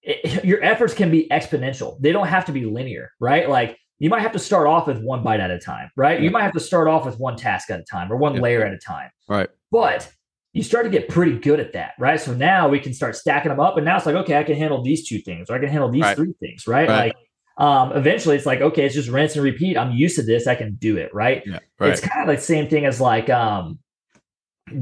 it, 0.01 0.43
your 0.45 0.63
efforts 0.63 0.93
can 0.93 1.11
be 1.11 1.27
exponential. 1.29 1.99
They 1.99 2.11
don't 2.11 2.27
have 2.27 2.45
to 2.45 2.51
be 2.51 2.65
linear, 2.65 3.11
right? 3.19 3.49
Like 3.49 3.77
you 3.99 4.09
might 4.09 4.21
have 4.21 4.31
to 4.31 4.39
start 4.39 4.65
off 4.67 4.87
with 4.87 4.99
one 5.03 5.21
bite 5.23 5.39
at 5.39 5.51
a 5.51 5.59
time, 5.59 5.91
right? 5.95 6.19
You 6.19 6.31
might 6.31 6.41
have 6.43 6.53
to 6.53 6.59
start 6.59 6.87
off 6.87 7.05
with 7.05 7.19
one 7.19 7.35
task 7.35 7.69
at 7.69 7.79
a 7.79 7.83
time 7.83 8.11
or 8.11 8.15
one 8.17 8.35
Yeah. 8.35 8.41
layer 8.41 8.65
at 8.65 8.73
a 8.73 8.79
time. 8.79 9.09
Right. 9.29 9.49
But 9.71 10.11
you 10.53 10.63
start 10.63 10.85
to 10.85 10.89
get 10.89 11.07
pretty 11.07 11.37
good 11.37 11.59
at 11.59 11.73
that, 11.73 11.91
right? 11.99 12.19
So 12.19 12.33
now 12.33 12.67
we 12.67 12.79
can 12.79 12.93
start 12.93 13.15
stacking 13.15 13.49
them 13.49 13.59
up, 13.61 13.77
and 13.77 13.85
now 13.85 13.95
it's 13.97 14.05
like, 14.05 14.15
okay, 14.15 14.37
I 14.37 14.43
can 14.43 14.55
handle 14.55 14.81
these 14.83 15.07
two 15.07 15.19
things, 15.19 15.49
or 15.49 15.55
I 15.55 15.59
can 15.59 15.69
handle 15.69 15.89
these 15.89 16.01
Right. 16.01 16.17
three 16.17 16.33
things, 16.41 16.67
right? 16.67 16.89
Right. 16.89 17.05
Like, 17.05 17.15
um, 17.57 17.91
eventually, 17.93 18.35
it's 18.35 18.45
like, 18.45 18.61
okay, 18.61 18.85
it's 18.85 18.95
just 18.95 19.09
rinse 19.09 19.35
and 19.35 19.43
repeat. 19.43 19.77
I'm 19.77 19.91
used 19.91 20.15
to 20.15 20.23
this. 20.23 20.47
I 20.47 20.55
can 20.55 20.75
do 20.75 20.97
it, 20.97 21.13
right? 21.13 21.43
Yeah. 21.45 21.59
It's 21.81 22.01
kind 22.01 22.21
of 22.21 22.27
like 22.27 22.39
the 22.39 22.45
same 22.45 22.67
thing 22.69 22.85
as 22.85 22.99
like, 23.01 23.29
um, 23.29 23.79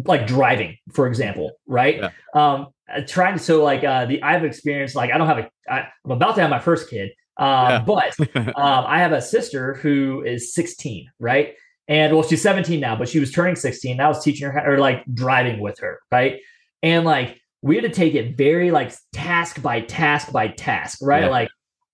like 0.06 0.28
driving, 0.28 0.78
for 0.94 1.08
example, 1.08 1.52
right? 1.68 1.98
Yeah. 1.98 2.10
Um, 2.34 2.68
uh, 2.94 3.02
trying 3.08 3.38
to 3.38 3.44
so 3.44 3.64
like 3.64 3.84
uh, 3.84 4.06
the 4.06 4.22
I've 4.24 4.44
experienced 4.44 4.96
like 4.96 5.12
I 5.12 5.18
don't 5.18 5.28
have 5.28 5.38
a 5.40 5.50
I, 5.70 5.88
I'm 6.06 6.12
about 6.12 6.36
to 6.36 6.42
have 6.42 6.50
my 6.50 6.60
first 6.60 6.90
kid, 6.90 7.12
um, 7.38 7.48
Yeah. 7.48 7.84
but 7.86 8.20
um, 8.36 8.54
I 8.88 9.00
have 9.00 9.12
a 9.12 9.22
sister 9.22 9.76
who 9.76 10.24
is 10.24 10.54
16, 10.54 11.10
right? 11.20 11.56
And 11.88 12.14
well, 12.14 12.24
she's 12.24 12.42
17 12.42 12.80
now, 12.80 12.96
but 12.96 13.10
she 13.10 13.20
was 13.20 13.32
turning 13.32 13.56
16. 13.56 14.00
I 14.00 14.08
was 14.08 14.24
teaching 14.24 14.48
her 14.48 14.60
how, 14.60 14.66
or 14.66 14.78
like 14.78 15.04
driving 15.14 15.60
with 15.60 15.80
her, 15.80 16.00
right? 16.12 16.40
And 16.84 17.06
like 17.06 17.40
we 17.62 17.76
had 17.76 17.84
to 17.84 17.90
take 17.90 18.16
it 18.16 18.38
very 18.38 18.72
like 18.72 18.94
task 19.12 19.62
by 19.62 19.82
task 19.82 20.32
by 20.32 20.50
task, 20.50 21.00
right? 21.02 21.24
Yeah. 21.24 21.30
Like 21.30 21.50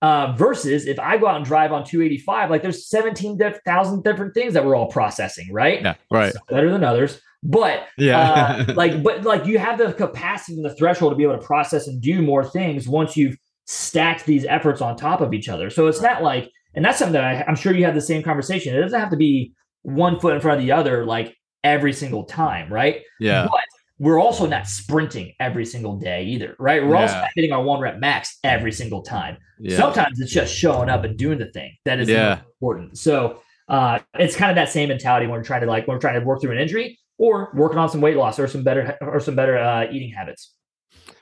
uh, 0.05 0.35
versus 0.37 0.85
if 0.85 0.99
I 0.99 1.17
go 1.17 1.25
out 1.27 1.37
and 1.37 1.45
drive 1.45 1.71
on 1.71 1.83
285, 1.83 2.51
like 2.51 2.61
there's 2.61 2.87
17,000 2.89 4.03
different 4.03 4.33
things 4.35 4.53
that 4.53 4.63
we're 4.63 4.75
all 4.75 4.91
processing, 4.91 5.51
right? 5.51 5.81
yeah. 5.81 5.95
Right. 6.11 6.31
Some 6.31 6.43
better 6.47 6.71
than 6.71 6.83
others, 6.83 7.19
but 7.41 7.87
Yeah. 7.97 8.65
uh, 8.69 8.73
like 8.75 9.01
but 9.01 9.23
like 9.23 9.45
you 9.45 9.57
have 9.57 9.79
the 9.79 9.93
capacity 9.93 10.57
and 10.57 10.65
the 10.65 10.75
threshold 10.75 11.11
to 11.11 11.15
be 11.15 11.23
able 11.23 11.37
to 11.37 11.43
process 11.43 11.87
and 11.87 12.01
do 12.01 12.21
more 12.21 12.43
things 12.45 12.87
once 12.87 13.17
you've 13.17 13.35
stacked 13.65 14.25
these 14.25 14.45
efforts 14.45 14.79
on 14.79 14.95
top 14.95 15.21
of 15.21 15.33
each 15.33 15.49
other 15.49 15.71
so 15.71 15.87
it's 15.87 15.99
not 16.01 16.21
like 16.21 16.51
and 16.75 16.85
that's 16.85 16.99
something 16.99 17.13
that 17.13 17.23
I, 17.23 17.43
i'm 17.47 17.55
sure 17.55 17.73
you 17.73 17.83
have 17.85 17.95
the 17.95 18.01
same 18.01 18.21
conversation 18.21 18.75
it 18.75 18.81
doesn't 18.81 18.99
have 18.99 19.09
to 19.09 19.17
be 19.17 19.53
one 19.81 20.19
foot 20.19 20.35
in 20.35 20.41
front 20.41 20.59
of 20.59 20.63
the 20.63 20.71
other 20.71 21.03
like 21.03 21.35
every 21.63 21.91
single 21.91 22.25
time 22.25 22.71
right 22.71 23.01
yeah. 23.19 23.47
but 23.49 23.63
we're 23.99 24.19
also 24.19 24.45
not 24.45 24.67
sprinting 24.67 25.33
every 25.39 25.65
single 25.65 25.95
day 25.97 26.23
either 26.25 26.55
right 26.59 26.85
we're 26.85 26.95
also 26.95 27.13
Yeah. 27.13 27.21
not 27.21 27.29
hitting 27.35 27.51
our 27.51 27.63
one 27.63 27.79
rep 27.79 27.99
max 27.99 28.37
every 28.43 28.71
single 28.71 29.01
time 29.01 29.37
Yeah. 29.59 29.77
sometimes 29.77 30.19
it's 30.19 30.31
just 30.33 30.53
showing 30.53 30.89
up 30.89 31.03
and 31.03 31.17
doing 31.17 31.37
the 31.39 31.45
thing 31.51 31.71
that 31.85 31.99
is 31.99 32.09
Yeah. 32.09 32.39
important 32.61 32.97
so 32.97 33.39
uh, 33.67 33.99
it's 34.19 34.35
kind 34.35 34.51
of 34.51 34.55
that 34.57 34.69
same 34.69 34.89
mentality 34.89 35.25
when 35.27 35.37
we're 35.39 35.43
trying 35.43 35.61
to 35.61 35.67
like 35.67 35.87
when 35.87 35.95
we're 35.95 36.01
trying 36.01 36.19
to 36.19 36.25
work 36.25 36.41
through 36.41 36.51
an 36.51 36.59
injury 36.59 36.99
or 37.17 37.51
working 37.55 37.77
on 37.79 37.89
some 37.89 38.01
weight 38.01 38.15
loss 38.17 38.37
or 38.37 38.47
some 38.47 38.63
better 38.63 38.97
or 39.01 39.19
some 39.19 39.35
better 39.35 39.57
uh, 39.57 39.85
eating 39.91 40.11
habits 40.11 40.51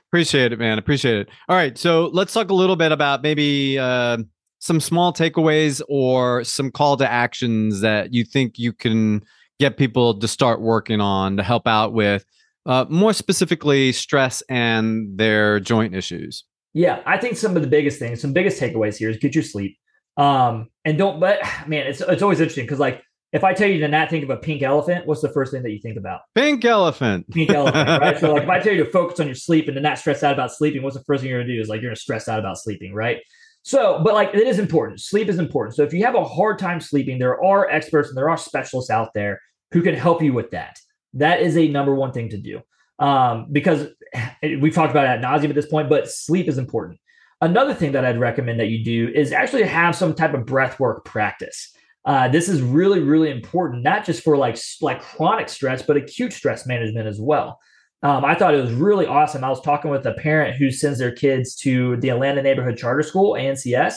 Appreciate 0.08 0.52
it, 0.52 0.60
man. 0.60 0.78
Appreciate 0.78 1.16
it. 1.16 1.28
All 1.48 1.56
right. 1.56 1.76
So 1.76 2.06
let's 2.12 2.32
talk 2.32 2.50
a 2.50 2.54
little 2.54 2.76
bit 2.76 2.92
about 2.92 3.20
maybe 3.22 3.76
uh, 3.80 4.18
some 4.60 4.78
small 4.78 5.12
takeaways 5.12 5.82
or 5.88 6.44
some 6.44 6.70
call 6.70 6.96
to 6.98 7.10
actions 7.10 7.80
that 7.80 8.14
you 8.14 8.22
think 8.24 8.56
you 8.56 8.72
can 8.72 9.24
get 9.58 9.76
people 9.76 10.16
to 10.20 10.28
start 10.28 10.60
working 10.60 11.00
on 11.00 11.36
to 11.36 11.42
help 11.42 11.66
out 11.66 11.94
with 11.94 12.24
uh, 12.66 12.84
more 12.88 13.12
specifically 13.12 13.92
stress 13.92 14.42
and 14.48 15.18
their 15.18 15.60
joint 15.60 15.94
issues. 15.94 16.44
yeah 16.72 17.00
i 17.06 17.16
think 17.18 17.36
some 17.36 17.56
of 17.56 17.62
the 17.62 17.68
biggest 17.68 17.98
things 17.98 18.20
some 18.20 18.32
biggest 18.32 18.60
takeaways 18.60 18.96
here 18.96 19.10
is 19.10 19.16
get 19.18 19.34
your 19.34 19.44
sleep 19.44 19.76
um 20.16 20.68
and 20.84 20.98
don't 20.98 21.20
but 21.20 21.38
man 21.66 21.86
it's 21.86 22.00
it's 22.00 22.22
always 22.22 22.40
interesting 22.40 22.64
because 22.64 22.78
like 22.78 23.02
if 23.32 23.44
i 23.44 23.52
tell 23.52 23.68
you 23.68 23.80
to 23.80 23.88
not 23.88 24.08
think 24.10 24.24
of 24.24 24.30
a 24.30 24.36
pink 24.36 24.62
elephant 24.62 25.06
what's 25.06 25.20
the 25.20 25.28
first 25.28 25.52
thing 25.52 25.62
that 25.62 25.70
you 25.70 25.80
think 25.80 25.96
about 25.96 26.20
Pink 26.34 26.64
elephant. 26.64 27.30
pink 27.30 27.50
elephant, 27.50 27.88
right? 28.00 28.18
So 28.18 28.32
like 28.32 28.42
if 28.44 28.48
I 28.48 28.58
tell 28.60 28.72
you 28.72 28.84
to 28.84 28.90
focus 28.90 29.20
on 29.20 29.26
your 29.26 29.34
sleep 29.36 29.68
and 29.68 29.74
to 29.76 29.80
not 29.80 29.98
stress 29.98 30.22
out 30.22 30.32
about 30.32 30.52
sleeping, 30.52 30.82
what's 30.82 30.96
the 30.96 31.04
first 31.04 31.20
thing 31.20 31.30
you're 31.30 31.40
gonna 31.40 31.52
do 31.52 31.60
is 31.60 31.68
like 31.68 31.80
you're 31.80 31.90
gonna 31.90 31.96
stress 31.96 32.28
out 32.28 32.38
about 32.40 32.58
sleeping, 32.58 32.92
right? 32.92 33.18
So, 33.62 34.00
but 34.04 34.14
like 34.14 34.34
it 34.34 34.46
is 34.46 34.58
important. 34.58 35.00
Sleep 35.00 35.28
is 35.28 35.38
important. 35.38 35.74
So 35.76 35.82
if 35.84 35.92
you 35.92 36.04
have 36.04 36.14
a 36.16 36.24
hard 36.24 36.58
time 36.58 36.80
sleeping, 36.80 37.18
there 37.18 37.42
are 37.42 37.68
experts 37.70 38.08
and 38.08 38.16
there 38.16 38.28
are 38.28 38.36
specialists 38.36 38.90
out 38.90 39.10
there 39.14 39.40
who 39.72 39.80
can 39.80 39.94
help 39.94 40.22
you 40.22 40.32
with 40.32 40.50
that. 40.50 40.76
That 41.14 41.40
is 41.40 41.56
a 41.56 41.68
number 41.68 41.94
one 41.94 42.12
thing 42.12 42.28
to 42.30 42.38
do. 42.38 42.60
um, 42.98 43.46
because 43.50 43.88
we've 44.42 44.74
talked 44.74 44.90
about 44.90 45.04
it 45.04 45.08
at 45.08 45.20
nauseum 45.22 45.48
at 45.48 45.54
this 45.54 45.66
point, 45.66 45.88
but 45.88 46.10
sleep 46.10 46.48
is 46.48 46.58
important. 46.58 47.00
Another 47.40 47.74
thing 47.74 47.92
that 47.92 48.04
I'd 48.04 48.20
recommend 48.20 48.60
that 48.60 48.68
you 48.68 48.84
do 48.84 49.10
is 49.14 49.32
actually 49.32 49.64
have 49.64 49.96
some 49.96 50.14
type 50.14 50.34
of 50.34 50.46
breath 50.46 50.78
work 50.80 51.04
practice. 51.04 51.72
Uh, 52.04 52.28
this 52.28 52.48
is 52.48 52.62
really, 52.62 53.00
really 53.00 53.30
important, 53.30 53.82
not 53.82 54.04
just 54.04 54.22
for 54.22 54.36
like 54.36 54.56
like 54.80 55.00
chronic 55.02 55.48
stress, 55.48 55.82
but 55.82 55.96
acute 55.96 56.32
stress 56.32 56.66
management 56.66 57.06
as 57.06 57.20
well. 57.20 57.58
Um, 58.02 58.24
I 58.24 58.34
thought 58.34 58.54
it 58.54 58.60
was 58.60 58.72
really 58.72 59.06
awesome. 59.06 59.42
I 59.42 59.48
was 59.48 59.62
talking 59.62 59.90
with 59.90 60.06
a 60.06 60.12
parent 60.12 60.56
who 60.56 60.70
sends 60.70 60.98
their 60.98 61.12
kids 61.12 61.54
to 61.56 61.96
the 61.96 62.10
Atlanta 62.10 62.42
Neighborhood 62.42 62.76
Charter 62.76 63.02
School 63.02 63.32
(ANCS), 63.32 63.96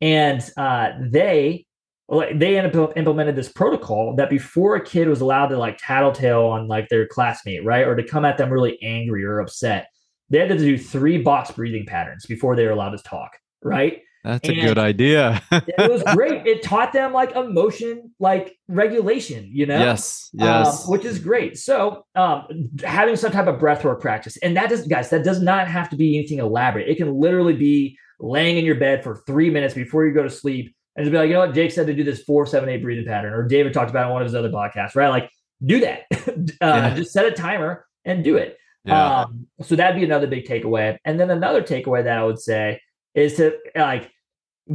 and 0.00 0.40
uh, 0.56 0.92
they 1.00 1.66
they 2.10 2.58
implemented 2.58 3.36
this 3.36 3.48
protocol 3.48 4.16
that 4.16 4.30
before 4.30 4.74
a 4.74 4.84
kid 4.84 5.08
was 5.08 5.20
allowed 5.20 5.48
to 5.48 5.56
like 5.56 5.78
tattletale 5.78 6.46
on 6.46 6.66
like 6.66 6.88
their 6.88 7.06
classmate, 7.06 7.64
right, 7.64 7.86
or 7.86 7.94
to 7.94 8.02
come 8.02 8.24
at 8.24 8.36
them 8.36 8.50
really 8.50 8.82
angry 8.82 9.24
or 9.24 9.38
upset, 9.38 9.88
they 10.28 10.38
had 10.38 10.48
to 10.48 10.58
do 10.58 10.76
three 10.76 11.18
box 11.18 11.52
breathing 11.52 11.86
patterns 11.86 12.26
before 12.26 12.56
they 12.56 12.64
were 12.64 12.72
allowed 12.72 12.90
to 12.90 13.02
talk, 13.04 13.36
right? 13.62 14.02
That's 14.24 14.48
and 14.48 14.58
a 14.58 14.60
good 14.60 14.78
idea. 14.78 15.40
it 15.50 15.90
was 15.90 16.02
great. 16.14 16.46
It 16.46 16.62
taught 16.62 16.92
them 16.92 17.12
like 17.12 17.34
emotion, 17.36 18.12
like 18.18 18.54
regulation, 18.68 19.48
you 19.50 19.64
know? 19.66 19.78
Yes. 19.78 20.28
Yes. 20.32 20.84
Um, 20.84 20.90
which 20.90 21.04
is 21.04 21.18
great. 21.18 21.56
So 21.56 22.04
um, 22.14 22.70
having 22.84 23.16
some 23.16 23.32
type 23.32 23.46
of 23.46 23.58
breathwork 23.58 24.00
practice. 24.00 24.36
And 24.38 24.56
that 24.56 24.68
does, 24.68 24.86
guys, 24.86 25.08
that 25.10 25.24
does 25.24 25.40
not 25.40 25.68
have 25.68 25.88
to 25.90 25.96
be 25.96 26.18
anything 26.18 26.38
elaborate. 26.38 26.88
It 26.88 26.96
can 26.96 27.14
literally 27.14 27.54
be 27.54 27.96
laying 28.18 28.58
in 28.58 28.64
your 28.64 28.74
bed 28.74 29.02
for 29.02 29.22
three 29.26 29.48
minutes 29.48 29.72
before 29.72 30.04
you 30.04 30.12
go 30.12 30.22
to 30.22 30.30
sleep 30.30 30.74
and 31.00 31.06
just 31.06 31.12
be 31.12 31.16
like, 31.16 31.28
you 31.28 31.32
know 31.32 31.40
what, 31.40 31.54
Jake 31.54 31.72
said 31.72 31.86
to 31.86 31.94
do 31.94 32.04
this 32.04 32.22
four, 32.24 32.44
seven, 32.44 32.68
eight 32.68 32.82
breathing 32.82 33.06
pattern, 33.06 33.32
or 33.32 33.48
David 33.48 33.72
talked 33.72 33.88
about 33.88 34.04
in 34.04 34.12
one 34.12 34.20
of 34.20 34.26
his 34.26 34.34
other 34.34 34.50
podcasts, 34.50 34.94
right? 34.94 35.08
Like, 35.08 35.30
do 35.64 35.80
that. 35.80 36.02
uh, 36.12 36.44
yeah. 36.60 36.94
Just 36.94 37.12
set 37.12 37.24
a 37.24 37.30
timer 37.30 37.86
and 38.04 38.22
do 38.22 38.36
it. 38.36 38.58
Yeah. 38.84 39.22
Um, 39.22 39.46
so 39.62 39.76
that'd 39.76 39.96
be 39.96 40.04
another 40.04 40.26
big 40.26 40.44
takeaway. 40.44 40.98
And 41.06 41.18
then 41.18 41.30
another 41.30 41.62
takeaway 41.62 42.04
that 42.04 42.18
I 42.18 42.22
would 42.22 42.38
say 42.38 42.82
is 43.14 43.36
to 43.36 43.56
like 43.74 44.10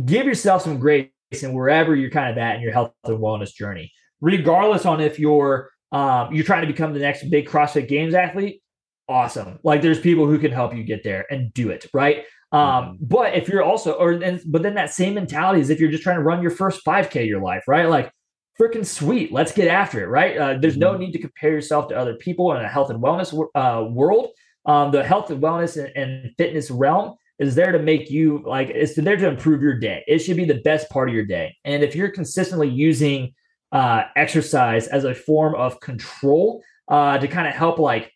give 0.04 0.26
yourself 0.26 0.64
some 0.64 0.80
grace 0.80 1.12
in 1.44 1.54
wherever 1.54 1.96
you're 1.96 2.10
kind 2.10 2.32
of 2.32 2.40
at 2.40 2.56
in 2.56 2.62
your 2.62 2.72
health 2.72 2.92
and 3.04 3.20
wellness 3.20 3.54
journey, 3.54 3.92
regardless 4.20 4.84
on 4.88 5.02
if 5.02 5.20
you're 5.20 5.70
um, 5.92 6.34
you're 6.34 6.44
trying 6.44 6.62
to 6.62 6.68
become 6.68 6.92
the 6.94 7.00
next 7.00 7.30
big 7.30 7.48
CrossFit 7.48 7.88
Games 7.88 8.16
athlete. 8.16 8.64
Awesome. 9.08 9.60
Like 9.62 9.84
there's 9.84 10.00
people 10.00 10.26
who 10.26 10.40
can 10.40 10.52
help 10.52 10.76
you 10.76 10.84
get 10.84 11.04
there 11.04 11.28
and 11.30 11.54
do 11.54 11.70
it 11.70 11.86
right. 11.94 12.24
Um, 12.56 12.86
mm-hmm. 12.86 12.96
but 13.02 13.34
if 13.34 13.50
you're 13.50 13.64
also, 13.64 13.94
or 13.94 14.18
but 14.46 14.64
then 14.64 14.76
that 14.76 14.92
same 14.92 15.16
mentality 15.16 15.60
is 15.60 15.70
if 15.70 15.80
you're 15.80 15.92
just 15.92 16.04
trying 16.04 16.18
to 16.18 16.24
run 16.24 16.42
your 16.42 16.52
first 16.52 16.86
5K 16.86 17.22
of 17.22 17.28
your 17.28 17.42
life, 17.42 17.64
right? 17.68 17.90
Like 17.90 18.12
freaking 18.60 18.86
sweet. 18.86 19.34
Let's 19.34 19.52
get 19.52 19.68
after 19.68 20.02
it, 20.02 20.08
right? 20.08 20.38
Uh, 20.38 20.58
there's 20.60 20.78
no 20.78 20.92
mm-hmm. 20.92 21.02
need 21.02 21.12
to 21.12 21.20
compare 21.20 21.52
yourself 21.52 21.90
to 21.90 21.96
other 21.96 22.16
people 22.16 22.54
in 22.54 22.64
a 22.64 22.68
health 22.68 22.90
and 22.90 23.04
wellness 23.04 23.34
uh, 23.56 23.86
world. 23.86 24.30
Um, 24.66 24.92
the 24.92 25.04
health 25.04 25.30
and 25.30 25.44
wellness 25.44 25.78
and, 25.78 25.96
and, 25.96 26.32
fitness 26.38 26.72
realm 26.72 27.16
is 27.38 27.54
there 27.54 27.72
to 27.72 27.78
make 27.78 28.10
you 28.10 28.42
like 28.48 28.70
it's 28.70 28.96
there 28.96 29.18
to 29.18 29.28
improve 29.28 29.62
your 29.62 29.78
day. 29.78 30.04
It 30.08 30.20
should 30.20 30.38
be 30.38 30.46
the 30.46 30.62
best 30.62 30.90
part 30.90 31.10
of 31.10 31.14
your 31.14 31.26
day. 31.26 31.56
And 31.66 31.84
if 31.84 31.94
you're 31.94 32.10
consistently 32.10 32.70
using 32.70 33.34
uh, 33.72 34.04
exercise 34.16 34.88
as 34.88 35.04
a 35.04 35.14
form 35.14 35.54
of 35.54 35.80
control 35.82 36.64
uh, 36.88 37.18
to 37.18 37.28
kind 37.28 37.48
of 37.48 37.54
help 37.54 37.78
like 37.78 38.12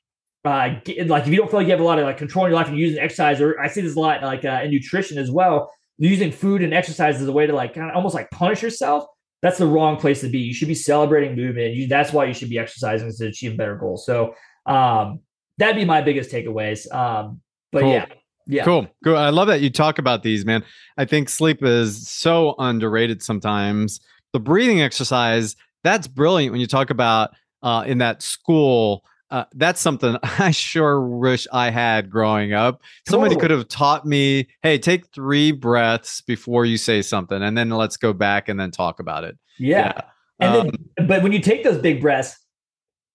uh, 0.46 0.70
get, 0.84 1.08
like 1.08 1.24
if 1.24 1.30
you 1.30 1.38
don't 1.38 1.50
feel 1.50 1.60
like 1.60 1.68
you 1.68 1.72
have 1.72 1.82
a 1.82 1.84
lot 1.84 2.00
of 2.00 2.06
like 2.06 2.18
control 2.18 2.46
in 2.46 2.52
your 2.52 2.60
life 2.60 2.68
and 2.68 2.78
using 2.78 3.00
exercise, 3.00 3.42
or 3.42 3.60
I 3.60 3.68
see 3.68 3.82
this 3.82 3.96
a 3.96 4.00
lot 4.00 4.22
like 4.24 4.46
uh, 4.46 4.62
in 4.64 4.72
nutrition 4.72 5.18
as 5.18 5.30
well, 5.32 5.72
using 5.98 6.32
food 6.32 6.62
and 6.62 6.74
exercise 6.74 7.22
as 7.22 7.28
a 7.28 7.32
way 7.32 7.46
to 7.48 7.54
like 7.54 7.74
kind 7.74 7.90
of 7.90 7.96
almost 7.96 8.16
like 8.16 8.30
punish 8.32 8.62
yourself 8.62 9.06
that's 9.42 9.58
the 9.58 9.66
wrong 9.66 9.98
place 9.98 10.22
to 10.22 10.30
be. 10.30 10.40
You 10.40 10.54
should 10.54 10.68
be 10.68 10.76
celebrating 10.76 11.36
movement. 11.36 11.74
You, 11.74 11.88
that's 11.88 12.12
why 12.12 12.26
you 12.26 12.34
should 12.34 12.50
be 12.50 12.60
exercising 12.60 13.12
to 13.12 13.28
achieve 13.28 13.58
better 13.58 13.76
goals. 13.76 14.06
So 14.06 14.36
um, 14.66 15.22
that'd 15.58 15.76
be 15.76 15.86
my 15.86 16.02
biggest 16.02 16.32
takeaways. 16.32 16.92
Um, 16.94 17.42
but 17.72 17.82
cool. 17.82 17.94
yeah. 17.94 18.06
Yeah. 18.48 18.64
Cool. 18.64 18.88
Cool. 19.04 19.16
I 19.16 19.30
love 19.30 19.48
that 19.48 19.62
you 19.62 19.70
talk 19.70 20.00
about 20.00 20.24
these, 20.24 20.44
man. 20.44 20.64
I 20.98 21.06
think 21.06 21.30
sleep 21.30 21.64
is 21.64 22.10
so 22.10 22.56
underrated 22.58 23.22
sometimes. 23.22 24.02
The 24.34 24.40
breathing 24.40 24.82
exercise, 24.82 25.56
that's 25.84 26.08
brilliant 26.08 26.52
when 26.52 26.60
you 26.60 26.66
talk 26.66 26.90
about 26.90 27.30
uh, 27.62 27.84
in 27.86 28.00
that 28.00 28.24
school 28.24 29.06
uh, 29.32 29.46
that's 29.54 29.80
something 29.82 30.18
I 30.24 30.52
sure 30.52 31.02
wish 31.02 31.48
I 31.52 31.70
had 31.70 32.10
growing 32.10 32.54
up. 32.54 32.82
Somebody 33.08 33.36
could 33.36 33.52
have 33.52 33.68
taught 33.68 34.06
me, 34.06 34.48
hey, 34.64 34.78
take 34.78 35.08
three 35.08 35.52
breaths 35.52 36.22
before 36.22 36.66
you 36.66 36.78
say 36.78 37.02
something, 37.02 37.42
and 37.42 37.58
then 37.58 37.70
let's 37.70 37.98
go 37.98 38.14
back 38.14 38.50
and 38.50 38.60
then 38.60 38.72
talk 38.72 39.00
about 39.00 39.24
it. 39.24 39.38
Yeah. 39.58 39.94
yeah. 39.96 40.02
And 40.40 40.56
um, 40.56 40.70
then, 40.98 41.08
but 41.08 41.24
when 41.24 41.32
you 41.32 41.40
take 41.40 41.64
those 41.64 41.80
big 41.80 42.02
breaths, 42.02 42.38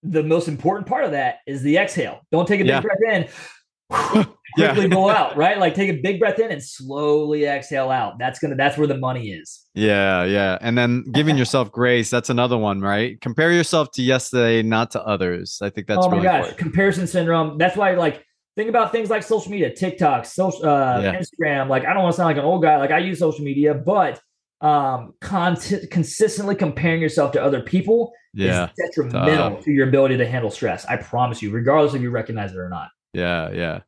the 0.02 0.22
most 0.22 0.48
important 0.48 0.86
part 0.86 1.04
of 1.04 1.12
that 1.12 1.38
is 1.46 1.62
the 1.62 1.78
exhale. 1.78 2.20
Don't 2.30 2.46
take 2.46 2.60
a 2.60 2.64
big 2.64 2.68
yeah. 2.68 2.80
breath 2.80 2.98
in. 3.10 3.28
quickly 4.54 4.88
go 4.88 5.10
out, 5.10 5.36
right? 5.36 5.58
Like 5.58 5.74
take 5.74 5.90
a 5.90 6.00
big 6.00 6.18
breath 6.18 6.38
in 6.38 6.50
and 6.50 6.62
slowly 6.62 7.46
exhale 7.46 7.90
out. 7.90 8.18
That's 8.18 8.38
gonna 8.38 8.56
that's 8.56 8.78
where 8.78 8.86
the 8.86 8.98
money 8.98 9.30
is. 9.32 9.64
Yeah, 9.74 10.24
yeah. 10.24 10.58
And 10.60 10.78
then 10.78 11.04
giving 11.12 11.36
yourself 11.36 11.72
grace, 11.72 12.10
that's 12.10 12.30
another 12.30 12.56
one, 12.56 12.80
right? 12.80 13.20
Compare 13.20 13.52
yourself 13.52 13.90
to 13.92 14.02
yesterday, 14.02 14.62
not 14.62 14.90
to 14.92 15.02
others. 15.04 15.58
I 15.62 15.70
think 15.70 15.86
that's 15.86 16.04
oh 16.04 16.08
my 16.08 16.16
really 16.16 16.24
gosh, 16.24 16.36
important. 16.36 16.58
comparison 16.58 17.06
syndrome. 17.06 17.58
That's 17.58 17.76
why 17.76 17.94
like 17.94 18.24
think 18.56 18.68
about 18.68 18.92
things 18.92 19.10
like 19.10 19.22
social 19.22 19.50
media, 19.50 19.74
TikTok, 19.74 20.24
social 20.24 20.66
uh, 20.66 21.00
yeah. 21.00 21.20
Instagram. 21.20 21.68
Like 21.68 21.84
I 21.84 21.92
don't 21.92 22.02
want 22.02 22.14
to 22.14 22.16
sound 22.16 22.28
like 22.28 22.38
an 22.38 22.44
old 22.44 22.62
guy, 22.62 22.76
like 22.78 22.90
I 22.90 22.98
use 22.98 23.18
social 23.18 23.44
media, 23.44 23.74
but 23.74 24.20
um 24.60 25.12
content 25.20 25.90
consistently 25.90 26.54
comparing 26.54 27.02
yourself 27.02 27.32
to 27.32 27.42
other 27.42 27.60
people 27.60 28.12
yeah, 28.32 28.64
is 28.64 28.70
detrimental 28.88 29.60
to 29.62 29.70
your 29.70 29.88
ability 29.88 30.16
to 30.16 30.26
handle 30.26 30.50
stress. 30.50 30.84
I 30.86 30.96
promise 30.96 31.42
you, 31.42 31.50
regardless 31.50 31.94
if 31.94 32.02
you 32.02 32.10
recognize 32.10 32.52
it 32.52 32.58
or 32.58 32.68
not. 32.68 32.88
Yeah, 33.14 33.50
yeah. 33.52 33.80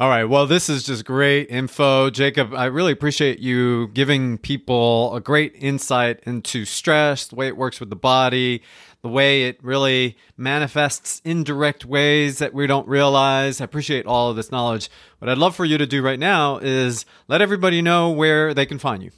All 0.00 0.08
right. 0.08 0.24
Well, 0.24 0.46
this 0.46 0.68
is 0.68 0.84
just 0.84 1.04
great 1.04 1.50
info. 1.50 2.08
Jacob, 2.08 2.54
I 2.54 2.66
really 2.66 2.92
appreciate 2.92 3.40
you 3.40 3.88
giving 3.88 4.38
people 4.38 5.12
a 5.12 5.20
great 5.20 5.56
insight 5.56 6.20
into 6.22 6.64
stress, 6.64 7.26
the 7.26 7.34
way 7.34 7.48
it 7.48 7.56
works 7.56 7.80
with 7.80 7.90
the 7.90 7.96
body, 7.96 8.62
the 9.02 9.08
way 9.08 9.44
it 9.48 9.58
really 9.60 10.16
manifests 10.36 11.20
in 11.24 11.42
direct 11.42 11.84
ways 11.84 12.38
that 12.38 12.54
we 12.54 12.68
don't 12.68 12.86
realize. 12.86 13.60
I 13.60 13.64
appreciate 13.64 14.06
all 14.06 14.30
of 14.30 14.36
this 14.36 14.52
knowledge. 14.52 14.88
What 15.18 15.28
I'd 15.28 15.38
love 15.38 15.56
for 15.56 15.64
you 15.64 15.78
to 15.78 15.86
do 15.86 16.00
right 16.00 16.18
now 16.18 16.58
is 16.58 17.04
let 17.26 17.42
everybody 17.42 17.82
know 17.82 18.10
where 18.10 18.54
they 18.54 18.66
can 18.66 18.78
find 18.78 19.02
you. 19.02 19.10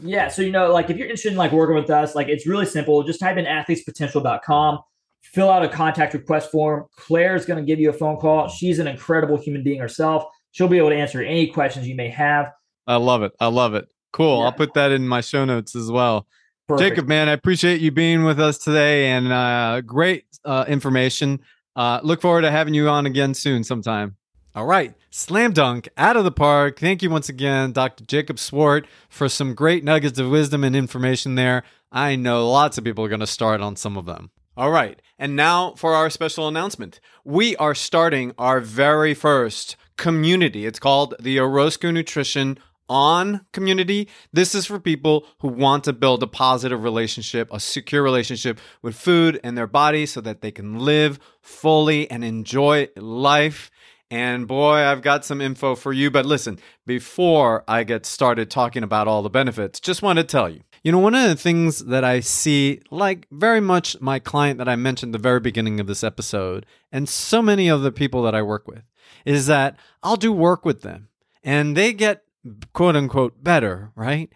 Yeah. 0.00 0.28
So, 0.28 0.42
you 0.42 0.52
know, 0.52 0.72
like 0.72 0.90
if 0.90 0.96
you're 0.96 1.08
interested 1.08 1.32
in 1.32 1.38
like 1.38 1.50
working 1.50 1.74
with 1.74 1.90
us, 1.90 2.14
like 2.14 2.28
it's 2.28 2.46
really 2.46 2.66
simple. 2.66 3.02
Just 3.02 3.18
type 3.18 3.36
in 3.36 3.46
athletespotential.com 3.46 4.78
fill 5.20 5.50
out 5.50 5.64
a 5.64 5.68
contact 5.68 6.14
request 6.14 6.50
form. 6.50 6.86
Claire's 6.96 7.46
going 7.46 7.58
to 7.58 7.66
give 7.66 7.78
you 7.78 7.90
a 7.90 7.92
phone 7.92 8.16
call. 8.16 8.48
She's 8.48 8.78
an 8.78 8.86
incredible 8.86 9.36
human 9.36 9.62
being 9.62 9.80
herself. 9.80 10.24
She'll 10.52 10.68
be 10.68 10.78
able 10.78 10.90
to 10.90 10.96
answer 10.96 11.22
any 11.22 11.46
questions 11.46 11.86
you 11.86 11.94
may 11.94 12.08
have. 12.08 12.52
I 12.86 12.96
love 12.96 13.22
it. 13.22 13.32
I 13.38 13.46
love 13.46 13.74
it. 13.74 13.88
Cool. 14.12 14.38
Yeah. 14.38 14.46
I'll 14.46 14.52
put 14.52 14.74
that 14.74 14.90
in 14.90 15.06
my 15.06 15.20
show 15.20 15.44
notes 15.44 15.76
as 15.76 15.90
well. 15.90 16.26
Perfect. 16.66 16.88
Jacob, 16.88 17.08
man, 17.08 17.28
I 17.28 17.32
appreciate 17.32 17.80
you 17.80 17.90
being 17.90 18.24
with 18.24 18.40
us 18.40 18.58
today 18.58 19.10
and 19.10 19.32
uh, 19.32 19.80
great 19.80 20.24
uh, 20.44 20.64
information. 20.68 21.40
Uh, 21.76 22.00
look 22.02 22.20
forward 22.20 22.42
to 22.42 22.50
having 22.50 22.74
you 22.74 22.88
on 22.88 23.06
again 23.06 23.34
soon 23.34 23.64
sometime. 23.64 24.16
All 24.52 24.66
right, 24.66 24.94
slam 25.10 25.52
dunk 25.52 25.88
out 25.96 26.16
of 26.16 26.24
the 26.24 26.32
park. 26.32 26.80
Thank 26.80 27.04
you 27.04 27.10
once 27.10 27.28
again, 27.28 27.70
Dr. 27.70 28.04
Jacob 28.04 28.38
Swart, 28.38 28.86
for 29.08 29.28
some 29.28 29.54
great 29.54 29.84
nuggets 29.84 30.18
of 30.18 30.28
wisdom 30.28 30.64
and 30.64 30.74
information 30.74 31.36
there. 31.36 31.62
I 31.92 32.16
know 32.16 32.48
lots 32.50 32.76
of 32.76 32.82
people 32.82 33.04
are 33.04 33.08
going 33.08 33.20
to 33.20 33.28
start 33.28 33.60
on 33.60 33.76
some 33.76 33.96
of 33.96 34.06
them. 34.06 34.30
All 34.56 34.70
right. 34.70 35.00
And 35.20 35.36
now 35.36 35.74
for 35.74 35.94
our 35.94 36.08
special 36.08 36.48
announcement. 36.48 36.98
We 37.24 37.54
are 37.56 37.74
starting 37.74 38.32
our 38.38 38.58
very 38.58 39.12
first 39.12 39.76
community. 39.98 40.64
It's 40.64 40.78
called 40.78 41.14
the 41.20 41.38
Orozco 41.38 41.90
Nutrition 41.90 42.58
on 42.88 43.44
community. 43.52 44.08
This 44.32 44.54
is 44.54 44.64
for 44.64 44.80
people 44.80 45.26
who 45.40 45.48
want 45.48 45.84
to 45.84 45.92
build 45.92 46.22
a 46.22 46.26
positive 46.26 46.82
relationship, 46.82 47.52
a 47.52 47.60
secure 47.60 48.02
relationship 48.02 48.58
with 48.80 48.96
food 48.96 49.38
and 49.44 49.58
their 49.58 49.66
body 49.66 50.06
so 50.06 50.22
that 50.22 50.40
they 50.40 50.50
can 50.50 50.78
live 50.78 51.20
fully 51.42 52.10
and 52.10 52.24
enjoy 52.24 52.88
life. 52.96 53.70
And 54.10 54.48
boy, 54.48 54.76
I've 54.76 55.02
got 55.02 55.26
some 55.26 55.42
info 55.42 55.74
for 55.74 55.92
you. 55.92 56.10
But 56.10 56.24
listen, 56.24 56.58
before 56.86 57.62
I 57.68 57.84
get 57.84 58.06
started 58.06 58.50
talking 58.50 58.82
about 58.82 59.06
all 59.06 59.22
the 59.22 59.28
benefits, 59.28 59.80
just 59.80 60.00
want 60.00 60.18
to 60.18 60.24
tell 60.24 60.48
you 60.48 60.62
you 60.82 60.92
know, 60.92 60.98
one 60.98 61.14
of 61.14 61.28
the 61.28 61.36
things 61.36 61.80
that 61.86 62.04
I 62.04 62.20
see, 62.20 62.80
like 62.90 63.26
very 63.30 63.60
much 63.60 64.00
my 64.00 64.18
client 64.18 64.58
that 64.58 64.68
I 64.68 64.76
mentioned 64.76 65.12
the 65.12 65.18
very 65.18 65.40
beginning 65.40 65.78
of 65.78 65.86
this 65.86 66.02
episode, 66.02 66.64
and 66.90 67.08
so 67.08 67.42
many 67.42 67.68
of 67.68 67.82
the 67.82 67.92
people 67.92 68.22
that 68.22 68.34
I 68.34 68.42
work 68.42 68.66
with, 68.66 68.82
is 69.24 69.46
that 69.46 69.76
I'll 70.02 70.16
do 70.16 70.32
work 70.32 70.64
with 70.64 70.82
them 70.82 71.08
and 71.42 71.76
they 71.76 71.92
get 71.92 72.24
quote 72.72 72.96
unquote 72.96 73.42
better, 73.42 73.92
right? 73.94 74.32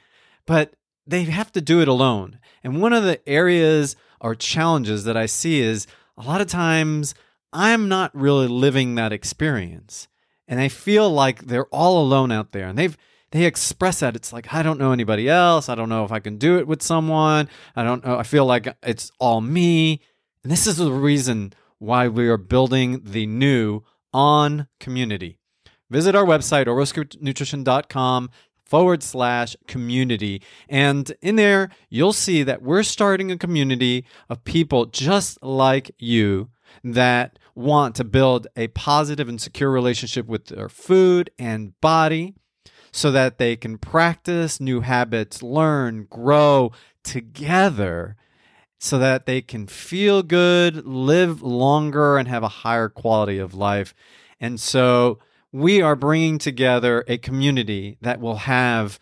But 0.47 0.75
they 1.07 1.25
have 1.25 1.53
to 1.53 1.61
do 1.61 1.81
it 1.81 1.89
alone. 1.89 2.39
And 2.63 2.81
one 2.81 2.93
of 2.93 3.05
the 3.05 3.27
areas 3.29 3.97
or 4.21 4.35
challenges 4.35 5.05
that 5.05 5.17
I 5.17 5.27
see 5.27 5.61
is 5.61 5.87
a 6.17 6.23
lot 6.23 6.41
of 6.41 6.47
times 6.47 7.15
I'm 7.53 7.89
not 7.89 8.15
really 8.15 8.49
living 8.49 8.95
that 8.95 9.13
experience. 9.13 10.09
And 10.47 10.61
I 10.61 10.69
feel 10.69 11.09
like 11.11 11.47
they're 11.47 11.67
all 11.67 12.03
alone 12.03 12.31
out 12.31 12.53
there 12.53 12.67
and 12.67 12.79
they've 12.79 12.99
they 13.35 13.45
express 13.45 14.01
that 14.01 14.17
it's 14.17 14.33
like 14.33 14.55
i 14.55 14.63
don't 14.63 14.79
know 14.79 14.93
anybody 14.93 15.29
else 15.29 15.69
i 15.69 15.75
don't 15.75 15.91
know 15.91 16.05
if 16.05 16.13
i 16.13 16.21
can 16.21 16.39
do 16.39 16.59
it 16.59 16.67
with 16.67 16.81
someone 16.81 17.49
i 17.77 17.83
don't 17.83 18.05
know 18.05 18.17
i 18.17 18.23
feel 18.23 18.47
like 18.47 18.75
it's 18.83 19.13
all 19.19 19.43
me 19.43 20.01
and 20.45 20.53
this 20.53 20.67
is 20.67 20.77
the 20.77 20.93
reason 20.93 21.55
why 21.79 22.07
we 22.07 22.29
are 22.29 22.37
building 22.37 23.01
the 23.03 23.27
new 23.27 23.83
On 24.13 24.69
community. 24.79 25.39
Visit 25.91 26.15
our 26.15 26.25
website, 26.25 26.67
orozconutrition.com 26.67 28.31
forward 28.65 29.03
slash 29.03 29.57
community. 29.67 30.43
And 30.69 31.13
in 31.23 31.37
there, 31.37 31.71
you'll 31.89 32.13
see 32.13 32.43
that 32.43 32.63
we're 32.63 32.83
starting 32.83 33.31
a 33.31 33.39
community 33.39 34.05
of 34.29 34.45
people 34.45 34.87
just 34.87 35.43
like 35.43 35.91
you 35.99 36.51
that 36.83 37.39
want 37.55 37.95
to 37.97 38.05
build 38.05 38.47
a 38.55 38.69
positive 38.69 39.29
and 39.29 39.41
secure 39.41 39.71
relationship 39.71 40.27
with 40.27 40.47
their 40.47 40.69
food 40.69 41.31
and 41.39 41.79
body 41.81 42.35
so 42.95 43.11
that 43.11 43.39
they 43.39 43.57
can 43.57 43.77
practice 43.77 44.61
new 44.61 44.81
habits, 44.81 45.43
learn, 45.43 46.07
grow 46.09 46.71
together 47.03 48.15
so 48.79 49.01
that 49.01 49.27
they 49.27 49.43
can 49.43 49.67
feel 49.67 50.23
good, 50.23 50.87
live 50.87 51.43
longer, 51.43 52.17
and 52.17 52.29
have 52.29 52.45
a 52.45 52.63
higher 52.63 52.89
quality 52.89 53.37
of 53.37 53.53
life. 53.53 53.95
And 54.39 54.61
so 54.61 55.19
we 55.51 55.83
are 55.83 55.97
bringing 55.97 56.39
together 56.39 57.05
a 57.09 57.19
community 57.19 57.99
that 58.01 58.21
will 58.21 58.37
have 58.37 59.01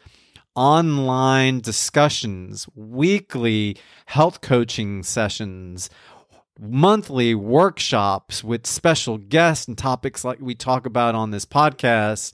online 0.54 1.60
discussions, 1.60 2.66
weekly 2.74 3.76
health 4.06 4.40
coaching 4.40 5.02
sessions, 5.02 5.90
monthly 6.58 7.34
workshops 7.34 8.42
with 8.42 8.66
special 8.66 9.18
guests 9.18 9.68
and 9.68 9.76
topics 9.76 10.24
like 10.24 10.40
we 10.40 10.54
talk 10.54 10.86
about 10.86 11.14
on 11.14 11.30
this 11.30 11.44
podcast 11.44 12.32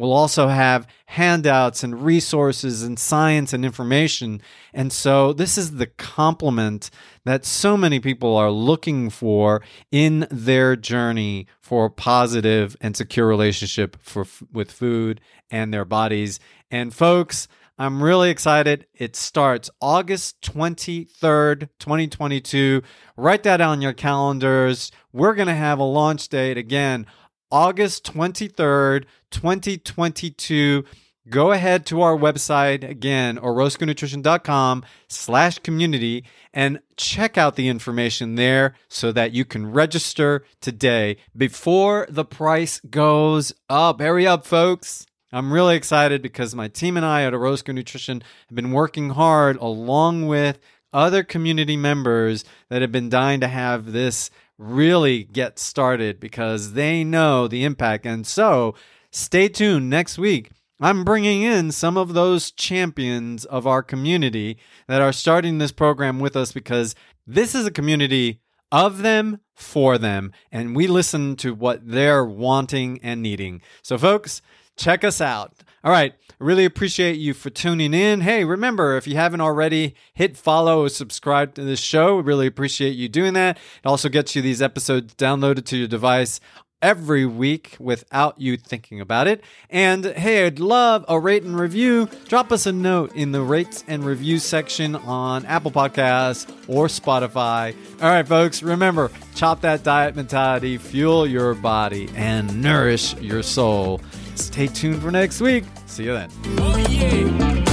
We'll 0.00 0.14
also 0.14 0.48
have 0.48 0.86
handouts 1.04 1.84
and 1.84 2.02
resources 2.02 2.82
and 2.82 2.98
science 2.98 3.52
and 3.52 3.66
information. 3.66 4.40
And 4.72 4.90
so, 4.90 5.34
this 5.34 5.58
is 5.58 5.72
the 5.72 5.88
complement 5.88 6.88
that 7.26 7.44
so 7.44 7.76
many 7.76 8.00
people 8.00 8.34
are 8.34 8.50
looking 8.50 9.10
for 9.10 9.60
in 9.92 10.26
their 10.30 10.74
journey 10.74 11.48
for 11.60 11.84
a 11.84 11.90
positive 11.90 12.78
and 12.80 12.96
secure 12.96 13.26
relationship 13.26 13.98
for, 14.00 14.24
with 14.50 14.72
food 14.72 15.20
and 15.50 15.74
their 15.74 15.84
bodies. 15.84 16.40
And, 16.70 16.94
folks, 16.94 17.46
I'm 17.78 18.02
really 18.02 18.30
excited. 18.30 18.86
It 18.94 19.16
starts 19.16 19.68
August 19.82 20.40
23rd, 20.40 21.68
2022. 21.78 22.82
Write 23.18 23.42
that 23.42 23.60
on 23.60 23.82
your 23.82 23.92
calendars. 23.92 24.92
We're 25.12 25.34
going 25.34 25.48
to 25.48 25.54
have 25.54 25.78
a 25.78 25.84
launch 25.84 26.28
date 26.28 26.56
again 26.56 27.06
August 27.50 28.04
23rd, 28.12 29.04
2022. 29.30 30.84
Go 31.28 31.52
ahead 31.52 31.86
to 31.86 32.00
our 32.00 32.16
website 32.16 32.88
again, 32.88 33.38
orozconutrition.com 33.38 34.84
slash 35.06 35.58
community 35.58 36.24
and 36.52 36.80
check 36.96 37.36
out 37.36 37.56
the 37.56 37.68
information 37.68 38.34
there 38.34 38.74
so 38.88 39.12
that 39.12 39.32
you 39.32 39.44
can 39.44 39.70
register 39.70 40.44
today 40.60 41.18
before 41.36 42.06
the 42.08 42.24
price 42.24 42.80
goes 42.80 43.52
up. 43.68 44.00
Hurry 44.00 44.26
up, 44.26 44.46
folks. 44.46 45.06
I'm 45.32 45.52
really 45.52 45.76
excited 45.76 46.22
because 46.22 46.54
my 46.54 46.66
team 46.68 46.96
and 46.96 47.06
I 47.06 47.22
at 47.22 47.34
Orozco 47.34 47.72
Nutrition 47.72 48.22
have 48.48 48.56
been 48.56 48.72
working 48.72 49.10
hard 49.10 49.56
along 49.58 50.26
with 50.26 50.58
other 50.92 51.22
community 51.22 51.76
members 51.76 52.44
that 52.68 52.82
have 52.82 52.90
been 52.90 53.08
dying 53.08 53.40
to 53.40 53.48
have 53.48 53.92
this 53.92 54.30
really 54.60 55.24
get 55.24 55.58
started 55.58 56.20
because 56.20 56.74
they 56.74 57.02
know 57.02 57.48
the 57.48 57.64
impact. 57.64 58.04
And 58.04 58.26
so 58.26 58.74
stay 59.10 59.48
tuned 59.48 59.88
next 59.88 60.18
week. 60.18 60.50
I'm 60.80 61.04
bringing 61.04 61.42
in 61.42 61.72
some 61.72 61.96
of 61.96 62.14
those 62.14 62.50
champions 62.50 63.44
of 63.44 63.66
our 63.66 63.82
community 63.82 64.58
that 64.86 65.02
are 65.02 65.12
starting 65.12 65.58
this 65.58 65.72
program 65.72 66.20
with 66.20 66.36
us 66.36 66.52
because 66.52 66.94
this 67.26 67.54
is 67.54 67.66
a 67.66 67.70
community 67.70 68.40
of 68.72 68.98
them 68.98 69.40
for 69.54 69.98
them, 69.98 70.32
and 70.50 70.76
we 70.76 70.86
listen 70.86 71.36
to 71.36 71.54
what 71.54 71.86
they're 71.86 72.24
wanting 72.24 73.00
and 73.02 73.20
needing. 73.20 73.60
So, 73.82 73.98
folks, 73.98 74.40
check 74.76 75.04
us 75.04 75.20
out. 75.20 75.52
All 75.82 75.92
right. 75.92 76.14
Really 76.38 76.64
appreciate 76.64 77.16
you 77.16 77.34
for 77.34 77.50
tuning 77.50 77.92
in. 77.94 78.22
Hey, 78.22 78.44
remember, 78.44 78.96
if 78.96 79.06
you 79.06 79.16
haven't 79.16 79.40
already, 79.40 79.94
hit 80.14 80.36
follow 80.36 80.84
or 80.84 80.88
subscribe 80.88 81.54
to 81.54 81.62
this 81.62 81.80
show. 81.80 82.18
Really 82.18 82.46
appreciate 82.46 82.96
you 82.96 83.08
doing 83.08 83.34
that. 83.34 83.56
It 83.56 83.86
also 83.86 84.08
gets 84.08 84.34
you 84.34 84.42
these 84.42 84.62
episodes 84.62 85.14
downloaded 85.14 85.64
to 85.66 85.76
your 85.76 85.88
device 85.88 86.40
every 86.82 87.26
week 87.26 87.76
without 87.78 88.40
you 88.40 88.56
thinking 88.56 89.00
about 89.00 89.26
it. 89.26 89.42
And 89.68 90.04
hey, 90.04 90.46
I'd 90.46 90.58
love 90.58 91.04
a 91.08 91.18
rate 91.18 91.42
and 91.42 91.58
review. 91.58 92.08
Drop 92.28 92.52
us 92.52 92.66
a 92.66 92.72
note 92.72 93.14
in 93.14 93.32
the 93.32 93.42
rates 93.42 93.84
and 93.86 94.04
reviews 94.04 94.42
section 94.42 94.96
on 94.96 95.44
Apple 95.46 95.70
Podcasts 95.70 96.50
or 96.68 96.86
Spotify. 96.86 97.74
All 98.02 98.08
right, 98.08 98.26
folks, 98.26 98.62
remember 98.62 99.10
chop 99.34 99.60
that 99.62 99.82
diet 99.82 100.16
mentality, 100.16 100.78
fuel 100.78 101.26
your 101.26 101.54
body, 101.54 102.08
and 102.14 102.62
nourish 102.62 103.14
your 103.16 103.42
soul. 103.42 104.00
Stay 104.40 104.66
tuned 104.66 105.02
for 105.02 105.10
next 105.10 105.40
week. 105.40 105.64
See 105.86 106.04
you 106.04 106.14
then. 106.14 106.30
Oh, 106.58 106.76
yeah. 106.88 107.69